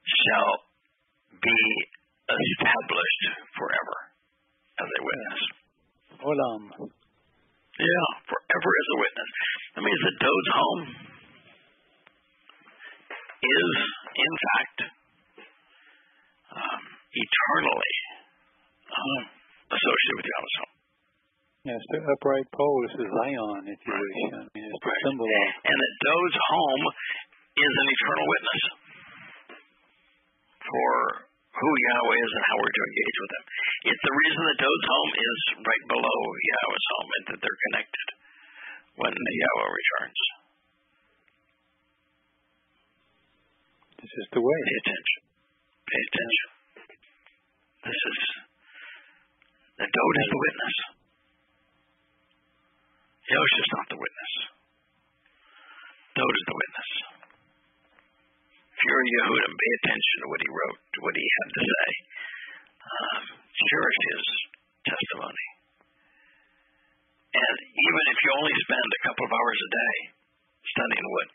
shall 0.06 0.52
be 1.38 1.60
established 2.26 3.24
forever 3.54 3.96
as 4.82 4.88
a 4.90 5.00
witness. 5.06 5.40
Olam. 6.26 6.62
Yeah, 7.76 8.08
forever 8.26 8.70
as 8.72 8.88
a 8.90 8.98
witness. 8.98 9.32
That 9.76 9.84
means 9.84 10.02
that 10.02 10.16
Dowd's 10.18 10.52
home 10.56 10.82
is, 13.46 13.70
in 14.16 14.32
fact, 14.42 14.78
um, 16.56 16.82
eternally 17.12 17.94
uh, 18.88 19.22
associated 19.76 20.16
with 20.16 20.26
Yahweh's 20.26 20.56
home. 20.58 20.75
Yes, 21.66 21.82
the 21.90 21.98
upright 21.98 22.46
pole 22.54 22.78
is 22.86 22.94
Zion, 22.94 23.66
if 23.66 23.80
you 23.82 23.90
wish. 23.90 24.20
I 24.38 24.46
mean, 24.54 24.70
it's 24.70 24.78
the 24.78 24.86
Right. 24.86 25.02
symbol 25.02 25.26
of. 25.26 25.46
And 25.66 25.76
that 25.82 25.94
Dowd's 26.06 26.38
home 26.46 26.84
is 27.58 27.72
an 27.82 27.86
eternal 27.90 28.26
witness 28.30 28.62
for 30.62 31.26
who 31.26 31.70
Yahweh 31.74 32.18
is 32.22 32.30
and 32.38 32.44
how 32.46 32.56
we're 32.62 32.70
to 32.70 32.84
engage 32.86 33.18
with 33.18 33.32
Him. 33.34 33.44
It's 33.90 34.04
the 34.06 34.14
reason 34.14 34.42
that 34.46 34.56
Dowd's 34.62 34.86
home 34.94 35.12
is 35.18 35.38
right 35.66 35.84
below 35.90 36.18
Yahweh's 36.38 36.86
home 36.94 37.10
and 37.18 37.24
that 37.34 37.38
they're 37.42 37.62
connected 37.66 38.06
when 39.02 39.12
the 39.18 39.34
Yahweh 39.42 39.70
returns. 39.74 40.20
This 44.06 44.12
is 44.22 44.26
the 44.30 44.42
way. 44.44 44.58
Pay 44.70 44.78
attention. 44.86 45.20
Pay 45.82 46.02
attention. 46.14 46.48
This 47.90 48.00
is 48.06 48.18
the 49.82 49.86
Dowd 49.90 50.14
is 50.22 50.28
the 50.30 50.40
witness. 50.46 50.95
Yosha's 53.26 53.70
not 53.74 53.86
the 53.90 53.98
witness. 53.98 54.32
Dowd 56.14 56.34
is 56.36 56.46
the 56.46 56.58
witness. 56.62 56.90
If 58.70 58.80
you're 58.86 59.02
a 59.02 59.10
Yehudim, 59.18 59.52
pay 59.52 59.72
attention 59.82 60.16
to 60.22 60.26
what 60.30 60.40
he 60.44 60.48
wrote, 60.52 60.80
to 60.94 60.98
what 61.02 61.14
he 61.16 61.26
had 61.26 61.48
to 61.50 61.62
say. 61.66 61.88
Um, 62.86 63.22
cherish 63.34 64.00
his 64.14 64.24
testimony. 64.86 65.46
And 67.34 67.56
even 67.66 68.04
if 68.14 68.18
you 68.22 68.30
only 68.38 68.56
spend 68.62 68.88
a 68.88 69.04
couple 69.10 69.24
of 69.26 69.32
hours 69.34 69.58
a 69.58 69.70
day 69.74 69.94
studying 70.70 71.06
what 71.10 71.30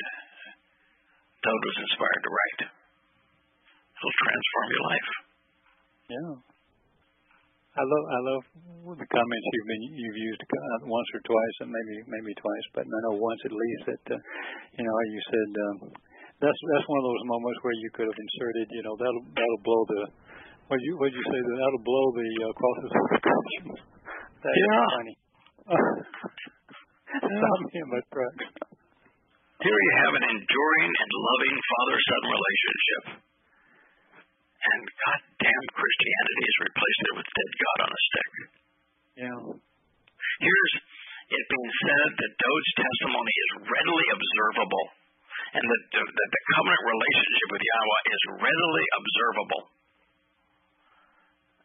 Dowd 1.43 1.61
was 1.61 1.77
inspired 1.81 2.23
to 2.23 2.31
write, 2.31 2.61
it'll 2.71 4.17
transform 4.21 4.67
your 4.71 4.85
life. 4.87 5.09
Yeah. 6.07 6.50
I 7.71 7.83
love 7.87 8.05
I 8.11 8.19
love 8.27 8.43
the 8.99 9.07
comments 9.07 9.45
you've 9.55 9.69
been 9.71 9.83
you've 9.95 10.19
used 10.19 10.43
uh, 10.43 10.79
once 10.91 11.07
or 11.15 11.21
twice, 11.23 11.55
and 11.63 11.69
maybe 11.71 12.03
maybe 12.03 12.35
twice, 12.35 12.65
but 12.75 12.83
I 12.83 12.97
know 13.07 13.15
once 13.15 13.39
at 13.47 13.55
least 13.55 13.83
that 13.87 14.03
uh, 14.11 14.19
you 14.75 14.83
know 14.83 14.95
you 15.07 15.21
said 15.23 15.49
um, 15.55 15.77
that's 16.43 16.59
that's 16.75 16.87
one 16.91 16.99
of 16.99 17.07
those 17.07 17.23
moments 17.31 17.59
where 17.63 17.77
you 17.79 17.89
could 17.95 18.11
have 18.11 18.19
inserted 18.19 18.67
you 18.75 18.83
know 18.83 18.95
that'll 18.99 19.23
that'll 19.31 19.63
blow 19.63 19.81
the 19.87 20.01
what 20.67 20.79
you 20.83 20.99
what 20.99 21.15
you 21.15 21.23
say 21.23 21.39
that 21.39 21.55
that'll 21.63 21.85
blow 21.87 22.05
the 22.11 22.29
uh, 22.43 22.51
crosses 22.59 22.91
of 22.99 23.05
the 23.07 23.19
conscience. 23.23 23.79
That 24.43 24.51
is 24.51 24.63
Yeah. 24.67 24.87
funny. 24.91 25.15
Stop 27.23 27.57
me 27.71 27.75
in 27.79 27.87
my 27.87 28.01
tracks. 28.11 28.45
Here 29.63 29.79
you 29.79 29.93
have 30.03 30.13
an 30.19 30.25
enduring 30.27 30.91
and 30.91 31.09
loving 31.11 31.55
father 31.55 31.97
son 32.03 32.23
relationship. 32.35 33.03
And 34.61 34.81
goddamn 34.85 35.65
Christianity 35.73 36.43
has 36.45 36.57
replaced 36.69 37.01
it 37.01 37.15
with 37.17 37.27
dead 37.33 37.51
God 37.57 37.77
on 37.81 37.89
a 37.89 38.01
stick. 38.05 38.31
Yeah. 39.25 39.41
Here's 40.41 40.73
it 41.31 41.45
being 41.49 41.73
said 41.81 42.09
that 42.13 42.31
Dowd's 42.37 42.71
testimony 42.77 43.33
is 43.33 43.51
readily 43.65 44.07
observable, 44.13 44.85
and 45.57 45.63
that 45.65 45.83
the, 45.95 46.03
that 46.05 46.31
the 46.31 46.43
covenant 46.53 46.83
relationship 46.85 47.47
with 47.55 47.63
Yahweh 47.65 48.03
is 48.11 48.21
readily 48.37 48.85
observable. 49.01 49.63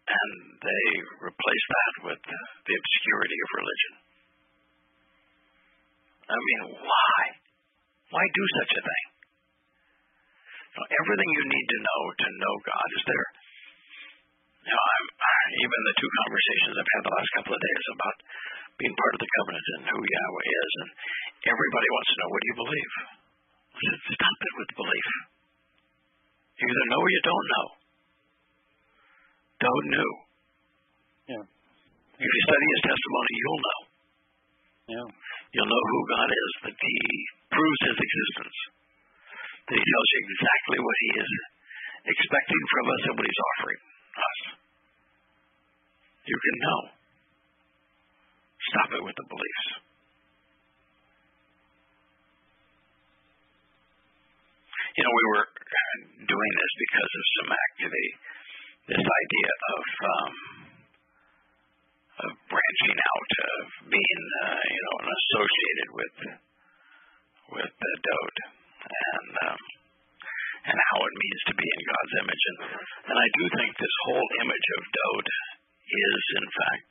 And 0.06 0.30
they 0.62 0.86
replace 1.18 1.66
that 1.66 1.94
with 2.06 2.20
the 2.22 2.74
obscurity 2.78 3.38
of 3.42 3.48
religion. 3.58 3.92
I 6.30 6.38
mean, 6.38 6.62
why? 6.78 7.18
Why 8.14 8.24
do 8.24 8.42
such 8.62 8.72
a 8.72 8.82
thing? 8.86 9.04
Everything 10.76 11.30
you 11.32 11.44
need 11.48 11.66
to 11.72 11.78
know 11.80 12.00
to 12.12 12.28
know 12.36 12.54
God 12.68 12.88
is 12.92 13.04
there. 13.08 13.28
You 14.66 14.74
know, 14.74 14.84
I'm, 14.92 15.06
even 15.56 15.80
the 15.86 15.96
two 15.96 16.10
conversations 16.10 16.74
I've 16.74 16.92
had 16.98 17.04
the 17.06 17.16
last 17.16 17.30
couple 17.38 17.54
of 17.54 17.60
days 17.62 17.84
about 17.96 18.16
being 18.76 18.96
part 18.98 19.14
of 19.16 19.20
the 19.22 19.30
covenant 19.40 19.66
and 19.78 19.82
who 19.88 20.00
Yahweh 20.04 20.48
is, 20.52 20.72
and 20.84 20.90
everybody 21.48 21.88
wants 21.88 22.08
to 22.10 22.16
know 22.18 22.28
what 22.28 22.40
do 22.42 22.48
you 22.50 22.58
believe. 22.66 22.92
I 23.72 23.78
said, 23.80 23.98
stop 24.16 24.38
it 24.42 24.54
with 24.56 24.70
belief. 24.76 25.08
You 26.56 26.64
either 26.66 26.86
know 26.88 27.00
or 27.00 27.10
you 27.12 27.22
don't 27.24 27.48
know. 27.52 27.66
Don't 29.56 29.86
knew. 29.92 30.12
Yeah. 31.36 31.44
If 32.16 32.28
you 32.28 32.42
study 32.48 32.66
his 32.72 32.82
testimony, 32.88 33.32
you'll 33.36 33.64
know. 33.64 33.80
Yeah. 34.86 35.08
You'll 35.52 35.72
know 35.72 35.84
who 35.88 36.00
God 36.10 36.28
is, 36.32 36.52
that 36.68 36.76
he 36.76 36.96
proves 37.48 37.80
his 37.86 37.96
existence, 37.96 38.58
that 39.66 39.78
he 39.78 39.90
you 39.90 40.10
exactly 40.22 40.78
what 40.78 40.96
he 41.02 41.10
is 41.20 41.30
expecting 42.06 42.62
from 42.70 42.84
us 42.86 43.02
and 43.10 43.14
what 43.18 43.26
he's 43.26 43.42
offering 43.50 43.80
us. 44.16 44.38
You 46.26 46.38
can 46.38 46.56
know. 46.62 46.80
Stop 48.66 48.88
it 48.98 49.02
with 49.06 49.14
the 49.14 49.26
beliefs. 49.30 49.66
You 54.96 55.02
know, 55.04 55.12
we 55.12 55.26
were 55.36 55.46
doing 56.24 56.52
this 56.56 56.72
because 56.82 57.12
of 57.12 57.24
some 57.36 57.50
activity, 57.52 58.10
this 58.90 59.04
idea 59.04 59.50
of 59.76 59.84
um, 60.02 60.32
of 62.16 62.30
branching 62.48 62.96
out, 62.96 63.30
of 63.44 63.64
being, 63.92 64.22
uh, 64.40 64.56
you 64.56 64.82
know, 64.88 64.96
associated 65.04 65.88
with 65.92 66.16
with 67.60 67.72
the 67.76 67.92
Dowd, 68.02 68.36
and 68.86 69.30
um, 69.50 69.60
and 70.66 70.78
how 70.90 70.98
it 71.06 71.14
means 71.14 71.40
to 71.50 71.54
be 71.54 71.66
in 71.66 71.82
God's 71.86 72.14
image, 72.26 72.44
and 72.50 72.58
and 73.10 73.16
I 73.18 73.28
do 73.38 73.44
think 73.58 73.70
this 73.76 73.96
whole 74.06 74.28
image 74.42 74.68
of 74.78 74.82
Dowd 74.94 75.26
is, 75.86 76.22
in 76.42 76.46
fact, 76.50 76.90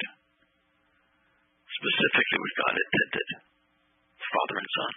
specifically 1.67 2.39
what 2.39 2.55
God 2.63 2.75
intended, 2.79 3.27
Father 4.15 4.57
and 4.59 4.71
Son. 4.75 4.93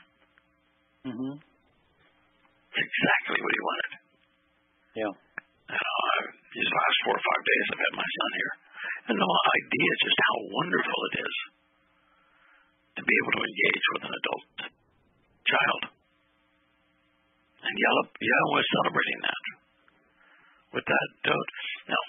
Mhm. 1.08 1.32
It's 1.38 2.82
exactly 2.86 3.38
what 3.42 3.54
He 3.54 3.62
wanted. 3.66 3.92
Yeah. 4.98 5.12
Know, 5.68 5.98
I, 6.08 6.16
these 6.54 6.70
last 6.70 6.96
four 7.04 7.14
or 7.18 7.24
five 7.26 7.42
days, 7.44 7.64
I've 7.70 7.84
had 7.86 7.94
my 7.98 8.08
son 8.08 8.30
here, 8.38 8.52
and 9.10 9.16
no 9.18 9.30
idea 9.30 9.90
just 10.06 10.18
how 10.26 10.36
wonderful 10.48 10.98
it 11.12 11.14
is 11.28 11.36
to 12.98 13.02
be 13.04 13.14
able 13.20 13.32
to 13.38 13.42
engage 13.46 13.84
with 13.94 14.02
an 14.08 14.14
adult 14.16 14.56
child. 15.46 15.82
And 17.68 17.76
Yahweh, 17.76 18.08
Yahweh 18.16 18.60
is 18.64 18.70
celebrating 18.80 19.20
that 19.28 19.44
with 20.72 20.86
that 20.88 21.08
Dowd. 21.24 21.48
Now, 21.92 22.02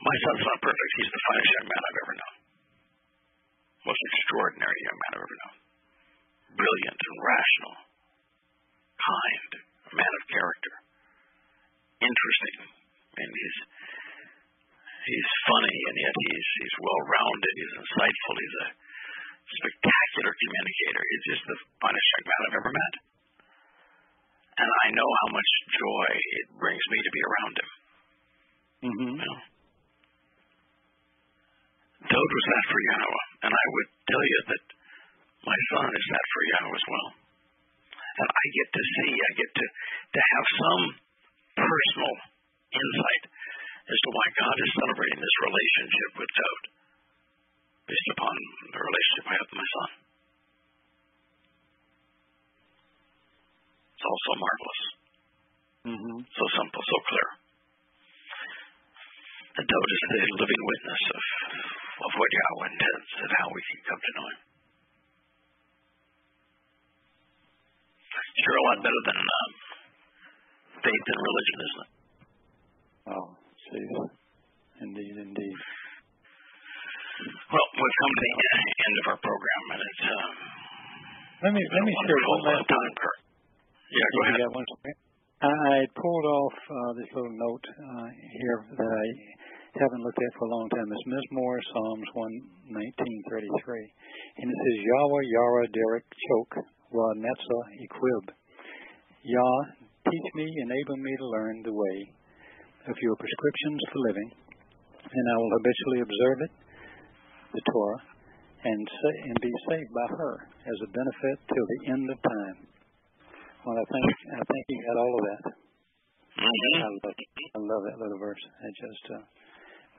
my 0.00 0.16
son's 0.24 0.44
not 0.48 0.58
perfect. 0.64 0.90
He's 0.96 1.12
the 1.12 1.22
finest 1.28 1.50
young 1.52 1.68
man 1.68 1.82
I've 1.84 2.00
ever 2.00 2.14
known. 2.16 2.36
Most 3.92 4.02
extraordinary 4.08 4.80
young 4.88 4.98
man 5.00 5.12
I've 5.16 5.24
ever 5.28 5.38
known. 5.44 5.56
Brilliant 6.56 7.00
and 7.00 7.18
rational. 7.20 7.76
Kind. 8.96 9.52
A 9.60 9.92
man 9.96 10.12
of 10.16 10.24
character. 10.32 10.74
Interesting. 12.00 12.56
And 13.20 13.28
he's 13.28 13.56
he's 15.00 15.30
funny 15.44 15.78
and 15.92 15.96
yet 16.00 16.14
he's 16.24 16.48
he's 16.60 16.76
well 16.80 17.02
rounded, 17.04 17.52
he's 17.58 17.74
insightful, 17.84 18.34
he's 18.38 18.56
a 18.64 18.66
spectacular 19.60 20.32
communicator. 20.32 21.02
He's 21.04 21.26
just 21.36 21.44
the 21.44 21.58
finest 21.84 22.08
young 22.16 22.24
man 22.24 22.40
I've 22.40 22.58
ever 22.64 22.72
met. 22.72 22.94
And 24.58 24.70
I 24.70 24.86
know 24.92 25.10
how 25.22 25.28
much 25.34 25.50
joy 25.70 26.08
it 26.42 26.46
brings 26.58 26.84
me 26.90 26.98
to 27.00 27.10
be 27.14 27.22
around 27.22 27.54
him. 27.60 27.70
Mhm. 28.80 29.10
You 29.14 29.24
know? 29.24 29.38
Dowd 32.00 32.30
was 32.32 32.46
that 32.50 32.64
for 32.70 32.80
Yahweh. 32.80 33.26
And 33.44 33.52
I 33.52 33.66
would 33.70 33.90
tell 34.08 34.24
you 34.24 34.40
that 34.50 34.64
my 35.46 35.58
son 35.70 35.86
is 35.94 36.06
that 36.10 36.26
for 36.32 36.42
Yahweh 36.50 36.76
as 36.80 36.86
well. 36.90 37.08
And 38.20 38.28
I 38.28 38.44
get 38.52 38.68
to 38.72 38.82
see, 38.84 39.10
I 39.14 39.32
get 39.36 39.50
to, 39.54 39.66
to 40.16 40.20
have 40.20 40.46
some 40.60 40.82
personal 41.56 42.14
insight 42.72 43.24
as 43.90 43.98
to 44.00 44.10
why 44.12 44.26
God 44.36 44.56
is 44.60 44.70
celebrating 44.76 45.20
this 45.20 45.36
relationship 45.46 46.10
with 46.20 46.30
Dowd 46.36 46.64
based 47.88 48.10
upon 48.14 48.34
the 48.70 48.80
relationship 48.80 49.24
I 49.26 49.34
have 49.34 49.48
with 49.50 49.60
my 49.60 49.68
son. 49.74 49.90
It's 54.00 54.08
all 54.08 54.22
so 54.24 54.34
marvelous, 54.40 54.82
Mhm. 55.92 56.16
so 56.24 56.44
simple, 56.56 56.80
so 56.88 56.98
clear. 57.04 57.28
And 59.60 59.64
Dowd 59.68 59.88
is 59.92 60.02
the 60.08 60.20
living 60.40 60.62
witness 60.72 61.02
of, 61.12 61.24
of 62.00 62.10
what 62.16 62.30
Yahweh 62.32 62.68
intends 62.72 63.08
and 63.20 63.30
how 63.36 63.46
we 63.52 63.60
can 63.60 63.80
come 63.84 64.00
to 64.00 64.12
know 64.16 64.26
Him. 64.32 64.40
Sure, 68.40 68.56
a 68.56 68.64
lot 68.72 68.78
better 68.88 69.02
than 69.04 69.18
um, 69.20 69.50
faith 70.80 71.06
and 71.12 71.20
religion, 71.20 71.58
isn't 71.60 71.82
it? 71.84 71.90
Oh, 73.04 73.26
geez. 73.68 73.90
Indeed, 74.80 75.16
indeed. 75.28 75.58
Well, 77.52 77.68
we've 77.76 77.98
come 78.00 78.12
to 78.16 78.22
the 78.24 78.32
end 78.80 78.96
of 78.96 79.06
our 79.12 79.20
program, 79.20 79.62
and 79.76 79.80
it's 79.84 80.04
um, 80.08 80.32
Let 81.44 81.52
me 81.52 81.60
let 81.68 81.82
me 81.84 81.92
share 82.00 82.22
one 82.32 82.42
last 82.48 82.64
time, 82.64 82.92
Kurt. 82.96 83.20
Yeah, 83.90 84.08
go 84.14 84.18
ahead. 84.22 84.38
Got 84.38 84.54
one 84.54 84.68
I 85.40 85.76
pulled 85.98 86.26
off 86.30 86.56
uh, 86.62 86.90
this 86.94 87.10
little 87.10 87.34
note 87.34 87.66
uh, 87.66 88.08
here 88.38 88.58
that 88.78 88.86
I 88.86 89.06
haven't 89.82 90.02
looked 90.06 90.20
at 90.22 90.32
for 90.38 90.46
a 90.46 90.52
long 90.54 90.68
time. 90.70 90.86
It's 90.86 91.06
Mizmowr, 91.10 91.58
Psalms 91.74 92.08
1, 92.70 92.70
1933. 92.70 94.38
And 94.38 94.46
it 94.46 94.58
says, 94.62 94.78
Yahweh, 94.78 95.24
Yara, 95.26 95.64
Derek, 95.74 96.06
Choke, 96.06 96.62
Wa 96.94 97.08
Netza, 97.18 97.60
Equib. 97.82 98.24
Yah, 99.26 99.58
teach 100.06 100.28
me, 100.38 100.46
enable 100.46 100.98
me 101.02 101.12
to 101.18 101.26
learn 101.26 101.56
the 101.66 101.74
way 101.74 101.98
of 102.86 102.94
your 103.02 103.16
prescriptions 103.18 103.80
for 103.90 103.98
living, 104.06 104.30
and 105.02 105.24
I 105.24 105.34
will 105.34 105.52
habitually 105.58 106.00
observe 106.06 106.38
it, 106.46 106.52
the 107.58 107.62
Torah, 107.74 108.02
and, 108.70 108.80
say, 108.86 109.14
and 109.34 109.36
be 109.42 109.52
saved 109.66 109.92
by 109.98 110.06
her 110.14 110.34
as 110.46 110.78
a 110.78 110.92
benefit 110.94 111.36
till 111.48 111.66
the 111.66 111.80
end 111.90 112.06
of 112.06 112.18
time. 112.22 112.70
Well, 113.60 113.76
I 113.76 113.84
think 113.92 114.08
I 114.32 114.40
think 114.40 114.62
you 114.72 114.78
got 114.88 114.96
all 114.96 115.12
of 115.12 115.22
that. 115.28 115.42
Mm-hmm. 116.40 116.80
I 116.80 116.88
love 116.96 117.12
I 117.12 117.58
love 117.60 117.82
that 117.92 117.96
little 118.00 118.16
verse. 118.16 118.40
It 118.40 118.74
just 118.80 119.04
uh, 119.12 119.24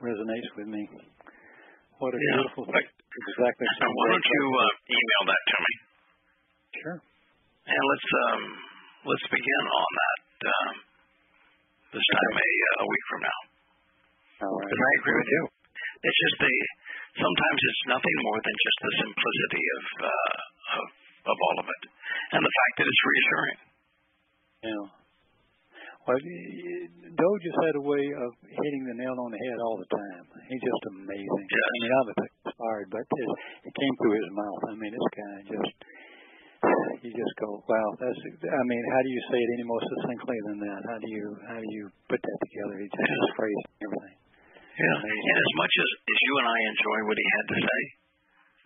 resonates 0.02 0.50
with 0.58 0.66
me. 0.66 0.82
What 2.02 2.10
a 2.10 2.18
yeah. 2.18 2.42
beautiful 2.42 2.66
thing. 2.66 2.82
Exactly. 2.82 3.66
So 3.78 3.86
why 3.86 4.06
don't 4.10 4.26
you 4.26 4.44
uh, 4.50 4.72
email 4.90 5.22
that 5.30 5.42
to 5.46 5.56
me? 5.62 5.72
Sure. 6.82 6.98
And 7.62 7.82
let's 7.86 8.08
um, 8.26 8.42
let's 9.06 9.26
begin 9.30 9.64
on 9.70 9.90
that 9.94 10.20
um, 10.42 10.74
this 11.94 12.02
time 12.02 12.34
a, 12.34 12.50
uh, 12.50 12.82
a 12.82 12.86
week 12.90 13.04
from 13.06 13.20
now. 13.22 13.40
All 14.42 14.58
right. 14.58 14.66
Because 14.66 14.82
I 14.82 14.92
agree 14.98 15.18
with 15.22 15.30
you. 15.30 15.42
It's 16.02 16.18
just 16.18 16.36
the 16.42 16.54
sometimes 17.14 17.60
it's 17.62 17.82
nothing 17.94 18.16
more 18.26 18.40
than 18.42 18.56
just 18.58 18.78
the 18.82 18.92
simplicity 19.06 19.64
of 19.78 19.84
uh, 20.02 20.34
of 20.82 20.86
of 21.22 21.36
all 21.38 21.56
of 21.62 21.66
it, 21.70 21.82
and 22.34 22.40
the 22.42 22.54
fact 22.54 22.74
that 22.78 22.86
it's 22.90 23.04
reassuring. 23.06 23.58
Yeah. 24.62 24.86
Well, 26.02 26.18
Dowd 26.18 27.40
just 27.46 27.58
had 27.62 27.78
a 27.78 27.84
way 27.86 28.02
of 28.02 28.30
hitting 28.42 28.82
the 28.90 28.96
nail 28.98 29.14
on 29.22 29.30
the 29.30 29.38
head 29.38 29.58
all 29.62 29.78
the 29.78 29.86
time. 29.86 30.24
He's 30.50 30.58
just 30.58 30.82
amazing. 30.98 31.46
Yes. 31.46 31.62
I 31.62 31.78
mean, 31.78 31.92
I 31.94 32.02
was 32.02 32.16
inspired, 32.42 32.88
but 32.90 33.06
it, 33.06 33.28
it 33.70 33.74
came 33.78 33.94
through 34.02 34.18
his 34.18 34.30
mouth. 34.34 34.62
I 34.66 34.74
mean, 34.82 34.90
this 34.90 35.10
guy 35.14 35.34
just, 35.46 35.74
you 37.06 37.10
just 37.14 37.34
go, 37.38 37.62
wow, 37.70 37.88
that's, 38.02 38.18
I 38.18 38.62
mean, 38.66 38.82
how 38.82 39.00
do 39.06 39.10
you 39.14 39.22
say 39.30 39.38
it 39.38 39.50
any 39.62 39.66
more 39.66 39.78
succinctly 39.78 40.38
than 40.50 40.58
that? 40.66 40.80
How 40.90 40.98
do 40.98 41.06
you, 41.06 41.26
how 41.46 41.58
do 41.62 41.68
you 41.70 41.86
put 42.10 42.18
that 42.18 42.38
together? 42.50 42.82
He 42.82 42.86
just 42.90 43.06
his 43.06 43.30
phrase 43.38 43.62
and 43.62 43.82
everything. 43.86 44.16
Yeah. 44.74 44.98
And 45.06 45.38
as 45.38 45.52
much 45.54 45.70
as, 45.70 45.88
as 46.02 46.18
you 46.18 46.32
and 46.42 46.46
I 46.50 46.58
enjoy 46.66 46.98
what 47.06 47.14
he 47.14 47.26
had 47.30 47.46
to 47.46 47.58
say, 47.62 47.82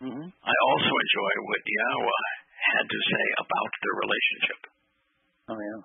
mm-hmm. 0.08 0.26
I 0.32 0.54
also 0.72 0.88
enjoy 0.88 1.32
what 1.52 1.60
Yahweh 1.68 2.35
had 2.74 2.86
to 2.86 3.00
say 3.06 3.24
about 3.38 3.72
their 3.78 3.96
relationship. 4.02 4.60
Oh 5.46 5.60
yeah. 5.60 5.82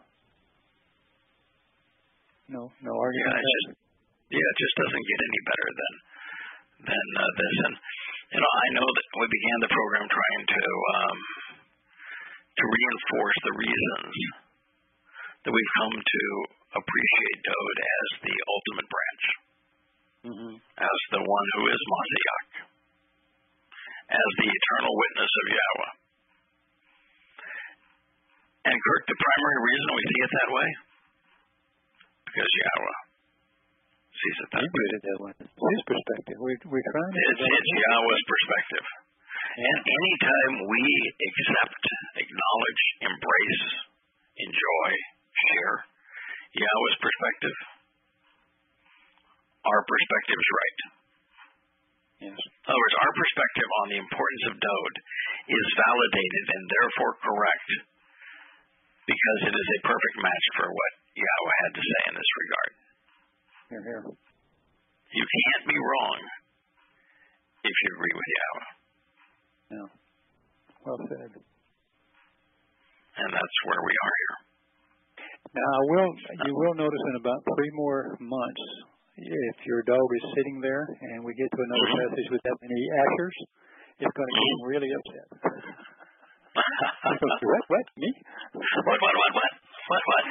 No, 2.51 2.61
no 2.83 2.93
argument. 2.99 3.31
Yeah, 3.31 3.39
it 3.39 3.47
just, 3.47 3.67
yeah, 4.27 4.47
it 4.51 4.57
just 4.59 4.75
doesn't 4.75 5.05
get 5.07 5.19
any 5.23 5.41
better 5.47 5.69
than 5.71 5.93
than 6.91 7.05
uh, 7.15 7.31
this. 7.37 7.55
And 7.69 7.75
you 8.35 8.39
know, 8.41 8.51
I 8.51 8.67
know 8.75 8.87
that 8.87 9.07
we 9.15 9.27
began 9.27 9.57
the 9.63 9.71
program 9.71 10.05
trying 10.11 10.43
to 10.51 10.63
um, 10.95 11.17
to 12.51 12.63
reinforce 12.67 13.39
the 13.45 13.55
reasons 13.55 14.13
that 15.47 15.53
we've 15.55 15.73
come 15.79 15.95
to 15.95 16.23
appreciate 16.75 17.39
Dowd 17.43 17.77
as 17.81 18.07
the 18.23 18.35
ultimate 18.35 18.87
branch, 18.91 19.23
mm-hmm. 20.27 20.53
as 20.59 20.99
the 21.15 21.23
one 21.23 21.47
who 21.55 21.63
is 21.71 21.81
Mashiach, 21.91 22.51
as 24.11 24.29
the 24.43 24.49
eternal 24.51 24.93
witness 24.95 25.31
of 25.31 25.45
Yahweh. 25.55 26.00
And 28.61 28.77
Kurt, 28.77 29.03
the 29.09 29.17
primary 29.17 29.59
reason 29.65 29.87
we 29.89 30.03
see 30.05 30.21
it 30.21 30.31
that 30.37 30.49
way, 30.53 30.69
because 32.29 32.51
Yahweh 32.61 32.97
sees 34.21 34.37
it 34.37 34.49
that 34.53 34.67
way. 34.69 34.85
It 34.85 35.01
that 35.01 35.19
way. 35.25 35.33
His 35.41 35.81
perspective. 35.89 36.37
We 36.37 36.53
we're 36.69 36.85
trying 36.93 37.09
to. 37.09 37.21
It's, 37.25 37.41
it's 37.41 37.71
Yahweh's 37.73 38.25
perspective. 38.29 38.85
And 39.51 39.77
anytime 39.83 40.53
we 40.63 40.83
accept, 41.09 41.83
acknowledge, 42.21 42.81
embrace, 43.03 43.65
enjoy, 44.45 44.89
share 45.35 45.75
Yahweh's 46.55 46.99
perspective, 47.01 47.57
our 49.65 49.81
perspective 49.83 50.37
is 50.37 50.51
right. 50.53 50.79
Yes. 52.29 52.37
In 52.37 52.67
other 52.69 52.77
words, 52.77 52.97
our 53.01 53.13
perspective 53.17 53.69
on 53.81 53.87
the 53.89 53.99
importance 54.05 54.43
of 54.53 54.55
Dowd 54.61 54.93
is 55.49 55.65
validated 55.73 56.45
and 56.53 56.63
therefore 56.69 57.13
correct 57.17 57.69
because 59.07 59.39
it 59.49 59.53
is 59.55 59.67
a 59.75 59.79
perfect 59.87 60.15
match 60.21 60.45
for 60.57 60.67
what 60.69 60.91
Yahweh 61.17 61.57
had 61.65 61.73
to 61.75 61.83
say 61.83 62.01
in 62.09 62.13
this 62.15 62.31
regard. 62.41 62.71
Here, 63.71 63.83
here. 63.87 64.03
You 65.11 65.25
can't 65.27 65.65
be 65.67 65.77
wrong 65.79 66.19
if 67.67 67.75
you 67.75 67.89
agree 67.95 68.15
with 68.15 68.29
Yahweh. 68.35 68.69
Yeah. 69.71 69.87
Well 70.87 70.99
said. 71.07 71.31
And 73.11 73.29
that's 73.31 73.57
where 73.67 73.81
we 73.83 73.93
are 73.93 74.15
here. 74.23 74.35
Now, 75.51 75.67
I 75.67 75.83
will. 75.91 76.11
You 76.47 76.53
will 76.55 76.75
notice 76.79 77.03
in 77.11 77.15
about 77.19 77.43
three 77.43 77.71
more 77.75 78.15
months, 78.23 78.65
if 79.19 79.57
your 79.67 79.83
dog 79.83 80.07
is 80.15 80.25
sitting 80.31 80.63
there 80.63 80.87
and 80.87 81.19
we 81.27 81.35
get 81.35 81.51
to 81.51 81.59
another 81.59 81.87
Mhm. 81.91 81.99
message 82.07 82.29
with 82.31 82.41
that 82.47 82.57
many 82.63 82.79
ashers, 83.03 83.35
it's 83.99 84.13
going 84.15 84.29
to 84.31 84.35
get 84.39 84.47
him 84.47 84.61
really 84.71 84.91
upset. 84.95 85.27
what? 86.55 87.63
What? 87.71 87.85
Me? 87.95 88.09
what, 88.55 88.99
what, 88.99 89.13
what, 89.15 89.31
what? 89.35 89.51
What, 89.87 90.03
what? 90.07 90.23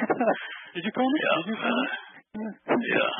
Did 0.73 0.83
you 0.85 0.93
call 0.93 1.07
me? 1.09 1.19
Yeah. 1.21 1.37
Did 1.41 1.49
you 1.49 1.59
call 1.59 1.75
me? 1.75 1.87
Yeah. 2.85 3.11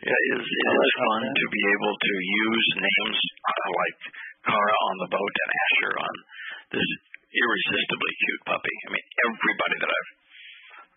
Yeah, 0.00 0.16
it 0.16 0.32
is, 0.40 0.48
it 0.48 0.74
is 0.80 0.92
fun 0.96 1.22
to 1.28 1.46
be 1.52 1.62
able 1.76 1.92
to 1.92 2.12
use 2.24 2.66
names 2.80 3.18
uh, 3.20 3.68
like 3.68 4.00
Kara 4.48 4.76
on 4.88 4.96
the 5.04 5.12
boat 5.12 5.34
and 5.44 5.50
Asher 5.52 5.94
on 6.00 6.14
this 6.72 6.88
irresistibly 7.36 8.12
cute 8.16 8.42
puppy. 8.48 8.76
I 8.88 8.96
mean, 8.96 9.06
everybody 9.28 9.76
that 9.84 9.92
I've 9.92 10.10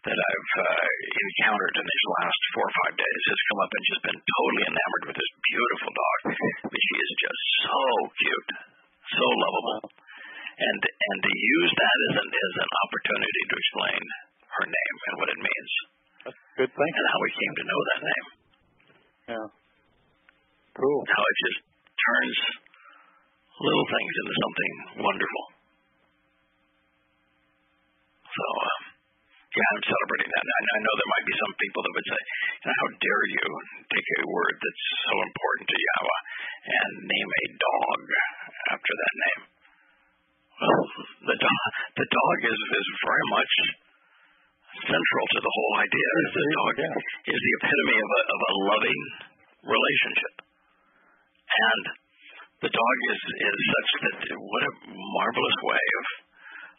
that 0.04 0.20
I've 0.20 0.52
uh, 0.60 0.88
encountered 1.16 1.76
in 1.80 1.86
these 1.88 2.08
last 2.20 2.40
four 2.56 2.68
or 2.68 2.76
five 2.84 2.96
days 3.00 3.22
has 3.24 3.48
come 3.48 3.60
up 3.64 3.72
and 3.72 3.84
just 3.88 4.04
been 4.04 4.20
totally 4.20 4.64
enamored 4.68 5.06
with 5.08 5.18
this 5.20 5.32
beautiful 5.48 5.92
dog. 5.96 6.20
I 6.28 6.68
mean, 6.68 6.84
she 6.84 6.96
is 7.00 7.12
just 7.24 7.44
so 7.64 7.80
cute, 8.20 8.52
so 9.16 9.24
lovable, 9.24 9.84
and 10.60 10.80
and 10.84 11.18
to 11.24 11.32
use 11.34 11.72
that 11.74 11.98
as 12.12 12.14
an 12.22 12.30
as 12.30 12.54
an 12.62 12.72
opportunity 12.86 13.42
to 13.50 13.56
explain 13.58 14.02
her 14.54 14.66
name 14.70 14.96
and 15.10 15.16
what 15.18 15.30
it 15.34 15.40
means 15.42 15.72
That's 16.30 16.42
Good 16.60 16.72
thing. 16.74 16.92
and 16.94 17.08
how 17.10 17.20
we 17.24 17.32
came 17.34 17.54
to 17.58 17.66
know 17.66 17.80
that 17.90 18.02
name. 18.06 18.26
Yeah. 19.34 19.48
Cool. 20.78 21.00
How 21.10 21.24
it 21.26 21.38
just 21.46 21.60
turns 21.98 22.38
little 23.62 23.88
things 23.90 24.14
into 24.22 24.36
something 24.42 24.72
wonderful. 25.06 25.44
So, 28.34 28.46
um, 28.66 28.82
yeah, 29.54 29.68
I'm 29.78 29.84
celebrating 29.86 30.30
that. 30.34 30.46
And 30.50 30.68
I 30.74 30.80
know 30.82 30.94
there 30.98 31.14
might 31.14 31.28
be 31.30 31.36
some 31.38 31.54
people 31.62 31.82
that 31.86 31.94
would 31.94 32.10
say, 32.10 32.22
you 32.58 32.66
know, 32.66 32.78
how 32.82 32.88
dare 32.98 33.24
you 33.38 33.46
take 33.94 34.08
a 34.18 34.22
word 34.34 34.56
that's 34.58 34.86
so 35.06 35.14
important 35.22 35.66
to 35.70 35.78
Yahweh 35.78 36.22
and 36.74 36.92
name 37.06 37.30
a 37.30 37.44
dog 37.62 38.02
after 38.74 38.94
that 38.98 39.14
name? 39.22 39.42
Well, 40.64 40.84
the 41.28 41.38
dog, 41.44 41.70
the 42.00 42.08
dog 42.08 42.38
is, 42.48 42.56
is 42.56 42.88
very 43.04 43.26
much 43.36 43.54
central 44.80 45.26
to 45.36 45.40
the 45.44 45.54
whole 45.54 45.76
idea. 45.84 46.10
The 46.32 46.48
dog 46.56 46.76
is 47.28 47.40
the 47.40 47.54
epitome 47.60 48.00
of 48.00 48.12
a, 48.16 48.22
of 48.24 48.40
a 48.48 48.54
loving 48.72 49.02
relationship. 49.68 50.34
And 51.44 51.84
the 52.64 52.72
dog 52.72 52.98
is, 53.12 53.20
is 53.44 53.58
such 53.76 53.90
that 54.08 54.18
what 54.40 54.64
a 54.64 54.74
marvelous 54.88 55.60
way 55.68 55.86
of 56.00 56.08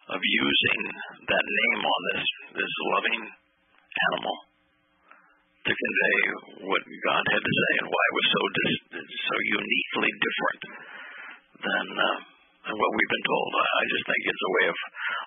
of 0.04 0.20
using 0.20 0.80
that 1.32 1.44
name 1.48 1.80
on 1.80 2.00
this 2.12 2.24
this 2.60 2.72
loving 2.92 3.22
animal 3.24 4.36
to 5.64 5.72
convey 5.72 6.18
what 6.68 6.84
God 6.84 7.24
had 7.24 7.40
to 7.40 7.54
say 7.56 7.72
and 7.80 7.88
why 7.88 8.04
it 8.04 8.16
was 8.20 8.28
so 8.28 8.42
dis- 8.52 8.84
so 9.16 9.36
uniquely 9.48 10.10
different 10.20 10.62
than 11.64 11.86
uh, 11.96 12.33
than 12.64 12.76
what 12.80 12.90
we've 12.96 13.12
been 13.12 13.26
told. 13.28 13.48
I, 13.54 13.82
just 13.88 14.04
think 14.08 14.20
it's 14.24 14.44
a 14.44 14.52
way 14.60 14.66
of 14.72 14.78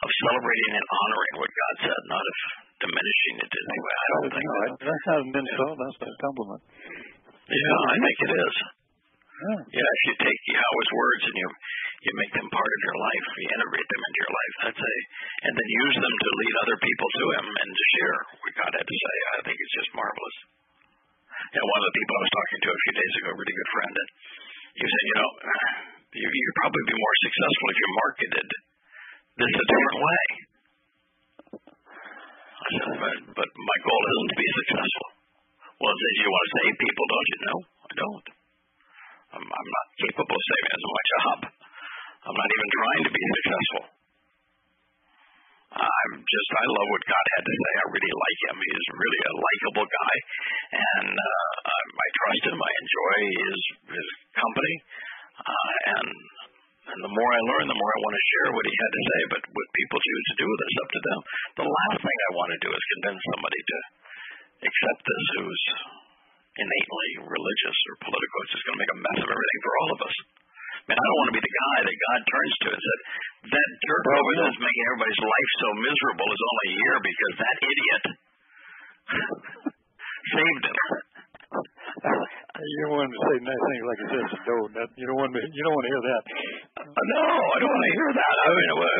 of 0.05 0.09
celebrating 0.25 0.73
and 0.77 0.87
honoring 0.89 1.35
what 1.41 1.51
God 1.53 1.73
said, 1.85 2.01
not 2.09 2.23
of 2.25 2.37
diminishing 2.81 3.35
it 3.45 3.51
in 3.53 3.63
any 3.67 3.81
way. 3.81 3.95
I 3.97 4.07
don't 4.09 4.31
think 4.33 4.47
No, 4.47 4.55
that. 4.57 4.71
that 4.85 5.01
hasn't 5.09 5.33
been 5.33 5.49
so. 5.53 5.65
That's 5.77 5.97
a 6.01 6.09
compliment. 6.21 6.61
Yeah, 7.47 7.79
I 7.93 7.95
think 8.01 8.17
it 8.27 8.33
is. 8.37 8.55
Yeah. 9.37 9.59
Yeah, 9.69 9.89
if 9.93 10.01
you 10.09 10.13
take 10.17 10.39
Yahweh's 10.49 10.91
words 10.97 11.23
and 11.29 11.35
you 11.37 11.47
you 12.09 12.11
make 12.17 12.33
them 12.33 12.49
part 12.49 12.71
of 12.73 12.81
your 12.89 12.97
life, 13.01 13.25
you 13.37 13.47
integrate 13.53 13.89
them 13.89 14.01
into 14.05 14.19
your 14.21 14.33
life. 14.33 14.55
That's 14.65 14.81
a, 14.81 14.93
and 15.49 15.53
then 15.57 15.67
use 15.85 15.97
them 15.97 16.15
to 16.17 16.29
lead 16.41 16.55
other 16.61 16.77
people 16.81 17.09
to 17.09 17.25
Him 17.37 17.45
and 17.53 17.69
to 17.73 17.85
share 17.97 18.17
what 18.41 18.53
God 18.57 18.71
had 18.81 18.85
to 18.85 18.97
say. 18.97 19.15
I 19.37 19.37
think 19.45 19.57
it's 19.57 19.75
just 19.77 19.91
marvelous. 19.97 20.37
Know, 21.53 21.65
one 21.69 21.81
of 21.81 21.87
the 21.89 21.97
people 21.97 22.13
I 22.17 22.21
was 22.25 22.33
talking 22.37 22.59
to 22.65 22.69
a 22.73 22.79
few 22.81 22.93
days 22.97 23.13
ago, 23.17 23.27
a 23.29 23.37
really 23.37 23.55
good 23.57 23.71
friend, 23.77 23.93
and 23.97 24.09
he 24.77 24.85
said, 24.89 25.03
you 25.05 25.15
know, 25.17 25.29
you, 26.15 26.27
you'd 26.27 26.59
probably 26.63 26.85
be 26.87 26.95
more 26.95 27.15
successful 27.23 27.67
if 27.67 27.77
you 27.77 27.89
marketed 27.97 28.47
this 29.37 29.53
a 29.57 29.65
different 29.67 29.99
way. 29.99 30.23
I 32.57 32.67
said, 32.67 32.95
but, 32.99 33.17
but 33.43 33.49
my 33.49 33.77
goal 33.83 34.03
isn't 34.07 34.29
to 34.31 34.37
be 34.37 34.49
successful. 34.63 35.07
Well, 35.77 35.93
it 35.93 35.99
says 36.01 36.15
you 36.17 36.29
want 36.31 36.45
to 36.47 36.53
save 36.57 36.75
people, 36.79 37.05
don't 37.07 37.29
you? 37.31 37.39
No, 37.47 37.55
I 37.61 37.93
don't. 37.95 38.27
I'm, 39.37 39.45
I'm 39.45 39.69
not 39.77 39.87
capable 39.99 40.35
of 40.35 40.45
saving. 40.47 40.71
That's 40.73 40.87
my 40.87 41.05
job. 41.07 41.37
I'm 42.27 42.37
not 42.37 42.51
even 42.51 42.69
trying 42.75 43.03
to 43.07 43.11
be 43.13 43.23
successful. 43.37 43.83
I'm 45.77 46.13
just, 46.23 46.49
I 46.57 46.65
love 46.65 46.87
what 46.95 47.03
God 47.05 47.25
had 47.37 47.43
to 47.43 47.53
say. 47.53 47.71
I 47.77 47.85
really 47.91 48.15
like 48.17 48.39
him. 48.49 48.57
He's 48.57 48.87
really 48.97 49.21
a 49.27 49.33
likable 49.35 49.87
guy, 49.87 50.15
and 50.79 51.11
uh, 51.11 51.51
I, 51.67 51.79
I 51.91 52.07
trust 52.17 52.43
him. 52.49 52.57
I 52.57 52.71
enjoy 52.71 53.15
his 53.37 53.59
his 53.93 54.07
company, 54.31 54.73
uh, 55.37 55.75
and 55.97 56.09
and 56.87 56.99
the 57.03 57.11
more 57.11 57.31
I 57.35 57.41
learn, 57.51 57.67
the 57.67 57.75
more 57.75 57.91
I 57.91 58.03
want 58.07 58.15
to 58.15 58.29
share 58.31 58.49
what 58.55 58.63
he 58.63 58.75
had 58.79 58.93
to 58.95 59.03
say. 59.03 59.19
But 59.35 59.41
what 59.51 59.67
people 59.75 59.99
choose 59.99 60.25
to 60.31 60.39
do 60.39 60.47
with 60.47 60.59
it 60.63 60.71
is 60.71 60.79
up 60.79 60.91
to 60.95 61.01
them. 61.03 61.19
The 61.59 61.67
last 61.67 61.99
thing 61.99 62.17
I 62.17 62.31
want 62.39 62.51
to 62.55 62.63
do 62.63 62.71
is 62.71 62.93
convince 62.95 63.21
somebody 63.35 63.59
to 63.59 63.77
accept 64.71 65.01
this 65.03 65.25
who's 65.35 65.63
innately 66.57 67.09
religious 67.27 67.77
or 67.91 68.07
political. 68.07 68.37
It's 68.47 68.55
just 68.55 68.65
going 68.71 68.77
to 68.79 68.83
make 68.87 68.95
a 68.95 69.03
mess 69.03 69.19
of 69.19 69.29
everything 69.29 69.61
for 69.67 69.73
all 69.83 69.91
of 69.93 69.99
us. 70.07 70.15
Man, 70.87 70.95
I 70.95 71.03
don't 71.03 71.19
want 71.19 71.29
to 71.35 71.37
be 71.37 71.43
the 71.43 71.57
guy 71.59 71.77
that 71.83 71.97
God 72.07 72.19
turns 72.23 72.55
to 72.63 72.67
and 72.71 72.79
said, 72.87 72.99
that 73.51 73.69
jerk 73.83 74.05
over 74.07 74.31
there 74.39 74.51
is 74.55 74.59
making 74.63 74.85
everybody's 74.87 75.23
life 75.27 75.51
so 75.59 75.69
miserable 75.83 76.29
is 76.31 76.43
only 76.47 76.69
here 76.71 76.97
because 77.03 77.33
that 77.43 77.57
idiot 77.59 78.03
saved 80.39 80.65
him. 80.71 80.79
You 82.57 82.77
don't 82.89 82.97
want 82.97 83.09
to 83.09 83.21
say 83.21 83.37
nice 83.45 83.63
things 83.69 83.85
like 83.85 83.99
you 84.01 84.09
said 84.17 84.25
to 84.33 84.37
Joe. 84.41 84.61
That 84.81 84.89
you 84.97 85.05
don't 85.05 85.19
want 85.21 85.29
to. 85.29 85.41
You 85.45 85.61
don't 85.61 85.75
want 85.77 85.85
to 85.85 85.91
hear 85.93 86.03
that. 86.09 86.23
No, 86.89 87.21
I 87.21 87.57
don't 87.61 87.69
want 87.69 87.85
to 87.85 87.93
hear 87.93 88.11
that. 88.17 88.33
I 88.33 88.49
mean, 88.49 88.71
what, 88.81 88.93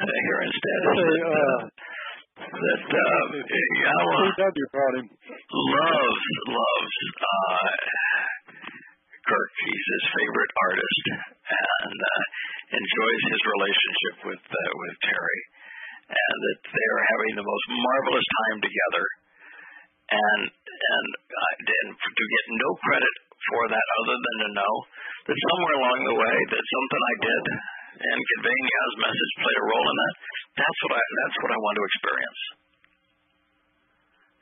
I 0.00 0.16
hear 0.24 0.38
instead 0.48 0.80
is 0.80 0.96
that, 0.96 1.20
uh, 1.28 1.60
that 2.42 2.82
uh, 2.88 3.24
Yahweh 3.36 4.32
loves 5.52 6.24
loves 6.48 6.96
uh, 7.20 7.68
Kirk. 9.28 9.52
He's 9.60 9.86
his 9.92 10.04
favorite 10.08 10.52
artist 10.56 11.04
and 11.12 11.98
uh, 12.00 12.22
enjoys 12.80 13.22
his 13.28 13.42
relationship 13.44 14.14
with 14.32 14.44
uh, 14.44 14.70
with 14.72 14.94
Terry, 15.04 15.40
and 16.16 16.36
that 16.48 16.58
they 16.64 16.86
are 16.96 17.02
having 17.12 17.32
the 17.36 17.46
most 17.46 17.66
marvelous 17.76 18.28
time 18.48 18.58
together. 18.64 19.04
And 20.12 20.42
and 20.52 21.08
uh, 21.16 21.54
and 21.62 21.88
to 21.96 22.24
get 22.28 22.44
no 22.52 22.70
credit 22.84 23.14
for 23.48 23.62
that 23.64 23.86
other 24.04 24.16
than 24.20 24.36
to 24.44 24.50
know 24.60 24.74
that 25.24 25.38
somewhere 25.40 25.76
along 25.80 25.98
the 26.04 26.18
way 26.20 26.36
that 26.52 26.62
something 26.62 27.02
I 27.02 27.16
did 27.22 27.44
and 28.02 28.18
conveying 28.36 28.66
Yah's 28.68 28.96
message 29.08 29.32
played 29.40 29.60
a 29.62 29.66
role 29.72 29.88
in 29.88 29.96
that. 29.96 30.14
That's 30.60 30.80
what 30.84 30.92
I 31.00 31.02
that's 31.02 31.38
what 31.40 31.52
I 31.52 31.58
want 31.64 31.74
to 31.80 31.84
experience. 31.88 32.42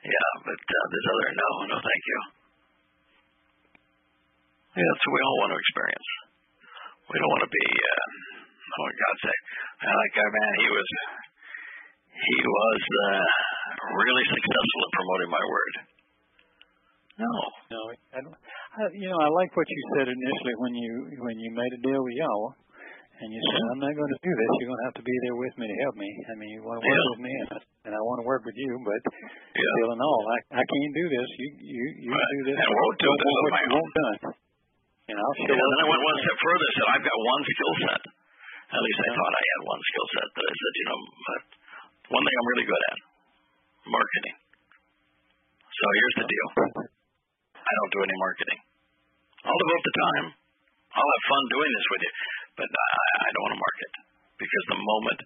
Yeah, 0.00 0.30
but 0.48 0.58
uh, 0.58 0.86
this 0.90 1.06
other 1.06 1.28
no, 1.38 1.50
no, 1.70 1.76
thank 1.78 2.04
you. 2.08 2.20
Yeah, 4.70 4.86
that's 4.86 5.02
what 5.02 5.14
we 5.18 5.22
all 5.26 5.38
want 5.44 5.50
to 5.50 5.58
experience. 5.60 6.10
We 7.10 7.18
don't 7.18 7.32
want 7.34 7.42
to 7.42 7.52
be, 7.52 7.66
uh, 7.66 8.06
oh, 8.70 8.86
God 8.86 9.16
say, 9.18 9.36
that 9.82 10.10
guy, 10.14 10.28
man, 10.30 10.52
he 10.62 10.68
was, 10.70 10.88
he 12.20 12.38
was 12.44 12.80
uh, 12.84 13.22
really 13.96 14.26
successful 14.28 14.80
in 14.84 14.90
promoting 14.92 15.30
my 15.32 15.44
word. 15.48 15.74
No. 17.20 17.32
No, 17.70 17.80
I 18.16 18.18
don't. 18.24 18.32
I, 18.34 18.80
you 18.96 19.08
know, 19.12 19.20
I 19.20 19.28
like 19.36 19.52
what 19.52 19.68
you 19.68 19.80
said 19.96 20.06
initially 20.08 20.54
when 20.62 20.72
you 20.72 20.92
when 21.20 21.36
you 21.36 21.50
made 21.52 21.72
a 21.76 21.80
deal 21.84 22.00
with 22.00 22.16
Yahweh, 22.16 22.52
and 23.20 23.28
you 23.28 23.40
said, 23.52 23.60
"I'm 23.76 23.82
not 23.84 23.92
going 23.92 24.08
to 24.08 24.20
do 24.24 24.32
this. 24.32 24.50
You're 24.56 24.70
going 24.72 24.80
to 24.80 24.86
have 24.88 24.98
to 25.00 25.04
be 25.04 25.16
there 25.28 25.36
with 25.36 25.54
me 25.60 25.66
to 25.68 25.76
help 25.84 25.96
me. 26.00 26.08
I 26.08 26.34
mean, 26.40 26.50
you 26.56 26.60
want 26.64 26.80
to 26.80 26.84
work 26.86 26.96
Yeah. 26.96 27.10
with 27.12 27.22
me, 27.28 27.32
and, 27.36 27.48
and 27.86 27.92
I 27.92 28.00
want 28.00 28.24
to 28.24 28.26
work 28.26 28.42
with 28.48 28.56
you, 28.56 28.72
but 28.88 29.00
Yeah. 29.52 29.72
still 29.76 29.90
and 29.92 30.00
all, 30.00 30.22
I 30.32 30.38
I 30.58 30.64
can't 30.64 30.94
do 30.96 31.06
this. 31.12 31.28
You 31.36 31.48
you 31.60 31.84
you 32.08 32.10
Right. 32.16 32.32
do 32.40 32.40
this. 32.48 32.56
I 32.56 32.68
won't 32.72 32.98
do 33.04 33.10
this 33.12 33.34
what 33.44 33.52
you 33.60 33.70
won't 33.76 33.94
done. 34.00 34.18
And 35.12 35.16
I'll 35.20 35.36
show 35.36 35.50
Yeah, 35.50 35.60
and 35.60 35.70
then 35.76 35.80
I 35.84 35.86
went 35.90 36.02
one 36.06 36.18
step 36.24 36.38
further. 36.40 36.66
I 36.70 36.72
said, 36.72 36.86
I've 36.94 37.06
got 37.10 37.18
one 37.20 37.42
skill 37.50 37.74
set. 37.84 38.02
At 38.70 38.80
least 38.86 39.00
I 39.02 39.10
thought 39.18 39.32
I 39.34 39.42
had 39.50 39.60
one 39.66 39.82
skill 39.90 40.06
set. 40.14 40.28
That 40.30 40.44
I 40.46 40.54
said, 40.56 40.72
you 40.80 40.86
know, 40.88 41.00
but 41.26 41.40
one 42.10 42.22
thing 42.26 42.36
I'm 42.36 42.50
really 42.50 42.66
good 42.66 42.82
at 42.90 42.98
marketing. 43.86 44.36
So 45.70 45.84
here's 45.86 46.16
the 46.20 46.28
deal 46.28 46.48
I 47.54 47.72
don't 47.78 47.92
do 47.94 48.02
any 48.02 48.16
marketing. 48.18 48.60
I'll 49.46 49.62
devote 49.62 49.84
the 49.86 49.96
time. 49.96 50.26
I'll 50.90 51.12
have 51.14 51.24
fun 51.30 51.42
doing 51.54 51.70
this 51.70 51.86
with 51.94 52.02
you, 52.02 52.14
but 52.58 52.68
I, 52.68 53.04
I 53.24 53.28
don't 53.30 53.44
want 53.46 53.54
to 53.56 53.62
market 53.62 53.92
because 54.42 54.64
the 54.74 54.80
moment 54.82 55.20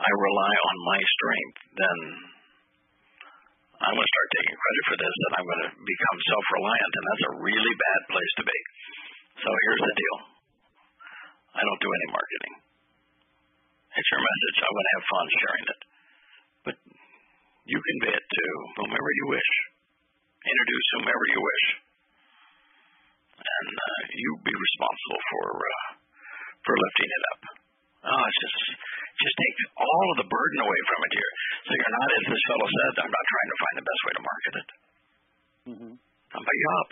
I 0.00 0.10
rely 0.18 0.54
on 0.56 0.76
my 0.88 1.00
strength, 1.04 1.58
then 1.76 1.98
I'm 3.82 3.92
going 3.92 4.08
to 4.08 4.14
start 4.14 4.28
taking 4.32 4.56
credit 4.56 4.84
for 4.88 4.96
this, 4.98 5.14
and 5.26 5.32
I'm 5.36 5.46
going 5.46 5.62
to 5.68 5.72
become 5.74 6.18
self-reliant, 6.32 6.92
and 6.96 7.04
that's 7.06 7.26
a 7.28 7.32
really 7.42 7.74
bad 7.76 8.00
place 8.14 8.32
to 8.40 8.44
be. 8.46 8.58
So 9.42 9.48
here's 9.50 9.82
the 9.84 9.94
deal. 9.98 10.16
I 11.52 11.60
don't 11.60 11.82
do 11.82 11.90
any 11.92 12.08
marketing. 12.14 12.54
It's 13.92 14.10
your 14.10 14.22
message. 14.22 14.56
I'm 14.64 14.74
going 14.74 14.88
to 14.88 14.94
have 14.96 15.06
fun 15.12 15.26
sharing 15.28 15.66
it. 15.68 15.80
But 16.66 16.76
you 17.66 17.78
convey 17.78 18.14
it 18.14 18.26
to 18.26 18.44
whomever 18.82 19.10
you 19.22 19.26
wish. 19.30 19.50
Introduce 20.42 20.86
whomever 20.98 21.24
you 21.30 21.40
wish. 21.42 21.64
And 23.42 23.70
uh, 23.74 24.00
you 24.14 24.30
be 24.46 24.54
responsible 24.54 25.22
for 25.30 25.46
uh, 25.50 25.86
for 26.62 26.74
lifting 26.78 27.10
it 27.10 27.24
up. 27.34 27.40
Oh, 28.02 28.22
it's 28.22 28.40
just 28.42 28.58
just 29.22 29.36
take 29.38 29.56
all 29.78 30.06
of 30.14 30.16
the 30.22 30.28
burden 30.30 30.58
away 30.62 30.80
from 30.90 31.00
it 31.06 31.12
here. 31.14 31.32
So 31.66 31.70
you're 31.74 31.94
not, 31.94 32.08
as 32.10 32.24
this 32.26 32.42
fellow 32.50 32.68
said, 32.70 32.92
I'm 33.06 33.14
not 33.14 33.26
trying 33.30 33.50
to 33.50 33.58
find 33.62 33.76
the 33.78 33.86
best 33.86 34.02
way 34.02 34.12
to 34.12 34.22
market 34.22 34.54
it. 34.58 34.68
Mm-hmm. 35.62 35.92
I'm 36.32 36.46
a 36.46 36.56
job. 36.58 36.86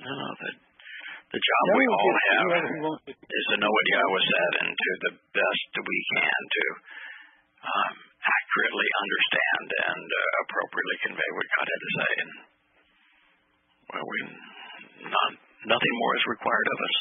No, 0.00 0.10
no, 0.16 0.28
the, 0.40 0.50
the 0.56 1.40
job 1.44 1.62
we 1.76 1.84
all 1.92 2.14
have 2.16 2.40
whoever 2.48 2.70
he 2.72 2.80
wants 2.80 3.02
to. 3.04 3.12
is 3.12 3.44
to 3.52 3.56
know 3.60 3.68
what 3.68 3.84
Yahweh 3.92 4.24
said 4.24 4.52
and 4.64 4.68
to 4.72 4.90
the 5.04 5.12
best 5.36 5.70
we 5.76 5.98
can 6.16 6.40
to 6.48 6.64
um, 7.60 7.94
accurately 8.20 8.88
understand 9.00 9.66
and 9.90 10.06
uh, 10.08 10.30
appropriately 10.44 10.98
convey 11.04 11.28
what 11.36 11.46
God 11.52 11.66
had 11.68 11.80
to 11.80 11.92
say. 11.96 12.10
And 12.20 12.32
well, 13.90 14.06
we 14.06 14.18
not 15.10 15.30
nothing 15.66 15.94
more 16.00 16.12
is 16.16 16.24
required 16.30 16.68
of 16.70 16.78
us. 16.80 16.96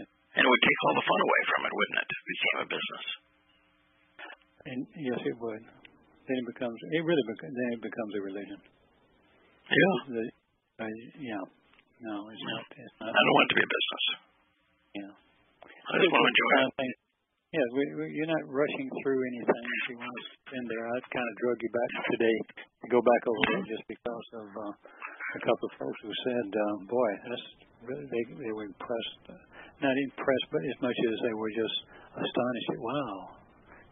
Yeah. 0.00 0.08
And 0.38 0.42
it 0.44 0.50
would 0.50 0.64
take 0.64 0.80
all 0.88 0.96
the 0.96 1.06
fun 1.08 1.20
away 1.20 1.42
from 1.52 1.60
it, 1.68 1.72
wouldn't 1.72 2.00
it? 2.00 2.08
If 2.08 2.18
it 2.18 2.28
became 2.32 2.58
a 2.62 2.68
business. 2.68 3.06
And 4.62 4.78
yes, 4.94 5.20
it 5.26 5.36
would. 5.42 5.62
Then 6.22 6.36
it 6.38 6.46
becomes. 6.54 6.78
It 6.94 7.02
really 7.02 7.26
becomes. 7.26 7.52
Then 7.52 7.70
it 7.76 7.82
becomes 7.82 8.12
a 8.14 8.22
religion. 8.22 8.60
Yeah. 9.66 9.96
The, 10.06 10.22
uh, 10.86 10.92
yeah. 11.18 11.44
No, 12.02 12.14
it's 12.30 12.46
not. 12.46 12.62
It's 12.78 12.96
not. 13.02 13.10
I 13.10 13.20
don't 13.20 13.34
want 13.34 13.46
it 13.46 13.50
to 13.52 13.58
be 13.58 13.66
a 13.66 13.72
business. 13.72 14.04
Yeah. 15.02 15.12
I 15.82 15.94
just 15.98 16.12
want 16.14 16.22
to 16.22 16.30
enjoy 16.30 16.50
it. 16.86 17.01
Yeah, 17.52 17.68
we, 17.76 17.84
we, 18.00 18.04
you're 18.16 18.32
not 18.32 18.48
rushing 18.48 18.88
through 19.04 19.20
anything. 19.28 19.64
If 19.84 19.84
you 19.92 19.96
want 20.00 20.08
to 20.08 20.24
spend 20.48 20.64
there, 20.72 20.84
I 20.88 20.96
kind 21.12 21.28
of 21.28 21.34
drug 21.36 21.58
you 21.60 21.68
back 21.68 21.90
today 22.08 22.36
to 22.56 22.86
go 22.88 23.00
back 23.04 23.22
over 23.28 23.42
there 23.52 23.64
just 23.76 23.84
because 23.92 24.26
of 24.40 24.46
uh, 24.56 24.72
a 24.72 25.40
couple 25.44 25.66
of 25.68 25.74
folks 25.76 26.00
who 26.00 26.12
said, 26.24 26.48
um, 26.48 26.88
"Boy, 26.88 27.10
that's 27.28 27.46
really 27.84 28.08
they 28.08 28.22
they 28.40 28.52
were 28.56 28.64
impressed, 28.72 29.36
not 29.84 29.92
impressed, 30.00 30.48
but 30.48 30.64
as 30.64 30.78
much 30.80 30.96
as 30.96 31.16
they 31.28 31.34
were 31.36 31.52
just 31.52 31.76
astonished 32.16 32.70
at 32.72 32.80
wow, 32.80 33.12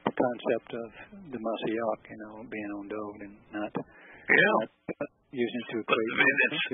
the 0.08 0.12
concept 0.16 0.70
of 0.80 0.88
the 1.28 1.40
Mashiach, 1.44 2.00
you 2.08 2.16
know, 2.16 2.40
being 2.48 2.70
on 2.80 2.84
Dowd 2.88 3.18
and 3.28 3.34
not, 3.60 3.72
Yeah. 3.76 4.56
not 4.64 5.08
using 5.36 5.60
it 5.60 5.68
to 5.68 5.76
equate. 5.84 6.08
I 6.08 6.16
mean, 6.16 6.36
it's, 6.48 6.64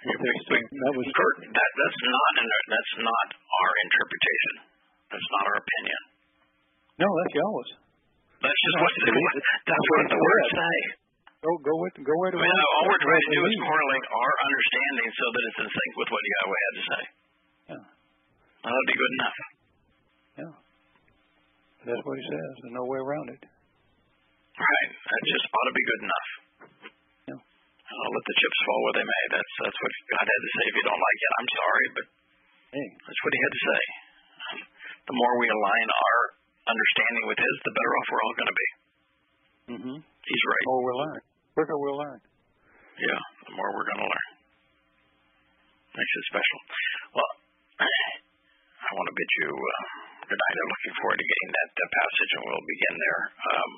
Okay, 0.00 0.08
well, 0.08 0.24
But- 0.24 0.56
but 0.56 0.64
that 0.72 0.92
was 0.96 1.04
that 1.04 1.70
that's 1.76 2.00
not 2.08 2.32
that's 2.72 2.94
not 3.04 3.26
our 3.36 3.72
interpretation. 3.84 4.69
That's 5.10 5.28
not 5.34 5.42
our 5.50 5.58
opinion. 5.58 6.00
no, 7.02 7.08
that's 7.10 7.34
Yahweh's. 7.34 7.70
That's 8.40 8.60
just 8.64 8.76
what 8.80 8.92
the, 8.94 9.12
that's 9.68 9.86
what 9.92 10.02
the 10.08 10.20
words 10.20 10.48
say. 10.56 10.76
Go 11.40 11.50
go 11.60 11.74
with 11.82 11.94
go 12.00 12.14
where 12.20 12.32
I 12.32 12.40
mean, 12.40 12.46
word- 12.46 12.72
all 12.76 12.84
we're 12.88 13.00
trying 13.04 13.24
to 13.26 13.32
do 13.36 13.40
is 13.48 13.54
correlate 13.64 14.06
our 14.12 14.32
understanding 14.44 15.08
so 15.12 15.24
that 15.32 15.42
it's 15.50 15.58
in 15.64 15.68
sync 15.72 15.92
with 16.00 16.08
what 16.12 16.22
Yahweh 16.24 16.60
had 16.64 16.74
to 16.76 16.84
say. 16.84 17.02
Yeah. 17.74 17.84
That 18.64 18.72
would 18.76 18.88
be 18.92 18.96
good 19.00 19.12
enough. 19.20 19.38
Yeah. 20.40 20.52
That's 21.88 22.04
what 22.04 22.16
he 22.20 22.24
says. 22.28 22.50
There's 22.60 22.76
no 22.76 22.84
way 22.84 23.00
around 23.00 23.28
it. 23.32 23.40
Right. 23.40 24.90
That 24.92 25.20
just 25.32 25.44
ought 25.48 25.68
to 25.72 25.76
be 25.76 25.84
good 25.88 26.02
enough. 26.04 26.28
Yeah. 27.32 27.40
I'll 27.40 28.12
let 28.14 28.24
the 28.28 28.36
chips 28.36 28.58
fall 28.68 28.80
where 28.84 28.96
they 29.00 29.06
may. 29.08 29.22
That's 29.32 29.52
that's 29.64 29.78
what 29.80 29.92
God 30.12 30.24
had 30.28 30.40
to 30.44 30.50
say. 30.60 30.64
If 30.68 30.74
you 30.76 30.84
don't 30.84 31.02
like 31.08 31.20
it, 31.24 31.32
I'm 31.40 31.50
sorry, 31.56 31.86
but 31.96 32.06
Hey, 32.76 32.86
that's 33.00 33.20
what 33.24 33.32
He 33.32 33.40
had 33.40 33.54
to 33.56 33.62
say. 33.64 33.82
Um, 35.10 35.18
the 35.18 35.18
more 35.26 35.34
we 35.42 35.48
align 35.50 35.88
our 35.90 36.18
understanding 36.70 37.24
with 37.26 37.38
His, 37.42 37.54
the 37.66 37.74
better 37.74 37.92
off 37.98 38.06
we're 38.06 38.22
all 38.22 38.36
going 38.38 38.50
to 38.50 38.58
be. 38.62 38.68
mm-hmm. 39.74 39.96
He's 39.98 40.44
right. 40.46 40.64
Oh, 40.70 40.80
we'll 40.86 41.00
learn. 41.02 41.18
Quicker 41.58 41.76
we'll 41.82 41.98
learn. 41.98 42.18
Yeah, 42.94 43.20
the 43.50 43.54
more 43.58 43.74
we're 43.74 43.88
going 43.90 44.02
to 44.06 44.06
learn. 44.06 44.28
Makes 45.98 46.14
it 46.14 46.24
special. 46.30 46.58
Well, 47.18 47.32
I 48.86 48.90
want 48.94 49.06
to 49.10 49.16
bid 49.18 49.30
you 49.42 49.50
uh, 49.50 49.84
tonight. 50.30 50.56
I'm 50.62 50.70
looking 50.70 50.94
forward 51.02 51.18
to 51.18 51.26
getting 51.26 51.50
that 51.50 51.72
uh, 51.74 51.82
passage, 51.90 52.30
and 52.38 52.42
we'll 52.46 52.70
begin 52.70 52.94
there 52.94 53.22
um, 53.50 53.72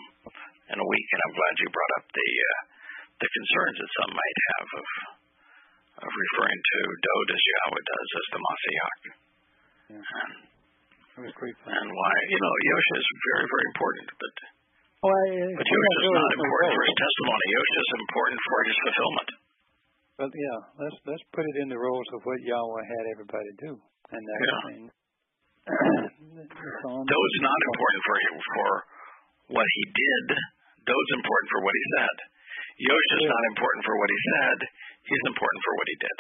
in 0.77 0.79
a 0.85 0.87
week. 0.93 1.09
And 1.17 1.21
I'm 1.25 1.35
glad 1.41 1.53
you 1.57 1.69
brought 1.73 1.95
up 1.97 2.07
the 2.13 2.29
uh, 2.29 2.61
the 3.25 3.31
concerns 3.33 3.77
that 3.81 3.91
some 3.97 4.13
might 4.13 4.39
have 4.53 4.69
of 4.77 4.89
of 6.03 6.11
referring 6.13 6.61
to 6.61 6.79
Dowd 7.01 7.29
as 7.33 7.43
Yahweh 7.47 7.85
does 7.89 8.09
as 8.21 8.27
the 8.29 8.41
Mashiach. 8.43 9.01
Yeah. 9.97 10.03
And, 10.03 10.52
That 11.13 11.29
great 11.37 11.53
and 11.69 11.89
why, 11.93 12.13
you 12.33 12.39
know, 12.41 12.55
Yosha 12.73 12.95
is 12.97 13.09
very, 13.29 13.45
very 13.45 13.67
important, 13.69 14.09
but 14.17 14.35
Well, 15.05 15.13
I, 15.13 15.25
but 15.61 15.67
Yosha 15.69 15.99
is 16.09 16.15
not 16.17 16.31
important 16.41 16.73
for 16.73 16.85
his 16.89 16.97
testimony. 16.97 17.45
Yosha 17.53 17.79
is 17.85 17.93
important 18.01 18.41
for 18.41 18.59
his 18.65 18.77
fulfillment. 18.81 19.31
But 20.17 20.31
yeah, 20.33 20.59
let's 20.81 20.99
let's 21.05 21.25
put 21.37 21.45
it 21.45 21.57
in 21.61 21.69
the 21.69 21.77
roles 21.77 22.09
of 22.17 22.21
what 22.25 22.39
Yahweh 22.41 22.85
had 22.89 23.05
everybody 23.13 23.51
do, 23.61 23.73
and 23.77 24.23
that's 24.25 24.41
Yeah. 24.41 24.73
and 24.73 24.85
it's 26.49 26.85
on. 26.89 27.03
Dowd's 27.05 27.39
not 27.45 27.61
important 27.77 28.03
for 28.09 28.17
for 28.57 28.71
what 29.61 29.69
he 29.69 29.83
did. 29.93 30.27
Dowd's 30.89 31.13
important 31.21 31.49
for 31.53 31.61
what 31.61 31.75
he 31.77 31.85
said. 31.97 32.17
Yosha's 32.89 33.27
not 33.29 33.45
important 33.53 33.83
for 33.85 33.95
what 34.01 34.09
he 34.09 34.21
said. 34.33 34.59
He's 35.13 35.25
important 35.29 35.61
for 35.61 35.73
what 35.77 35.89
he 35.93 35.97
did. 36.01 36.19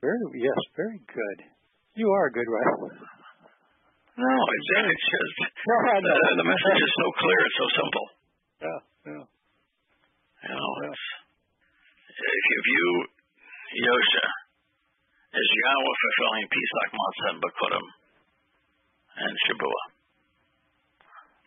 Very 0.00 0.20
yes, 0.46 0.60
very 0.78 1.00
good. 1.10 1.38
You 1.98 2.06
are 2.06 2.30
a 2.30 2.32
good 2.32 2.46
writer. 2.46 3.18
No, 4.20 4.36
it's, 4.52 4.68
it's 4.84 5.06
just 5.08 5.36
No, 5.70 5.76
know. 5.80 6.36
the, 6.36 6.46
message 6.46 6.80
is 6.84 6.92
so 7.00 7.06
clear. 7.16 7.40
It's 7.40 7.58
so 7.60 7.68
simple. 7.80 8.06
Yeah, 8.60 8.80
yeah. 9.08 9.24
You 10.44 10.54
know, 10.56 10.72
Yeah. 10.84 10.92
it's, 10.92 11.04
if 12.20 12.44
you 12.52 12.58
view 12.68 12.88
Yosha 13.80 14.26
as 15.30 15.46
Yahweh 15.46 15.96
fulfilling 16.04 16.46
Pesach, 16.52 16.90
Matzah, 16.92 17.28
and 17.32 17.38
Bakurim, 17.40 17.86
and 19.24 19.34
Shabuah, 19.48 19.84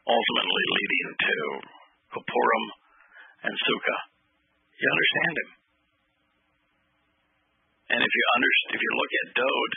ultimately 0.08 0.64
leading 0.74 1.10
to 1.14 1.36
Purim 2.18 2.66
and 3.50 3.54
Sukkah, 3.54 4.02
you 4.78 4.88
understand 4.90 5.36
him. 5.38 5.50
And 7.94 8.00
if 8.02 8.12
you 8.14 8.24
under, 8.34 8.52
if 8.74 8.82
you 8.82 8.92
look 8.98 9.12
at 9.14 9.28
Dowd, 9.38 9.72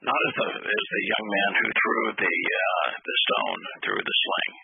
not 0.00 0.16
as 0.16 0.32
the 0.32 0.48
as 0.64 0.84
the 0.96 1.04
young 1.12 1.26
man 1.28 1.50
who 1.60 1.68
threw 1.68 2.02
the 2.16 2.36
uh, 2.40 2.86
the 3.04 3.16
stone 3.20 3.62
through 3.84 4.02
the 4.02 4.16
sling, 4.24 4.54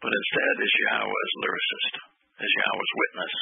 but 0.00 0.12
instead 0.12 0.54
as 0.64 0.72
Yahweh's 0.88 1.34
lyricist, 1.44 1.94
as 2.40 2.50
Yahweh's 2.64 2.94
witness. 2.96 3.34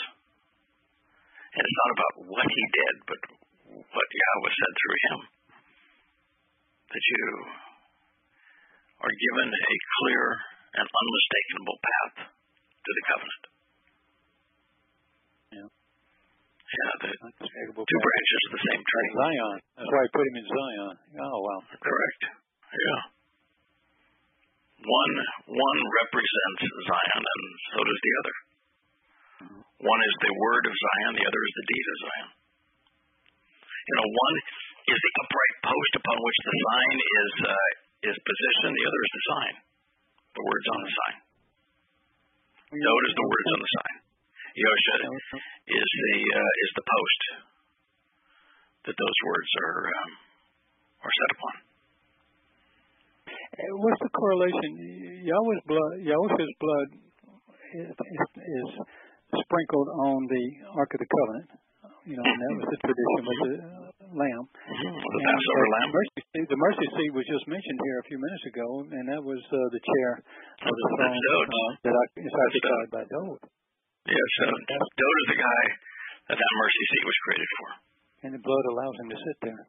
And 1.57 1.63
it's 1.65 1.81
not 1.81 1.95
about 1.97 2.15
what 2.37 2.49
he 2.51 2.65
did, 2.69 2.95
but 3.09 3.21
what 3.89 4.09
Yahweh 4.11 4.53
said 4.53 4.73
through 4.77 5.01
him. 5.09 5.19
That 6.87 7.05
you 7.07 7.27
are 9.01 9.15
given 9.15 9.49
a 9.55 9.75
clear 10.03 10.25
and 10.77 10.87
unmistakable 10.87 11.79
path 11.81 12.15
to 12.27 12.91
the 12.91 13.05
covenant. 13.09 13.45
Yeah. 15.57 15.71
Yeah, 16.67 16.93
the 16.99 17.11
two 17.87 18.01
branches 18.03 18.41
of 18.47 18.53
the 18.59 18.63
same 18.67 18.83
tree. 18.83 19.09
Zion. 19.15 19.57
That's 19.79 19.87
why 19.87 20.03
I 20.03 20.09
put 20.11 20.25
him 20.27 20.37
in 20.43 20.47
Zion. 20.51 20.95
Oh 21.23 21.39
wow. 21.39 21.61
Correct. 21.79 22.23
Yeah. 22.27 23.01
One 24.83 25.15
one 25.47 25.81
represents 26.05 26.63
Zion, 26.67 27.23
and 27.23 27.45
so 27.71 27.79
does 27.87 28.01
the 28.03 28.15
other. 28.19 28.37
One 29.87 30.01
is 30.03 30.15
the 30.27 30.33
word 30.35 30.65
of 30.67 30.75
Zion, 30.75 31.13
the 31.21 31.27
other 31.29 31.43
is 31.47 31.55
the 31.55 31.67
deed 31.71 31.87
of 31.87 31.97
Zion. 32.03 32.29
You 33.87 33.95
know, 34.03 34.09
one 34.11 34.37
is 34.91 34.99
the 34.99 35.13
upright 35.23 35.57
post 35.71 35.93
upon 36.03 36.17
which 36.19 36.39
the 36.43 36.55
sign 36.67 36.97
is 36.99 37.33
uh, 37.47 37.71
is 38.11 38.17
positioned. 38.27 38.75
The 38.75 38.87
other 38.91 39.01
is 39.07 39.13
the 39.15 39.25
sign. 39.31 39.55
The 40.35 40.45
words 40.45 40.67
on 40.67 40.81
the 40.83 40.93
sign. 40.93 41.17
Dowd 42.75 43.05
is 43.07 43.15
the 43.15 43.27
words 43.31 43.49
on 43.55 43.61
the 43.63 43.71
sign. 43.79 43.97
Yosha 44.57 44.97
is 45.69 45.89
the 46.01 46.17
uh, 46.33 46.53
is 46.65 46.71
the 46.81 46.87
post 46.89 47.21
that 48.89 48.97
those 48.97 49.19
words 49.29 49.51
are 49.61 49.81
um, 49.85 50.11
are 51.05 51.13
set 51.13 51.31
upon. 51.37 51.55
Uh, 53.53 53.73
What's 53.85 54.01
the 54.01 54.13
correlation? 54.17 54.71
Yahweh's 55.29 55.65
blood, 55.69 55.93
Yahweh's 56.01 56.55
blood 56.61 56.89
is, 57.77 57.89
is, 57.93 58.31
is 58.33 58.71
sprinkled 59.45 59.89
on 60.09 60.25
the 60.25 60.45
Ark 60.73 60.91
of 60.95 61.01
the 61.05 61.11
Covenant. 61.11 61.49
You 62.07 62.15
know, 62.15 62.23
and 62.23 62.39
that 62.39 62.53
was 62.55 62.69
the 62.71 62.79
tradition 62.87 63.23
with 63.27 63.41
the 63.43 63.55
uh, 63.61 63.87
lamb. 64.15 64.45
Mm-hmm. 64.47 64.95
The 64.95 65.23
Passover 65.27 65.67
uh, 65.67 65.75
lamb. 65.75 65.89
Mercy 65.91 66.23
seat, 66.23 66.47
the 66.47 66.61
mercy 66.63 66.87
seat 66.95 67.11
was 67.13 67.27
just 67.27 67.45
mentioned 67.51 67.79
here 67.83 67.99
a 67.99 68.07
few 68.07 68.19
minutes 68.23 68.45
ago, 68.47 68.69
and 68.95 69.05
that 69.11 69.19
was 69.19 69.43
uh, 69.51 69.59
the 69.75 69.83
chair 69.83 70.11
of 70.63 70.71
the 70.71 70.87
throne 70.97 71.19
uh, 71.19 71.71
that 71.83 71.95
I, 71.99 72.05
is 72.23 72.31
occupied 72.31 72.89
by 72.95 73.03
Dowd. 73.11 73.41
Uh, 74.07 74.57
Dowd 74.71 75.17
is 75.19 75.29
the 75.35 75.41
guy 75.43 75.65
that 76.31 76.39
that 76.39 76.53
mercy 76.63 76.85
seat 76.95 77.05
was 77.07 77.19
created 77.27 77.51
for. 77.59 77.69
And 78.27 78.31
the 78.35 78.43
blood 78.43 78.65
allows 78.71 78.97
him 79.03 79.09
to 79.11 79.19
sit 79.19 79.37
there. 79.43 79.63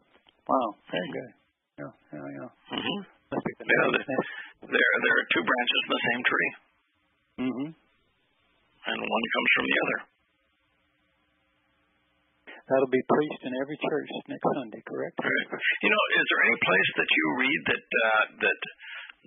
Wow, 0.46 0.68
very 0.94 1.10
good. 1.10 1.32
Yeah, 1.78 1.92
yeah, 2.14 2.28
yeah. 2.38 2.50
Mm-hmm. 2.74 3.00
Yeah, 3.28 3.88
the, 3.92 4.02
there 4.72 4.92
there 5.04 5.16
are 5.20 5.28
two 5.36 5.44
branches 5.44 5.80
in 5.84 5.92
the 5.92 6.04
same 6.08 6.22
tree, 6.24 6.52
mm-hmm. 7.44 7.70
and 7.76 8.98
one 9.04 9.26
comes 9.36 9.52
from 9.52 9.66
the 9.68 9.78
other. 9.84 10.00
That'll 12.72 12.92
be 12.92 13.04
preached 13.04 13.44
in 13.48 13.54
every 13.64 13.78
church 13.80 14.10
next 14.32 14.48
Sunday, 14.48 14.80
correct? 14.84 15.16
Right. 15.20 15.48
You 15.84 15.92
know, 15.92 16.04
is 16.20 16.26
there 16.28 16.44
any 16.48 16.60
place 16.60 16.92
that 17.00 17.10
you 17.12 17.26
read 17.36 17.62
that 17.68 17.86
uh, 17.88 18.24
that 18.48 18.60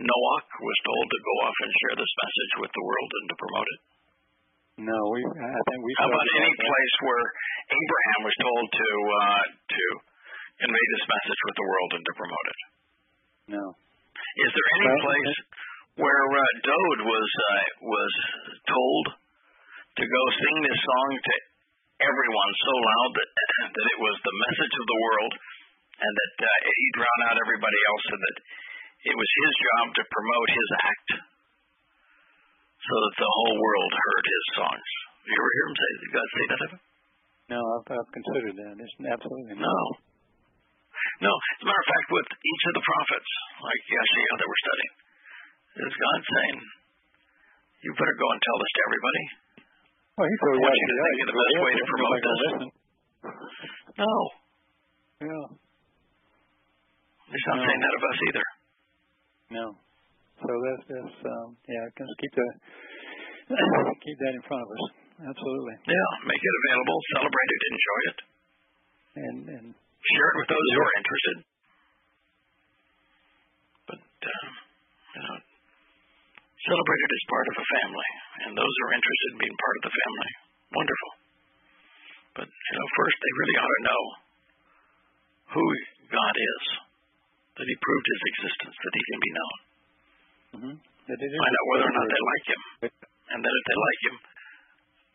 Noah 0.00 0.40
was 0.48 0.78
told 0.84 1.06
to 1.12 1.18
go 1.20 1.34
off 1.44 1.56
and 1.60 1.72
share 1.84 1.94
this 2.00 2.12
message 2.24 2.52
with 2.64 2.72
the 2.72 2.84
world 2.84 3.10
and 3.20 3.26
to 3.28 3.36
promote 3.36 3.68
it? 3.68 3.80
No, 4.80 4.98
we. 5.12 5.20
I 5.20 5.60
think 5.68 5.80
we. 5.84 5.92
How 6.00 6.08
about 6.08 6.28
any 6.40 6.52
that. 6.56 6.64
place 6.64 6.94
where 7.04 7.24
Abraham 7.68 8.20
was 8.24 8.36
told 8.40 8.64
to 8.72 8.88
uh, 9.12 9.42
to 9.76 9.82
convey 10.64 10.84
this 10.96 11.04
message 11.04 11.40
with 11.44 11.56
the 11.60 11.66
world 11.68 11.90
and 12.00 12.04
to 12.04 12.12
promote 12.16 12.46
it? 12.48 12.60
No. 13.60 13.64
Is 14.40 14.50
there 14.56 14.68
any 14.80 14.88
Well, 14.88 15.04
place 15.04 15.36
where 16.00 16.24
uh, 16.32 16.42
Dowd 16.64 16.98
was 17.04 17.28
uh, 17.28 17.64
was 17.84 18.12
told 18.64 19.04
to 20.00 20.04
go 20.06 20.22
sing 20.40 20.56
this 20.64 20.80
song 20.80 21.08
to 21.28 21.34
everyone 22.00 22.50
so 22.64 22.72
loud 22.72 23.10
that 23.20 23.28
that 23.76 23.86
it 23.90 23.98
was 24.00 24.16
the 24.24 24.36
message 24.48 24.74
of 24.80 24.86
the 24.88 25.00
world, 25.04 25.32
and 26.00 26.12
that 26.16 26.34
uh, 26.40 26.48
he 26.72 26.86
drowned 26.96 27.24
out 27.28 27.36
everybody 27.36 27.80
else, 27.92 28.04
and 28.16 28.20
that 28.24 28.36
it 29.12 29.16
was 29.16 29.28
his 29.44 29.52
job 29.60 29.84
to 29.92 30.02
promote 30.08 30.48
his 30.56 30.68
act, 30.88 31.08
so 32.80 32.94
that 33.04 33.14
the 33.20 33.30
whole 33.30 33.56
world 33.60 33.92
heard 33.92 34.24
his 34.24 34.44
songs? 34.56 34.88
You 35.28 35.34
ever 35.36 35.52
hear 35.52 35.66
him 35.68 35.76
say? 35.76 35.90
Did 36.00 36.10
God 36.16 36.28
say 36.32 36.44
that 36.48 36.60
of 36.64 36.70
him? 36.74 36.82
No, 37.50 37.60
I've, 37.76 37.86
I've 37.92 38.12
considered 38.14 38.54
that. 38.56 38.74
It's 38.78 38.94
absolutely 39.10 39.58
No. 39.58 39.78
No. 41.20 41.32
As 41.32 41.58
a 41.60 41.66
matter 41.66 41.82
of 41.84 41.90
fact, 41.90 42.08
with 42.14 42.28
each 42.30 42.64
of 42.70 42.74
the 42.78 42.84
prophets, 42.84 43.30
like 43.60 43.82
Yeshua 43.90 44.32
that 44.40 44.48
we're 44.48 44.64
studying, 44.64 44.94
is 45.80 45.94
God 45.96 46.20
saying, 46.24 46.56
"You 47.84 47.90
better 47.96 48.16
go 48.16 48.28
and 48.32 48.40
tell 48.40 48.58
this 48.60 48.72
to 48.74 48.80
everybody." 48.86 49.24
Well, 50.16 50.28
he 50.28 50.36
told 50.40 50.54
I 50.54 50.60
want 50.60 50.76
you 50.76 50.88
to 50.90 50.98
think 51.00 51.18
of 51.20 51.28
the 51.30 51.38
best 51.40 51.56
way 51.60 51.72
to 51.80 51.84
promote 51.90 52.20
this. 52.20 52.42
No, 54.00 54.12
Yeah. 55.20 55.46
He's 57.30 57.46
not 57.46 57.56
No. 57.60 57.64
saying 57.64 57.80
that 57.80 57.94
of 57.94 58.02
us 58.10 58.18
either. 58.28 58.46
No. 59.50 59.64
So 60.40 60.48
that's 60.48 60.84
that's 60.88 61.18
um, 61.28 61.48
yeah. 61.68 61.84
Just 61.92 62.14
keep 64.04 64.16
that 64.24 64.32
in 64.32 64.44
front 64.48 64.64
of 64.64 64.68
us. 64.72 64.84
Absolutely. 65.20 65.76
Yeah, 65.84 66.10
make 66.24 66.40
it 66.40 66.54
available, 66.64 66.96
celebrate 67.12 67.50
it, 67.52 67.62
enjoy 67.68 68.00
it, 68.00 68.18
And 69.20 69.38
and 69.52 69.66
share 69.76 70.28
it 70.32 70.36
with 70.40 70.48
those 70.48 70.68
who 70.72 70.80
are 70.80 70.94
interested. 70.96 71.36
But 73.84 74.00
uh, 74.00 74.48
you 75.12 75.22
know, 75.28 75.36
celebrate 76.64 77.02
it 77.04 77.12
as 77.12 77.24
part 77.28 77.46
of 77.52 77.56
a 77.60 77.66
family, 77.68 78.10
and 78.48 78.50
those 78.56 78.74
who 78.80 78.84
are 78.88 78.96
interested 78.96 79.28
in 79.36 79.38
being 79.44 79.58
part 79.60 79.76
of 79.76 79.84
the 79.84 79.92
family, 79.92 80.30
wonderful. 80.72 81.12
But 82.40 82.48
you 82.48 82.74
know, 82.80 82.88
first 82.96 83.16
they 83.20 83.32
really 83.44 83.56
ought 83.60 83.74
to 83.76 83.84
know 83.84 84.02
who 85.52 85.64
God 86.08 86.34
is, 86.38 86.64
that 87.60 87.68
He 87.68 87.76
proved 87.76 88.06
His 88.08 88.22
existence, 88.32 88.76
that 88.78 88.94
He 88.96 89.04
can 89.04 89.20
be 89.20 89.32
known. 89.36 89.69
Mm-hmm. 90.56 90.74
that 90.74 91.18
it 91.18 91.30
is 91.30 91.38
Find 91.38 91.56
out 91.56 91.66
whether 91.70 91.86
or 91.86 91.94
not 91.94 92.06
they 92.10 92.22
like 92.22 92.44
Him, 92.50 92.62
and 93.30 93.40
then 93.42 93.52
if 93.52 93.64
they 93.66 93.78
like 93.78 94.00
Him, 94.06 94.16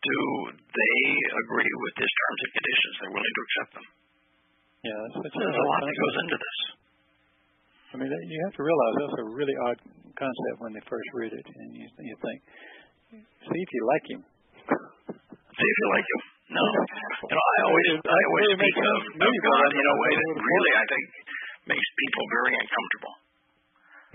do 0.06 0.18
they 0.56 0.98
agree 1.46 1.72
with 1.82 1.94
His 1.98 2.12
terms 2.12 2.40
and 2.46 2.52
conditions? 2.56 2.94
They're 3.00 3.14
willing 3.16 3.36
to 3.36 3.42
accept 3.46 3.70
them. 3.76 3.86
Yeah, 4.86 4.98
that's, 5.02 5.16
that's 5.18 5.34
There's 5.34 5.58
a 5.58 5.66
lot 5.66 5.80
that 5.82 5.96
goes 5.96 6.16
into 6.22 6.36
this. 6.38 6.58
I 7.90 7.94
mean, 7.98 8.10
you 8.12 8.38
have 8.44 8.56
to 8.60 8.64
realize 8.66 8.94
that's 9.00 9.18
a 9.24 9.28
really 9.32 9.56
odd 9.66 9.78
concept 10.14 10.56
when 10.60 10.72
they 10.76 10.84
first 10.84 11.08
read 11.16 11.32
it, 11.32 11.46
and 11.46 11.68
you 11.72 11.86
you 12.04 12.16
think, 12.20 12.38
see 13.24 13.60
if 13.60 13.70
you 13.72 13.82
like 13.88 14.04
him. 14.10 14.20
See 14.20 15.68
if 15.72 15.76
you 15.80 15.88
like 15.96 16.04
him. 16.04 16.22
No, 16.46 16.62
you 16.62 17.34
know, 17.34 17.42
I 17.42 17.58
always, 17.66 17.88
I 18.06 18.20
always 18.30 18.46
It 18.54 18.58
speak 18.62 18.76
of, 18.78 18.98
of 19.18 19.34
God 19.42 19.68
in 19.74 19.86
a 19.86 19.96
way 19.98 20.12
that 20.14 20.30
really, 20.38 20.72
I 20.78 20.84
think, 20.86 21.04
makes 21.74 21.88
people 21.98 22.24
very 22.30 22.54
uncomfortable. 22.54 23.14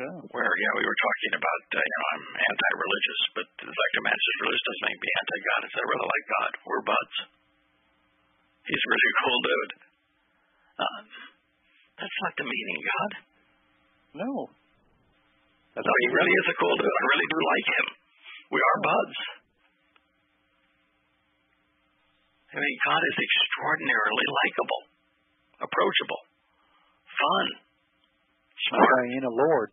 Yeah. 0.01 0.17
where 0.33 0.49
yeah 0.57 0.73
we 0.81 0.85
were 0.89 0.97
talking 0.97 1.33
about 1.37 1.63
uh, 1.69 1.77
you 1.77 1.93
know 1.93 2.07
I'm 2.17 2.25
anti-religious, 2.41 3.21
but 3.37 3.47
the 3.61 3.69
fact 3.69 3.93
of 3.93 4.01
man 4.01 4.17
says 4.17 4.37
religious 4.41 4.65
doesn't 4.65 4.87
make 4.89 5.01
me 5.01 5.09
anti-God. 5.13 5.59
It's 5.61 5.77
I 5.77 5.83
really 5.85 6.09
like 6.09 6.25
God. 6.25 6.51
We're 6.65 6.85
buds. 6.89 7.15
He's 8.65 8.81
a 8.81 8.89
really 8.89 9.11
cool 9.21 9.39
dude. 9.45 9.73
Uh, 10.81 11.01
that's 12.01 12.19
not 12.25 12.33
demeaning 12.33 12.81
God. 12.81 13.11
No. 14.25 14.31
That's 15.77 15.85
No, 15.85 15.93
he 16.01 16.07
really 16.17 16.33
is 16.33 16.47
a 16.49 16.57
cool 16.57 16.75
dude. 16.81 16.97
I 16.97 17.03
really 17.13 17.29
do 17.29 17.39
like 17.45 17.67
him. 17.69 17.87
We 18.57 18.59
are 18.59 18.77
buds. 18.81 19.17
I 22.51 22.57
mean, 22.57 22.77
God 22.83 23.01
is 23.05 23.17
extraordinarily 23.21 24.27
likable, 24.27 24.81
approachable, 25.63 26.21
fun, 27.05 27.45
smart, 28.65 29.07
in 29.13 29.23
a 29.23 29.31
Lord. 29.31 29.71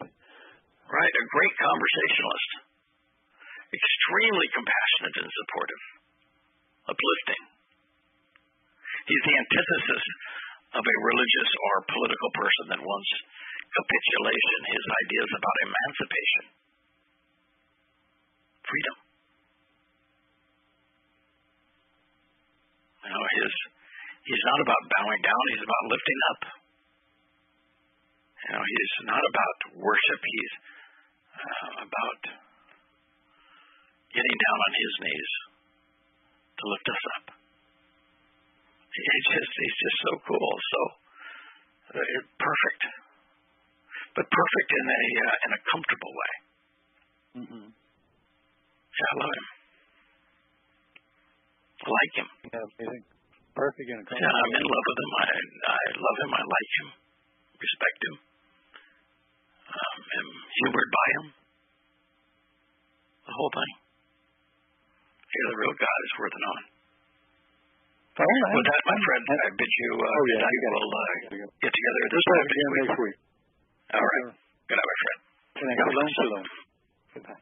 Right? 0.89 1.12
A 1.12 1.24
great 1.28 1.55
conversationalist, 1.60 2.51
extremely 3.73 4.48
compassionate 4.56 5.16
and 5.20 5.28
supportive, 5.28 5.82
uplifting. 6.89 7.43
He's 9.09 9.24
the 9.24 9.36
antithesis 9.40 10.05
of 10.77 10.85
a 10.85 10.97
religious 11.09 11.51
or 11.65 11.74
political 11.89 12.31
person 12.36 12.65
that 12.77 12.81
wants 12.85 13.10
capitulation, 13.69 14.60
his 14.69 14.85
ideas 15.05 15.31
about 15.32 15.56
emancipation, 15.65 16.44
freedom. 18.65 18.97
You 23.09 23.10
know, 23.16 23.24
his 23.40 23.52
he's 24.28 24.44
not 24.44 24.60
about 24.60 24.82
bowing 24.93 25.23
down, 25.24 25.43
he's 25.56 25.65
about 25.65 25.85
lifting 25.89 26.20
up. 26.32 26.40
You 28.48 28.52
know, 28.56 28.65
he's 28.65 28.94
not 29.09 29.24
about 29.24 29.56
worship, 29.81 30.20
he's 30.20 30.52
about 31.86 32.23
getting 34.12 34.36
down 34.39 34.59
on 34.59 34.73
his 34.74 34.93
knees 35.05 35.32
to 36.59 36.62
lift 36.69 36.86
us 36.89 37.05
up. 37.19 37.24
He's 38.89 39.27
just 39.31 39.52
he's 39.55 39.78
just 39.78 39.98
so 40.02 40.12
cool, 40.27 40.52
so 40.59 40.81
uh, 41.94 42.20
perfect, 42.35 42.82
but 44.19 44.27
perfect 44.27 44.70
in 44.74 44.86
a 44.90 45.02
uh, 45.23 45.36
in 45.47 45.51
a 45.55 45.60
comfortable 45.70 46.12
way. 46.19 46.32
Mm-hmm. 47.44 47.66
Yeah, 47.70 49.09
I 49.09 49.15
love 49.23 49.35
him. 49.39 49.47
I 51.78 51.89
like 51.94 52.15
him. 52.19 52.28
Yeah, 52.51 52.65
amazing. 52.66 53.05
Perfect 53.55 53.86
in 53.86 53.97
a 54.02 54.05
Yeah, 54.05 54.35
I'm 54.35 54.52
in 54.59 54.66
love 54.66 54.86
with 54.90 54.98
him. 54.98 55.12
I 55.15 55.28
I 55.62 55.82
love 55.94 56.19
him. 56.19 56.31
I 56.35 56.43
like 56.43 56.73
him. 56.82 56.89
Respect 57.59 58.01
him. 58.02 58.16
Um, 59.69 60.28
humored 60.65 60.90
by 60.90 61.07
him. 61.19 61.24
The 63.28 63.35
whole 63.36 63.53
thing. 63.53 63.73
You're 65.28 65.49
the 65.53 65.59
real 65.61 65.74
God 65.77 65.99
is 66.09 66.12
worth 66.19 66.36
knowing. 66.40 66.66
All 68.19 68.24
right. 68.27 68.55
With 68.57 68.66
that, 68.66 68.82
my 68.89 68.99
friend, 68.99 69.23
I 69.28 69.49
bid 69.55 69.70
you 69.78 69.90
uh, 69.95 70.09
Oh, 70.09 70.24
yeah, 70.27 70.43
good. 70.43 70.73
We'll 70.74 70.90
uh, 70.90 71.07
You 71.31 71.39
got 71.39 71.47
it. 71.47 71.62
get 71.62 71.73
together 71.77 72.01
this 72.09 72.24
time 72.27 72.47
next 72.49 72.99
week. 72.99 73.16
All 73.95 74.03
right. 74.09 74.24
Good 74.66 74.78
night, 74.81 74.89
my 74.89 74.99
friend. 74.99 75.19
Good 75.55 75.66
night. 75.69 75.78
Bless 75.78 76.09
you. 76.09 76.16
shalom. 76.19 76.45
Goodbye. 77.15 77.40